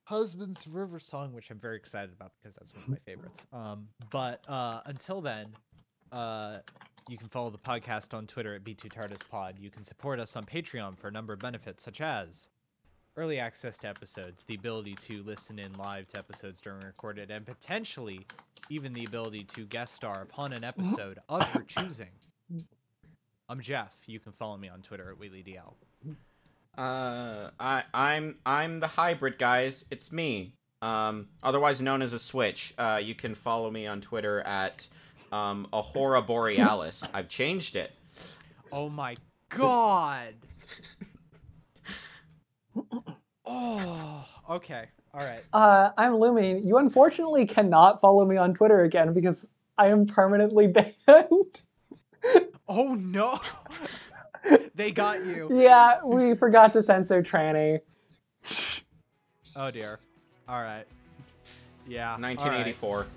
"Husband's 0.04 0.68
River 0.68 1.00
Song," 1.00 1.34
which 1.34 1.50
I'm 1.50 1.60
very 1.60 1.78
excited 1.78 2.12
about 2.14 2.32
because 2.42 2.56
that's 2.56 2.74
one 2.74 2.84
of 2.84 2.90
my 2.90 2.98
favorites. 3.06 3.46
Um. 3.54 3.88
But 4.12 4.44
uh, 4.48 4.82
until 4.86 5.22
then, 5.22 5.48
uh, 6.12 6.60
you 7.10 7.18
can 7.18 7.28
follow 7.30 7.50
the 7.50 7.58
podcast 7.58 8.14
on 8.14 8.28
Twitter 8.28 8.54
at 8.56 8.64
B2TARDISPod. 8.64 9.60
You 9.60 9.70
can 9.70 9.84
support 9.84 10.20
us 10.20 10.36
on 10.36 10.46
Patreon 10.46 10.98
for 10.98 11.08
a 11.08 11.12
number 11.12 11.34
of 11.34 11.40
benefits, 11.40 11.84
such 11.84 12.02
as 12.02 12.50
early 13.18 13.40
access 13.40 13.78
to 13.80 13.88
episodes, 13.88 14.46
the 14.46 14.56
ability 14.56 14.96
to 14.96 15.22
listen 15.24 15.60
in 15.60 15.74
live 15.74 16.08
to 16.08 16.18
episodes 16.18 16.62
during 16.62 16.82
recorded, 16.82 17.30
and 17.32 17.46
potentially 17.46 18.26
even 18.70 18.94
the 18.94 19.04
ability 19.04 19.44
to 19.44 19.66
guest 19.66 19.94
star 19.96 20.22
upon 20.22 20.54
an 20.54 20.64
episode 20.64 21.20
of 21.28 21.46
your 21.54 21.64
choosing. 21.64 22.08
I'm 23.50 23.60
Jeff. 23.60 23.94
You 24.06 24.20
can 24.20 24.32
follow 24.32 24.56
me 24.56 24.70
on 24.70 24.82
Twitter 24.82 25.12
at 25.12 25.20
WheatleyDL. 25.20 25.74
Uh, 26.78 27.50
I 27.60 27.84
I'm 27.94 28.38
I'm 28.46 28.80
the 28.80 28.88
hybrid 28.88 29.38
guys. 29.38 29.86
It's 29.92 30.12
me. 30.12 30.56
Um, 30.82 31.28
otherwise 31.44 31.82
known 31.82 32.02
as 32.02 32.14
a 32.14 32.20
switch. 32.20 32.74
Uh, 32.78 33.00
you 33.04 33.14
can 33.14 33.36
follow 33.36 33.70
me 33.70 33.88
on 33.88 34.02
Twitter 34.02 34.42
at 34.42 34.88
um 35.32 35.68
Ahura 35.74 36.22
Borealis. 36.22 37.04
I've 37.14 37.28
changed 37.28 37.76
it. 37.76 37.92
Oh 38.72 38.90
my 38.90 39.18
god. 39.50 40.34
oh, 43.46 44.26
okay. 44.50 44.86
All 45.14 45.20
right. 45.20 45.44
Uh, 45.52 45.90
I'm 45.98 46.14
Lumi. 46.14 46.66
You 46.66 46.78
unfortunately 46.78 47.46
cannot 47.46 48.00
follow 48.00 48.26
me 48.26 48.38
on 48.38 48.54
Twitter 48.54 48.84
again 48.84 49.14
because 49.14 49.46
I 49.78 49.88
am 49.88 50.06
permanently 50.06 50.68
banned. 51.08 51.62
Oh 52.68 52.96
no. 52.96 53.40
they 54.76 54.92
got 54.92 55.26
you. 55.26 55.50
yeah, 55.62 56.04
we 56.04 56.36
forgot 56.36 56.74
to 56.74 56.84
censor 56.84 57.22
tranny. 57.22 57.80
Oh 59.56 59.72
dear. 59.72 60.00
All 60.48 60.62
right. 60.62 60.86
Yeah. 61.88 62.14
all 62.14 62.20
right. 62.20 62.36
1984. 62.38 63.08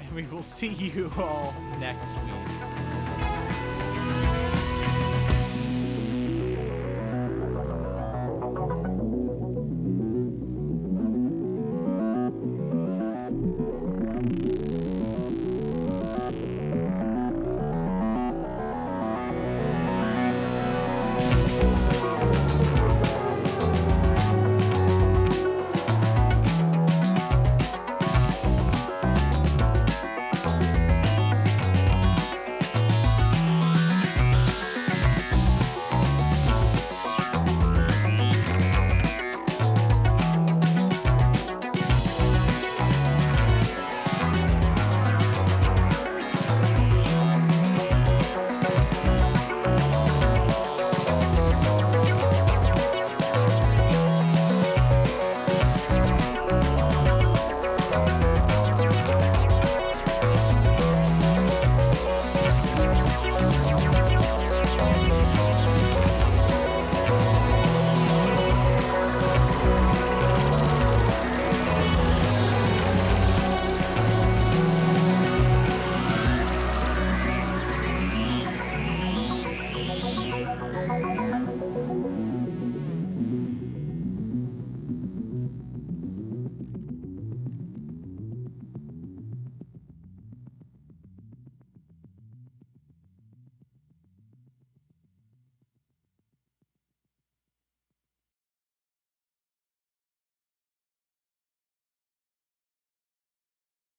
And 0.00 0.12
we 0.14 0.22
will 0.24 0.42
see 0.42 0.68
you 0.68 1.10
all 1.16 1.54
next 1.78 2.08
week. 2.24 2.77